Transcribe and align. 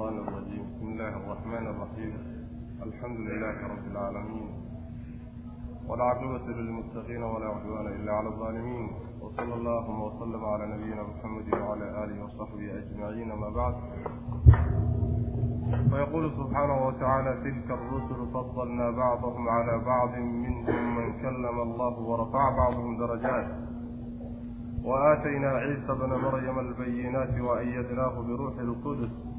الشيطان 0.00 0.18
الرجيم 0.18 0.64
بسم 0.76 0.86
الله 0.92 1.08
الرحمن 1.08 1.66
الرحيم 1.66 2.12
الحمد 2.82 3.18
لله 3.20 3.56
رب 3.72 3.84
العالمين 3.92 4.48
والعاقبة 5.88 6.46
للمتقين 6.48 7.22
ولا 7.22 7.46
عدوان 7.46 7.86
إلا 7.86 8.12
على 8.12 8.28
الظالمين 8.28 8.90
وصلى 9.20 9.54
اللهم 9.54 10.00
وسلم 10.02 10.44
على 10.44 10.66
نبينا 10.66 11.02
محمد 11.02 11.48
وعلى 11.54 12.04
آله 12.04 12.24
وصحبه 12.24 12.78
أجمعين 12.78 13.28
ما 13.32 13.48
بعد 13.50 13.74
فيقول 15.90 16.30
سبحانه 16.40 16.86
وتعالى 16.86 17.32
تلك 17.44 17.70
الرسل 17.70 18.32
فضلنا 18.34 18.90
بعضهم 18.90 19.48
على 19.48 19.78
بعض 19.78 20.12
منهم 20.18 20.96
من 20.96 21.12
كلم 21.22 21.60
الله 21.60 21.98
ورفع 22.00 22.50
بعضهم 22.56 22.96
درجات 22.98 23.46
وآتينا 24.84 25.48
عيسى 25.48 25.92
بن 26.00 26.10
مريم 26.26 26.58
البينات 26.58 27.40
وأيدناه 27.40 28.14
بروح 28.20 28.58
القدس 28.58 29.29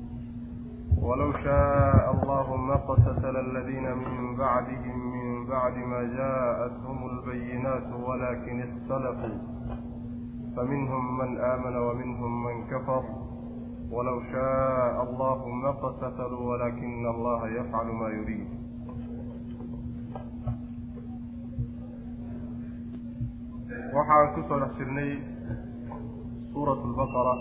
ولو 1.02 1.32
شاء 1.44 2.06
الله 2.14 2.56
ما 2.56 2.74
اقتتل 2.74 3.36
الذين 3.38 3.88
من 3.98 4.36
بعدهم 4.38 4.98
من 5.14 5.46
بعد 5.48 5.78
ما 5.78 6.02
جاءتهم 6.04 7.10
البينات 7.10 7.88
ولكن 8.08 8.56
اختلفوا 8.68 9.38
فمنهم 10.56 11.18
من 11.18 11.38
آمن 11.38 11.76
ومنهم 11.76 12.44
من 12.46 12.68
كفر 12.68 13.04
ولو 13.92 14.22
شاء 14.32 15.04
الله 15.04 15.48
ما 15.48 15.70
اقتتلوا 15.70 16.44
ولكن 16.52 17.06
الله 17.08 17.48
يفعل 17.48 17.88
ما 17.88 18.10
يريد 18.10 18.48
waxaan 23.96 24.28
kusoo 24.36 24.60
dhex 24.62 24.72
jirnay 24.78 25.12
suurat 26.52 26.80
albaqara 26.88 27.34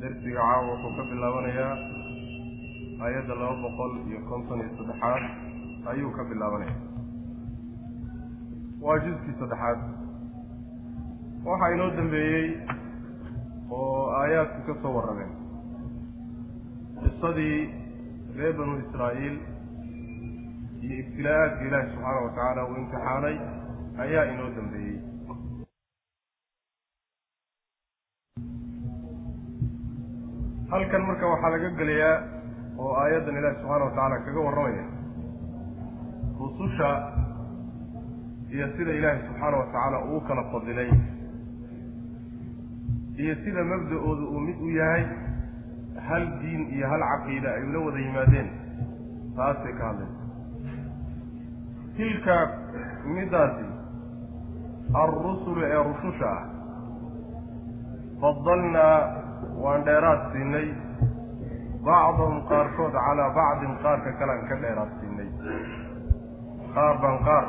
darsiga 0.00 0.40
caawa 0.40 0.62
wuxuu 0.70 0.92
ka 0.98 1.02
bilaabanayaa 1.10 1.74
aayadda 3.04 3.34
laba 3.40 3.56
boqol 3.64 3.92
iyo 4.08 4.20
konton 4.30 4.58
iyo 4.62 4.70
saddexaad 4.78 5.22
ayuu 5.92 6.10
ka 6.16 6.22
bilaabanaya 6.30 6.74
waa 8.84 8.98
juskii 9.04 9.34
saddexaad. 9.40 9.78
Waxaa 11.48 11.72
inoo 11.74 11.90
dambeeyey 11.98 12.46
oo 13.70 14.02
aayaadku 14.20 14.60
ka 14.68 14.74
soo 14.82 14.92
warrameen. 14.96 15.32
Qisadii 17.02 17.58
reer 18.38 18.52
banu 18.58 18.74
israa'iil 18.84 19.36
iyo 20.84 20.94
ibtilaa-aadka 21.02 21.62
ilaahi 21.68 21.88
subxaana 21.92 22.20
wa 22.26 22.30
tacaala 22.36 22.62
uu 22.68 22.76
imtixaanay 22.82 23.36
ayaa 24.04 24.24
inoo 24.32 24.48
dambeeyey 24.58 24.96
halkan 30.70 31.02
marka 31.08 31.26
waxaa 31.32 31.50
laga 31.54 31.70
gelayaa 31.78 32.16
oo 32.82 32.92
aayaddan 33.02 33.36
ilaahi 33.40 33.56
subxaana 33.60 33.84
wa 33.84 33.90
tacaala 33.94 34.16
kaga 34.26 34.40
warramaya 34.46 34.84
rususha 36.40 36.90
iyo 38.54 38.66
sida 38.76 38.92
ilaahi 38.98 39.20
subxaana 39.26 39.56
wa 39.62 39.66
tacaala 39.72 39.98
uu 40.12 40.20
kala 40.28 40.42
fadilay 40.52 40.90
iyo 43.22 43.34
sida 43.44 43.64
mabda-oodu 43.72 44.24
uu 44.34 44.40
mid 44.46 44.58
u 44.66 44.70
yahay 44.78 45.04
hal 46.08 46.24
diin 46.42 46.62
iyo 46.76 46.86
hal 46.92 47.02
caqiida 47.12 47.48
ay 47.56 47.62
ula 47.70 47.78
wada 47.86 48.00
yimaadeen 48.06 48.48
taasay 49.36 49.72
ka 49.78 49.84
hadlaysa 49.90 50.24
tilka 51.96 52.36
middaasi 53.16 53.66
alrusulu 55.02 55.60
ee 55.72 55.82
rususha 55.90 56.30
ah 56.36 56.44
fadalnaa 58.22 59.19
waan 59.62 59.84
dheeraad 59.86 60.20
siinay. 60.32 60.68
Bacdahum 61.84 62.36
qaarkood 62.50 62.92
calaa 62.92 63.30
bacdin 63.38 63.72
qaarka 63.82 64.10
kalean 64.18 64.42
ka 64.48 64.54
dheeraad 64.62 64.90
siinay. 65.00 65.28
Qaar 66.74 66.94
baan 67.02 67.18
qaar 67.28 67.44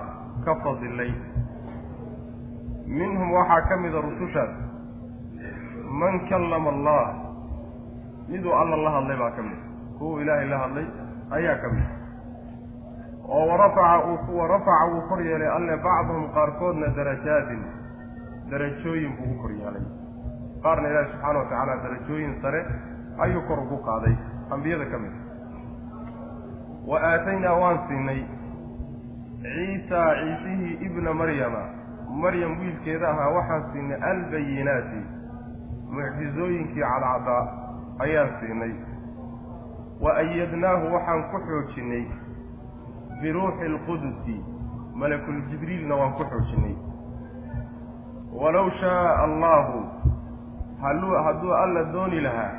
ka 0.45 0.53
fadilay 0.63 1.11
minhum 2.99 3.29
waxaa 3.37 3.61
ka 3.69 3.75
mida 3.83 3.99
rusushaas. 4.07 4.51
Man 5.99 6.15
kallama 6.29 6.69
allah. 6.75 7.05
Miduu 8.31 8.53
alla 8.61 8.75
la 8.85 8.91
hadlay 8.95 9.17
baa 9.17 9.31
ka 9.35 9.41
mid 9.43 9.59
kuwa 9.97 10.21
ilaahay 10.21 10.47
la 10.49 10.57
hadlay 10.63 10.85
ayaa 11.37 11.55
ka 11.61 11.67
mid 11.75 11.87
oo 13.27 13.43
warafaca 13.49 14.05
uu 14.07 14.37
warafaca 14.39 14.85
wuu 14.91 15.01
kor 15.09 15.19
yeelay 15.21 15.49
alle 15.57 15.75
bacdahum 15.85 16.25
qaarkoodna 16.35 16.87
darajaatin 16.97 17.61
darajooyin 18.51 19.13
buu 19.17 19.29
u 19.35 19.41
kor 19.41 19.51
yeelay 19.51 19.83
qaarna 20.63 20.89
ilaahi 20.89 21.11
subxaana 21.11 21.39
wa 21.39 21.45
tacaala 21.45 21.75
darajooyin 21.83 22.33
sare 22.41 22.61
ayuu 23.25 23.41
kor 23.47 23.59
ugu 23.59 23.77
qaaday. 23.87 24.15
Ambiyada 24.51 24.85
ka 24.91 24.97
mid. 25.03 25.13
Wa 26.87 26.97
aataynaa 27.11 27.55
waan 27.61 27.79
siinay 27.87 28.21
ciisa 29.41 30.01
ciisihii 30.19 30.77
ibna 30.85 31.13
maryama. 31.13 31.63
Maryam 32.23 32.59
wiilkeeda 32.59 33.09
ahaa 33.09 33.29
waxaan 33.37 33.63
siinay 33.73 33.99
albayinaati. 34.11 35.01
Mucjizooyinkii 35.95 36.81
cadcaddaa 36.81 37.43
ayaan 37.99 38.29
siinay. 38.39 38.73
Wa 40.01 40.15
ayadnaahu 40.23 40.93
waxaan 40.93 41.23
ku 41.31 41.37
xoojinnay 41.47 42.05
biruuxi 43.21 43.65
alqudusi 43.71 44.35
malakuljibriilna 44.95 45.95
waan 45.95 46.13
ku 46.19 46.23
xoojinay. 46.31 46.75
Walow 48.41 48.69
shaaa 48.81 49.15
allahu 49.23 49.79
haluu 50.81 51.15
hadduu 51.27 51.53
alla 51.53 51.83
dooni 51.93 52.21
lahaa 52.21 52.51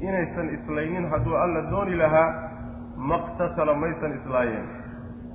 inaysan 0.00 0.48
islaynin 0.56 1.08
hadduu 1.10 1.36
alla 1.36 1.62
dooni 1.70 1.96
lahaa 1.96 2.28
maqtatala 3.12 3.74
maysan 3.74 4.12
islaayeen. 4.18 4.68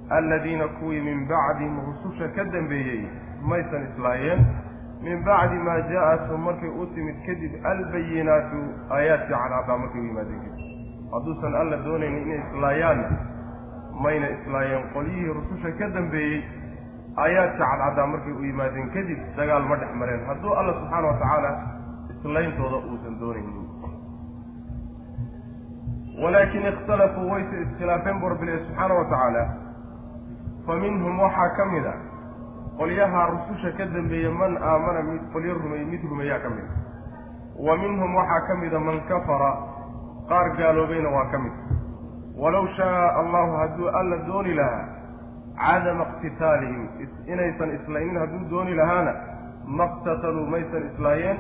Alladiina 0.10 0.68
kuwii 0.80 1.02
min 1.02 1.28
bacdihim 1.28 1.80
rususha 1.86 2.28
ka 2.36 2.44
dambeeyey 2.54 3.06
maysan 3.42 3.88
islaayeen. 3.90 4.46
Min 5.02 5.24
bacdi 5.26 5.58
maa 5.68 5.80
jaa-athum 5.92 6.42
markay 6.48 6.70
u 6.70 6.86
timid 6.96 7.16
kadib 7.28 7.54
albayinaatu 7.72 8.60
aayaadkii 8.98 9.38
cadcaddaa 9.38 9.78
markay 9.84 10.02
u 10.02 10.06
yimaadeen 10.10 10.42
kadib. 10.46 10.60
Hadduusan 11.14 11.56
alla 11.62 11.78
doonaynin 11.86 12.22
inay 12.28 12.42
islaayaanna 12.46 13.10
mayna 14.08 14.28
islaayeen. 14.38 14.84
Qolyihii 14.94 15.34
rususha 15.40 15.72
ka 15.80 15.90
dambeeyey 15.98 16.44
aayaadka 17.26 17.72
cadcaddaa 17.72 18.08
markay 18.14 18.34
u 18.34 18.44
yimaadeen 18.50 18.90
kadib 18.98 19.20
dagaal 19.38 19.64
ma 19.72 19.76
dhex 19.82 19.92
mareen. 20.04 20.26
Hadduu 20.34 20.54
alla 20.64 20.74
subxaana 20.80 21.08
wa 21.08 21.18
tacaala 21.24 21.52
isleyntooda 22.26 22.78
uusan 22.90 23.20
doonaynin. 23.20 23.68
Walaakin 26.22 26.66
ikhtalafuu 26.68 27.30
wayse 27.32 27.62
iskhilaafeen 27.62 28.18
ilahi 28.18 28.60
subxaana 28.66 28.94
wa 28.96 29.06
tacaala 29.06 29.44
fa 30.66 30.76
minhum 30.76 31.20
waxaa 31.20 31.50
ka 31.58 31.66
mid 31.66 31.86
a 31.86 31.94
qolyaha 32.78 33.26
rususha 33.32 33.72
ka 33.78 33.86
dambeeya 33.86 34.32
man 34.32 34.58
aamana 34.58 35.04
mid 35.10 35.22
qolyo 35.34 35.54
rumey 35.54 35.86
mid 35.86 36.02
rumeeyaa 36.10 36.40
ka 36.40 36.50
mid 36.50 36.66
wa 37.68 37.78
minhum 37.78 38.16
waxaa 38.16 38.48
ka 38.48 38.56
mida 38.56 38.80
man 38.80 39.02
kafara 39.10 39.52
qaar 40.30 40.50
gaaloobayna 40.58 41.10
waa 41.18 41.26
ka 41.32 41.38
mid 41.40 41.54
walow 42.38 42.66
shaaa 42.78 43.06
allahu 43.22 43.52
hadduu 43.62 43.88
alla 44.00 44.18
dooni 44.32 44.54
lahaa 44.54 44.86
cadama 45.60 46.04
iqtitaalihim 46.10 46.88
inaysan 47.28 47.76
islaynin 47.76 48.18
hadduu 48.24 48.50
dooni 48.50 48.76
lahaana 48.82 49.14
maqtataluu 49.84 50.48
maysan 50.56 50.84
islaayeen 50.94 51.38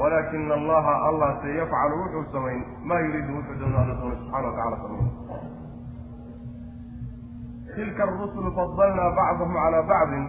walaakina 0.00 0.54
allaha 0.60 0.92
allah 1.08 1.30
se 1.42 1.48
yafcalu 1.60 1.94
wuxuu 2.02 2.24
samayn 2.34 2.60
maa 2.90 3.00
yuriidu 3.06 3.32
wuxuu 3.38 3.56
doono 3.62 3.78
alla 3.82 3.94
doono 4.00 4.16
subxana 4.20 4.46
wa 4.48 4.54
tacala 4.58 4.76
samayn 4.84 5.08
tilka 7.74 8.02
arusulu 8.06 8.50
fadalnaa 8.58 9.10
bacdahum 9.18 9.54
calaa 9.62 9.82
bacdin 9.92 10.24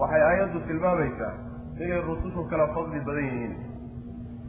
waxay 0.00 0.22
aayaddu 0.28 0.60
tilmaamaysaa 0.68 1.32
inay 1.84 2.00
rusushu 2.08 2.42
kala 2.52 2.66
fadli 2.76 3.00
badan 3.08 3.26
yihiin 3.30 3.54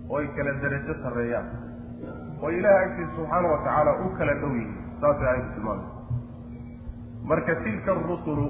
oo 0.09 0.17
ay 0.21 0.27
kala 0.37 0.51
derajo 0.63 0.93
sarreeyaan 1.03 1.47
oo 2.43 2.49
ilaaha 2.59 2.83
agtiisa 2.85 3.11
subxaana 3.17 3.47
wa 3.53 3.57
tacaala 3.65 3.91
u 4.05 4.09
kala 4.19 4.33
dhow 4.43 4.51
yihiin 4.59 4.75
saasay 5.01 5.27
aayaddu 5.31 5.51
tilmaamaysa 5.55 5.93
marka 7.31 7.55
tilka 7.65 7.91
arusulu 7.97 8.45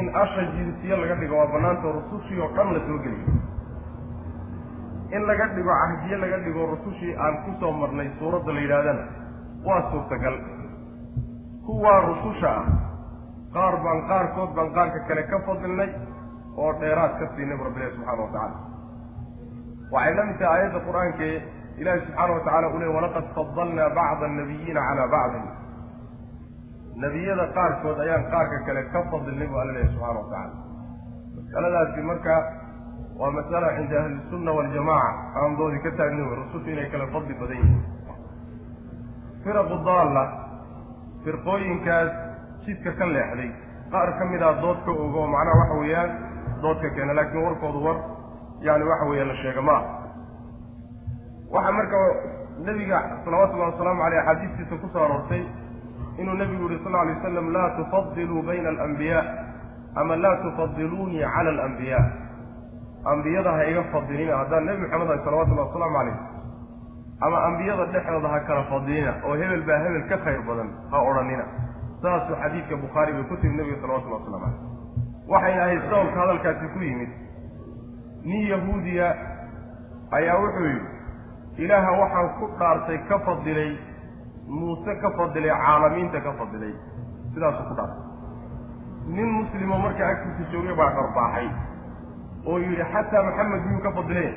in 0.00 0.06
asha 0.24 0.42
jinsiye 0.56 0.96
laga 1.02 1.16
dhigo 1.22 1.36
waa 1.40 1.50
bannaanta 1.54 1.94
rusushii 1.98 2.40
oo 2.46 2.50
dhan 2.58 2.68
la 2.76 2.80
soo 2.88 2.98
geliyo 3.06 3.32
in 5.16 5.22
laga 5.28 5.46
dhigo 5.56 5.72
cahdiye 5.80 6.16
laga 6.24 6.38
dhigo 6.44 6.62
rusushii 6.72 7.14
aan 7.24 7.34
ku 7.44 7.50
soo 7.60 7.72
marnay 7.80 8.08
suuradda 8.18 8.52
la 8.56 8.60
yidhahdana 8.64 9.04
waa 9.66 9.82
suurtagal. 9.90 10.36
Kuwaa 11.66 12.00
rususha 12.08 12.50
ah 12.60 12.66
qaar 13.54 13.74
baan 13.84 14.00
qaarkood 14.10 14.50
baan 14.56 14.70
qaarka 14.76 14.98
kale 15.08 15.22
ka 15.30 15.38
fadilnay 15.46 15.90
oo 16.62 16.70
dheeraad 16.80 17.12
ka 17.20 17.26
siinay 17.36 17.58
rabbilahi 17.66 17.92
subxana 17.96 18.22
wa 18.22 18.30
tacaala. 18.34 18.56
Waxay 19.92 20.14
la 20.18 20.22
mid 20.28 20.38
tahay 20.40 20.60
aayadda 20.60 20.80
qur'aankee 20.88 21.34
ilaahi 21.80 22.00
subxaana 22.06 22.32
wa 22.36 22.40
tacala 22.46 22.66
uu 22.72 22.80
ley 22.82 22.90
walaqad 22.96 23.26
fadalnaa 23.36 23.90
bacda 23.98 24.24
annabiyiina 24.30 24.80
calaa 24.88 25.08
bacdin. 25.14 25.44
Nebiyada 27.04 27.44
qaarkood 27.56 27.98
ayaan 28.04 28.24
qaarka 28.32 28.58
kale 28.66 28.82
ka 28.92 29.00
fadilnay 29.12 29.46
bu 29.52 29.56
alla 29.62 29.72
leehay 29.76 29.90
subxana 29.94 30.18
wa 30.20 30.26
tacaala. 30.32 30.54
Masaladaasi 31.36 32.00
marka 32.10 32.34
waa 33.22 33.30
masala 33.38 33.68
cinda 33.78 33.96
ahlisunna 34.02 34.50
waljamaca 34.58 35.10
aan 35.40 35.56
doodi 35.58 35.78
ka 35.86 35.90
taagni 35.98 36.22
wey 36.28 36.36
rusushu 36.42 36.70
inay 36.74 36.88
kala 36.94 37.06
fadli 37.14 37.34
badan 37.40 37.56
yihiin. 37.56 37.82
Firaqu 39.44 39.76
daalla 39.88 40.24
firqooyinkaas 41.24 42.10
jidka 42.66 42.92
ka 42.98 43.06
leexday. 43.14 43.50
Qaar 43.92 44.10
ka 44.18 44.24
mid 44.32 44.42
ah 44.42 44.54
dood 44.62 44.78
ka 44.84 44.90
ogo 44.90 45.18
oo 45.22 45.26
macnaha 45.34 45.58
waxa 45.60 45.74
weeyaan 45.80 46.10
doodka 46.62 46.88
keena 46.96 47.14
laakiin 47.18 47.44
warkoodu 47.46 47.84
war 47.86 47.96
yani 48.66 48.84
waxa 48.90 49.04
weeya 49.10 49.24
la 49.30 49.34
sheega 49.42 49.62
ma 49.68 49.72
ah 49.78 49.84
waxaa 51.54 51.72
marka 51.78 51.98
nebiga 52.66 52.98
salawatullahi 53.24 53.72
wasalaamu 53.72 54.02
aleyh 54.06 54.20
axaadiistiisa 54.22 54.76
ku 54.82 54.88
soo 54.92 55.04
aroortay 55.04 55.42
inuu 56.18 56.34
nebigu 56.40 56.68
yihi 56.70 56.84
sal 56.84 56.94
alay 56.94 57.14
waslam 57.14 57.52
laa 57.56 57.68
tufadiluu 57.78 58.42
bayna 58.42 58.68
alambiyaa 58.68 59.24
ama 59.94 60.16
laa 60.16 60.36
tufadiluunii 60.44 61.24
cala 61.34 61.50
alambiyaa 61.50 62.04
ambiyada 63.04 63.52
ha 63.52 63.64
iga 63.70 63.82
fadilina 63.92 64.36
haddaan 64.40 64.64
nebi 64.66 64.80
maxamed 64.82 65.08
ahay 65.10 65.20
salawatullahi 65.24 65.68
wasalaamu 65.68 65.96
calayh 65.98 66.16
ama 67.26 67.38
ambiyada 67.48 67.84
dhexdooda 67.94 68.28
ha 68.34 68.40
kala 68.48 68.62
fadilina 68.72 69.12
oo 69.26 69.34
hebel 69.40 69.62
baa 69.68 69.78
hebel 69.84 70.04
ka 70.10 70.16
khayr 70.24 70.40
badan 70.48 70.68
ha 70.90 70.96
odhanina. 71.08 71.44
Saasuu 72.02 72.36
xadiidka 72.42 72.76
bukhaari 72.84 73.12
bay 73.16 73.24
ku 73.30 73.36
timi 73.42 73.56
nebiga 73.58 73.78
salawatullahi 73.82 74.22
waslamu 74.22 74.44
caleyh 74.44 74.60
waxayna 75.32 75.62
ahayd 75.64 75.82
sababka 75.90 76.18
hadalkaasi 76.22 76.66
ku 76.74 76.78
yimid 76.86 77.10
nin 78.30 78.42
yahuudiya 78.52 79.08
ayaa 80.18 80.38
wuxuu 80.42 80.66
yidhi 80.72 81.64
ilaaha 81.64 81.90
waxaan 82.02 82.28
ku 82.38 82.46
dhaartay 82.58 82.98
ka 83.10 83.18
fadilay 83.26 83.70
muuse 84.46 84.92
ka 85.02 85.10
fadilay 85.18 85.50
caalamiinta 85.64 86.20
ka 86.26 86.32
fadilay. 86.40 86.74
Sidaasuu 87.34 87.66
ku 87.70 87.74
dhaartay. 87.74 88.02
Nin 89.14 89.28
muslimo 89.38 89.78
markaa 89.84 90.08
agtiisa 90.14 90.50
joogay 90.52 90.74
baa 90.80 90.90
dharbaaxay 90.98 91.48
oo 92.46 92.58
yidhi 92.64 92.84
xataa 92.94 93.22
maxamed 93.28 93.62
miyuu 93.66 93.82
ka 93.86 93.90
fadilay 93.98 94.30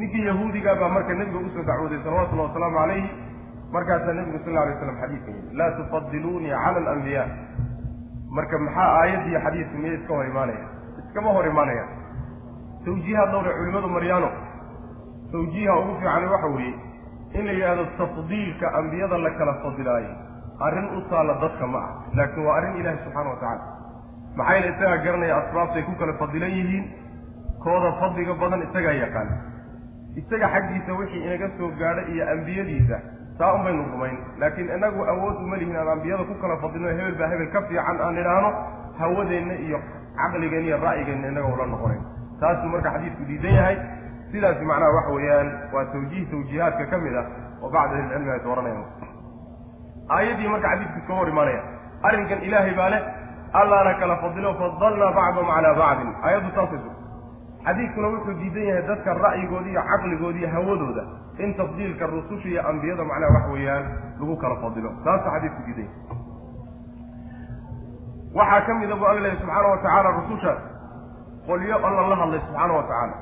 ninkii 0.00 0.26
yahuudigaa 0.30 0.74
baa 0.80 0.88
marka 0.96 1.14
nebiga 1.20 1.38
u 1.46 1.50
soo 1.54 1.64
dacwooday 1.70 2.00
salawatullahi 2.04 2.48
wasalaamu 2.48 2.78
calayhi 2.78 3.10
markaasaa 3.74 4.12
nebigu 4.18 4.38
sal 4.44 4.52
lla 4.54 4.62
alay 4.64 4.76
slam 4.82 4.96
xadiidka 5.02 5.30
yidhi 5.36 5.56
laa 5.62 5.70
tufadiluunii 5.78 6.52
cala 6.64 6.78
alambiyaa 6.84 7.26
marka 8.38 8.58
maxaa 8.66 8.88
aayaddi 9.00 9.28
iyo 9.32 9.40
xadiidku 9.46 9.76
miyay 9.82 9.96
iska 10.00 10.14
hor 10.16 10.26
imaanaya 10.32 10.64
iskama 11.02 11.30
hor 11.36 11.46
imaanaya 11.52 11.84
tawjiiha 12.84 13.26
dhowre 13.32 13.52
culimadu 13.58 13.88
maryaano 13.96 14.30
tawjiiha 15.32 15.74
ugu 15.80 15.92
fiicani 16.00 16.26
waxa 16.34 16.48
weeye 16.56 16.74
in 17.38 17.44
la 17.46 17.52
yidhahdo 17.58 17.84
tafdiilka 17.98 18.66
ambiyada 18.78 19.18
la 19.24 19.30
kala 19.38 19.54
fadilaayo. 19.64 20.12
Arrin 20.66 20.86
u 20.96 21.00
taalla 21.10 21.34
dadka 21.42 21.66
ma 21.72 21.78
ah 21.78 21.90
laakiin 22.18 22.46
waa 22.46 22.56
arrin 22.58 22.76
ilaahi 22.80 22.98
subxaana 23.04 23.30
wa 23.30 23.36
tacaala 23.42 23.64
maxaa 24.36 24.54
yeele 24.56 24.68
isagaa 24.74 24.96
garanaya 25.04 25.36
asbaabtay 25.42 25.82
ku 25.88 25.92
kala 26.00 26.12
fadilan 26.20 26.50
yihiin? 26.58 26.84
Kooda 27.64 27.90
fadliga 28.00 28.34
badan 28.42 28.62
isagaa 28.66 28.94
yaqaana 29.02 29.34
isaga 30.20 30.46
xaggiisa 30.54 30.92
wixii 31.00 31.22
inaga 31.26 31.48
soo 31.58 31.68
gaadha 31.80 32.02
iyo 32.12 32.24
ambiyadiisa 32.34 32.96
saa 33.38 33.52
un 33.56 33.62
baynu 33.64 33.82
rumayn. 33.92 34.16
Laakiin 34.40 34.68
inagu 34.76 35.00
awood 35.12 35.36
uma 35.44 35.56
lihin 35.56 35.76
aan 35.76 35.88
ambiyada 35.96 36.24
ku 36.30 36.34
kala 36.42 36.56
fadilno 36.62 36.88
hebel 36.88 37.14
baa 37.20 37.28
hebel 37.32 37.50
ka 37.54 37.60
fiican 37.68 37.98
aan 38.06 38.16
idhaahno 38.22 38.50
hawadeenna 39.00 39.54
iyo 39.66 39.78
caqligeenna 40.20 40.66
iyo 40.68 40.76
ra'yigeenna 40.86 41.26
inaga 41.32 41.48
ula 41.54 41.66
noqonayn. 41.74 42.02
Taasuu 42.40 42.68
marka 42.74 42.90
xadiidku 42.96 43.22
diidan 43.28 43.54
yahay. 43.58 43.76
Sidaasi 44.32 44.64
macnaha 44.70 44.92
waxa 44.96 45.12
weeyaan 45.16 45.48
waa 45.74 45.84
tawjiih 45.92 46.24
tawjiihaadka 46.32 46.84
ka 46.90 46.96
mid 47.04 47.14
ah 47.22 47.26
oo 47.62 47.68
bacd 47.74 47.92
ahlicilmi 47.96 48.30
ay 48.34 48.40
dooranayaan 48.44 48.84
aayaddii 50.16 50.48
marka 50.54 50.68
xadiidku 50.72 50.98
iskama 51.00 51.18
hor 51.20 51.28
imaanaya 51.32 51.62
arrinkan 52.08 52.40
ilaahay 52.46 52.74
baa 52.80 52.90
leh 52.94 53.00
allaana 53.52 53.94
kala 54.00 54.16
fadilo 54.22 54.54
fadalnaa 54.60 55.12
bacdahum 55.18 55.48
calaa 55.54 55.74
bacdin. 55.80 56.10
Aayaddu 56.24 56.50
taasay 56.56 56.78
su 56.84 56.90
xadiidkuna 57.66 58.08
wuxuu 58.14 58.34
diidan 58.40 58.64
yahay 58.68 58.82
dadka 58.88 59.14
ra'yigooda 59.24 59.68
iyo 59.72 59.82
caqligooda 59.90 60.38
iyo 60.38 60.48
hawadooda 60.54 61.02
in 61.44 61.54
tafdiilka 61.58 62.06
rususha 62.06 62.48
iyo 62.48 62.62
ambiyada 62.68 63.04
macnaha 63.04 63.32
wax 63.36 63.44
weeyaan 63.54 63.84
lagu 64.20 64.36
kala 64.42 64.56
fadilo 64.62 64.90
taasuu 65.04 65.30
xadiidku 65.34 65.60
diidan 65.66 65.84
yahay. 65.84 66.18
Waxaa 68.34 68.60
ka 68.66 68.74
mida 68.74 68.94
buu 68.96 69.12
leeyahy 69.18 69.36
subxaana 69.40 69.68
wa 69.68 69.76
tacaala 69.82 70.10
rususha. 70.18 70.52
Qolyo 71.46 71.76
alla 71.86 72.02
la 72.10 72.16
hadlay 72.20 72.40
subxaana 72.46 72.72
wa 72.78 72.82
tacaala 72.82 73.14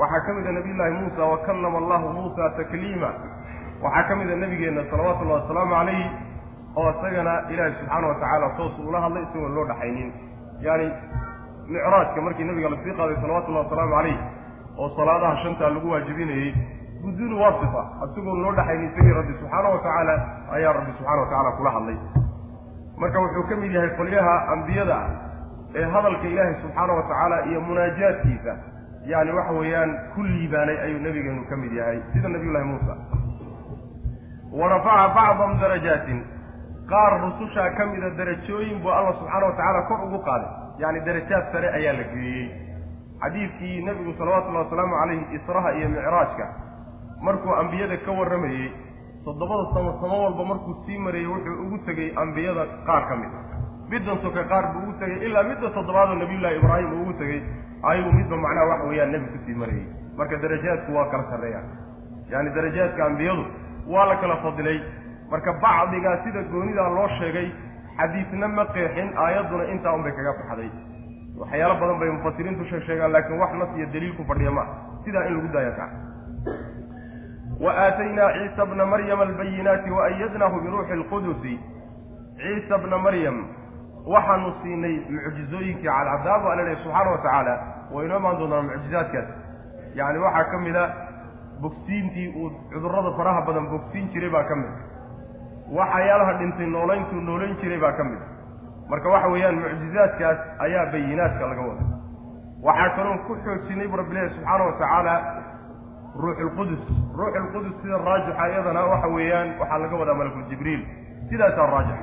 waxaa 0.00 0.20
ka 0.26 0.32
mid 0.36 0.46
a 0.46 0.52
nabiy 0.52 0.74
llaahi 0.78 0.94
muusa 1.00 1.22
wa 1.32 1.38
kallama 1.46 1.78
allahu 1.82 2.06
muusa 2.16 2.50
takliima. 2.58 3.10
Waxaa 3.82 4.08
ka 4.08 4.14
mid 4.16 4.30
a 4.30 4.36
nabigeenna 4.42 4.82
salawatullahi 4.90 5.40
wasalaamu 5.42 5.74
calayhi 5.74 6.10
oo 6.76 6.90
isagana 6.90 7.34
ilaahi 7.52 7.74
subxaana 7.80 8.06
wa 8.08 8.14
tacaala 8.14 8.48
toos 8.56 8.78
ula 8.88 9.00
hadlay 9.04 9.22
isagoon 9.22 9.54
loo 9.56 9.64
dhaxaynin. 9.70 10.10
Yaani 10.66 10.86
micraajka 11.68 12.20
markii 12.26 12.44
nabiga 12.48 12.68
la 12.72 12.76
sii 12.84 12.94
qaaday 12.98 13.16
salawatullahi 13.22 13.64
wasalaamu 13.66 13.94
calayh 13.96 14.18
oo 14.78 14.88
salaadaha 14.96 15.36
shantaa 15.42 15.70
lagu 15.74 15.90
waajibinayey 15.90 16.50
buduuni 17.02 17.34
waasifa. 17.42 17.82
Isagoon 18.06 18.42
loo 18.44 18.52
dhaxaynin 18.58 18.88
isagii 18.92 19.14
rabbi 19.18 19.32
subxaana 19.40 19.68
wa 19.74 19.78
tacaala 19.78 20.14
ayaa 20.56 20.72
rabbi 20.78 20.92
subxana 20.98 21.20
wa 21.22 21.26
tacaala 21.30 21.50
kula 21.58 21.70
hadlay. 21.76 21.98
Marka 23.00 23.18
wuxuu 23.20 23.44
ka 23.48 23.56
mid 23.62 23.72
yahay 23.76 23.90
qolyaha 24.00 24.34
ambiyada 24.52 24.96
ah 24.96 25.10
ee 25.78 25.84
hadalka 25.94 26.26
ilaahay 26.32 26.54
subxaana 26.62 26.92
wa 26.98 27.02
tacaala 27.02 27.36
iyo 27.50 27.60
munaajaadkiisa. 27.60 28.52
Yani 29.10 29.30
waxa 29.38 29.52
weeyaan 29.52 29.90
ku 30.14 30.22
liibaanay 30.22 30.78
ayuu 30.84 31.00
nabigeenu 31.06 31.42
ka 31.50 31.56
mid 31.56 31.72
yahay. 31.72 31.98
Sida 32.12 32.28
nabiyullahi 32.28 32.64
muusa. 32.70 32.94
Wa 34.52 34.68
rafaca 34.68 35.14
bacdahum 35.14 35.58
darajaatin 35.60 36.18
qaar 36.92 37.12
rusushaa 37.24 37.70
ka 37.78 37.86
mida 37.92 38.10
darajooyin 38.18 38.78
buu 38.82 38.90
alla 38.98 39.12
subxaana 39.18 39.46
wa 39.46 39.52
tacaala 39.58 39.82
kor 39.88 40.00
ugu 40.06 40.18
qaaday. 40.28 40.50
Yani 40.82 41.00
darajaad 41.06 41.44
sare 41.52 41.68
ayaa 41.78 41.92
la 42.00 42.04
geeyey. 42.14 42.46
Xadiidkii 43.22 43.82
nebigu 43.84 44.12
salawatullahi 44.18 44.64
wasalaamu 44.64 44.94
calayhi 45.00 45.24
israha 45.38 45.70
iyo 45.78 45.88
micraajka 45.88 46.46
markuu 47.26 47.54
ambiyada 47.60 47.96
ka 48.04 48.12
warramayey 48.12 48.68
toddobada 49.24 49.64
samo 49.74 49.90
samo 50.00 50.16
walba 50.24 50.44
markuu 50.44 50.74
sii 50.86 50.98
marayey 50.98 51.26
wuxuu 51.26 51.62
ugu 51.66 51.78
tegey 51.86 52.12
ambiyada 52.22 52.66
qaar 52.86 53.02
ka 53.08 53.16
mid 53.16 53.32
middan 53.90 54.18
soke 54.24 54.42
qaar 54.52 54.64
buu 54.72 54.82
ugu 54.84 54.92
tegey 55.00 55.18
ilaa 55.28 55.42
midda 55.50 55.70
toddobaadoo 55.76 56.14
nabiyullahi 56.22 56.56
ibraahim 56.60 56.92
uu 56.92 57.02
ugu 57.02 57.12
tegey 57.22 57.40
ayuu 57.92 58.12
midba 58.18 58.36
macnaha 58.44 58.66
waxa 58.72 58.86
weeyaan 58.90 59.10
nebi 59.16 59.26
ku 59.32 59.38
sii 59.46 59.56
marayey 59.62 59.86
marka 60.18 60.36
darajaadku 60.44 60.94
waa 60.98 61.08
kala 61.14 61.24
sarreeyaan 61.32 61.66
yaani 62.32 62.50
darajaadka 62.58 63.04
ambiyadu 63.10 63.44
waa 63.94 64.06
la 64.12 64.16
kala 64.22 64.36
fadilay 64.44 64.78
marka 65.30 65.52
bacdigaa 65.64 66.16
sida 66.24 66.42
goonidaa 66.52 66.88
loo 66.96 67.08
sheegay 67.18 67.48
xadiidna 67.98 68.48
ma 68.56 68.64
qeexin 68.74 69.08
aayadduna 69.24 69.64
intaa 69.74 69.92
un 69.96 70.02
bay 70.06 70.12
kaga 70.18 70.32
baxday 70.40 70.70
waxyaalo 71.40 71.74
badan 71.80 71.98
bay 72.00 72.10
mufasiriintu 72.16 72.64
sheeg 72.70 72.82
sheegaan 72.88 73.12
laakiin 73.14 73.40
wax 73.42 73.52
nas 73.60 73.70
iyo 73.78 73.86
daliil 73.94 74.14
ku 74.18 74.24
fadhiya 74.30 74.50
ma 74.58 74.64
sidaa 75.04 75.24
in 75.28 75.34
lagu 75.36 75.48
daaya 75.56 75.72
kaa 75.78 75.90
wa 77.64 77.70
aataynaa 77.84 78.30
ciisa 78.38 78.66
bna 78.66 78.86
maryama 78.86 79.22
albayinaati 79.22 79.90
wa 79.90 80.04
ayadnaahu 80.06 80.60
biruuxi 80.64 80.92
alqudusi 80.98 81.54
ciisa 82.42 82.78
bna 82.84 82.98
maryam 83.06 83.36
waxaanu 84.14 84.52
siinay 84.62 84.96
mucjizooyinkii 85.14 85.88
cadcadaabu 85.88 86.48
alla 86.52 86.62
lehy 86.68 86.76
subxaana 86.82 87.10
wa 87.10 87.18
tacaala 87.24 87.54
waa 87.94 88.04
inoo 88.04 88.18
imaan 88.20 88.38
doonaa 88.40 88.62
mucjizaadkaas. 88.66 89.28
Yacni 89.98 90.18
waxaa 90.26 90.44
ka 90.52 90.58
mid 90.66 90.76
a 90.76 90.84
bogsiintii 91.62 92.28
uu 92.40 92.50
cudurrada 92.72 93.10
faraha 93.18 93.40
badan 93.48 93.66
bogsiin 93.72 94.08
jiray 94.12 94.30
baa 94.36 94.44
ka 94.50 94.54
mid 94.60 94.70
waxyaalaha 95.78 96.32
dhintay 96.40 96.66
noolayntuu 96.66 97.20
noolayn 97.20 97.56
jiray 97.62 97.78
baa 97.84 97.92
ka 97.98 98.04
mid 98.04 98.20
marka 98.90 99.08
waxa 99.14 99.28
weeyaan 99.34 99.56
mucjizaadkaas 99.62 100.38
ayaa 100.66 100.86
bayinaadka 100.92 101.46
laga 101.50 101.62
wada 101.68 101.84
waxaa 102.68 102.90
kaloon 102.96 103.18
ku 103.26 103.32
xoojinay 103.44 103.88
bu 103.88 103.96
rabbilahi 104.02 104.28
subxaana 104.34 104.64
wa 104.68 104.72
tacaala 104.82 105.14
ruuxulqudus 106.24 106.84
ruuxulqudus 107.18 107.74
sida 107.82 107.98
raajixa 108.08 108.48
iyadana 108.52 108.84
waxa 108.92 109.08
weeyaan 109.16 109.48
waxaa 109.60 109.78
laga 109.84 109.96
wadaa 110.02 110.14
malakuljibriil 110.20 110.82
sidaasaa 111.30 111.66
raajix 111.74 112.00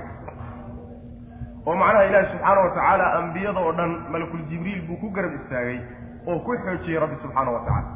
oo 1.67 1.75
macnaha 1.81 2.03
ilaahi 2.09 2.27
subxaana 2.31 2.61
wa 2.65 2.69
tacaala 2.77 3.05
ambiyada 3.19 3.59
oo 3.65 3.71
dhan 3.79 3.91
malakuljibriil 4.13 4.81
buu 4.87 4.97
ku 5.03 5.09
garab 5.15 5.33
istaagay 5.39 5.77
oo 6.27 6.39
ku 6.45 6.51
xoojiyey 6.65 6.99
rabbi 7.03 7.15
subxaana 7.23 7.51
wa 7.55 7.59
tacaala. 7.65 7.89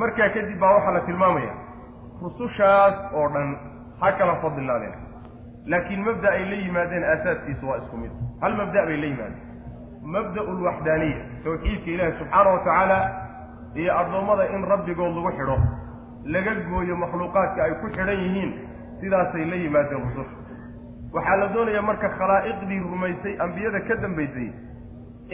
Markaa 0.00 0.28
kadib 0.34 0.58
baa 0.60 0.72
waxaa 0.76 0.92
la 0.96 1.00
tilmaamaya 1.08 1.52
rusushaas 2.22 2.94
oo 3.18 3.28
dhan 3.34 3.48
ha 4.04 4.12
kala 4.18 4.34
fadilaadeen 4.44 4.94
laakiin 5.72 6.02
mabda 6.08 6.28
ay 6.36 6.44
la 6.50 6.56
yimaadeen 6.64 7.04
aasaaskiisu 7.12 7.68
waa 7.68 7.78
isku 7.82 7.96
mid. 7.96 8.10
Hal 8.40 8.56
mabda 8.60 8.86
bay 8.88 8.96
la 9.02 9.06
yimaadeen? 9.06 9.42
Mabda'u 10.14 10.52
lwaxdaaniya 10.60 11.20
tawxiidka 11.44 11.90
ilaahi 11.94 12.12
subxaana 12.18 12.50
wa 12.54 12.58
tacaala 12.66 12.98
iyo 13.74 13.92
addoommada 14.00 14.44
in 14.56 14.62
rabbigood 14.72 15.14
lagu 15.16 15.30
xidho 15.38 15.56
laga 16.34 16.52
gooyo 16.68 16.96
makhluuqaadka 17.04 17.60
ay 17.64 17.72
ku 17.80 17.86
xidhan 17.96 18.18
yihiin 18.24 18.50
sidaasay 19.00 19.44
la 19.52 19.56
yimaadeen 19.62 20.02
rususha 20.04 20.36
waxaa 21.14 21.36
la 21.40 21.46
doonaya 21.54 21.82
marka 21.88 22.08
khalaa'iqdii 22.18 22.80
rumaysay 22.90 23.34
ambiyada 23.46 23.80
ka 23.88 23.94
dambaysay 24.04 24.48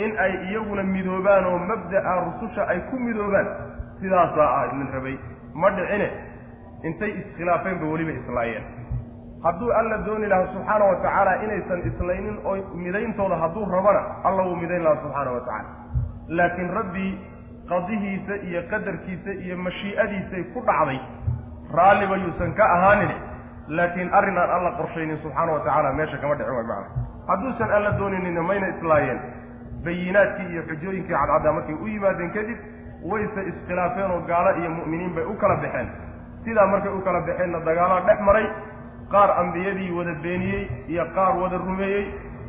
in 0.05 0.11
ay 0.25 0.33
iyaguna 0.51 0.83
midoobaan 0.95 1.45
oo 1.51 1.59
mabda'a 1.71 2.13
rususha 2.27 2.63
ay 2.73 2.81
ku 2.91 2.97
midoobaan 3.07 3.49
sidaasaa 4.01 4.49
ah 4.59 4.65
idin 4.71 4.89
rabay. 4.95 5.17
Ma 5.55 5.71
dhicine 5.77 6.09
intay 6.89 7.11
iskhilaafeen 7.21 7.79
ba 7.81 7.87
weliba 7.93 8.13
islaayeen. 8.21 8.65
Hadduu 9.45 9.71
alla 9.81 9.97
dooni 10.07 10.27
lahaa 10.33 10.53
subxaana 10.55 10.85
wa 10.91 10.97
tacaala 11.05 11.33
inaysan 11.45 11.81
islaynin 11.91 12.37
oo 12.45 12.57
midayntooda 12.85 13.37
hadduu 13.43 13.65
rabana 13.75 14.03
alla 14.29 14.43
wuu 14.49 14.57
midayn 14.63 14.83
lahaa 14.85 15.03
subxaana 15.05 15.31
wa 15.37 15.41
tacaala. 15.41 15.69
Laakiin 16.29 16.71
rabbii 16.79 17.13
qadihiisa 17.71 18.35
iyo 18.49 18.61
qadarkiisa 18.71 19.31
iyo 19.45 19.57
mashii'adiisay 19.67 20.45
ku 20.55 20.61
dhacday 20.69 20.99
raalliba 21.79 22.17
yuusan 22.23 22.53
ka 22.59 22.65
ahaanin 22.77 23.13
laakiin 23.79 24.09
arrin 24.19 24.39
aan 24.43 24.51
alla 24.57 24.71
qorshaynin 24.79 25.19
subxaana 25.25 25.53
wa 25.53 25.61
tacaala 25.67 25.93
meesha 25.99 26.19
kama 26.23 26.35
dhicin 26.39 26.55
way 26.57 26.65
macana 26.71 26.89
hadduusan 27.31 27.71
alla 27.77 27.91
doonayninna 28.01 28.43
mayna 28.51 28.67
islaayeen 28.75 29.21
bayinaadkii 29.85 30.49
iyo 30.53 30.63
xujooyinkii 30.71 31.15
cadcaddaa 31.15 31.53
markay 31.59 31.75
u 31.75 31.87
yimaadeen 31.93 32.31
kadib 32.37 32.59
wayse 33.13 33.41
iskhilaafeen 33.53 34.11
oo 34.17 34.21
gaalo 34.31 34.51
iyo 34.61 34.71
mu'miniin 34.79 35.13
bay 35.17 35.25
u 35.25 35.35
kala 35.43 35.57
baxeen 35.65 35.89
sidaa 36.45 36.67
markay 36.73 36.93
u 36.93 37.01
kala 37.07 37.21
baxeenna 37.29 37.59
dagaalaa 37.69 38.01
dhex 38.09 38.21
maray 38.29 38.47
qaar 39.13 39.31
ambiyadii 39.43 39.91
wada 39.99 40.15
beeniyey 40.25 40.63
iyo 40.93 41.05
qaar 41.17 41.33
wada 41.43 41.57
rumeeyey 41.67 42.05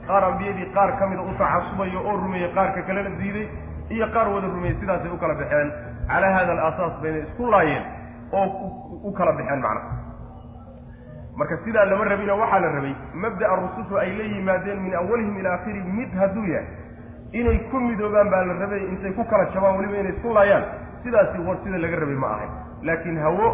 qaar 0.07 0.23
ambiyadii 0.29 0.67
qaar 0.75 0.89
ka 0.99 1.07
mida 1.09 1.21
u 1.21 1.33
tacasubayo 1.41 1.99
oo 2.09 2.15
rumeeyey 2.23 2.49
qaarka 2.55 2.81
kalena 2.87 3.09
diiday 3.21 3.47
iyo 3.95 4.05
qaar 4.15 4.27
wada 4.33 4.47
rumeeyey 4.47 4.75
sidaasay 4.79 5.11
u 5.11 5.17
kala 5.17 5.33
baxeen. 5.41 5.69
Calaa 6.11 6.31
hada 6.37 6.51
alaasaas 6.55 6.93
bayna 7.01 7.17
isku 7.25 7.43
laayeen 7.53 7.83
oo 8.31 8.45
u 9.03 9.11
kala 9.17 9.31
baxeen 9.39 9.59
macnaha 9.65 9.99
marka 11.37 11.57
sidaa 11.65 11.85
lama 11.85 12.03
rabino 12.11 12.33
waxaa 12.41 12.59
la 12.63 12.69
rabay 12.75 12.93
mabda'a 13.23 13.55
rusushu 13.61 13.95
ay 14.03 14.11
la 14.17 14.23
yimaadeen 14.33 14.79
min 14.85 14.93
awalihim 15.01 15.35
ila 15.39 15.49
aakhiri 15.55 15.81
mid 15.97 16.11
hadduu 16.19 16.45
yahay 16.53 16.67
inay 17.39 17.57
ku 17.71 17.77
midoobaan 17.79 18.29
baa 18.33 18.43
la 18.49 18.53
rabay 18.63 18.81
intay 18.91 19.11
ku 19.19 19.23
kala 19.31 19.45
jabaan 19.53 19.77
weliba 19.79 19.97
inay 20.03 20.13
isku 20.15 20.33
laayaan. 20.37 20.63
Sidaasi 21.03 21.37
war 21.47 21.57
sida 21.63 21.77
laga 21.83 21.97
rabay 22.03 22.15
ma 22.23 22.27
ahayn. 22.35 22.51
Laakiin 22.87 23.17
hawo 23.25 23.47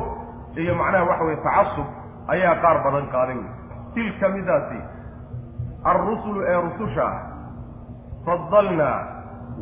iyo 0.62 0.74
macnaha 0.82 1.04
waxa 1.10 1.24
weye 1.28 1.40
tacasub 1.48 1.88
ayaa 2.34 2.56
qaar 2.64 2.78
badan 2.86 3.06
qaaday 3.16 3.38
wey 3.42 3.52
tilka 3.96 4.30
midaasi 4.36 4.80
alrusulu 5.92 6.40
ee 6.52 6.58
rususha 6.66 7.06
ah 7.12 7.18
fadalnaa 8.26 9.00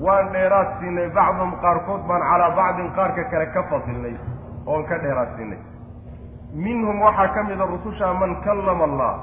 waan 0.05 0.31
dheeraad 0.33 0.69
siinay. 0.79 1.09
Bacdahum 1.17 1.51
qaarkood 1.63 2.01
baan 2.09 2.21
calaa 2.29 2.51
bacdin 2.59 2.89
qaarka 2.97 3.23
kale 3.31 3.45
ka 3.55 3.61
fadilnay 3.71 4.15
oon 4.65 4.83
ka 4.89 4.97
dheeraad 5.03 5.29
siinay. 5.37 5.59
Minhum 6.65 7.01
waxaa 7.05 7.27
ka 7.35 7.43
mida 7.43 7.65
rususha 7.73 8.13
man 8.21 8.41
kallama 8.45 8.83
allah. 8.89 9.13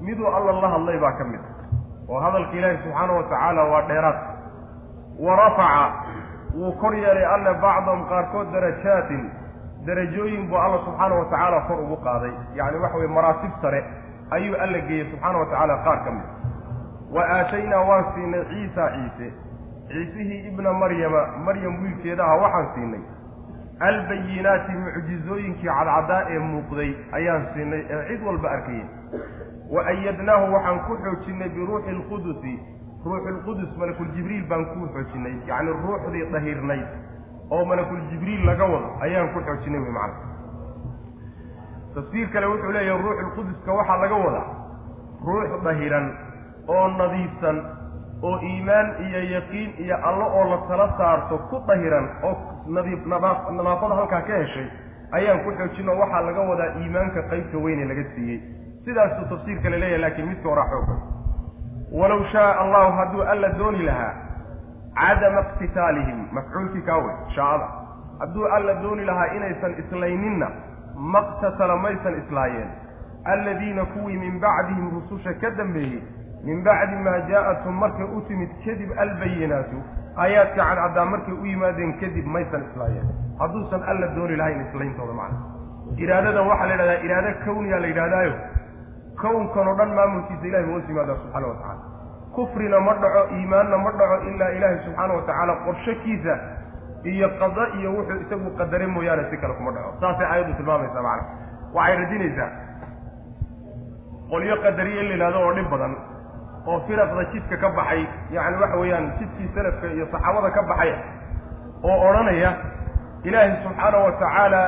Miduu 0.00 0.26
alla 0.36 0.52
la 0.62 0.68
hadlay 0.74 0.98
baa 1.04 1.12
ka 1.18 1.24
mid 1.24 1.40
a. 1.40 1.50
Oo 2.08 2.20
hadalka 2.24 2.56
ilaahi 2.56 2.78
subxaana 2.84 3.12
wa 3.18 3.22
tacaala 3.22 3.62
waa 3.72 3.82
dheeraad. 3.90 4.18
Wa 5.24 5.36
rafaca 5.36 5.84
wuu 6.54 6.72
kor 6.80 6.94
yeelay 6.94 7.26
alla 7.34 7.52
bacdahum 7.64 8.06
qaarkood 8.08 8.52
darajaatin 8.52 9.22
darajooyin 9.88 10.48
buu 10.50 10.58
alla 10.64 10.78
subxaana 10.86 11.14
wa 11.20 11.24
tacaala 11.32 11.60
kor 11.68 11.78
ugu 11.84 11.96
qaaday. 12.06 12.32
Yacni 12.58 12.78
waxa 12.84 12.96
weye 13.02 13.10
maraatib 13.18 13.52
sare 13.62 13.80
ayuu 14.36 14.56
alla 14.64 14.78
geeyey 14.88 15.06
subxaana 15.10 15.38
wa 15.42 15.46
tacaala 15.52 15.76
qaar 15.86 15.98
ka 16.04 16.10
mid 16.16 16.26
wa 17.16 17.22
aataynaa 17.36 17.82
waan 17.90 18.04
siinay 18.14 18.44
ciisa 18.50 18.84
ciise. 18.96 19.28
Ciisihii 19.92 20.40
ibna 20.48 20.72
maryama 20.72 21.20
maryam 21.46 21.74
wiilkeedaha 21.82 22.34
waxaan 22.42 22.68
siinay. 22.74 23.04
Albayinaati 23.88 24.72
mucjizooyinkii 24.84 25.68
cadcaddaa 25.68 26.22
ee 26.34 26.38
muuqday 26.38 26.90
ayaan 27.18 27.46
siinay 27.54 27.82
ee 27.90 28.00
cid 28.08 28.26
walba 28.26 28.50
arkayay. 28.50 28.86
Wa 29.74 29.86
ayadnaahu 29.92 30.52
waxaan 30.54 30.80
ku 30.88 30.96
xoojinnay 31.04 31.48
biruuxi 31.56 31.90
alqudusi 31.96 32.54
ruuxulqudus 33.06 33.70
malakuljibriil 33.80 34.44
baan 34.50 34.64
ku 34.72 34.88
xoojinay. 34.94 35.34
Yacni 35.50 35.72
ruuxdii 35.84 36.24
dahirnayd 36.32 36.86
oo 37.50 37.64
malakuljibriil 37.64 38.42
laga 38.46 38.64
wado 38.72 38.88
ayaan 39.06 39.28
ku 39.34 39.40
xoojinay 39.48 39.80
wey 39.84 39.92
macana 39.98 40.16
tafsiir 41.94 42.28
kale 42.32 42.46
wuxuu 42.52 42.72
leeyahay 42.76 43.02
ruuxulquduska 43.02 43.72
waxaa 43.78 43.96
laga 44.02 44.16
wadaa 44.24 44.46
ruux 45.26 45.62
dahiran 45.64 46.06
oo 46.68 46.88
nadiifsan 46.98 47.56
oo 48.22 48.36
iimaan 48.50 48.86
iyo 49.06 49.20
yaqiin 49.34 49.70
iyo 49.84 49.96
allo 50.10 50.26
oo 50.38 50.44
la 50.50 50.58
tala 50.68 50.86
saarto 50.98 51.38
ku 51.50 51.56
dahiran 51.68 52.06
oo 52.28 52.34
nadiif 52.76 53.06
nadaaf 53.06 53.50
nadaafada 53.58 53.94
halkaa 54.00 54.22
ka 54.28 54.34
heshay 54.42 54.68
ayaan 55.18 55.40
ku 55.44 55.50
xoojin 55.58 55.88
oo 55.88 55.98
waxaa 56.02 56.22
laga 56.28 56.42
wadaa 56.50 56.70
iimaanka 56.82 57.22
qaybta 57.30 57.58
weyne 57.64 57.84
laga 57.90 58.04
siiyey. 58.14 58.40
Sidaasuu 58.84 59.24
tafsiir 59.30 59.58
kale 59.62 59.76
leeyahay 59.80 60.00
laakiin 60.02 60.28
midka 60.28 60.48
horaa 60.48 60.68
xooga 60.72 60.96
walow 62.00 62.22
shaaa 62.32 62.52
allahu 62.62 62.92
hadduu 62.98 63.22
alla 63.32 63.48
dooni 63.58 63.82
lahaa 63.88 64.12
cadama 65.00 65.40
iqtitaalihim 65.46 66.18
mafcuulkii 66.38 66.82
kaa 66.90 66.98
wey 67.06 67.16
shaacada 67.36 67.68
hadduu 68.20 68.46
alla 68.58 68.74
dooni 68.84 69.04
lahaa 69.10 69.26
inaysan 69.38 69.74
islayninna 69.82 70.48
maqtatala 71.16 71.76
maysan 71.86 72.20
islaayeen 72.22 72.70
alladiina 73.34 73.84
kuwii 73.94 74.18
min 74.24 74.40
bacdihim 74.46 74.90
rususha 74.96 75.34
ka 75.42 75.50
dambeeyey 75.60 76.02
min 76.48 76.64
bacdi 76.68 76.96
maa 77.06 77.18
jaa'athum 77.30 77.78
markay 77.84 78.08
u 78.16 78.20
timid 78.28 78.50
kadib 78.64 78.90
albayinaatu 79.04 79.82
aayaadka 80.24 80.62
cadcaddaa 80.70 81.04
markay 81.14 81.34
u 81.42 81.46
yimaadeen 81.52 81.92
kadib 82.02 82.26
maysan 82.36 82.64
islaayeen 82.70 83.08
hadduusan 83.42 83.82
alla 83.92 84.06
dooni 84.16 84.36
lahayn 84.42 84.64
islayntooda 84.66 85.14
macna 85.20 85.38
iraadadan 86.06 86.48
waxaa 86.52 86.66
la 86.70 86.74
yidhahdaa 86.74 87.04
iraado 87.08 87.32
kawniyaa 87.44 87.80
la 87.84 87.92
yidhahdaayo 87.92 88.34
kownkan 89.22 89.68
oo 89.68 89.76
dhan 89.82 89.94
maamulkiisa 90.00 90.46
ilahay 90.50 90.66
ba 90.66 90.72
hoos 90.72 90.88
yimaadaa 90.92 91.16
subxaana 91.22 91.46
wa 91.52 91.56
tacala 91.62 91.97
kufrina 92.34 92.80
ma 92.86 92.92
dhaco 93.02 93.22
iimaanna 93.36 93.76
ma 93.84 93.90
dhaco 93.98 94.16
ilaa 94.30 94.50
ilaahay 94.56 94.78
subxaana 94.84 95.12
wa 95.18 95.22
tacaala 95.28 95.54
qorshakiisa 95.66 96.34
iyo 97.12 97.28
qada 97.40 97.64
iyo 97.78 97.88
wuxuu 97.96 98.20
isagu 98.24 98.50
qadare 98.58 98.86
mooyaane 98.94 99.24
si 99.30 99.36
kale 99.42 99.54
kuma 99.58 99.70
dhaco. 99.76 99.90
Saasay 100.00 100.26
aayaddu 100.32 100.52
tilmaamaysaa 100.58 101.02
macna. 101.08 101.24
Waxay 101.76 101.96
radinaysaa 102.00 102.48
qolyo 104.30 104.54
qadariye 104.64 105.02
la 105.08 105.12
yidhahdo 105.14 105.38
oo 105.46 105.52
dhib 105.56 105.68
badan 105.72 105.94
oo 106.70 106.78
firaqda 106.86 107.22
jidka 107.32 107.56
ka 107.62 107.68
baxay 107.78 108.02
yacni 108.36 108.56
waxa 108.62 108.76
weeyaan 108.82 109.06
jidkii 109.18 109.48
salafka 109.54 109.86
iyo 109.94 110.06
saxaabada 110.12 110.50
ka 110.56 110.62
baxay 110.70 110.92
oo 111.88 111.96
odhanaya 112.08 112.50
ilaahay 113.28 113.52
subxaana 113.64 113.98
wa 114.04 114.12
tacaala 114.22 114.60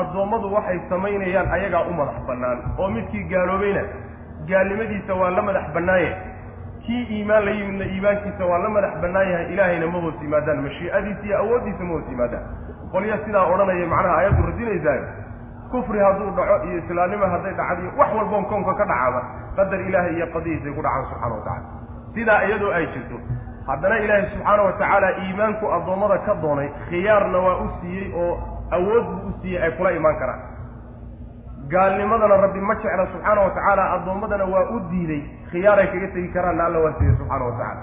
addoommadu 0.00 0.48
waxay 0.56 0.78
samaynayaan 0.90 1.48
ayagaa 1.56 1.82
u 1.90 1.92
madax 2.00 2.18
bannaan 2.28 2.58
oo 2.80 2.88
midkii 2.96 3.24
gaaloobayna 3.32 3.82
gaalnimadiisa 4.50 5.12
waa 5.20 5.30
la 5.36 5.42
madax 5.48 5.66
bannaanye 5.76 6.10
kii 6.86 7.02
iimaan 7.16 7.44
la 7.44 7.50
yimidna 7.50 7.84
iimaankiisa 7.94 8.44
waa 8.50 8.58
la 8.64 8.68
madax 8.68 8.94
bannaan 9.02 9.28
yahay 9.32 9.52
ilaahayna 9.54 9.86
ma 9.94 9.98
hoos 10.04 10.14
yimaadaan 10.22 10.62
mashii'adiisa 10.66 11.24
iyo 11.26 11.36
awooddiisa 11.42 11.82
ma 11.84 11.92
hoos 11.94 12.06
yimaadaan. 12.12 12.44
Qolyo 12.92 13.16
sidaa 13.24 13.44
odhanaya 13.52 13.86
macnaha 13.92 14.16
ayaddu 14.20 14.42
radinaysaayo 14.50 15.04
kufri 15.72 15.98
hadduu 16.04 16.30
dhaco 16.36 16.56
iyo 16.68 16.78
islaamnimo 16.82 17.26
hadday 17.34 17.52
dhacdiyo 17.60 17.90
wax 17.98 18.10
walboon 18.18 18.44
koonka 18.50 18.72
ka 18.80 18.84
dhacaaba 18.90 19.20
qadar 19.56 19.80
ilaahay 19.88 20.14
iyo 20.16 20.26
qadihiisay 20.34 20.72
ku 20.76 20.82
dhacaan 20.86 21.04
subxana 21.10 21.34
wa 21.34 21.42
tacala 21.44 21.62
sidaa 22.14 22.40
iyadoo 22.46 22.72
ay 22.78 22.86
jirto 22.94 23.16
haddana 23.68 23.96
ilaahay 24.04 24.24
subxaana 24.32 24.62
wa 24.66 24.72
tacaala 24.72 25.08
iimaanku 25.24 25.64
addoommada 25.76 26.18
ka 26.26 26.34
doonay 26.42 26.68
khiyaarna 26.88 27.38
waa 27.46 27.56
u 27.64 27.68
siiyey 27.80 28.06
oo 28.22 28.32
awood 28.76 29.04
buu 29.12 29.28
u 29.30 29.32
siiyey 29.42 29.62
ay 29.64 29.70
kula 29.78 29.90
imaan 30.00 30.16
karaan 30.22 30.40
gaalnimadana 31.70 32.36
rabbi 32.36 32.60
ma 32.60 32.74
jecla 32.74 33.06
subxaana 33.12 33.40
wa 33.40 33.50
tacaala 33.50 33.82
addoommadana 33.94 34.44
waa 34.44 34.70
u 34.74 34.80
diiday 34.90 35.22
khiyaaray 35.50 35.86
kaga 35.86 36.08
tegi 36.14 36.28
karaanna 36.34 36.64
alla 36.66 36.78
waa 36.78 36.92
siiyey 36.98 37.14
subxaana 37.18 37.44
wa 37.44 37.52
tacaala. 37.52 37.82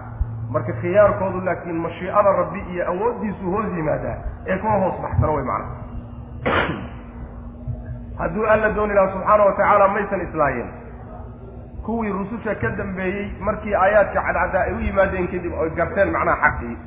Marka 0.49 0.73
khiyaarkoodu 0.81 1.41
laakiin 1.45 1.79
mashiicada 1.85 2.31
rabbi 2.39 2.59
iyo 2.73 2.87
awooddiisu 2.91 3.51
hoos 3.51 3.77
yimaadaa 3.77 4.17
ee 4.47 4.57
kuma 4.57 4.79
hoos 4.83 4.99
baxsano 5.01 5.33
way 5.35 5.43
macnaha 5.43 5.75
hadduu 8.19 8.45
alla 8.55 8.73
dooni 8.75 8.93
lahaa 8.93 9.13
subxaana 9.13 9.45
wa 9.45 9.55
tacaala 9.61 9.87
maysan 9.87 10.21
islaayeen 10.27 10.69
kuwii 11.85 12.11
rususha 12.11 12.55
ka 12.55 12.69
dambeeyey 12.69 13.31
markii 13.39 13.75
aayaadka 13.75 14.21
cadcaddaa 14.27 14.61
ay 14.61 14.73
u 14.73 14.79
yimaadeen 14.79 15.27
kadib 15.27 15.53
oy 15.61 15.69
garteen 15.79 16.11
macnaha 16.11 16.41
xaqii. 16.41 16.77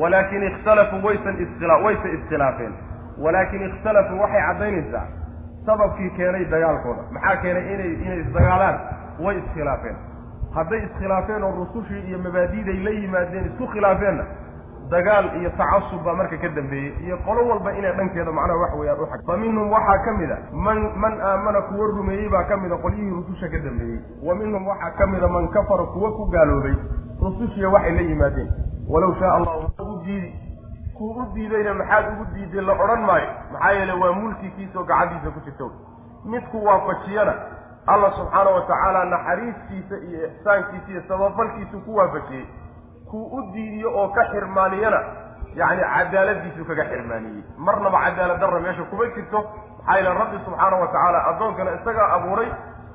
Walaakin 0.00 0.42
ikhtalafuu 0.42 1.06
waysan 1.06 1.42
iskila 1.42 1.76
waysa 1.76 2.08
iskhilaafeen. 2.18 2.74
Walaakin 3.18 3.62
ikhtalafuu 3.70 4.20
waxay 4.20 4.42
caddaynaysaa 4.48 5.06
sababkii 5.70 6.10
keenay 6.18 6.44
dagaalkooda. 6.50 7.02
Maxaa 7.14 7.36
keenay 7.46 7.64
inay 7.74 7.92
inay 8.04 8.20
isdagaalaan? 8.26 8.76
Way 9.24 9.38
iskhilaafeen. 9.38 9.96
Hadday 10.54 10.80
iskhilaafeen 10.86 11.42
oo 11.44 11.52
rusushii 11.62 12.02
iyo 12.08 12.18
mabaadiiday 12.18 12.78
la 12.84 12.90
yimaadeen 12.90 13.46
isku 13.50 13.66
khilaafeenna 13.72 14.24
dagaal 14.90 15.26
iyo 15.40 15.50
tacasub 15.58 16.02
baa 16.04 16.14
marka 16.20 16.36
ka 16.42 16.48
dambeeyey. 16.48 16.92
Iyo 17.06 17.16
qolo 17.26 17.40
walba 17.48 17.72
inay 17.78 17.92
dhankeeda 17.98 18.32
macnaha 18.32 18.58
wax 18.62 18.72
weeyaan 18.80 19.00
u 19.00 19.06
xag. 19.12 19.20
Fa 19.26 19.36
minhum 19.36 19.70
waxaa 19.72 19.98
ka 20.06 20.12
mid 20.18 20.30
a 20.30 20.38
man 20.52 20.78
man 21.02 21.14
aamana 21.20 21.60
kuwa 21.68 21.86
rumeeyey 21.86 22.28
baa 22.28 22.44
ka 22.50 22.56
mid 22.56 22.72
a 22.72 22.76
qolyihii 22.84 23.10
rususha 23.18 23.48
ka 23.54 23.58
dambeeyey. 23.66 23.98
Wa 24.26 24.34
minhum 24.34 24.66
waxaa 24.68 24.90
ka 24.98 25.06
mid 25.06 25.22
a 25.22 25.28
man 25.28 25.48
kafara 25.48 25.84
kuwa 25.94 26.10
ku 26.18 26.26
gaaloobay 26.34 26.74
rusushiya 27.22 27.68
waxay 27.68 27.94
la 27.94 28.00
yimaadeen. 28.10 28.48
Walow 28.88 29.14
shaa 29.20 29.34
allahu 29.38 30.02
diidi 30.04 30.34
kuu 31.00 31.16
u 31.16 31.24
diidayna 31.34 31.72
maxaad 31.80 32.06
ugu 32.12 32.24
diiday 32.34 32.60
la 32.68 32.72
odhan 32.84 33.02
maayo. 33.08 33.28
Maxaa 33.52 33.72
yeele 33.76 33.92
waa 34.02 34.12
mulkikiisaoo 34.20 34.84
gacantiisa 34.84 35.30
ku 35.36 35.40
jirta 35.46 35.64
midku 36.32 36.64
waafajiyana 36.66 37.34
alla 37.86 38.10
subxaana 38.16 38.50
wa 38.56 38.60
tacaala 38.70 39.04
naxariistiisa 39.12 39.96
iyo 40.08 40.26
ixsaankiisa 40.28 40.88
iyo 40.92 41.02
sabafalkiisu 41.08 41.80
ku 41.84 41.96
waafajiyey. 41.96 42.46
Kuu 43.10 43.24
u 43.36 43.42
diidiyo 43.52 43.88
oo 44.00 44.08
ka 44.08 44.24
xirmaaniyana 44.32 45.00
yacni 45.60 45.82
cadaaladiisu 45.94 46.64
kaga 46.68 46.84
xirmaaniyey. 46.90 47.42
Marnaba 47.58 47.98
cadaalad 48.04 48.40
darra 48.40 48.60
meesha 48.60 48.84
kuma 48.90 49.06
jirto. 49.16 49.40
Maxaa 49.78 49.96
yeele 49.96 50.14
rabbi 50.20 50.38
subxaana 50.44 50.76
wa 50.82 50.86
tacaala 50.86 51.18
addoonkana 51.30 51.70
isagaa 51.80 52.08
abuuray 52.16 52.50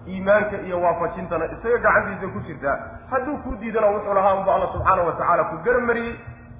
iimaanka 0.07 0.57
iyo 0.67 0.77
waafajintana 0.81 1.45
isaga 1.45 1.77
gacantiisa 1.85 2.27
ku 2.33 2.39
jirtaa. 2.47 2.77
Hadduu 3.11 3.37
kuu 3.43 3.55
diidana 3.61 3.87
wuxuu 3.87 4.13
lahaa 4.13 4.33
unba 4.39 4.55
alla 4.55 4.67
subxaana 4.73 5.01
wa 5.07 5.11
tacaala 5.19 5.43
ku 5.49 5.55
garamariyey 5.65 6.15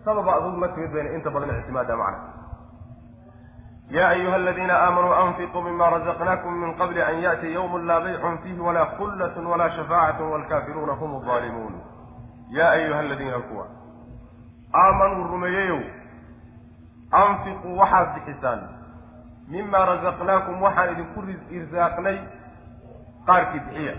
sababa 0.06 0.36
adugu 0.36 0.60
la 0.62 0.68
timid 0.68 0.92
bayna 0.94 1.10
inta 1.18 1.30
badan 1.30 1.60
ictimaada 1.60 1.96
macna 1.98 2.46
ya 3.90 4.10
ayuha 4.10 4.36
aladiina 4.36 4.74
aamanuu 4.82 5.14
anfiquu 5.14 5.62
mima 5.62 5.90
razaqnakum 5.90 6.54
min 6.62 6.76
qabli 6.78 7.02
an 7.02 7.22
yaأtiya 7.22 7.60
ywm 7.60 7.86
laa 7.88 8.00
baycun 8.02 8.38
fiihi 8.38 8.60
walaa 8.60 8.86
kullat 8.86 9.38
walaa 9.38 9.70
shafaacat 9.70 10.20
wlkaafiruuna 10.20 10.94
hum 10.94 11.30
aalimuun 11.30 11.76
ya 12.50 12.70
ayuha 12.72 13.00
aladiina 13.00 13.40
kuwa 13.40 13.68
aamanuu 14.74 15.28
rumeeyeyow 15.28 15.82
anfiquu 17.12 17.78
waxaad 17.78 18.14
bixisaan 18.14 18.62
mima 19.48 19.86
razaqnaakum 19.86 20.62
waxaan 20.62 20.92
idinku 20.94 21.24
irsaaqnay 21.50 22.18
qaarkii 23.28 23.60
bixiya 23.60 23.96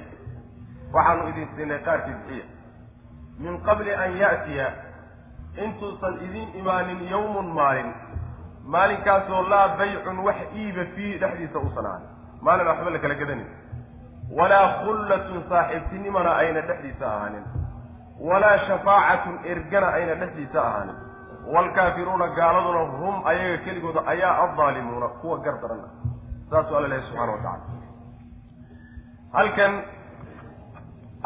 waxaanu 0.94 1.28
idin 1.28 1.48
siinay 1.56 1.78
qaarkii 1.78 2.14
bixiya 2.14 2.44
min 3.38 3.62
qabli 3.62 3.94
an 3.94 4.16
yatiya 4.16 4.85
intuusan 5.64 6.18
idin 6.26 6.48
imaanin 6.60 7.08
yawmun 7.10 7.46
maalin. 7.58 7.94
Maalinkaasoo 8.64 9.42
laa 9.48 9.68
baycun 9.78 10.18
wax 10.24 10.36
iiba 10.54 10.84
fiihi 10.94 11.18
dhexdiisa 11.20 11.58
usan 11.58 11.86
ahanin 11.86 12.08
maalin 12.40 12.66
waxba 12.66 12.90
la 12.90 12.98
kala 12.98 13.14
gadanin 13.14 13.48
walaa 14.38 14.66
khullatun 14.82 15.44
saaxiibtinimana 15.48 16.36
ayna 16.36 16.66
dhexdiisa 16.68 17.06
ahaanin. 17.12 17.44
Walaa 18.20 18.58
shafaacatun 18.66 19.38
ergana 19.44 19.88
ayna 20.00 20.14
dhexdiisa 20.24 20.66
ahaanin. 20.66 20.96
Waalkaafiruuna 21.54 22.28
gaaladuna 22.28 22.84
hum 22.98 23.26
ayaga 23.26 23.64
keligooda 23.64 24.06
ayaa 24.06 24.34
addaalimuuna 24.44 25.08
kuwa 25.08 25.38
gar 25.38 25.60
daran. 25.62 25.80
Ah 25.86 26.06
saasuu 26.50 26.76
alla 26.76 26.88
lehay 26.88 27.02
subxana 27.06 27.32
wa 27.32 27.38
tacala 27.38 27.64
halkan 29.32 29.72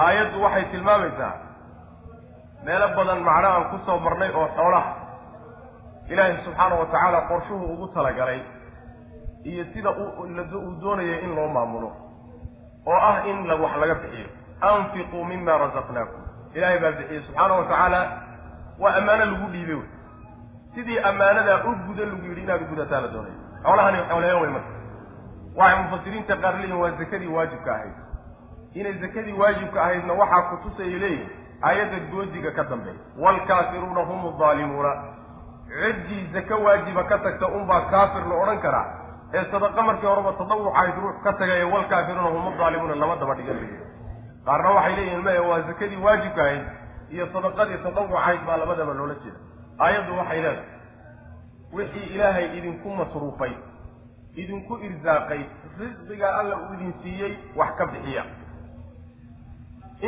aayaddu 0.05 0.43
waxay 0.43 0.65
tilmaamaysaa 0.75 1.33
meelo 2.65 2.89
badan 2.97 3.21
macno 3.29 3.49
aan 3.49 3.65
ku 3.71 3.77
soo 3.87 3.99
marnay 3.99 4.31
oo 4.35 4.49
xoolaha. 4.57 4.93
Ilaahay 6.11 6.37
subxaana 6.45 6.75
wa 6.81 6.87
tacaala 6.87 7.21
qorshuhu 7.29 7.65
ugu 7.73 7.87
talagalay 7.95 8.41
iyo 9.45 9.65
sida 9.73 9.91
uu 9.91 10.75
doonaya 10.81 11.21
in 11.21 11.35
loo 11.37 11.49
maamulo 11.49 11.91
oo 12.87 12.99
ah 13.11 13.27
in 13.27 13.47
la 13.49 13.55
wax 13.57 13.77
laga 13.81 13.95
bixiyo. 13.95 14.29
Anfiquu 14.61 15.25
mima 15.25 15.59
razaqnaakum. 15.59 16.21
Ilaahay 16.55 16.79
baa 16.79 16.93
bixiyey 16.99 17.23
subxaana 17.27 17.55
wa 17.55 17.65
tacaala 17.65 18.01
waa 18.79 18.95
ammaano 18.99 19.25
lagu 19.25 19.47
dhiibay 19.53 19.75
wey. 19.75 19.89
Sidii 20.75 20.99
ammaanadaa 20.99 21.65
u 21.65 21.75
guda 21.87 22.05
lagu 22.05 22.27
yidhi 22.29 22.43
inaad 22.43 22.63
gudataa 22.71 23.01
la 23.01 23.09
doonaya 23.09 23.39
xoolahani 23.65 23.99
xoolaheen 24.09 24.41
wey 24.43 24.51
marka 24.57 24.73
waxay 25.57 25.79
mufasiriinta 25.83 26.37
qaar 26.43 26.55
leeyihiin 26.55 26.81
waa 26.83 26.91
zakadii 27.01 27.27
waajibka 27.37 27.71
ahayd. 27.75 27.95
Inay 28.75 28.93
zakadii 29.03 29.33
waajibka 29.41 29.79
ahaydna 29.85 30.13
waxaa 30.21 30.43
kutusayay 30.51 30.99
leeyihiin 31.05 31.31
aayadda 31.69 31.99
goodiga 32.13 32.51
ka 32.59 32.65
dambeeya 32.71 32.99
waalkaafiruuna 33.25 34.03
hum 34.11 34.21
aldaalimuuna 34.31 34.93
ciddii 35.81 36.23
zake 36.33 36.55
waajiba 36.55 37.05
ka 37.11 37.19
tagta 37.19 37.47
unbaa 37.59 37.81
kaafir 37.91 38.25
la 38.31 38.35
odhan 38.43 38.59
karaa. 38.65 38.87
Ee 39.35 39.45
sadaqa 39.53 39.83
markii 39.83 40.07
horeba 40.07 40.33
tadawucahayd 40.33 40.97
ruux 41.03 41.17
ka 41.25 41.33
tagaye 41.33 41.65
waalkaafiruuna 41.65 42.29
hum 42.35 42.47
aldaalimuuna 42.53 42.95
lama 43.03 43.17
daba 43.21 43.35
dhigan 43.35 43.59
qaarna 44.47 44.71
waxay 44.77 44.95
leeyihiin 44.97 45.23
maya 45.25 45.43
waa 45.43 45.61
zakadii 45.69 46.01
waajibka 46.07 46.43
ahayd 46.45 46.65
iyo 47.15 47.27
sadaqadii 47.33 47.79
tadawucahayd 47.87 48.41
baa 48.47 48.57
labadaba 48.57 48.95
loola 48.95 49.15
jeeda. 49.25 49.39
Aayaddu 49.85 50.17
waxay 50.19 50.41
leedahay 50.43 50.65
wixii 51.73 52.07
ilaahay 52.15 52.47
idinku 52.59 52.89
masruufay 53.01 53.53
idinku 54.43 54.79
irsaaqay 54.89 55.43
risqiga 55.81 56.29
alla 56.39 56.57
uu 56.57 56.75
idin 56.75 56.93
siiyey 57.03 57.33
wax 57.57 57.71
ka 57.79 57.87
bixiya 57.93 58.25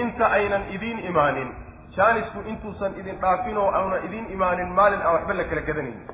inta 0.00 0.26
aynan 0.36 0.64
idiin 0.74 0.98
imaanin. 1.10 1.50
Jaanisku 1.96 2.40
intuusan 2.50 2.92
idin 3.00 3.18
dhaafin 3.22 3.56
oo 3.58 3.70
auna 3.78 3.96
idiin 4.06 4.30
imaanin 4.34 4.68
maalin 4.78 5.02
aan 5.02 5.14
waxba 5.14 5.34
la 5.38 5.44
kala 5.44 5.60
gadanaynin 5.68 6.06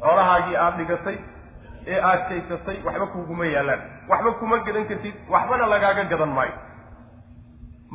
xoolahaagii 0.00 0.56
aada 0.56 0.76
dhigatay 0.78 1.16
ee 1.92 1.98
aad 2.10 2.22
kaysatay 2.28 2.76
waxba 2.86 3.06
kuuguma 3.12 3.44
yaallaan 3.54 3.80
waxba 4.10 4.32
kuma 4.40 4.56
gadan 4.66 4.84
kartid 4.90 5.14
waxbana 5.34 5.66
lagaaga 5.72 6.04
gadan 6.12 6.32
maayo. 6.38 6.54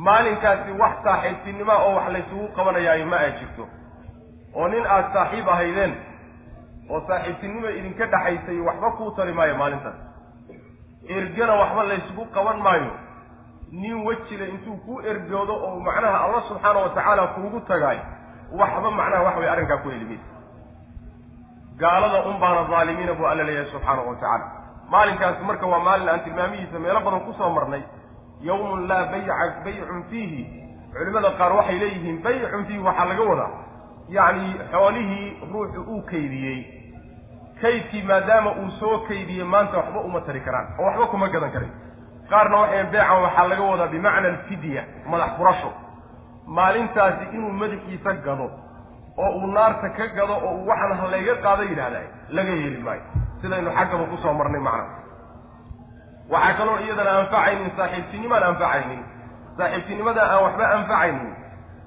Maalinkaasi 0.06 0.72
wax 0.80 0.94
saaxiibtinima 1.04 1.74
oo 1.86 1.92
wax 1.96 2.08
laysugu 2.14 2.46
qabanayaayo 2.56 3.06
ma 3.06 3.16
ay 3.24 3.32
jirto. 3.40 3.64
Oo 4.54 4.68
nin 4.68 4.86
aada 4.86 5.08
saaxiib 5.16 5.48
ahaydeen 5.54 5.92
oo 6.90 7.00
saaxiibtinima 7.08 7.68
idinka 7.78 8.04
dhaxaysay 8.14 8.58
waxba 8.68 8.88
kuu 8.98 9.10
tari 9.16 9.32
maayo 9.32 9.54
maalintaas. 9.62 9.98
Ergana 11.16 11.54
waxba 11.62 11.82
laysugu 11.90 12.22
qaban 12.34 12.58
maayo 12.66 12.90
nin 13.72 13.94
wejile 14.06 14.48
intuu 14.54 14.76
ku 14.86 15.00
ergoodo 15.10 15.54
oo 15.66 15.80
macnaha 15.86 16.18
allah 16.24 16.42
subxaana 16.48 16.80
wa 16.84 16.88
tacaala 16.96 17.26
kuugu 17.34 17.60
tagaay 17.70 17.98
waxba 18.60 18.90
macnaha 18.90 19.22
wax 19.26 19.36
way 19.40 19.48
arrinkaa 19.54 19.76
ku 19.84 19.88
heli 19.94 20.04
maysa 20.10 20.28
gaalada 21.80 22.18
un 22.30 22.36
baana 22.42 22.62
dhaalimiina 22.70 23.14
buu 23.18 23.26
alla 23.32 23.44
leeyahay 23.48 23.70
subxaanahu 23.72 24.08
wa 24.08 24.14
tacaala 24.14 24.46
maalinkaasi 24.94 25.42
marka 25.50 25.66
waa 25.72 25.78
maalin 25.88 26.08
aan 26.08 26.20
tilmaamihiisa 26.24 26.78
meelo 26.78 27.00
badan 27.06 27.20
ku 27.26 27.32
soo 27.38 27.50
marnay 27.56 27.82
yawmun 28.48 28.88
laa 28.88 29.04
bayca 29.12 29.34
baycun 29.64 30.02
fiihi. 30.10 30.42
Culimada 30.92 31.30
qaar 31.40 31.52
waxay 31.58 31.78
leeyihiin 31.82 32.18
baycun 32.24 32.64
fiihi 32.68 32.82
waxaa 32.86 33.04
laga 33.10 33.24
wadaa. 33.30 33.50
Yacni 34.16 34.48
xoolihii 34.72 35.26
ruuxu 35.52 35.80
uu 35.92 36.02
kaydiyey. 36.10 36.58
Kaydkii 37.60 38.02
maadaama 38.10 38.50
uu 38.62 38.70
soo 38.80 38.98
kaydiyey 39.08 39.44
maanta 39.44 39.76
waxba 39.78 40.00
uma 40.08 40.20
tari 40.26 40.40
karaan. 40.40 40.66
Oo 40.78 40.84
waxba 40.86 41.06
kuma 41.12 41.28
gadan 41.34 41.52
karin 41.54 41.72
qaarna 42.32 42.56
waxay 42.62 42.84
beecan 42.92 43.18
waxaa 43.24 43.46
laga 43.50 43.62
wadaa 43.70 43.88
bimacna 43.94 44.28
alfidya 44.32 44.82
madax 45.10 45.30
furasho. 45.38 45.70
Maalintaasi 46.56 47.24
inuu 47.36 47.52
madaxiisa 47.60 48.12
gado 48.26 48.46
oo 49.22 49.30
uu 49.38 49.46
naarta 49.56 49.88
ka 49.96 50.04
gado 50.16 50.34
oo 50.46 50.52
uu 50.58 50.66
waxaan 50.70 50.98
halayga 51.00 51.34
qaado 51.44 51.62
yidhahdaa 51.70 52.06
laga 52.36 52.52
yeeli 52.60 52.80
maayo. 52.86 53.02
Sidaynu 53.40 53.70
xaggaba 53.78 54.04
ku 54.10 54.16
soo 54.22 54.32
marnay 54.38 54.60
macna. 54.66 54.84
Waxaa 56.32 56.54
kaloo 56.58 56.78
iyadana 56.84 57.12
anfacaynin 57.20 57.70
saaxiibtinimaan 57.78 58.42
anfacaynin. 58.50 59.02
Saaxiibtinimada 59.58 60.22
aan 60.32 60.42
waxba 60.46 60.64
anfacaynin 60.76 61.30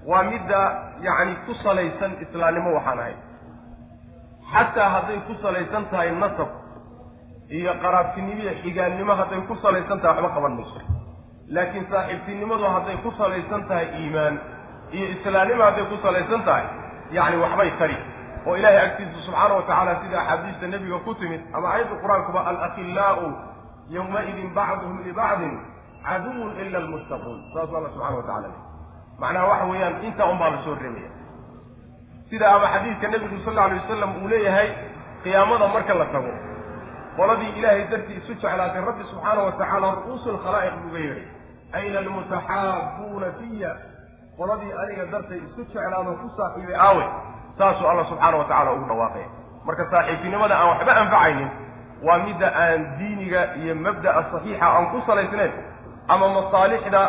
waa 0.10 0.24
midda 0.32 0.60
yacni 1.06 1.34
ku 1.46 1.52
salaysan 1.64 2.12
islaamnimo 2.24 2.70
waxaan 2.78 3.00
ahay. 3.04 3.16
Xataa 4.54 4.90
hadday 4.96 5.20
ku 5.28 5.34
salaysan 5.44 5.84
tahay 5.92 6.10
nasab 6.22 6.50
iyo 7.50 7.74
qaraabtinimo 7.84 8.42
iyo 8.42 8.54
xigaannimo 8.64 9.14
hadday 9.16 9.42
ku 9.48 9.56
salaysan 9.62 10.00
tahay 10.02 10.22
waxba 10.24 10.36
qaban 10.36 10.54
mayso. 10.58 10.80
Laakiin 11.56 11.86
saaxiibtinimadu 11.92 12.66
hadday 12.76 12.98
ku 13.04 13.12
salaysan 13.18 13.62
tahay 13.70 13.88
iimaan 14.02 14.36
iyo 14.92 15.06
islaamnimo 15.16 15.64
hadday 15.64 15.86
ku 15.92 15.96
salaysan 16.06 16.42
tahay 16.48 16.66
yacni 17.12 17.38
waxbay 17.44 17.72
tari. 17.80 17.98
Oo 18.46 18.56
ilaahay 18.58 18.80
agtiisa 18.86 19.20
subxaana 19.26 19.54
wa 19.58 19.62
tacaala 19.62 19.94
sida 20.02 20.18
axaadiista 20.22 20.68
nebiga 20.74 20.98
ku 21.06 21.14
timid 21.22 21.42
ama 21.54 21.68
aayadda 21.74 21.96
qur'aankuba 22.04 22.40
alakhillaau 22.50 23.26
yawmaidin 23.90 24.50
bacduhum 24.58 24.98
libacdin 25.06 25.54
caduwun 26.06 26.52
ila 26.62 26.78
almuttaquun. 26.78 27.38
Saasuu 27.54 27.78
alla 27.78 27.90
subxana 27.94 28.18
wa 28.18 28.26
tacala 28.30 28.50
macnaha 29.22 29.46
waxa 29.52 29.66
weeyaan 29.72 29.96
intaa 30.08 30.30
un 30.32 30.38
baa 30.42 30.50
la 30.50 30.58
soo 30.66 30.76
reebaya. 30.82 31.10
Sida 32.30 32.46
ama 32.56 32.68
xadiidka 32.74 33.08
nebigu 33.14 33.38
sal 33.46 33.54
alla 33.54 33.64
alay 33.70 33.80
wasalam 33.86 34.12
uu 34.22 34.28
leeyahay 34.34 34.70
qiyaamada 35.24 35.68
marka 35.74 35.94
la 35.94 36.06
tago 36.14 36.34
qoladii 37.18 37.52
ilaahay 37.60 37.84
dartii 37.92 38.18
isu 38.22 38.34
jeclaatay 38.42 38.82
rabbi 38.90 39.04
subxaana 39.12 39.42
wa 39.48 39.52
tacaala 39.60 39.88
ru'uusu 39.98 40.28
lkhalaa'iq 40.36 40.76
buuga 40.84 41.00
yeedhay 41.00 41.28
ayna 41.78 41.98
almutaxaabuuna 42.04 43.28
fiya 43.40 43.72
qoladii 44.40 44.72
aniga 44.82 45.06
dartay 45.14 45.38
isu 45.48 45.62
jeclaado 45.74 46.12
ku 46.22 46.28
saaxiibay 46.38 46.76
aawe 46.88 47.04
saasuu 47.58 47.88
alla 47.92 48.04
subxaana 48.12 48.38
wa 48.42 48.46
tacala 48.52 48.72
ugu 48.76 48.86
dhawaaqaya 48.92 49.28
marka 49.68 49.84
saaxiibtinimada 49.94 50.56
aan 50.60 50.68
waxba 50.72 50.94
anfacaynin 51.04 51.50
waa 52.08 52.18
midda 52.26 52.48
aan 52.64 52.80
diiniga 53.00 53.42
iyo 53.62 53.74
mabda'a 53.86 54.22
saxiixa 54.32 54.66
aan 54.76 54.86
ku 54.92 54.98
salaysnayn 55.08 55.54
ama 56.14 56.26
masaalixda 56.38 57.02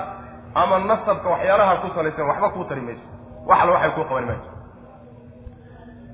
ama 0.60 0.76
nasabka 0.90 1.28
waxyaalaha 1.34 1.74
ku 1.82 1.88
salaysan 1.96 2.26
waxba 2.30 2.48
kuu 2.54 2.64
tari 2.68 2.80
mayso. 2.86 3.06
Wax 3.48 3.60
waxay 3.72 3.90
kuu 3.96 4.04
qaban 4.10 4.24
mayso. 4.30 4.50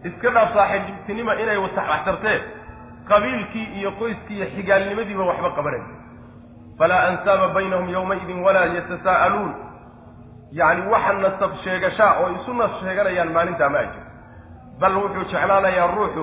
Iska 0.09 0.28
dhaaf 0.35 0.50
saaxiibtinima 0.57 1.33
inay 1.42 1.59
waxtartee 1.64 2.38
qabiilkii 3.08 3.66
iyo 3.78 3.90
qoyskii 4.00 4.36
iyo 4.36 4.46
xigaalnimadiiba 4.54 5.24
waxba 5.30 5.50
qabanay 5.56 5.82
falaa 6.78 7.02
ansaaba 7.08 7.48
baynahum 7.56 7.88
yawmaidin 7.96 8.40
walaa 8.46 8.64
yatasaa'aluun 8.76 9.52
yacni 10.58 10.82
waxa 10.92 11.12
nasab 11.24 11.50
sheegashaa 11.64 12.12
oo 12.20 12.28
isu 12.36 12.52
nas 12.60 12.70
sheeganayaan 12.80 13.32
maalintaa 13.36 13.68
ma 13.74 13.78
ajir 13.84 14.02
bal 14.80 14.94
wuxuu 15.02 15.24
jeclaanayaa 15.32 15.86
ruuxu 15.96 16.22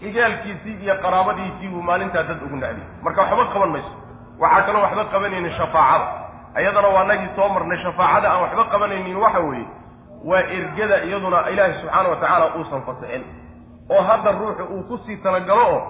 xigaalkiisii 0.00 0.76
iyo 0.84 0.94
qaraabadiisii 1.04 1.68
buu 1.72 1.82
maalintaa 1.82 2.22
dad 2.28 2.42
ugu 2.46 2.56
nacdiyay 2.56 2.88
marka 3.04 3.20
waxba 3.22 3.44
qaban 3.54 3.70
mayso. 3.74 3.92
Waxaa 4.42 4.62
kaloo 4.66 4.82
waxba 4.86 5.04
qabanaynin 5.12 5.52
shafaacada. 5.58 6.06
Ayadana 6.54 6.88
waa 6.94 7.04
nagii 7.10 7.28
soo 7.36 7.48
marnay 7.54 7.78
shafaacada 7.84 8.28
aan 8.32 8.42
waxba 8.44 8.64
qabanaynin 8.72 9.16
waxa 9.24 9.40
weeye. 9.46 9.66
Waa 10.24 10.40
ergada 10.56 10.96
iyaduna 11.04 11.38
ilaahi 11.52 11.74
subxaana 11.80 12.08
wa 12.08 12.16
tacaala 12.16 12.46
uusan 12.56 12.82
fasixin. 12.86 13.22
Oo 13.90 14.02
hadda 14.08 14.30
ruuxu 14.32 14.64
uu 14.74 14.82
ku 14.88 14.98
sii 15.06 15.16
talagalo 15.16 15.64
oo 15.74 15.80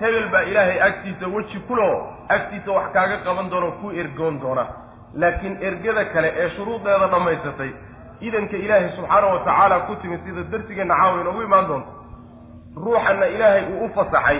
hebel 0.00 0.28
baa 0.32 0.42
ilaahay 0.50 0.80
agtiisa 0.88 1.26
weji 1.34 1.58
kuloo 1.68 1.96
agtiisa 2.28 2.70
wax 2.72 2.92
kaaga 2.92 3.16
qaban 3.26 3.50
doona 3.50 3.70
ku 3.80 3.90
ergoon 3.90 4.40
doona. 4.40 4.66
Laakiin 5.14 5.56
ergada 5.62 6.04
kale 6.04 6.28
ee 6.36 6.48
shuruudeeda 6.56 7.06
dhammaysatay 7.12 7.70
idanka 8.20 8.56
ilaahay 8.56 8.88
subxaana 8.96 9.26
wa 9.26 9.38
tacaala 9.38 9.80
ku 9.86 9.96
timid 10.02 10.20
sida 10.24 10.42
darsigeenna 10.52 10.94
caawa 11.00 11.20
inoogu 11.20 11.42
imaan 11.42 11.66
doonto 11.68 11.90
ruuxanna 12.76 13.26
ilaahay 13.26 13.64
uu 13.72 13.84
u 13.84 13.88
fasaxay 13.94 14.38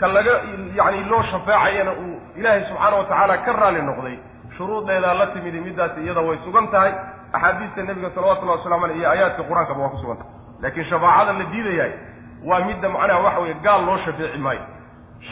ka 0.00 0.06
laga 0.08 0.32
yacni 0.78 1.04
loo 1.10 1.22
shafeecayana 1.30 1.92
uu 1.92 2.20
ilaahay 2.36 2.62
subxaana 2.68 2.96
wa 2.96 3.04
tacaala 3.04 3.36
ka 3.38 3.52
raali 3.52 3.82
noqday 3.82 4.16
shuruudeedaa 4.56 5.14
la 5.14 5.26
timidi 5.26 5.60
middaasi 5.60 6.00
iyada 6.04 6.20
way 6.20 6.38
sugan 6.44 6.68
tahay. 6.68 6.92
Axaadiista 7.32 7.82
nebiga 7.82 8.10
salawatullahi 8.14 8.58
waslamu 8.58 8.84
aleyh 8.84 8.98
iyo 8.98 9.08
aayaadka 9.10 9.42
qur'aankaba 9.42 9.80
waa 9.82 9.88
ku 9.88 9.98
sugan 10.02 10.16
tahay 10.16 10.32
laakiin 10.62 10.86
shafaacada 10.90 11.32
la 11.38 11.44
diidayahay 11.52 11.92
waa 12.48 12.60
midda 12.68 12.88
macnaha 12.88 13.20
waxa 13.26 13.40
weeye 13.40 13.56
gaal 13.66 13.84
loo 13.86 13.98
shafeeci 14.04 14.38
maayo 14.38 14.60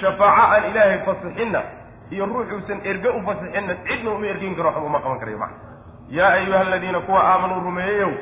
shafaaco 0.01 0.42
aan 0.55 0.64
ilaahay 0.70 0.99
fasixinna 1.07 1.62
iyo 2.11 2.27
ruuxuusan 2.27 2.81
erge 2.85 3.09
u 3.09 3.22
fasixinna 3.27 3.75
cidna 3.87 4.11
uma 4.11 4.27
ergeyn 4.27 4.57
karo 4.57 4.68
waxba 4.68 4.87
uma 4.87 5.01
qaban 5.01 5.18
karayo 5.20 5.38
macna 5.38 5.59
yaa 6.09 6.31
ayuha 6.33 6.61
aladiina 6.61 7.01
kuwa 7.01 7.20
aamanuu 7.25 7.61
rumeeyeyow 7.64 8.12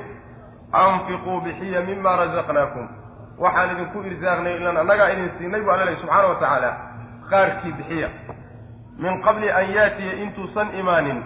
anfiquu 0.72 1.40
bixiya 1.40 1.81
mima 1.81 2.16
razaqnaakum. 2.16 2.88
Waxaan 3.38 3.70
idinku 3.74 3.98
irsaaqnay 4.09 4.57
ilan 4.57 4.77
annagaa 4.77 5.09
idin 5.12 5.31
siinay 5.38 5.61
bu 5.61 5.70
alla 5.70 5.85
lehy 5.85 5.96
subxaana 6.00 6.29
wa 6.29 6.35
tacaala 6.35 6.70
qaarkii 7.31 7.72
bixiya. 7.79 8.09
Min 8.98 9.22
qabli 9.22 9.50
an 9.50 9.66
yaatiya 9.77 10.12
intuusan 10.22 10.68
imaanin 10.81 11.22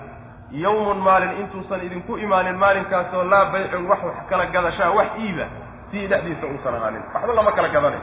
yawmun 0.51 0.99
maalin 1.07 1.33
intuusan 1.41 1.81
idinku 1.87 2.17
imaanin 2.17 2.57
maalinkaasoo 2.57 3.25
laa 3.25 3.45
baycun 3.53 3.87
wax 3.91 4.03
wax 4.05 4.17
kala 4.31 4.47
gadashaa 4.47 4.91
wax 4.91 5.09
iiba 5.19 5.45
fii 5.91 6.07
dhexdiisa 6.07 6.47
uusan 6.47 6.75
ahaanin. 6.75 7.03
Waxba 7.15 7.33
lama 7.35 7.53
kala 7.53 7.69
gadanayo 7.69 8.03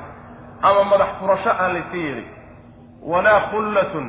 ama 0.69 0.83
madax 0.91 1.07
furasho 1.19 1.51
aan 1.63 1.73
layska 1.73 1.97
yeelin 2.05 2.27
walaa 3.11 3.39
khullatun. 3.51 4.07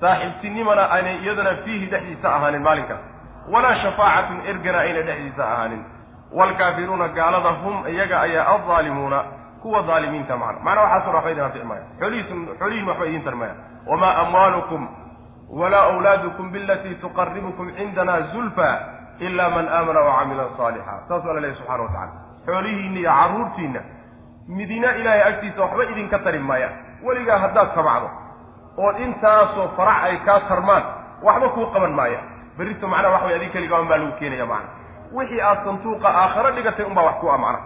Saaxiibtinimana 0.00 0.82
aynay 0.96 1.16
iyadana 1.24 1.52
fiihi 1.64 1.86
dhexdiisa 1.92 2.28
ahaanin 2.36 2.62
maalinkaas 2.62 3.00
walaa 3.52 3.74
shafaacatun 3.82 4.38
ergana 4.50 4.78
ayna 4.84 5.02
dhexdiisa 5.08 5.44
ahaanin. 5.52 5.82
Waalkaafiruuna 6.38 7.08
gaalada 7.08 7.50
hum 7.62 7.76
iyaga 7.92 8.20
ayaa 8.20 8.46
aldaalimuuna 8.54 9.18
kuwa 9.62 9.82
daalimiinta 9.82 10.36
macna. 10.36 10.60
Macnaa 10.64 10.82
waxaaso 10.84 11.10
waxba 11.16 11.30
idin 11.30 11.44
anfici 11.44 11.64
maaya 11.64 11.82
xoolihiisun 12.00 12.48
waxba 12.88 13.06
idiin 13.06 13.24
tarmaya. 13.24 13.54
Wamaa 13.86 14.14
amwaalukum 14.22 14.88
walaa 15.60 15.82
awlaadukum 15.90 16.50
bilatii 16.52 16.94
tuqaribukum 16.94 17.72
cindana 17.76 18.20
zulfa 18.32 18.68
ila 19.18 19.50
man 19.50 19.68
aamana 19.68 20.00
wacamila 20.00 20.44
saalixa 20.56 20.94
saasuu 21.08 21.30
alla 21.30 21.40
lehy 21.40 21.54
subxana 21.54 21.82
wa 21.82 21.88
tacala 21.88 22.12
xoolihiinna 22.46 23.00
iyo 23.00 23.10
carruurtiinna 23.10 23.80
midina 24.50 24.96
ilaahay 24.96 25.22
agtiisa 25.22 25.62
waxba 25.62 25.84
idinka 25.84 26.18
tari 26.18 26.38
maaya. 26.38 26.68
Weligaa 27.02 27.38
haddaad 27.38 27.74
tabacdo 27.74 28.10
oo 28.76 28.92
intaasoo 29.04 29.68
farax 29.76 30.02
ay 30.04 30.16
kaa 30.26 30.40
tarmaan 30.48 30.84
waxba 31.22 31.48
kuu 31.48 31.66
qaban 31.72 31.92
maaya. 31.92 32.20
Berrito 32.58 32.88
macnaha 32.88 33.14
wax 33.14 33.22
way 33.24 33.34
adig 33.34 33.52
keligaa 33.52 33.80
un 33.80 33.88
baa 33.88 33.98
lagu 33.98 34.12
keenaya 34.18 34.46
macna. 34.46 34.68
Wixii 35.12 35.40
aad 35.40 35.64
santuuqa 35.64 36.08
aakharo 36.08 36.50
dhigatay 36.50 36.84
unbaa 36.84 37.04
wax 37.04 37.16
ku 37.20 37.28
a 37.30 37.38
macna. 37.38 37.60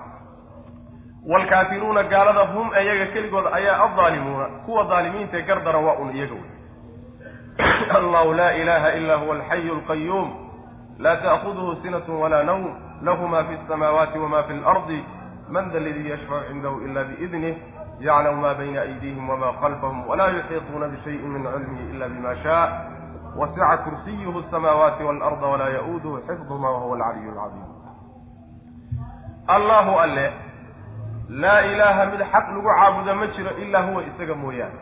Waalkaafiruuna 1.31 2.03
gaalada 2.03 2.45
hum 2.53 2.71
iyaga 2.83 3.07
keligood 3.07 3.47
ayaa 3.53 3.85
addaalimuuna 3.85 4.45
kuwa 4.67 4.85
daalimiintae 4.85 5.43
gardara 5.43 5.79
waa 5.79 5.97
un 5.99 6.17
iyaga 6.17 6.35
wey 6.35 6.51
allahu 7.99 8.33
laa 8.35 8.53
ilaha 8.53 8.93
ila 8.93 9.15
huwa 9.17 9.35
alxayu 9.37 9.75
alqayuum 9.75 10.31
laa 10.99 11.17
ta'kuduhu 11.17 11.77
sinatu 11.83 12.21
walaa 12.21 12.43
nawm. 12.43 12.85
Lahu 13.03 13.29
ma 13.29 13.45
fi 13.45 13.55
alsamaawaati 13.55 14.19
wama 14.19 14.43
fi 14.43 14.53
alardi 14.53 15.05
man 15.55 15.71
da 15.73 15.81
ladii 15.87 16.11
yashfacu 16.11 16.47
cindahu 16.49 16.81
ila 16.87 17.05
biidnih 17.11 17.57
yaclamu 18.07 18.41
ma 18.45 18.55
bayna 18.55 18.81
aydihim 18.87 19.29
wama 19.31 19.53
khalfahum 19.61 19.99
walaa 20.09 20.31
yuxiiطuuna 20.37 20.89
bishayin 20.95 21.29
min 21.35 21.43
cilmihi 21.53 21.85
ila 21.97 22.09
bima 22.09 22.33
shaa 22.43 22.65
wasica 23.37 23.77
kursiyuhu 23.85 24.39
asamaawaati 24.47 25.03
waalarda 25.05 25.47
walaa 25.47 25.69
ya-uuduhu 25.77 26.19
xifduhuma 26.27 26.71
wahuwa 26.71 26.97
alcaliyu 26.97 27.31
alcadiim 27.31 27.71
allahu 29.47 29.99
alle 30.01 30.33
laa 31.29 31.61
ilaaha 31.73 32.07
mid 32.07 32.21
xaq 32.33 32.47
lagu 32.55 32.69
caabudo 32.69 33.15
ma 33.15 33.27
jiro 33.27 33.51
ilaa 33.65 33.83
huwa 33.83 34.03
isaga 34.11 34.35
mooyaane 34.35 34.79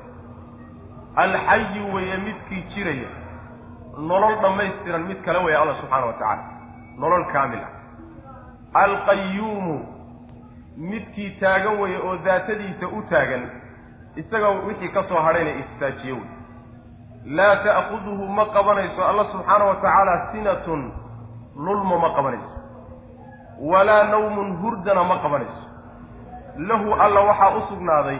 alxayu 1.17 1.95
weeye 1.95 2.17
midkii 2.17 2.63
jiraya 2.75 3.09
nolol 3.99 4.37
dhammaystiran 4.43 5.03
mid 5.11 5.23
kale 5.25 5.39
weeye 5.39 5.59
alla 5.59 5.75
subxaana 5.81 6.07
wa 6.07 6.13
tacaala 6.13 6.45
nolol 6.99 7.25
kaamil 7.33 7.59
ah 8.75 8.83
alqayuumu 8.85 9.92
midkii 10.77 11.31
taagan 11.41 11.81
weeye 11.81 11.99
oo 11.99 12.17
daatadiisa 12.17 12.87
u 12.89 13.03
taagan 13.11 13.51
isaga 14.17 14.49
wixii 14.49 14.89
ka 14.89 15.03
soo 15.09 15.21
hadhayna 15.23 15.51
istaajiye 15.51 16.13
wey 16.13 16.29
laa 17.37 17.57
ta'kuduhu 17.57 18.27
ma 18.29 18.45
qabanayso 18.47 19.05
alla 19.05 19.25
subxaana 19.33 19.65
wa 19.65 19.75
tacaala 19.75 20.29
sinatun 20.33 20.93
lulmo 21.57 21.99
ma 21.99 22.11
qabanayso. 22.17 22.51
Walaa 23.61 24.03
nawmun 24.05 24.57
hurdana 24.57 25.05
ma 25.05 25.19
qabanayso. 25.19 25.63
Lahu 26.57 26.95
alla 26.95 27.21
waxaa 27.21 27.57
u 27.57 27.61
sugnaaday 27.69 28.19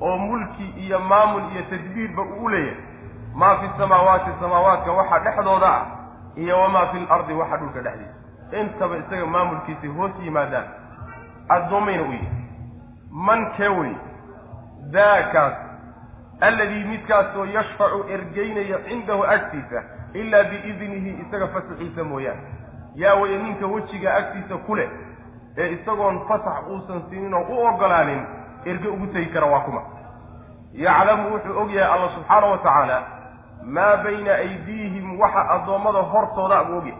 oo 0.00 0.16
mulki 0.18 0.64
iyo 0.84 0.98
maamul 0.98 1.42
iyo 1.52 1.62
tadbiirba 1.62 2.22
uu 2.22 2.48
leeyahay. 2.48 2.84
Maa 3.34 3.56
fi 3.56 3.68
samaawaati 3.78 4.30
samaawaadka 4.40 4.92
waxa 4.92 5.18
dhexdooda 5.18 5.68
ah 5.74 5.86
iyo 6.36 6.60
wamaa 6.60 6.86
fi 6.86 6.98
lardi 7.10 7.32
waxa 7.32 7.56
dhulka 7.56 7.80
dhexdiisa. 7.80 8.14
Intaba 8.60 8.96
isaga 8.96 9.26
maamulkiisay 9.26 9.90
hoos 9.90 10.12
yimaadaan 10.24 10.64
addoommayna 11.56 12.02
u 12.02 12.12
yihi 12.12 12.28
man 13.10 13.46
kee 13.56 13.68
wey 13.68 13.92
daakaas 14.92 15.54
alladii 16.40 16.84
midkaasoo 16.84 17.44
yashfacu 17.44 18.04
ergeynaya 18.14 18.78
cindahu 18.88 19.22
agtiisa 19.24 19.82
ilaa 20.14 20.44
biidnihi 20.44 21.10
isaga 21.22 21.46
fasaxiisa 21.48 22.04
mooyaane. 22.04 22.40
Yaa 22.94 23.14
weye 23.14 23.38
ninka 23.38 23.66
wejiga 23.66 24.14
agtiisa 24.14 24.56
ku 24.66 24.74
leh 24.76 24.88
ee 25.58 25.68
isagoon 25.72 26.20
fasax 26.28 26.66
uusan 26.70 27.02
siinin 27.10 27.34
oo 27.34 27.42
u 27.48 27.66
ogolaanin 27.66 28.22
erge 28.64 28.88
ugu 28.88 29.06
tegi 29.06 29.26
kara 29.32 29.46
waa 29.46 29.60
kuma. 29.60 29.82
Yaclamu 30.72 31.32
wuxuu 31.34 31.58
og 31.60 31.70
yahay 31.70 31.92
alla 31.94 32.08
subxaana 32.14 32.46
wa 32.46 32.58
tacaala 32.58 33.02
maa 33.64 33.96
bayna 33.96 34.32
aydiihim 34.34 35.20
waxa 35.20 35.48
addoommada 35.50 36.02
hortooda 36.12 36.64
buu 36.64 36.78
ogyahay 36.78 36.98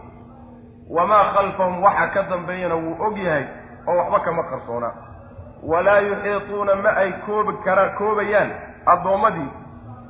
wamaa 0.89 1.23
khalfahum 1.33 1.83
waxa 1.83 2.07
ka 2.07 2.23
dambeeyana 2.23 2.75
wuu 2.75 2.95
og 3.05 3.17
yahay 3.17 3.45
oo 3.87 3.97
waxba 3.97 4.19
kama 4.19 4.43
qarsoona. 4.43 4.89
Walaa 5.63 5.99
yuxiituuna 5.99 6.75
ma 6.75 6.89
ay 7.01 7.11
koobi 7.25 7.53
kara 7.65 7.89
koobayaan 7.97 8.51
addoommadii 8.85 9.49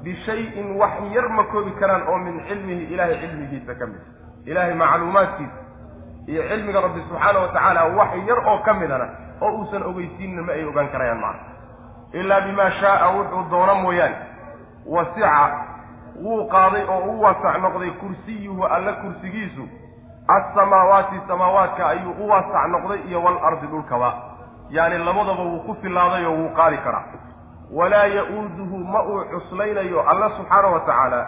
bishayin 0.04 0.76
wax 0.80 0.92
yar 1.16 1.30
ma 1.30 1.44
koobi 1.44 1.72
karaan 1.80 2.04
oo 2.08 2.18
min 2.18 2.42
cilmihi 2.48 2.84
ilaahay 2.94 3.18
cilmigiisa 3.20 3.76
ka 3.76 3.86
mid. 3.88 4.02
Ilaahay 4.46 4.74
macluumaadkiisa 4.74 5.60
iyo 6.28 6.44
cilmiga 6.50 6.82
rabbi 6.82 7.02
subxaana 7.10 7.40
wa 7.40 7.48
tacaala 7.48 7.84
wax 7.86 8.10
yar 8.28 8.40
oo 8.48 8.58
ka 8.66 8.74
midana 8.74 9.08
oo 9.42 9.52
uusan 9.58 9.84
ogeysiinna 9.84 10.42
ma 10.42 10.52
ay 10.54 10.66
ogaan 10.66 10.90
karayaan 10.90 11.20
macna. 11.20 11.44
Ilaa 12.14 12.42
bimaa 12.42 12.72
shaaa 12.72 13.10
wuxuu 13.16 13.44
doono 13.52 13.76
mooyaane. 13.76 14.16
Wasica 14.86 15.50
wuu 16.24 16.48
qaaday 16.50 16.84
oo 16.90 17.00
u 17.12 17.22
waasac 17.22 17.58
noqday 17.62 17.92
kursiyuhu 18.02 18.64
alla 18.66 18.94
kursigiisu 18.94 19.64
assamaawaati 20.36 21.22
samaawaadka 21.28 21.88
ayuu 21.88 22.12
u 22.24 22.30
waasac 22.30 22.68
noqday 22.74 23.00
iyo 23.08 23.24
waalardi 23.24 23.68
dhulkaba. 23.68 24.10
Yacni 24.70 24.98
labadaba 24.98 25.44
wuu 25.44 25.60
ku 25.66 25.76
filaaday 25.82 26.26
oo 26.26 26.36
wuu 26.40 26.50
qaadi 26.60 26.78
karaa. 26.78 27.04
Walaa 27.78 28.06
ya-uuduhu 28.06 28.78
ma 28.94 29.04
uu 29.04 29.26
cuslaynayo 29.32 30.02
alla 30.10 30.30
subxaana 30.38 30.68
wa 30.68 30.80
tacaala 30.80 31.22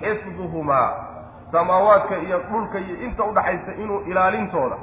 xifduhumaa 0.00 0.88
samaawaadka 1.52 2.16
iyo 2.16 2.38
dhulka 2.38 2.78
iyo 2.78 2.96
inta 3.06 3.24
udhaxaysa 3.24 3.72
inuu 3.82 4.00
ilaalintooda 4.10 4.76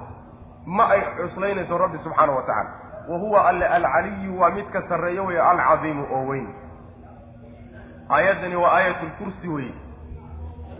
ma 0.66 0.90
ay 0.90 1.02
cuslaynayso 1.18 1.78
rabbi 1.78 1.98
subxaana 2.04 2.32
wa 2.34 2.42
tacaala. 2.42 2.70
Wa 3.10 3.18
huwa 3.18 3.48
alle 3.50 3.66
alcaliyu 3.68 4.40
waa 4.40 4.50
midka 4.50 4.82
sarreeyo 4.90 5.26
weeye 5.26 5.42
alcadiimu 5.42 6.04
oo 6.16 6.26
weyn. 6.28 6.48
Aayaddani 8.10 8.56
waa 8.56 8.72
aayat 8.76 9.04
lkursi 9.04 9.48
weye 9.48 9.74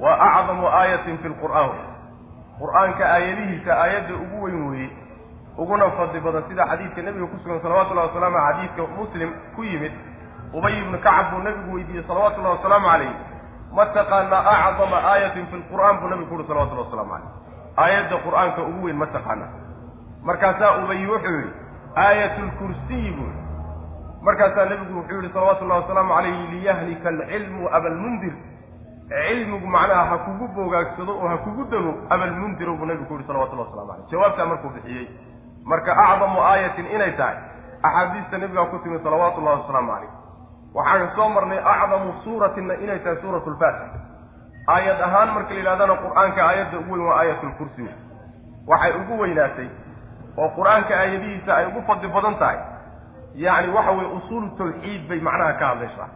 waa 0.02 0.20
acdamu 0.40 0.68
aayatin 0.68 1.18
fi 1.18 1.28
lqur'aan 1.30 1.70
qur'aanka 2.60 3.04
aayadihiisa 3.16 3.72
aayadda 3.84 4.14
ugu 4.24 4.44
weyn 4.46 4.62
weeye 4.70 4.90
uguna 5.58 5.90
fadli 5.98 6.20
badan 6.26 6.44
sida 6.50 6.66
xadiidka 6.72 7.02
nebiga 7.02 7.26
ku 7.32 7.38
sugan 7.44 7.60
salawatullahi 7.66 8.08
wasalaamu 8.10 8.38
xadiidka 8.48 8.84
muslim 8.98 9.30
ku 9.56 9.64
yimid 9.64 9.92
ubay 10.54 10.74
ibnu 10.82 10.98
kacab 11.06 11.32
buu 11.32 11.42
nebigu 11.48 11.76
weydiiyey 11.76 12.04
salawatullahi 12.08 12.56
wasalaamu 12.58 12.88
calayh 12.92 13.14
ma 13.78 13.86
taqaanaa 13.86 14.58
acdama 14.68 14.98
aayatin 15.12 15.46
fi 15.52 15.56
lqur'aan 15.62 15.96
buu 16.02 16.10
nebigu 16.14 16.30
ku 16.30 16.36
uhi 16.36 16.48
salawatullahi 16.48 16.88
waslamu 16.90 17.12
caleyh 17.14 17.32
aayadda 17.84 18.16
qur'aanka 18.26 18.62
ugu 18.70 18.86
weyn 18.88 18.98
ma 19.02 19.08
taqaanaa 19.16 19.50
markaasaa 20.30 20.72
ubay 20.84 21.02
wuxuu 21.12 21.36
yidhi 21.40 21.54
aayat 22.06 22.36
lkursiyi 22.48 23.12
buu 23.18 23.30
yihi 23.30 23.46
markaasaa 24.30 24.66
nebigu 24.72 24.94
wuxuu 25.00 25.22
yihi 25.22 25.34
salawatullahi 25.34 25.82
wasalaamu 25.82 26.14
calayhi 26.16 26.48
liyahlika 26.54 27.10
alcilmu 27.10 27.70
abalmundir 27.80 28.34
cilmigu 29.10 29.68
macnaha 29.68 30.06
ha 30.12 30.18
kugu 30.26 30.48
boogaagsado 30.56 31.14
oo 31.20 31.28
ha 31.28 31.38
kugu 31.38 31.64
dego 31.72 31.94
abalmundirow 32.10 32.76
buu 32.78 32.86
nebigu 32.86 33.06
ku 33.08 33.14
yihi 33.14 33.28
salawatullahi 33.28 33.70
waslamu 33.70 33.92
caleyh 33.92 34.10
jawaabtaa 34.12 34.46
markuu 34.46 34.70
bixiyey 34.76 35.08
marka 35.66 35.92
acdamu 36.06 36.42
aayatin 36.50 36.86
inay 36.96 37.12
tahay 37.12 37.38
axaadiista 37.84 38.38
nebigaa 38.38 38.66
ku 38.66 38.80
timi 38.84 39.00
salawaatu 39.04 39.42
ullahi 39.42 39.60
wasalaamu 39.62 39.92
calayh 39.92 40.12
waxaan 40.76 41.10
soo 41.16 41.30
marnay 41.30 41.60
acdamu 41.74 42.14
suuratinna 42.24 42.74
inay 42.84 43.00
tahay 43.00 43.18
suuratu 43.22 43.50
lfaatixa 43.50 44.00
aayad 44.76 45.02
ahaan 45.08 45.30
marka 45.36 45.54
la 45.54 45.60
yidhahdana 45.60 45.96
qur'aanka 46.04 46.42
aayadda 46.50 46.80
ugu 46.80 46.94
weyn 46.94 47.06
waa 47.10 47.20
aayatulkursi 47.22 47.90
waxay 48.72 48.92
ugu 49.02 49.20
weynaatay 49.22 49.70
oo 50.38 50.50
qur'aanka 50.58 50.94
aayadihiisa 51.02 51.52
ay 51.60 51.66
ugu 51.72 51.82
fadli 51.88 52.08
badan 52.16 52.36
tahay. 52.42 52.60
Yacni 53.44 53.74
waxa 53.74 53.92
weye 53.92 54.10
usuulu 54.18 54.48
tawxiid 54.58 55.08
bay 55.10 55.20
macnaha 55.28 55.54
ka 55.54 55.66
hadlaysaa 55.72 56.10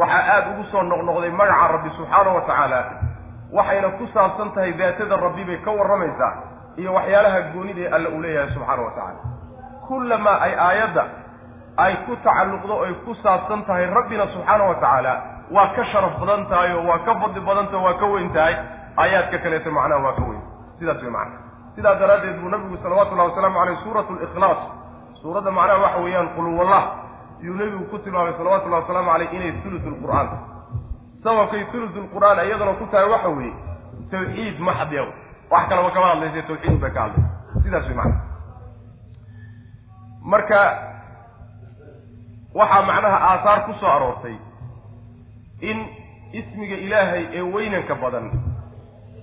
waxaa 0.00 0.22
aada 0.34 0.48
ugu 0.52 0.64
soo 0.72 0.82
noqnoqday 0.82 1.30
magaca 1.40 1.68
rabbi 1.74 1.90
subxaana 1.98 2.30
wa 2.36 2.40
tacaala 2.48 2.80
waxayna 3.58 3.88
ku 3.98 4.04
saabsan 4.14 4.50
tahay 4.54 4.72
daatada 4.80 5.16
rabbi 5.26 5.44
bay 5.48 5.58
ka 5.66 5.70
warramaysaa 5.78 6.32
iyo 6.80 6.90
waxyaalaha 6.98 7.40
goonida 7.54 7.80
ee 7.86 7.90
alla 7.96 8.08
uu 8.16 8.20
leeyahay 8.24 8.50
subxaana 8.54 8.82
wa 8.86 8.90
tacaala 8.90 9.20
kullamaa 9.88 10.36
ay 10.46 10.52
aayadda 10.66 11.04
ay 11.84 11.94
ku 12.06 12.16
tacalluqdo 12.26 12.74
oy 12.84 12.92
ku 13.06 13.14
saabsan 13.24 13.64
tahay 13.68 13.86
rabbina 13.98 14.26
subxaana 14.34 14.64
wa 14.70 14.74
tacaala 14.74 15.12
waa 15.56 15.68
ka 15.76 15.84
sharaf 15.92 16.14
badan 16.20 16.46
tahay 16.52 16.72
oo 16.78 16.84
waa 16.90 16.98
ka 17.06 17.12
fadli 17.22 17.40
badan 17.48 17.66
tahay 17.72 17.84
waa 17.86 17.98
ka 18.02 18.06
weyn 18.14 18.30
tahay. 18.36 18.54
Aayaadka 19.02 19.38
kaleeto 19.44 19.70
macnaha 19.76 20.02
waa 20.06 20.12
ka 20.18 20.22
weyn. 20.28 20.42
Sidaas 20.78 21.00
wey 21.02 21.10
macana 21.10 21.36
sidaa 21.76 21.94
daraaddeed 22.00 22.36
buu 22.42 22.48
nabigu 22.52 22.76
salawatullahi 22.82 23.28
wasalaamu 23.30 23.58
caleyh 23.60 23.78
suuratu 23.84 24.12
likhlaas 24.22 24.60
suuradda 25.22 25.50
macnaha 25.58 25.78
waxa 25.84 25.98
weeyaan 26.04 26.28
qulwallah 26.36 26.82
yuu 27.42 27.54
nebigu 27.54 27.84
ku 27.90 27.98
tilmaamay 27.98 28.32
salawatullahi 28.38 28.82
wasalaamu 28.82 29.10
caleyh 29.10 29.32
inay 29.36 29.52
thulutu 29.62 29.88
lqur'aan 29.90 30.28
sababkay 31.24 31.64
thulutu 31.72 31.98
lqur'aan 32.06 32.38
iyadana 32.46 32.72
ku 32.80 32.86
tahay 32.92 33.08
waxa 33.14 33.28
weeye 33.28 33.52
tawxiid 34.10 34.56
maxdiya 34.60 35.04
wax 35.50 35.62
kalaba 35.68 35.90
kama 35.90 36.06
hadlaysa 36.12 36.42
tawxiid 36.48 36.80
bay 36.82 36.90
ka 36.90 37.00
hadlaysa. 37.00 37.30
Sidaas 37.62 37.86
wey 37.88 37.96
macana 37.96 38.16
marka 40.32 40.60
waxaa 42.54 42.82
macnaha 42.90 43.18
aahaar 43.30 43.60
ku 43.66 43.72
soo 43.80 43.86
aroortay 43.96 44.36
in 45.60 45.78
ismiga 46.32 46.76
ilaahay 46.76 47.24
ee 47.38 47.42
weynanka 47.54 47.94
badan 47.94 48.26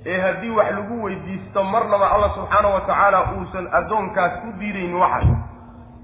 ee 0.05 0.17
haddii 0.21 0.49
wax 0.57 0.71
lagu 0.77 1.03
weydiisto 1.03 1.63
marnaba 1.63 2.11
alla 2.15 2.29
subxaana 2.35 2.67
wa 2.75 2.81
tacaala 2.81 3.19
uusan 3.37 3.67
addoonkaas 3.79 4.33
u 4.47 4.51
diidaynin 4.59 4.95
waxaas 5.03 5.27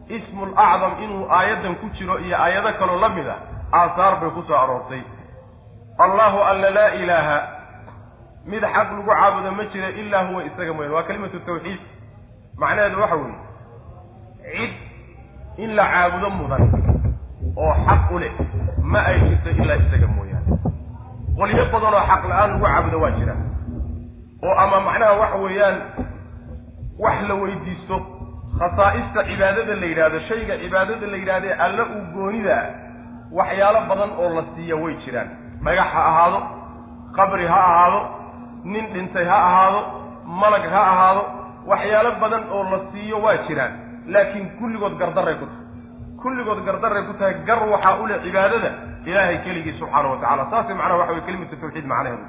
ismul 0.10 0.54
acdam 0.58 0.94
inuu 1.04 1.26
aayaddan 1.32 1.76
ku 1.76 1.90
jiro 1.98 2.20
iyo 2.20 2.38
aayado 2.38 2.74
kaloo 2.80 3.00
la 3.00 3.10
mid 3.10 3.28
a 3.28 3.36
aahaar 3.74 4.20
bay 4.22 4.30
ku 4.30 4.42
soo 4.48 4.56
aroortay. 4.56 5.02
Allahu 6.00 6.38
alla 6.44 6.70
laa 6.70 6.90
ilaaha. 7.02 7.38
Mid 8.46 8.62
xaq 8.64 8.88
lagu 8.92 9.06
caabudo 9.08 9.52
ma 9.52 9.64
jira 9.72 9.90
ilaa 9.90 10.24
huwa 10.28 10.44
isaga 10.44 10.74
mooyane 10.74 10.96
waa 10.96 11.04
kalimatu 11.04 11.40
tawxiid. 11.40 11.80
Macnaheedu 12.58 13.02
waxa 13.02 13.16
weeye 13.16 13.36
cid 14.58 14.74
in 15.64 15.76
la 15.76 15.86
caabudo 15.94 16.30
mudan 16.30 16.64
oo 17.58 17.74
xaq 17.86 18.12
u 18.12 18.20
leh 18.20 18.32
ma 18.84 19.00
ay 19.06 19.20
jirto 19.20 19.50
ilaa 19.50 19.76
isaga 19.76 20.08
mooyaane. 20.08 20.58
Qolyo 21.38 21.66
badan 21.74 21.94
oo 21.94 22.04
xaq 22.10 22.24
la'aan 22.30 22.50
lagu 22.52 22.66
caabudo 22.66 22.98
waa 23.04 23.12
jira. 23.18 23.36
Oo 24.44 24.56
ama 24.64 24.80
macnaha 24.88 25.14
waxa 25.22 25.38
weeyaan 25.38 25.78
wax 27.00 27.18
la 27.30 27.34
weydiisto 27.36 27.96
khasaa'ista 28.62 29.20
cibaadada 29.30 29.74
la 29.82 29.86
yidhaahdo 29.92 30.20
shayga 30.30 30.56
cibaadada 30.64 31.06
la 31.14 31.18
yidhahdee 31.22 31.54
alle 31.66 31.84
uu 31.96 32.04
goonidaa 32.16 32.66
waxyaalo 33.40 33.80
badan 33.90 34.12
oo 34.22 34.30
la 34.38 34.44
siiya 34.56 34.76
way 34.84 34.94
jiraan. 35.06 35.30
Dhagax 35.66 35.88
ha 35.96 36.02
ahaado 36.12 36.40
qabri 37.18 37.46
ha 37.54 37.60
ahaado 37.70 38.00
nin 38.74 38.86
dhintay 38.94 39.26
ha 39.32 39.38
ahaado 39.50 39.80
malag 40.42 40.66
ha 40.74 40.82
ahaado 40.94 41.24
waxyaalo 41.72 42.12
badan 42.24 42.44
oo 42.56 42.64
la 42.74 42.80
siiyo 42.92 43.18
waa 43.26 43.38
jiraan. 43.48 43.74
Laakiin 44.14 44.48
kulligood 44.60 44.96
gardaray 45.02 45.36
ku 45.42 45.46
tahay. 45.46 45.66
Kulligood 46.22 46.60
gardaray 46.68 47.04
ku 47.08 47.14
tahay 47.20 47.34
gar 47.48 47.60
waxaa 47.74 47.96
u 48.04 48.08
leh 48.10 48.20
cibaadada 48.26 48.70
ilaahay 49.10 49.38
keligii 49.46 49.76
subxaana 49.80 50.08
wa 50.14 50.18
tacala 50.22 50.44
saasay 50.52 50.76
macnaha 50.80 50.98
waxa 51.02 51.14
weye 51.16 51.26
kelimatu 51.28 51.56
tawxiid 51.62 51.86
macnaheedu. 51.86 52.26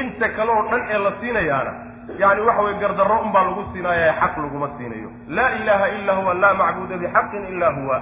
Inta 0.00 0.26
kale 0.36 0.50
oo 0.56 0.64
dhan 0.70 0.82
ee 0.94 0.98
la 1.06 1.12
siinayaana 1.20 1.72
yani 2.18 2.40
waxa 2.40 2.62
weye 2.62 2.78
gardarro 2.80 3.18
unbaa 3.20 3.44
lagu 3.44 3.64
siinaaya 3.72 4.12
xaq 4.20 4.36
laguma 4.38 4.68
siinayo. 4.78 5.10
Laa 5.28 5.50
ilaaha 5.60 5.88
ila 5.88 6.12
huwa 6.14 6.34
laa 6.34 6.54
macbuuda 6.54 6.96
bixaqin 6.96 7.44
ila 7.52 7.68
huwa. 7.72 7.96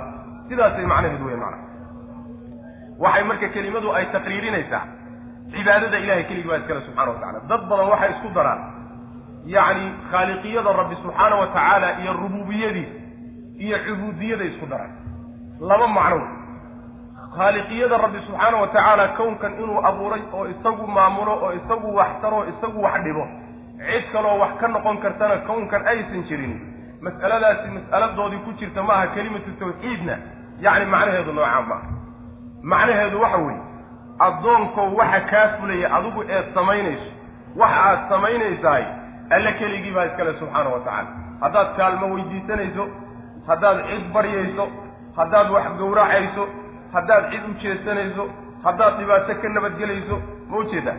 Sidaasay 0.48 0.86
macnaheedu 0.86 1.26
wey 1.26 1.36
macna 1.36 1.58
waxay 2.98 3.24
marka 3.24 3.48
kelimadu 3.48 3.92
ay 3.94 4.06
taqriirinaysaa. 4.12 4.82
Cibaadada 5.52 5.98
ilahay 5.98 6.24
keligii 6.24 6.48
baa 6.48 6.56
iskale 6.62 6.80
subxana 6.86 7.10
wa 7.10 7.18
tacala. 7.18 7.40
Dad 7.50 7.62
badan 7.70 7.88
waxay 7.92 8.10
isku 8.14 8.28
daraan. 8.34 8.60
Yacni 9.54 9.86
khaaliqiyada 10.10 10.72
rabbi 10.80 10.96
subxaana 11.02 11.36
wa 11.40 11.46
tacaala 11.46 11.88
iyo 12.02 12.12
rububiyadiis 12.12 12.88
iyo 13.64 13.76
cubuudiyada 13.86 14.44
isku 14.44 14.66
daraan. 14.66 14.92
Laba 15.60 15.86
macno 15.88 16.18
khaaliqiyada 17.36 17.96
rabbi 18.04 18.18
subxaana 18.26 18.56
wa 18.62 18.66
tacaala 18.66 19.08
kownkan 19.18 19.52
inuu 19.62 19.80
abuuray 19.88 20.22
oo 20.32 20.46
isagu 20.54 20.86
maamulo 20.86 21.32
oo 21.44 21.52
isagu 21.52 21.94
wax 21.98 22.08
taro 22.22 22.44
isagu 22.52 22.82
wax 22.82 23.02
dhibo 23.04 23.24
cid 23.78 24.04
kaloo 24.12 24.38
wax 24.40 24.52
ka 24.60 24.68
noqon 24.68 24.98
kartana 25.04 25.36
kownkan 25.46 25.86
aysan 25.86 26.22
jirin. 26.28 26.54
Mas'aladaasi 27.02 27.68
mas'aladoodii 27.76 28.42
ku 28.44 28.52
jirta 28.58 28.82
ma 28.82 28.92
aha 28.94 29.06
kelimatu 29.14 29.50
tawxiidna. 29.60 30.16
Yacni 30.60 30.86
macnaheedu 30.86 31.32
noocaa 31.32 31.62
ma 31.70 31.74
aha 31.74 31.88
macnaheedu 32.62 33.20
waxa 33.20 33.38
weeye 33.38 33.60
addoonkow 34.18 34.96
waxa 34.98 35.20
kaa 35.30 35.48
fulaya 35.58 35.88
adigu 35.96 36.22
eed 36.22 36.46
samaynayso 36.54 37.10
waxa 37.56 37.80
aad 37.88 38.08
samaynaysahay 38.08 38.84
alle 39.30 39.52
keligii 39.58 39.90
baa 39.96 40.04
iskale 40.06 40.32
subxaana 40.38 40.70
wa 40.70 40.80
tacaala. 40.80 41.08
Haddaad 41.40 41.76
kaalmo 41.76 42.06
weydiisanayso 42.14 42.88
haddaad 43.48 43.78
cid 43.90 44.04
baryayso 44.14 44.64
haddaad 45.16 45.50
wax 45.50 45.66
gowracayso 45.78 46.48
haddaad 46.94 47.30
cid 47.30 47.44
u 47.50 47.52
jeesanayso 47.62 48.24
haddaad 48.64 48.96
dhibaato 48.98 49.34
ka 49.42 49.48
nabadgelayso 49.48 50.16
ma 50.50 50.56
ujeeda 50.56 50.94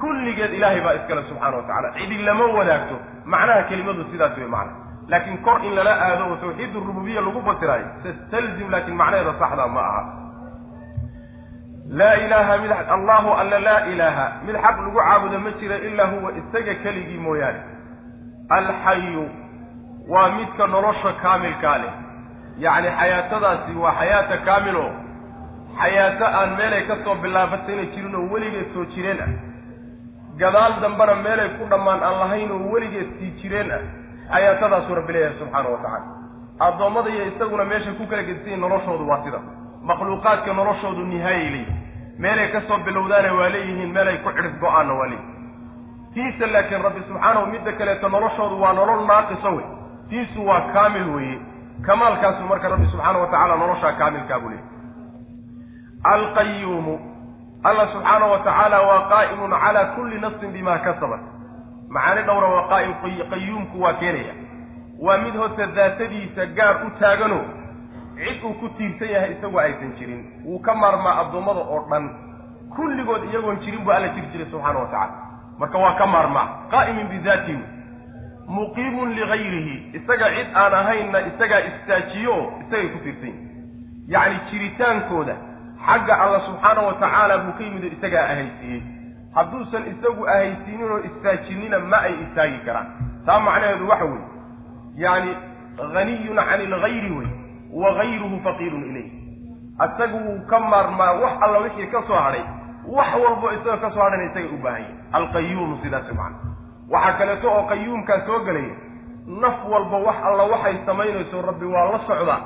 kulligeed 0.00 0.52
ilaahay 0.58 0.80
baa 0.80 0.94
iskale 0.98 1.22
subxaana 1.28 1.56
wa 1.56 1.62
tacala 1.62 1.88
cidi 1.96 2.16
lama 2.28 2.44
wanaagto 2.58 2.96
macnaha 3.24 3.62
kelimadu 3.68 4.04
sidaas 4.10 4.36
wey 4.38 4.46
macna. 4.46 4.72
Laakiin 5.08 5.38
kor 5.46 5.58
in 5.64 5.74
lala 5.74 5.92
aado 6.06 6.24
oo 6.30 6.36
tawxiid 6.42 6.74
rububiya 6.74 7.20
lagu 7.20 7.40
fasiraayo 7.48 7.86
tastalzim 8.04 8.70
laakiin 8.70 8.96
macnaheeda 9.00 9.32
saxda 9.40 9.66
ma 9.76 9.80
aha. 9.90 10.02
Laa 11.98 12.14
ilaaha 12.24 12.58
mid 12.62 12.72
allahu 12.96 13.28
alla 13.40 13.58
laa 13.58 13.80
ilaaha. 13.92 14.26
Mid 14.46 14.56
xaq 14.64 14.76
lagu 14.84 14.98
caabudo 14.98 15.38
ma 15.44 15.50
jira 15.60 15.76
ilaa 15.88 16.06
huwa 16.12 16.32
isaga 16.40 16.74
keligii 16.82 17.18
mooyaane. 17.18 17.60
Alxayu 18.48 19.24
waa 20.08 20.28
midka 20.36 20.66
nolosha 20.66 21.12
kaamilkaa 21.22 21.78
leh. 21.78 21.92
Yacni 22.58 22.88
xayaatadaasi 22.98 23.72
waa 23.82 23.92
xayaata 24.00 24.36
kaamilo 24.46 24.84
xayaato 25.80 26.24
aan 26.38 26.50
meelay 26.58 26.82
ka 26.88 26.96
soo 27.04 27.14
bilaabatayna 27.14 27.84
jirin 27.94 28.14
oo 28.14 28.28
weligeed 28.32 28.68
soo 28.74 28.84
jireen 28.94 29.20
ah 29.24 29.30
gadaal 30.38 30.80
dambena 30.80 31.14
meelay 31.14 31.48
ku 31.58 31.64
dhammaan 31.70 32.02
aan 32.02 32.18
lahayn 32.22 32.50
oo 32.52 32.70
weligeed 32.72 33.08
sii 33.18 33.30
jireen 33.42 33.70
ah 33.72 33.80
xayaatadaasuu 34.32 34.94
rabbi 34.94 35.12
leeyahay 35.12 35.38
subxaana 35.38 35.68
wa 35.68 35.78
tacaala. 35.78 36.06
Addoommada 36.66 37.10
iyo 37.10 37.24
isaguna 37.26 37.64
meeshay 37.64 37.92
ku 37.98 38.06
kala 38.06 38.22
gedisayin 38.22 38.60
noloshoodu 38.60 39.08
waa 39.08 39.22
sida. 39.24 39.40
Makhluuqaadka 39.82 40.52
noloshoodu 40.52 41.04
nihaayay 41.12 41.50
leeyihiin 41.50 41.76
meelay 42.18 42.48
ka 42.52 42.60
soo 42.68 42.78
bilowdaana 42.86 43.32
waa 43.38 43.48
leeyihiin 43.48 43.92
meelay 43.96 44.16
ku 44.24 44.30
cidhif 44.36 44.54
go'aanna 44.60 44.94
waa 45.00 45.06
leeyihiin 45.06 45.36
tiisa 46.14 46.46
laakiin 46.52 46.82
rabbi 46.82 47.00
subxaanahu 47.08 47.46
midda 47.46 47.72
kaleeto 47.72 48.08
noloshoodu 48.08 48.60
waa 48.62 48.72
nolol 48.72 49.06
naaqiso 49.06 49.50
wey. 49.56 49.66
Tiisu 50.10 50.46
waa 50.46 50.60
kaamil 50.74 51.08
weeye. 51.14 51.38
Kamaalkaasu 51.86 52.42
marka 52.50 52.68
rabbi 52.68 52.86
subxaana 52.92 53.18
wa 53.18 53.26
tacaala 53.26 53.56
noloshaa 53.56 53.92
kaamilkaa 53.92 54.38
buu 54.44 54.50
leeyahy 57.64 57.64
alqayuumu 57.64 57.64
alla 57.64 57.86
subxaana 57.92 58.26
wa 58.26 58.38
tacaala 58.38 58.80
waa 58.82 59.08
qaa'imun 59.08 59.50
calaa 59.50 59.84
kulli 59.94 60.20
nafsin 60.20 60.52
bima 60.52 60.78
kasabat. 60.78 61.20
Macaani 61.88 62.22
dhowra 62.22 62.48
waa 62.48 62.68
qaa'im 62.68 62.94
qayuumku 63.30 63.80
waa 63.82 63.92
keenaya. 63.92 64.34
Waa 65.00 65.18
mid 65.18 65.34
horta 65.36 65.66
daatadiisa 65.66 66.46
gaar 66.46 66.86
u 66.86 66.90
taagano. 67.00 67.40
Cid 68.16 68.42
uu 68.44 68.54
ku 68.60 68.68
tiirsan 68.68 69.08
yahay 69.10 69.32
isagoo 69.32 69.58
aysan 69.60 69.92
jirin. 69.98 70.24
Wuu 70.44 70.58
ka 70.58 70.74
maarmaa 70.74 71.20
addoommada 71.20 71.60
oo 71.60 71.86
dhan. 71.90 72.10
Kulligood 72.76 73.24
iyagoon 73.30 73.56
jirin 73.64 73.84
buu 73.84 73.92
alla 73.92 74.08
jiri 74.08 74.26
jiray 74.32 74.50
subxaana 74.50 74.78
wa 74.78 74.86
tacala 74.86 75.12
marka 75.58 75.78
waa 75.78 75.94
ka 75.98 76.06
maarmaa 76.06 76.46
qaa'imin 76.70 77.08
bidaatihi 77.08 77.62
muqiimun 78.48 79.12
ligayrihi 79.14 79.90
isaga 79.98 80.28
cid 80.36 80.48
aan 80.54 80.74
ahaynna 80.74 81.18
isagaa 81.20 81.60
istaajiyo 81.70 82.36
isagay 82.62 82.88
ku 82.88 82.98
tiirsan 83.04 83.28
yihiin 83.28 83.48
yacni 84.08 84.38
jiritaankooda 84.50 85.34
xagga 85.88 86.14
alla 86.24 86.40
subxaana 86.46 86.80
wa 86.86 86.94
tacaala 87.02 87.38
buu 87.44 87.52
ka 87.58 87.64
yimid 87.64 87.84
oo 87.84 87.92
isagaa 87.96 88.24
ahaysiiyey. 88.32 88.82
Hadduusan 89.34 89.84
isagu 89.92 90.22
ahaysiinin 90.34 90.90
oo 90.94 90.98
istaajinina 91.08 91.78
ma 91.90 91.98
ay 92.08 92.14
istaagi 92.24 92.58
karaan. 92.66 92.88
Taa 93.26 93.40
macnaheedu 93.46 93.88
waxa 93.88 94.04
weeye 94.04 94.26
yacni 95.04 95.32
haniyun 95.94 96.36
cani 96.48 96.64
ilgayri 96.64 97.10
wey 97.18 97.28
wa 97.80 97.94
gayruhu 97.98 98.36
faqiirun 98.46 98.84
ilayh. 98.90 99.08
Isagu 99.86 100.18
wuu 100.26 100.40
ka 100.50 100.58
maarmaa 100.60 101.12
wax 101.22 101.32
alla 101.44 101.58
wixii 101.64 101.86
ka 101.92 102.02
soo 102.08 102.18
hadhay 102.24 102.44
wax 102.96 103.08
walbo 103.24 103.52
isaga 103.56 103.76
ka 103.84 103.90
soo 103.94 104.02
hadhayna 104.04 104.24
isaga 104.30 104.48
u 104.54 104.58
baahan 104.64 104.82
yahay 104.82 104.94
alqayuumu 105.12 105.78
sidaas 105.82 106.08
macna. 106.12 106.38
Waxaa 106.92 107.12
kaleeto 107.18 107.48
oo 107.54 107.62
qayuumkaa 107.70 108.20
soo 108.26 108.38
gelaya 108.46 108.74
naf 109.42 109.56
walba 109.72 109.96
wax 110.06 110.16
alla 110.28 110.44
waxay 110.52 110.76
samaynayso 110.86 111.42
rabbi 111.48 111.66
waa 111.74 111.84
la 111.92 111.98
socdaa 112.08 112.40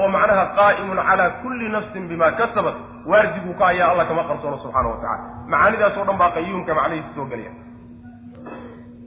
oo 0.00 0.08
macnaha 0.14 0.44
qaa'imun 0.58 0.98
calaa 1.08 1.30
kulli 1.42 1.68
nafsin 1.74 2.04
bima 2.10 2.28
kasabat 2.40 2.74
waardigu 3.10 3.52
ka 3.58 3.64
ayaa 3.72 3.88
alla 3.92 4.04
kama 4.10 4.22
qarsoono 4.28 4.58
subxaana 4.62 4.88
wa 4.92 4.96
tacala 5.02 5.24
macaanidaas 5.52 5.96
oo 5.98 6.04
dhan 6.08 6.18
baa 6.20 6.30
qayuumka 6.36 6.72
macnihiisa 6.78 7.10
soo 7.16 7.26
gelaya 7.32 7.52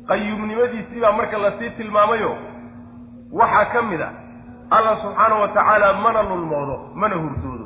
qayuumnimadiisii 0.09 1.01
baa 1.01 1.11
marka 1.19 1.37
la 1.37 1.51
sii 1.59 1.69
tilmaamayo 1.77 2.31
waxaa 3.39 3.65
ka 3.73 3.81
mid 3.81 4.01
a 4.01 4.09
alla 4.75 4.93
subxaana 5.03 5.35
wa 5.41 5.47
tacaala 5.47 5.93
mana 5.93 6.21
lulmoodo 6.29 6.75
mana 6.95 7.15
hurdoodo. 7.15 7.65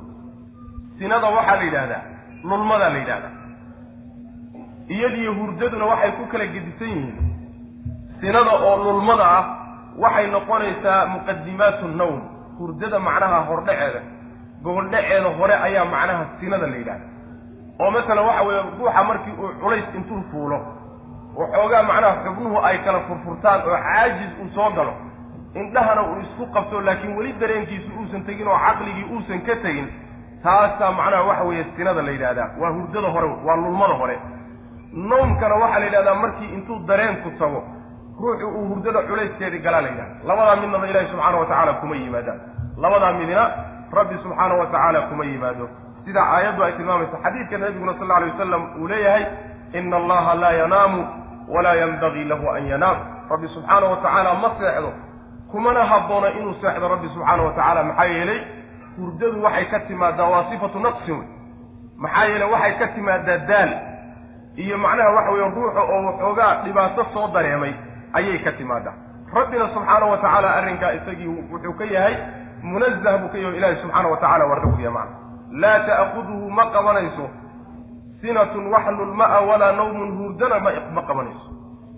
Sinada 1.00 1.28
waxaa 1.38 1.56
la 1.56 1.64
yidhahdaa 1.68 2.02
lulmadaa 2.44 2.90
la 2.90 2.98
yidhahdaa 3.04 3.32
iyadiyo 4.96 5.32
hurdaduna 5.34 5.86
waxay 5.92 6.12
ku 6.18 6.24
kala 6.32 6.46
gedisan 6.54 6.88
yihiin. 6.88 7.18
Sinada 8.22 8.52
oo 8.68 8.76
lulmada 8.84 9.26
ah 9.38 9.44
waxay 10.04 10.28
noqonaysaa 10.36 11.06
muqadimaatu 11.14 11.88
nawm 12.00 12.18
hurdada 12.60 13.00
macnaha 13.08 13.40
hordhaceeda 13.50 14.02
goboldhaceeda 14.64 15.30
hore 15.40 15.56
ayaa 15.68 15.86
macnaha 15.96 16.24
sinada 16.40 16.68
la 16.68 16.76
yidhahda. 16.82 17.06
oo 17.82 17.92
masalan 17.92 18.26
waxa 18.30 18.44
weeye 18.48 18.62
ruuxa 18.80 19.04
markii 19.10 19.34
uu 19.44 19.52
culays 19.62 19.86
intuu 19.98 20.22
fuulo 20.32 20.58
waxoogaa 21.40 21.84
macnaha 21.92 22.16
xubnuhu 22.26 22.58
ay 22.70 22.78
kala 22.86 23.00
furfurtaan 23.08 23.60
oo 23.68 23.78
caajis 23.86 24.32
uu 24.44 24.50
soo 24.56 24.70
galo 24.78 24.94
indhahana 25.62 26.02
uu 26.10 26.20
isku 26.26 26.46
qabto 26.56 26.82
laakiin 26.88 27.18
weli 27.18 27.32
dareenkiisu 27.42 27.90
uusan 28.00 28.24
tegin 28.28 28.48
oo 28.48 28.60
caqligii 28.66 29.06
uusan 29.14 29.42
ka 29.48 29.56
tegin 29.66 29.88
taasaa 30.44 30.92
macnaha 31.00 31.24
waxa 31.30 31.44
weeye 31.50 31.66
sinada 31.76 32.02
la 32.02 32.12
yidhahdaa. 32.16 32.50
Waa 32.62 32.72
hurdada 32.76 33.10
hore 33.16 33.28
waa 33.48 33.56
lulmada 33.64 33.94
hore. 34.02 34.18
Nawmkana 34.94 35.56
waxaa 35.64 35.80
la 35.80 35.86
yidhahdaa 35.86 36.16
markii 36.24 36.50
intuu 36.56 36.78
dareenku 36.90 37.30
tago 37.40 37.64
ruuxu 38.22 38.48
uu 38.48 38.66
hurdada 38.70 39.02
culayskeedii 39.10 39.60
galaa 39.66 39.82
la 39.82 39.90
yidhahda 39.90 40.16
labadaa 40.30 40.56
midnaba 40.62 40.88
ilaahi 40.88 41.08
subxaana 41.12 41.38
wa 41.38 41.46
tacaala 41.46 41.74
kuma 41.82 41.96
yimaadaan. 41.96 42.40
Labadaa 42.84 43.14
midna 43.20 43.44
rabbi 43.98 44.16
subxaana 44.24 44.54
wa 44.60 44.66
tacaala 44.66 45.02
kuma 45.10 45.24
yimaado. 45.26 45.66
Sida 46.06 46.22
aayaddu 46.34 46.64
ay 46.64 46.72
tilmaamayso 46.78 47.18
xadiidka 47.24 47.58
nabiguna 47.58 47.94
sal 48.00 48.12
alay 48.12 48.30
wasalam 48.32 48.64
uu 48.82 48.88
leeyahay 48.88 49.26
ina 49.74 49.98
allaha 49.98 50.36
laa 50.42 50.52
yanaamu 50.62 51.00
walaa 51.54 51.76
yanbagii 51.82 52.24
lahu 52.32 52.50
an 52.56 52.64
yanaam. 52.72 52.98
Rabbi 53.32 53.48
subxaana 53.56 53.86
wa 53.92 53.98
tacaala 54.04 54.34
ma 54.42 54.50
seexdo 54.60 54.92
kumana 55.52 55.82
habboona 55.92 56.30
inuu 56.40 56.54
seexdo 56.62 56.88
rabbi 56.94 57.08
subxaana 57.14 57.44
wa 57.44 57.52
tacaala. 57.58 57.84
Maxaa 57.84 58.06
yeelay 58.06 58.40
hurdadu 58.98 59.44
waxay 59.44 59.66
ka 59.72 59.80
timaadaa 59.80 60.30
waa 60.34 60.44
sifatu 60.52 60.80
naqsin 60.80 61.16
wey. 61.20 61.28
Maxaa 62.04 62.26
yeele 62.26 62.46
waxay 62.54 62.74
ka 62.80 62.88
timaadaa 62.96 63.38
daal. 63.50 63.72
Iyo 64.64 64.78
macnaha 64.78 65.10
waxa 65.18 65.32
weeye 65.32 65.50
ruuxa 65.56 65.82
oo 65.94 66.00
waxoogaa 66.08 66.52
dhibaato 66.64 67.06
soo 67.14 67.28
dareemay 67.34 67.74
ayay 68.14 68.40
ka 68.44 68.52
timaadaa 68.52 68.94
rabbina 69.34 69.70
subxaana 69.74 70.06
wa 70.12 70.18
tacaala 70.18 70.56
arrinkaa 70.56 70.92
isagii 71.00 71.28
wuxuu 71.28 71.74
ka 71.80 71.86
yahay 71.86 72.16
munazah 72.64 73.18
buu 73.22 73.30
ka 73.34 73.38
yahay 73.38 73.58
ilaahi 73.58 73.82
subxaana 73.82 74.08
wa 74.14 74.18
tacala 74.18 74.46
waa 74.46 74.56
rabbiya 74.66 74.92
macna 74.92 75.16
laa 75.62 75.80
ta'kuduhu 75.88 76.50
ma 76.58 76.66
qabanayso. 76.74 77.26
Sinatun 78.22 78.68
wax 78.74 78.86
lulma-a 78.98 79.40
walaa 79.50 79.72
nawmun 79.72 80.10
hurdana 80.18 80.60
ma 80.96 81.02
qabanayso. 81.02 81.48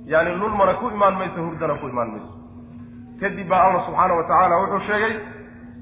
Yaani 0.06 0.36
lulmana 0.40 0.74
ku 0.80 0.88
imaan 0.94 1.16
mayso 1.20 1.42
hurdana 1.46 1.76
ku 1.82 1.88
imaan 1.90 2.12
mayso. 2.14 2.32
Kadib 3.20 3.48
baa 3.50 3.62
allah 3.68 3.82
subxaana 3.88 4.14
wa 4.20 4.24
tacaala 4.24 4.56
wuxuu 4.62 4.80
sheegay 4.88 5.14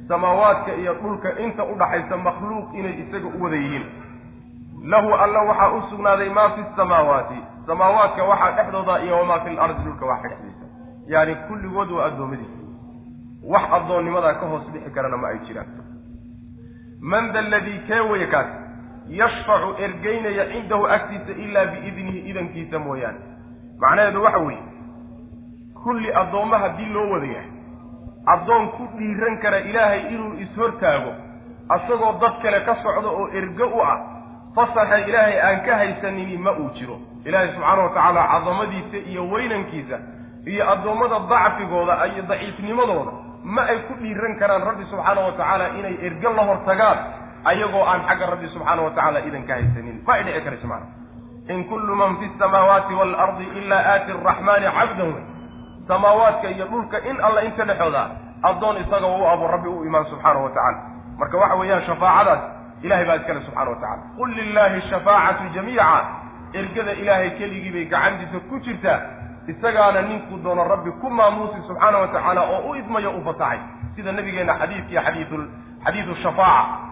samaawaadka 0.08 0.72
iyo 0.82 0.94
dhulka 0.94 1.30
inta 1.40 1.64
udhaxaysa 1.64 2.18
makhluuq 2.18 2.74
inay 2.74 2.96
isaga 3.04 3.28
u 3.38 3.44
wada 3.44 3.56
yihiin. 3.56 3.86
Lahu 4.92 5.14
alla 5.14 5.40
waxaa 5.50 5.72
u 5.78 5.82
sugnaaday 5.90 6.30
maa 6.30 6.50
fi 6.56 6.62
samaawaati 6.76 7.40
samaawaadka 7.70 8.24
waxaa 8.32 8.52
dhexdooda 8.58 9.00
iyo 9.06 9.18
wamaa 9.20 9.40
fi 9.46 9.50
lardi 9.56 9.84
dhulka 9.84 10.06
waxa 10.06 10.28
dhexdiisa. 10.30 10.66
Yaani 11.08 11.36
kulligood 11.48 11.92
waa 11.92 12.06
addoommadiisa. 12.06 12.60
Wax 13.54 13.64
addoonnimadaa 13.78 14.34
ka 14.42 14.46
hoos 14.52 14.66
bixi 14.74 14.90
karana 14.96 15.18
ma 15.18 15.28
ay 15.28 15.40
jiraan. 15.48 15.68
Man 17.02 17.32
da 17.34 17.40
aladii 17.40 17.80
kee 17.88 18.00
weye 18.12 18.28
kaas 18.34 18.48
yashfacu 19.20 19.70
ergeynaya 19.84 20.46
cindahu 20.52 20.86
agtiisa 20.96 21.32
ilaa 21.46 21.66
biidnihi 21.66 22.20
idankiisa 22.30 22.80
mooyaane. 22.80 23.20
Macnaheedu 23.82 24.24
waxa 24.24 24.40
weeye 24.48 24.64
kulli 25.84 26.14
addoomma 26.14 26.58
haddii 26.60 26.90
loo 26.94 27.10
wada 27.12 27.26
yahay 27.26 27.52
addoon 28.34 28.68
ku 28.78 28.84
dhiiran 28.98 29.38
kara 29.42 29.60
ilaahay 29.60 30.02
inuu 30.14 30.34
is-hortaago 30.44 31.12
asagoo 31.70 32.14
dad 32.22 32.42
kale 32.42 32.60
ka 32.66 32.76
socdo 32.84 33.10
oo 33.20 33.28
ergo 33.40 33.66
u 33.78 33.82
ah 33.92 33.98
fasaxa 34.56 34.98
ilaahay 35.08 35.38
aan 35.42 35.60
ka 35.66 35.76
haysanini 35.78 36.38
ma 36.38 36.52
uu 36.52 36.70
jiro. 36.78 36.98
Ilaahay 37.26 37.50
subxaana 37.54 37.82
wa 37.84 37.90
tacaala 37.90 38.22
cadamadiisa 38.34 38.98
iyo 39.12 39.24
weynankiisa 39.32 39.98
iyo 40.46 40.64
addoommada 40.72 41.20
dacfigooda 41.30 42.08
iyo 42.08 42.24
daciifnimadooda 42.30 43.12
ma 43.44 43.62
ay 43.72 43.78
ku 43.88 43.94
dhiiran 44.02 44.36
karaan 44.40 44.64
rabbi 44.70 44.84
subxaana 44.92 45.22
wa 45.22 45.32
tacaala 45.32 45.66
inay 45.80 45.96
ergo 46.08 46.30
la 46.38 46.44
hortagaan 46.50 46.98
ayagoo 47.46 47.84
aan 47.92 48.02
xagga 48.08 48.26
rabbi 48.34 48.48
subxaana 48.54 48.82
wa 48.82 48.90
tacaala 48.92 49.20
idan 49.28 49.44
ka 49.48 49.54
haysanin. 49.54 50.02
Ma 50.08 50.14
ay 50.14 50.24
dhici 50.24 50.42
karayso 50.46 50.68
macana 50.68 50.88
in 51.50 51.64
kullu 51.70 51.96
man 51.96 52.18
fi 52.22 52.28
samaawaati 52.40 52.94
waalardi 52.94 53.46
ilaa 53.60 53.84
aati 53.94 54.12
araxmaani 54.12 54.68
cabdan 54.80 55.08
wey 55.16 55.24
samaawaadka 55.88 56.48
iyo 56.50 56.66
dhulka 56.66 56.98
in 57.10 57.18
alla 57.22 57.42
inta 57.44 57.66
dhexooda 57.66 58.04
addoon 58.44 58.78
isaga 58.78 59.08
u 59.08 59.26
abo 59.34 59.48
rabbi 59.48 59.70
u 59.70 59.86
imaan 59.86 60.06
subxaana 60.06 60.40
wa 60.40 60.50
tacala 60.50 60.80
marka 61.20 61.38
waxa 61.38 61.56
weeyaan 61.56 61.84
shafaacadaas 61.90 62.42
ilahay 62.84 63.06
baa 63.06 63.16
iskale 63.16 63.42
subxana 63.46 63.70
wa 63.70 63.76
tacala 63.76 64.04
qul 64.18 64.30
lilaahi 64.30 64.82
shafaacatu 64.90 65.54
jamiica. 65.56 66.06
Ergada 66.54 66.94
ilaahay 66.94 67.30
keligii 67.38 67.72
bay 67.72 67.86
gacantiisa 67.86 68.40
ku 68.50 68.60
jirtaa 68.60 69.00
isagaana 69.48 70.02
ninkuu 70.02 70.38
doono 70.44 70.64
rabbi 70.64 70.92
ku 71.02 71.10
maamuusi 71.10 71.62
subxaana 71.68 71.98
wa 71.98 72.08
tacaala 72.08 72.42
oo 72.42 72.72
u 72.72 72.76
idmayo 72.76 73.12
u 73.12 73.22
fasaxay 73.24 73.60
sida 73.96 74.12
nabigeenna 74.12 74.54
xadiidkii 74.62 74.98
xadiiu 75.06 75.46
xadiidu 75.86 76.16
shafaaca. 76.24 76.90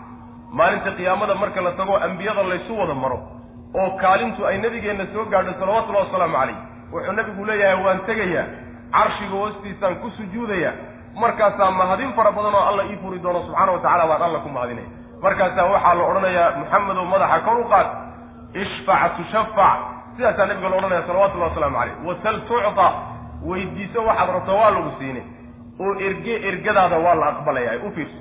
Maalinta 0.54 0.92
qiyaamada 0.92 1.36
marka 1.36 1.62
la 1.62 1.72
tago 1.72 1.98
ambiyada 1.98 2.44
laysu 2.44 2.80
wada 2.80 2.94
maro. 2.94 3.20
Oo 3.74 3.90
kaalintu 4.02 4.46
ay 4.46 4.58
nabigeenna 4.58 5.06
soo 5.14 5.26
gaadho 5.26 5.54
salawatullahi 5.60 6.06
wasalaamu 6.06 6.38
calayh 6.38 6.58
wuxuu 6.94 7.12
nabigu 7.12 7.46
leeyahay 7.46 7.84
waan 7.86 8.00
tegayaa. 8.06 8.46
Carshiga 8.92 9.36
hoostiisaan 9.42 9.96
ku 9.96 10.10
sujuudaya. 10.18 10.72
Markaasaa 11.16 11.72
mahadin 11.72 12.14
fara 12.14 12.32
badan 12.32 12.56
oo 12.56 12.66
alla 12.70 12.84
ii 12.92 12.98
furi 13.02 13.20
doono 13.20 13.42
subxaana 13.42 13.72
wa 13.72 13.80
tacala 13.80 14.08
baan 14.08 14.22
alla 14.22 14.40
ku 14.40 14.50
mahadinaya 14.50 14.88
markaasaa 15.22 15.66
waxaa 15.74 15.94
la 16.00 16.04
odhanayaa 16.12 16.50
maxamedow 16.62 17.06
madaxa 17.14 17.40
kor 17.46 17.58
u 17.60 17.66
qaad. 17.74 17.88
Ishfac 18.64 19.12
tushafac 19.18 19.80
sidaasaa 20.16 20.46
nabiga 20.50 20.70
la 20.70 20.76
odhanaya 20.80 21.04
salawatullahi 21.08 21.50
wasalaamu 21.52 21.78
calayh 21.80 21.96
wasal 22.08 22.38
tucta 22.50 22.88
weydiiso 23.50 24.00
waxaad 24.10 24.30
rabto 24.36 24.54
waa 24.62 24.72
lagu 24.76 24.92
siine. 25.00 25.22
Oo 25.80 25.94
erge 26.08 26.34
ergadaada 26.50 26.98
waa 27.06 27.16
la 27.22 27.26
aqbalaya 27.32 27.72
u 27.88 27.92
fiirso. 27.96 28.20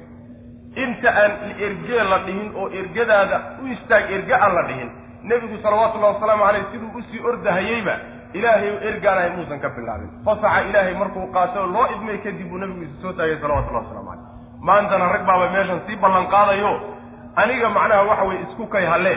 Inta 0.82 1.08
aan 1.22 1.32
ergee 1.66 2.02
la 2.10 2.18
dhihin 2.26 2.48
oo 2.60 2.68
ergadaada 2.80 3.36
u 3.62 3.66
istaag 3.74 4.10
erge 4.16 4.34
aan 4.34 4.54
la 4.58 4.62
dhihin 4.68 4.90
nebigu 5.28 5.56
salawaatullahi 5.62 6.14
wasalaamu 6.14 6.44
caleyh 6.44 6.64
siduu 6.72 6.90
u 6.98 7.02
sii 7.10 7.20
ordahayeyba 7.30 7.94
ilaahay 8.38 8.72
ergaanahay 8.90 9.30
muusan 9.36 9.60
ka 9.60 9.68
bilaabin. 9.76 10.10
Fasaxa 10.24 10.60
ilaahay 10.68 10.94
markuu 10.94 11.26
qaato 11.36 11.66
loo 11.74 11.86
idmay 11.94 12.18
kadib 12.24 12.48
buu 12.50 12.58
nabigu 12.58 12.82
isu 12.82 12.96
soo 13.02 13.12
taagay 13.12 13.38
salawatullahi 13.40 13.84
waslamu 13.86 14.10
caleyh 14.10 14.25
maantana 14.68 15.08
rag 15.12 15.24
baaba 15.28 15.46
meeshan 15.54 15.80
sii 15.86 15.96
ballan 16.02 16.26
qaadayo 16.34 16.72
aniga 17.42 17.68
macnaha 17.76 18.02
waxa 18.10 18.24
weye 18.28 18.40
isku 18.48 18.64
kay 18.74 18.84
halle. 18.92 19.14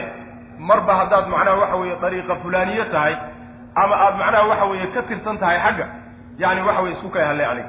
Marba 0.68 0.92
haddaad 1.00 1.26
macnaha 1.34 1.56
waxa 1.62 1.76
weeye 1.80 1.96
dariiqa 2.02 2.34
fulaaniye 2.42 2.84
tahay 2.94 3.14
ama 3.82 3.94
aad 4.04 4.14
macnaha 4.22 4.44
waxa 4.50 4.64
weeye 4.70 4.86
ka 4.94 5.02
tirsan 5.08 5.38
tahay 5.42 5.58
xagga 5.64 5.86
yani 6.42 6.60
waxa 6.68 6.80
weye 6.84 6.94
isku 6.96 7.08
kay 7.14 7.24
halle 7.28 7.44
aniga. 7.52 7.68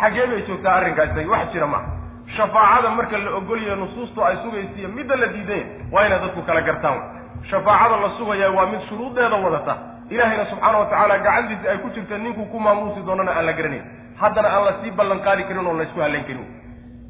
Xaggee 0.00 0.26
bay 0.30 0.42
joogtaa 0.48 0.74
arrinkaa 0.78 1.04
isaga 1.10 1.30
wax 1.34 1.52
jira 1.52 1.66
maaha 1.66 1.88
shafaacada 2.36 2.88
marka 2.98 3.18
la 3.18 3.30
ogolyayo 3.38 3.76
nusuustu 3.76 4.24
ay 4.24 4.36
sugaysiiyo 4.42 4.88
midda 4.96 5.16
la 5.22 5.26
diidanya 5.34 5.64
waa 5.92 6.06
inay 6.06 6.18
dadku 6.24 6.42
kala 6.48 6.60
gartaan. 6.68 6.98
Shafaacada 7.50 7.96
la 8.04 8.10
sugaya 8.18 8.50
waa 8.56 8.66
mid 8.72 8.80
shuruudeeda 8.88 9.36
wadata. 9.44 9.74
Ilaahayna 10.10 10.44
subxaana 10.50 10.78
wa 10.78 10.86
tacaala 10.86 11.18
gacantiisa 11.18 11.70
ay 11.72 11.78
ku 11.78 11.88
jirta 11.94 12.18
ninkuu 12.18 12.44
ku 12.52 12.58
maamuusi 12.60 13.02
doonana 13.06 13.32
aan 13.36 13.46
la 13.46 13.52
garanayn. 13.52 13.84
Haddana 14.20 14.48
aan 14.54 14.64
la 14.68 14.72
sii 14.82 14.90
ballan 14.98 15.20
qaadi 15.26 15.42
karin 15.48 15.66
oo 15.66 15.74
laysku 15.80 16.00
hallayn 16.00 16.24
karin 16.28 16.46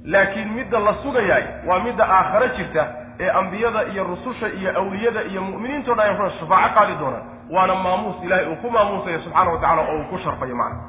laakiin 0.04 0.48
midda 0.52 0.78
la 0.78 0.94
sugayaay 1.02 1.44
waa 1.66 1.78
midda 1.78 2.04
aakhare 2.08 2.48
jirta 2.56 2.86
ee 3.20 3.30
ambiyada 3.30 3.82
iyo 3.84 4.04
rususha 4.04 4.48
iyo 4.48 4.78
awliyada 4.78 5.22
iyo 5.22 5.40
mu'miniintao 5.42 5.94
dhan 5.94 6.08
ay 6.10 6.30
shafaaco 6.40 6.74
qaadi 6.74 6.94
doonaan. 7.00 7.22
Waana 7.50 7.74
maamuus 7.74 8.16
ilahay 8.24 8.46
uu 8.46 8.56
ku 8.56 8.70
maamuusayo 8.70 9.20
subxaana 9.20 9.50
wa 9.50 9.58
tacala 9.58 9.82
oo 9.82 9.98
uu 9.98 10.04
ku 10.10 10.18
sharfayo 10.18 10.56
macna. 10.56 10.80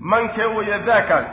Man 0.00 0.28
kee 0.28 0.44
waya 0.44 0.78
daakaas 0.78 1.26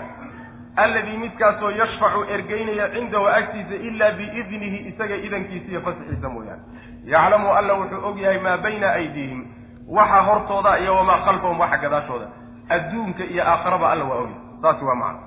alladii 0.76 1.18
midkaasoo 1.18 1.72
yashfacu 1.72 2.24
ergeynaya 2.34 2.89
cindahu 2.89 3.28
agtiisa 3.28 3.76
ilaa 3.76 4.12
biidnihi 4.12 4.78
isaga 4.89 5.16
idankiisa 5.16 5.68
iyo 5.72 5.82
fasaxiisa 5.82 6.30
mooyaane. 6.30 6.62
Yaclamu 7.06 7.54
alla 7.54 7.74
wuxuu 7.74 8.06
og 8.08 8.18
yahay 8.20 8.39
maa 8.39 8.58
bayna 8.58 8.91
aydiihim 8.91 9.45
waxa 9.88 10.22
hortooda 10.22 10.80
iyo 10.80 10.95
wamaa 10.95 11.18
khalfahum 11.26 11.60
waxa 11.60 11.78
gadaashooda. 11.78 12.28
Adduunka 12.70 13.24
iyo 13.24 13.43
aakharaba 13.47 13.91
alla 13.91 14.04
waa 14.04 14.16
ogyahay 14.18 14.62
saasi 14.62 14.86
waa 14.86 14.95
macna 14.95 15.26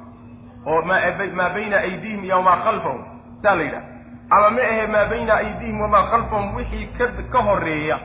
oo 0.66 0.82
maa 0.82 1.48
bayna 1.54 1.76
aydiihim 1.76 2.24
iyo 2.24 2.36
wamaa 2.36 2.56
khalfahum 2.64 3.04
saa 3.42 3.54
la 3.54 3.62
yidhaha. 3.62 3.84
Ama 4.30 4.50
ma 4.50 4.62
ahe 4.62 4.86
maa 4.86 5.04
bayna 5.04 5.34
aydiihim 5.34 5.80
wamaa 5.80 6.02
khalfahum 6.10 6.54
wixii 6.54 6.86
ka 7.32 7.38
horreeya 7.38 7.98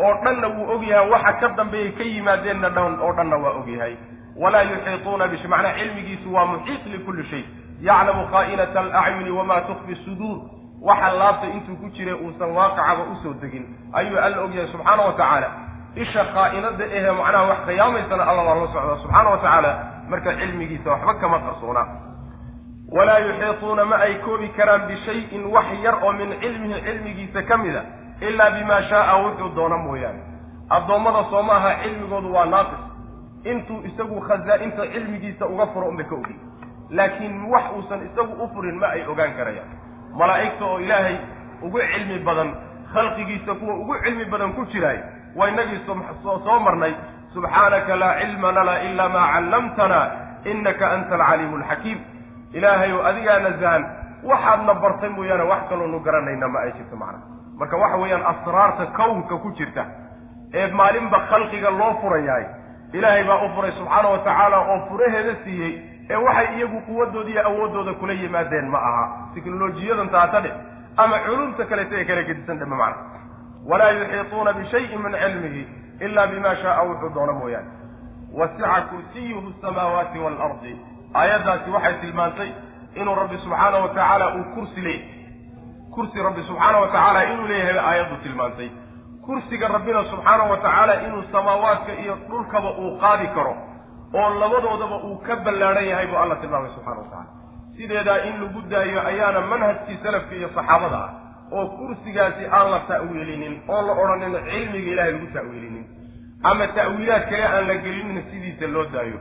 oo 0.00 0.14
dhanna 0.24 0.48
wuu 0.48 0.70
ogyahay 0.74 1.10
waxa 1.10 1.32
ka 1.32 1.48
dambeeyay 1.48 1.92
ka 1.92 2.04
yimaadeenna 2.04 2.68
dhan 2.70 3.00
oo 3.00 3.12
dhanna 3.12 3.36
waa 3.36 3.50
ogyahay 3.60 3.96
walaa 4.36 4.62
yuxiituuna 4.62 5.28
bish 5.28 5.44
macnaa 5.44 5.74
cilmigiisu 5.78 6.34
waa 6.34 6.46
muxiit 6.46 6.86
likulli 6.86 7.24
shay. 7.30 7.44
Yaclamu 7.80 8.26
khaa'inata 8.32 8.80
alacyuni 8.80 9.30
wamaa 9.30 9.60
tukfi 9.60 9.94
suduur 10.04 10.38
waxa 10.82 11.10
laabta 11.12 11.46
intuu 11.46 11.76
ku 11.76 11.88
jiray 11.88 12.14
uusan 12.14 12.50
waaqicaba 12.50 13.02
u 13.12 13.16
soo 13.22 13.34
degin. 13.42 13.64
Ayuu 13.92 14.18
alla 14.18 14.40
ogyahay 14.42 14.68
subxaana 14.72 15.02
wa 15.02 15.12
tacaala 15.12 15.48
isha 15.94 16.24
khaa'inada 16.34 16.84
ehe 16.84 17.10
macnaha 17.10 17.44
wax 17.50 17.58
khiyaamaysana 17.66 18.22
alla 18.30 18.42
waa 18.42 18.54
la 18.54 18.66
socda 18.72 18.96
subxaana 19.02 19.30
wa 19.30 19.38
tacaala 19.38 19.70
marka 20.08 20.34
cilmigiisa 20.40 20.90
waxba 20.90 21.14
kama 21.14 21.38
qarsoona. 21.38 21.82
Walaa 22.96 23.18
yuxiituuna 23.18 23.84
ma 23.84 23.96
ay 23.96 24.14
koobi 24.14 24.48
karaan 24.48 24.86
bishayin 24.88 25.44
wax 25.54 25.66
yar 25.82 25.94
oo 26.04 26.12
min 26.12 26.34
cilmihi 26.40 26.80
cilmigiisa 26.86 27.42
ka 27.42 27.56
mida 27.56 27.82
ilaa 28.20 28.50
bimaa 28.50 28.82
shaaa 28.82 29.16
wuxuu 29.22 29.48
doono 29.54 29.78
mooyaane. 29.78 30.22
Addoommada 30.70 31.24
soo 31.30 31.42
ma 31.42 31.52
aha 31.56 31.74
cilmigoodu 31.82 32.32
waa 32.34 32.44
naaqis 32.46 32.82
intuu 33.44 33.82
isagu 33.84 34.20
khazaa-inta 34.20 34.86
cilmigiisa 34.92 35.46
uga 35.46 35.66
furo 35.66 35.86
unbay 35.88 36.06
ka 36.06 36.14
ogi 36.14 36.34
laakiin 36.90 37.46
wax 37.50 37.64
uusan 37.76 38.06
isagu 38.06 38.32
u 38.44 38.48
furin 38.54 38.78
ma 38.78 38.86
ay 38.86 39.06
ogaan 39.06 39.34
karayaan. 39.36 39.70
Malaa'igta 40.18 40.64
oo 40.64 40.78
ilaahay 40.80 41.16
ugu 41.62 41.78
cilmi 41.94 42.18
badan 42.18 42.54
khalqigiisa 42.92 43.54
kuwa 43.54 43.74
ugu 43.74 43.94
cilmi 44.04 44.24
badan 44.24 44.52
ku 44.52 44.64
jiraay 44.66 44.98
waa 45.36 45.48
inagii 45.48 45.80
soo 46.22 46.60
marnay. 46.60 46.94
Subxaanaka 47.34 47.96
laa 47.96 48.14
cilma 48.20 48.52
lana 48.52 48.74
ila 48.82 49.08
maa 49.08 49.32
callamtana 49.32 50.00
innaka 50.44 50.90
anta 50.94 51.14
alcaliimu 51.14 51.56
alxakiim 51.56 51.98
ilaahay 52.52 52.92
oo 52.92 53.02
adigaa 53.10 53.38
nasahan 53.38 53.82
waxaadna 54.30 54.74
bartay 54.74 55.08
mooyaane 55.08 55.42
wax 55.50 55.62
kaloonu 55.68 56.00
garanayna 56.06 56.48
ma 56.48 56.58
ay 56.64 56.72
jirto 56.78 56.96
macnaha 56.96 57.22
marka 57.60 57.76
waxa 57.82 57.96
weeyaan 58.02 58.24
asraarta 58.32 58.86
kownka 58.98 59.36
ku 59.44 59.50
jirta 59.58 59.84
ee 60.54 60.66
maalinba 60.80 61.18
khalqiga 61.30 61.70
loo 61.70 61.92
furayahay 62.02 62.44
ilaahay 62.92 63.24
baa 63.30 63.38
u 63.46 63.48
furay 63.54 63.72
subxaana 63.78 64.08
wa 64.14 64.18
tacaala 64.26 64.58
oo 64.72 64.78
furaheeda 64.88 65.34
siiyey 65.44 65.72
ee 66.10 66.16
waxay 66.26 66.48
iyagu 66.56 66.80
quwadooda 66.88 67.30
iyo 67.30 67.42
awooddooda 67.46 67.92
kula 68.00 68.12
yimaadeen 68.12 68.68
ma 68.74 68.78
aha. 68.88 69.04
Teknolojiyadan 69.34 70.08
taata 70.10 70.40
dhe 70.40 70.50
ama 70.96 71.18
culumta 71.26 71.64
kaleeta 71.70 71.94
ee 72.00 72.04
kala 72.04 72.22
gedisan 72.22 72.58
dhema 72.58 72.76
macna 72.76 73.19
walaa 73.68 73.90
yuxiituuna 73.90 74.52
bishayin 74.52 75.00
min 75.04 75.12
cilmihi 75.22 75.62
ila 76.00 76.26
bima 76.26 76.56
shaaa 76.56 76.82
wuxuu 76.88 77.14
doono 77.14 77.32
mooyaane. 77.32 77.70
Wasica 78.38 78.80
kursiyuhu 78.90 79.52
samaawaati 79.62 80.18
waalardi 80.18 80.72
aayaddaasi 81.14 81.70
waxay 81.70 81.94
tilmaantay 82.00 82.50
inuu 82.94 83.14
rabbi 83.14 83.38
subxaana 83.44 83.78
wa 83.78 83.88
tacaala 83.88 84.26
uu 84.36 84.44
kursi 84.54 84.80
leeyahy 84.80 85.04
kursi 85.94 86.22
rabbi 86.22 86.42
subxaana 86.48 86.78
wa 86.78 86.86
tacaala 86.86 87.24
inuu 87.32 87.46
leeyahay 87.46 87.78
aayaddu 87.78 88.16
tilmaantay. 88.22 88.70
Kursiga 89.26 89.68
rabbina 89.68 90.04
subxaana 90.10 90.44
wa 90.44 90.56
tacaala 90.56 91.02
inuu 91.06 91.22
samaawaadka 91.32 91.92
iyo 92.02 92.14
dhulkaba 92.28 92.70
uu 92.70 92.98
qaadi 93.02 93.28
karo 93.28 93.54
oo 94.14 94.30
labadoodaba 94.40 94.96
uu 95.08 95.16
ka 95.26 95.36
ballaadhan 95.36 95.84
yahay 95.90 96.06
buu 96.06 96.16
alla 96.22 96.36
tilmaamay 96.36 96.70
subxana 96.74 96.96
wa 96.96 97.04
tacala 97.04 97.26
sideedaa 97.76 98.18
in 98.28 98.40
lagu 98.42 98.60
daayo 98.70 99.06
ayaana 99.10 99.40
manhajkii 99.40 99.98
salafka 100.02 100.34
iyo 100.34 100.48
saxaabada 100.54 100.96
ah 101.04 101.10
oo 101.52 101.66
kursigaasi 101.78 102.44
aan 102.56 102.70
la 102.70 102.80
ta'wiilinin 102.90 103.54
oon 103.68 103.86
la 103.86 103.92
odhanin 104.02 104.34
cilmiga 104.50 104.90
ilahay 104.92 105.12
lagu 105.12 105.26
ta'wiilinin. 105.36 105.84
Ama 106.42 106.66
ta'wiilaad 106.78 107.24
kale 107.30 107.44
aan 107.54 107.68
la 107.68 107.74
gelinin 107.84 108.22
sidiisa 108.30 108.66
loo 108.74 108.84
daayo. 108.92 109.18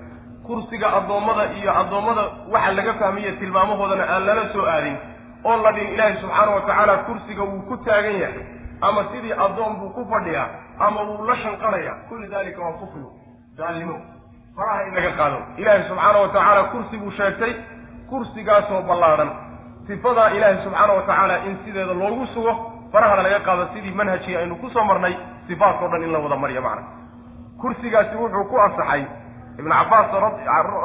Kursiga 0.48 0.88
addoommada 0.98 1.44
iyo 1.60 1.72
addoommada 1.82 2.24
waxa 2.54 2.72
laga 2.78 2.94
fahmaya 2.94 3.32
tilmaamahoodana 3.40 4.04
aan 4.14 4.26
lala 4.28 4.44
soo 4.54 4.66
aadin 4.76 4.98
oon 5.44 5.60
la 5.64 5.72
dhihin 5.72 5.94
ilaahay 5.94 6.16
subxaana 6.22 6.52
wa 6.56 6.62
tacaala 6.62 6.96
kursiga 7.08 7.44
wuu 7.44 7.62
ku 7.70 7.78
taagan 7.86 8.16
yahay 8.24 8.44
ama 8.82 9.02
sidii 9.12 9.34
addoon 9.46 9.76
buu 9.80 9.90
ku 9.98 10.06
fadhiyaa 10.12 10.48
ama 10.80 11.02
wuu 11.10 11.26
la 11.30 11.36
shanqanaya 11.44 11.94
kulli 12.10 12.28
dalika 12.28 12.62
waa 12.62 12.72
kufru 12.82 13.12
gaalnimo 13.58 13.98
faraha 14.56 14.84
in 14.88 14.94
laga 14.96 15.12
qaado. 15.20 15.38
Ilaahay 15.58 15.84
subxaana 15.90 16.20
wa 16.20 16.28
tacaala 16.28 16.64
kursi 16.64 16.98
buu 16.98 17.12
sheegtay 17.12 17.54
kursigaasoo 18.10 18.82
ballaadhan 18.90 19.30
sifadaa 19.90 20.30
ilaahay 20.38 20.58
subxaana 20.64 20.94
wa 20.94 21.02
tacaala 21.02 21.36
in 21.50 21.58
sideeda 21.66 21.94
loogu 21.94 22.26
sugo 22.34 22.54
farahana 22.94 23.24
laga 23.26 23.40
qaado 23.48 23.68
sidii 23.74 23.92
manhajkii 24.00 24.36
aynu 24.38 24.56
ku 24.62 24.70
soo 24.70 24.84
marnay 24.90 25.16
sifaadkao 25.48 25.88
dhan 25.92 26.04
in 26.04 26.12
la 26.14 26.20
wada 26.20 26.36
mariyo 26.36 26.62
macna. 26.62 26.84
Kursigaasi 27.62 28.16
wuxuu 28.16 28.44
ku 28.50 28.56
ansaxay 28.66 29.04
ibnu 29.60 29.74
cabbaas 29.74 30.12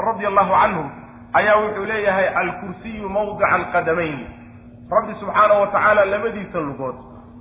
radia 0.09 0.29
allahu 0.29 0.53
canhu 0.63 0.85
ayaa 1.33 1.57
wuxuu 1.63 1.85
leeyahay 1.91 2.29
alkursiyu 2.43 3.09
mawdica 3.09 3.49
alqadamayn 3.59 4.19
rabbi 4.97 5.13
subxaana 5.21 5.55
wa 5.61 5.67
tacaala 5.67 6.05
labadiisa 6.05 6.59
lugood 6.69 6.95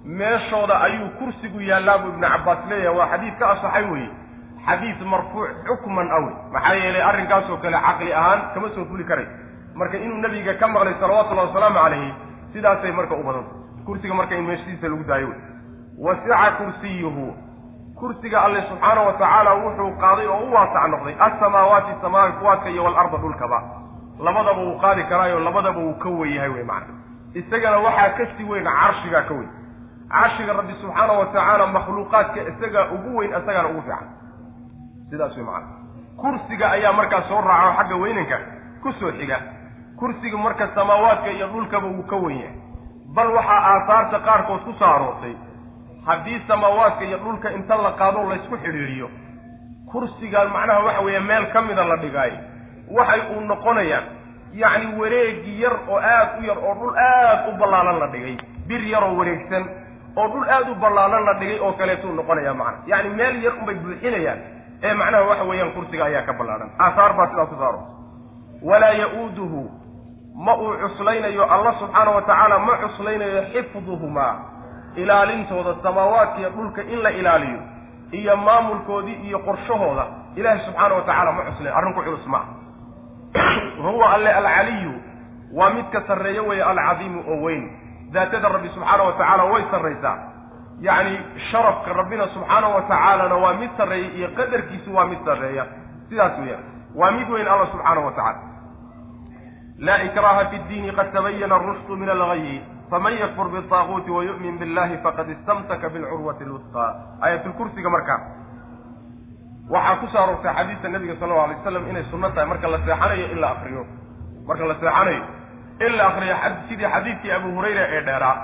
meeshooda 0.05 0.81
ayuu 0.81 1.09
kursigu 1.19 1.61
yaallaa 1.61 1.97
buu 1.97 2.09
ibnu 2.09 2.27
cabbaas 2.27 2.59
leeyahay. 2.69 2.97
Waa 2.99 3.07
xadiid 3.11 3.35
ka 3.39 3.45
asaxay 3.51 3.85
weye 3.91 4.09
xadiid 4.67 4.99
marfuuc 5.11 5.49
xukman 5.67 6.11
awe. 6.11 6.31
Maxaa 6.53 6.75
yeelay 6.75 7.01
arrinkaasoo 7.09 7.57
kale 7.63 7.77
caqli 7.87 8.13
ahaan 8.13 8.41
kama 8.53 8.69
soo 8.75 8.85
fuli 8.85 9.03
karay 9.03 9.27
marka 9.75 9.97
inuu 9.97 10.17
nabiga 10.21 10.53
ka 10.61 10.67
maqlay 10.67 10.93
salawatullahi 11.01 11.47
wasalaamu 11.47 11.75
calayhi 11.79 12.13
sidaasay 12.53 12.91
marka 12.91 13.15
u 13.15 13.23
badanta 13.23 13.51
kursiga 13.85 14.13
marka 14.13 14.35
in 14.35 14.45
meeshiisa 14.47 14.87
lagu 14.87 15.03
daayo 15.03 15.27
wey. 15.27 15.39
Wasica 15.97 16.51
kursiyuhu. 16.57 17.25
Kursiga 17.99 18.41
alle 18.45 18.61
subxaana 18.69 19.01
wa 19.07 19.13
tacaala 19.13 19.51
wuxuu 19.63 19.91
qaaday 20.01 20.27
oo 20.27 20.39
u 20.49 20.53
waasac 20.53 20.87
noqday 20.93 21.15
asamaawaati 21.19 21.91
samaawaadka 22.01 22.69
iyo 22.69 22.83
walarda 22.83 23.17
dhulkaba. 23.17 23.59
Labadaba 24.19 24.61
wuu 24.61 24.79
qaadi 24.81 25.03
karaayo 25.03 25.39
labadaba 25.39 25.79
wuu 25.79 25.93
ka 26.03 26.09
wen 26.09 26.31
yahay 26.33 26.49
wey 26.49 26.63
macana 26.63 26.93
isagana 27.33 27.77
waxaa 27.85 28.09
ka 28.17 28.25
sii 28.37 28.43
weyn 28.43 28.63
carshigaa 28.65 29.21
ka 29.29 29.33
weyn. 29.33 29.49
Carshiga 30.09 30.53
rabbi 30.53 30.73
subxaana 30.81 31.13
wa 31.13 31.25
tacaala 31.25 31.67
makhluuqaadka 31.67 32.39
isagaa 32.51 32.85
ugu 32.95 33.17
weyn 33.17 33.31
isagaana 33.31 33.69
ugu 33.69 33.81
fiican. 33.81 34.07
Sidaas 35.09 35.37
wey 35.37 35.45
macana 35.45 35.67
kursiga 36.21 36.71
ayaa 36.71 36.93
markaa 36.93 37.21
soo 37.29 37.41
raaca 37.41 37.67
oo 37.69 37.75
xagga 37.77 37.95
weynanka 38.03 38.37
ku 38.83 38.91
soo 38.99 39.11
xiga 39.11 39.37
kursiga 39.99 40.37
marka 40.37 40.67
samaawaadka 40.75 41.29
iyo 41.31 41.47
dhulkaba 41.47 41.87
wuu 41.87 42.03
ka 42.11 42.15
wen 42.15 42.37
yahay. 42.37 42.55
Bal 43.15 43.29
waxaa 43.37 43.61
aasaarta 43.71 44.19
qaarkood 44.19 44.61
ku 44.65 44.73
soo 44.79 44.85
aroortay 44.95 45.35
haddii 46.05 46.39
samaawaadka 46.47 47.03
iyo 47.05 47.17
dhulka 47.17 47.51
inta 47.51 47.75
la 47.75 47.91
qaado 47.91 48.23
laysku 48.29 48.57
xidhiidhiyo 48.63 49.07
kursigaan 49.91 50.49
macnaha 50.55 50.79
waxa 50.85 51.01
weeye 51.05 51.19
meel 51.19 51.45
ka 51.53 51.61
mida 51.61 51.83
la 51.85 51.95
dhigaayo 52.03 52.37
waxay 52.97 53.21
uu 53.35 53.41
noqonayaan 53.51 54.03
yacni 54.53 54.87
wareegi 55.01 55.61
yar 55.61 55.73
oo 55.89 55.97
aad 55.97 56.29
u 56.39 56.43
yar 56.49 56.57
oo 56.57 56.73
dhul 56.79 56.95
aad 56.97 57.49
u 57.53 57.57
ballaalan 57.59 57.99
la 57.99 58.07
dhigay. 58.07 58.37
Bir 58.67 58.81
yaroo 58.91 59.15
wareegsan 59.17 59.63
oo 60.17 60.27
dhul 60.27 60.49
aad 60.49 60.69
u 60.69 60.75
ballaalan 60.75 61.23
la 61.25 61.33
dhigay 61.33 61.59
oo 61.59 61.73
kaleetuu 61.73 62.11
noqonaya 62.13 62.53
macna. 62.53 62.77
Yacni 62.87 63.09
meel 63.09 63.43
yar 63.43 63.53
unbay 63.59 63.75
buuxinayaan 63.75 64.39
ee 64.83 64.93
macnaha 64.93 65.23
waxa 65.29 65.43
weeyaan 65.49 65.71
kursiga 65.75 66.05
ayaa 66.05 66.21
ka 66.27 66.33
ballaahan 66.33 66.69
aasaar 66.79 67.13
baa 67.17 67.27
sidaa 67.31 67.45
ku 67.45 67.55
saaro 67.61 67.81
walaa 68.69 68.93
ya-uuduhu 69.01 69.61
ma 70.35 70.57
uu 70.57 70.77
cuslaynayo 70.77 71.43
alla 71.43 71.73
subxaana 71.79 72.11
wa 72.11 72.21
tacaala 72.21 72.59
ma 72.59 72.77
cuslaynayo 72.77 73.41
xifduhumaa 73.53 74.35
ilaalintooda 74.95 75.75
samaawaadka 75.83 76.39
iyo 76.39 76.49
dhulka 76.49 76.81
in 76.81 77.01
la 77.01 77.11
ilaaliyo 77.11 77.59
iyo 78.11 78.37
maamulkoodii 78.37 79.13
iyo 79.13 79.39
qorshahooda. 79.39 80.05
Ilaahi 80.35 80.65
subxaana 80.65 80.95
wa 80.95 81.01
tacaala 81.01 81.31
ma 81.31 81.43
cuslayn 81.43 81.75
arrinku 81.75 82.01
culus 82.01 82.25
maa 82.25 82.45
huwa 83.83 84.13
alle 84.13 84.33
alcaliyu 84.33 84.93
waa 85.53 85.69
midka 85.69 86.01
sarreeyo 86.07 86.45
weeye 86.45 86.63
alcadiimu 86.63 87.23
oo 87.27 87.41
weyn. 87.43 87.71
Daatada 88.11 88.49
rabbi 88.49 88.69
subxaana 88.69 89.03
wa 89.03 89.11
tacaala 89.11 89.43
way 89.43 89.63
sarraysaa. 89.71 90.17
Yacni 90.81 91.19
sharafka 91.51 91.93
rabbina 91.93 92.27
subxaana 92.27 92.67
wa 92.67 92.81
tacaalana 92.81 93.35
waa 93.35 93.53
mid 93.53 93.69
sarreeya 93.77 94.11
iyo 94.11 94.27
qadarkiisu 94.27 94.95
waa 94.95 95.05
mid 95.05 95.25
sarreeya. 95.25 95.65
Sidaas 96.09 96.39
weeyaan 96.39 96.63
waa 96.95 97.11
mid 97.11 97.29
weyn 97.29 97.47
alla 97.47 97.65
subxaana 97.65 98.01
wa 98.01 98.11
tacala 98.11 98.52
laa 99.85 99.99
ikraha 100.07 100.45
fi 100.51 100.57
ddiini 100.65 100.91
qad 100.99 101.11
tabayana 101.13 101.55
arushdu 101.55 101.95
min 102.01 102.09
algayi 102.15 102.55
faman 102.91 103.13
yakfur 103.23 103.47
bitaaguuti 103.55 104.11
wayu'min 104.17 104.57
billahi 104.61 104.97
faqad 105.05 105.29
istamsaka 105.35 105.89
bilcurwati 105.89 106.45
lwusqa 106.51 106.85
aayatulkursiga 107.21 107.89
markaa 107.95 108.19
waxaa 109.69 109.95
ku 110.01 110.07
soo 110.07 110.21
aroortay 110.23 110.53
xadiista 110.55 110.87
nabiga 110.87 111.15
sal 111.19 111.29
lla 111.29 111.43
alay 111.43 111.55
waslam 111.57 111.89
inay 111.89 112.03
sunno 112.11 112.29
tahay 112.29 112.47
marka 112.47 112.67
la 112.67 112.77
seexanayo 112.85 113.25
in 113.33 113.39
la 113.43 113.49
akriyo 113.55 113.83
marka 114.47 114.65
la 114.71 114.75
seexanayo 114.81 115.23
in 115.87 115.91
la 115.97 116.07
akriyo 116.07 116.35
sidii 116.69 116.91
xadiidkii 116.95 117.31
abu 117.31 117.51
hurayra 117.55 117.83
ee 117.95 118.01
dheeraa 118.01 118.35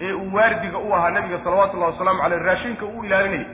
ee 0.00 0.12
uu 0.12 0.30
waardiga 0.36 0.78
u 0.78 0.92
ahaa 0.94 1.10
nabiga 1.10 1.38
salawatullahi 1.44 1.92
wasalaamu 1.92 2.22
caleyh 2.22 2.42
raashinka 2.48 2.84
uu 2.86 3.04
ilaalinayay 3.04 3.46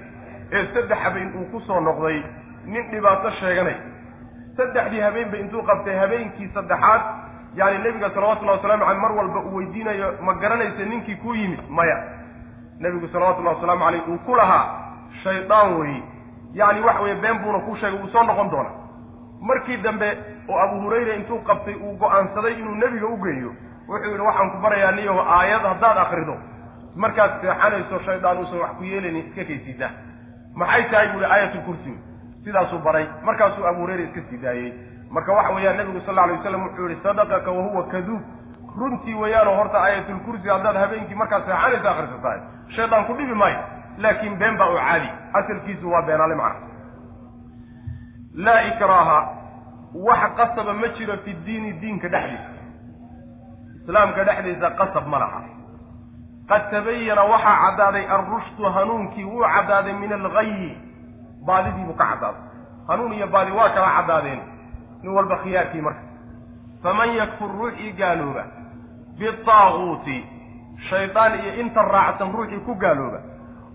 ee 0.53 0.64
saddex 0.74 0.99
habeen 1.05 1.35
uu 1.39 1.47
ku 1.53 1.61
soo 1.66 1.80
noqday 1.80 2.22
nin 2.66 2.91
dhibaato 2.91 3.30
sheeganay 3.41 3.76
saddexdii 4.57 5.01
habeenba 5.01 5.37
intuu 5.37 5.62
qabtay 5.70 5.97
habeenkii 6.03 6.51
saddexaad 6.55 7.03
yani 7.55 7.79
nebiga 7.85 8.11
salawatullahi 8.11 8.57
waslamu 8.59 8.85
caleyh 8.85 9.01
mar 9.03 9.13
walba 9.13 9.41
uu 9.41 9.57
weydiinayo 9.57 10.13
ma 10.23 10.35
garanaysa 10.35 10.85
ninkii 10.85 11.17
kuu 11.17 11.35
yimid 11.35 11.61
maya. 11.71 11.97
Nebigu 12.81 13.09
salawatullahi 13.09 13.55
wasalaamu 13.57 13.85
caleyh 13.85 14.09
uu 14.09 14.19
ku 14.19 14.35
lahaa 14.37 14.65
shaydaan 15.23 15.75
wey 15.81 16.03
yani 16.55 16.81
waxa 16.81 17.01
weye 17.03 17.15
been 17.15 17.39
buuna 17.39 17.59
ku 17.59 17.77
sheegay 17.77 17.99
wuu 18.01 18.09
soo 18.09 18.23
noqon 18.23 18.51
doona 18.51 18.71
markii 19.41 19.77
dambe 19.77 20.09
oo 20.49 20.59
abu 20.59 20.81
hurayra 20.81 21.15
intuu 21.15 21.39
qabtay 21.39 21.75
uu 21.75 21.97
go'aansaday 21.99 22.53
inuu 22.59 22.75
nebiga 22.75 23.07
u 23.07 23.17
geeyo 23.17 23.53
wuxuu 23.89 24.11
yidhi 24.11 24.23
waxaan 24.27 24.51
ku 24.51 24.59
barayaa 24.63 24.93
niyaho 24.93 25.21
aayad 25.21 25.63
haddaad 25.63 25.99
akrido 25.99 26.37
markaad 26.97 27.31
seexanayso 27.41 27.99
shaydaan 28.07 28.39
uusan 28.39 28.59
wax 28.61 28.71
ku 28.79 28.85
yeelaynin 28.85 29.27
iska 29.27 29.45
kaysiida 29.45 29.91
maxay 30.55 30.85
tahay 30.91 31.09
buu 31.13 31.21
ihi 31.21 31.31
aayatulkursi 31.33 31.95
sidaasuu 32.45 32.79
baray. 32.79 33.07
Markaasuu 33.23 33.67
abu 33.67 33.81
hurayra 33.81 34.03
iska 34.05 34.21
sii 34.31 34.37
daayey 34.43 34.73
marka 35.11 35.33
waxa 35.33 35.55
weeyaan 35.55 35.77
nebigu 35.77 36.01
sal 36.07 36.19
alay 36.19 36.37
waslam 36.37 36.63
wuxuu 36.67 36.89
yihi 36.89 37.01
sadaqaka 37.03 37.51
wahuwa 37.51 37.85
kaduub 37.93 38.23
runtii 38.79 39.15
weeyaanoo 39.15 39.55
horta 39.57 39.79
aayatulkursi 39.83 40.49
haddaad 40.49 40.77
habeenkii 40.77 41.15
markaad 41.15 41.45
seexanayso 41.47 41.89
akrisatahay 41.91 42.41
shaydaan 42.77 43.05
ku 43.07 43.13
dhibi 43.15 43.35
maayo 43.35 43.59
laakiin 43.99 44.37
been 44.39 44.57
baa 44.59 44.71
u 44.71 44.77
caadi. 44.77 45.09
Asalkiisu 45.33 45.91
waa 45.93 46.03
beenaale 46.03 46.35
macna 46.35 46.61
laa 48.35 48.63
ikraaha 48.63 49.19
wax 50.07 50.23
qasaba 50.37 50.73
ma 50.73 50.89
jiro 50.99 51.17
fi 51.25 51.33
diini 51.47 51.73
diinka 51.73 52.09
dhexdiisa. 52.09 52.51
Islaamka 53.85 54.25
dhexdiisa 54.25 54.71
qasab 54.71 55.07
ma 55.07 55.19
laha. 55.19 55.41
Qad 56.49 56.63
tabayana 56.71 57.23
waxaa 57.33 57.57
caddaaday 57.65 58.05
alrushdu 58.17 58.65
hanuunkii 58.75 59.25
wuu 59.25 59.45
caddaaday 59.55 59.93
min 59.93 60.13
algayi 60.13 60.79
baadidiibuu 61.47 61.95
ka 61.95 62.05
caddaaday. 62.11 62.43
Hanuun 62.89 63.13
iyo 63.13 63.27
baadi 63.27 63.51
waa 63.51 63.69
kala 63.71 63.89
caddaadeen 63.97 64.41
nin 65.05 65.13
walba 65.17 65.37
khiyaarkii 65.45 65.81
marka. 65.85 66.03
Faman 66.83 67.11
yakfur 67.21 67.51
ruuxii 67.59 67.93
gaalooba 68.01 68.45
bitaaguuti 69.19 70.17
shaydaan 70.89 71.33
iyo 71.41 71.53
inta 71.63 71.83
raacsan 71.83 72.33
ruuxii 72.33 72.61
ku 72.67 72.75
gaalooba 72.75 73.21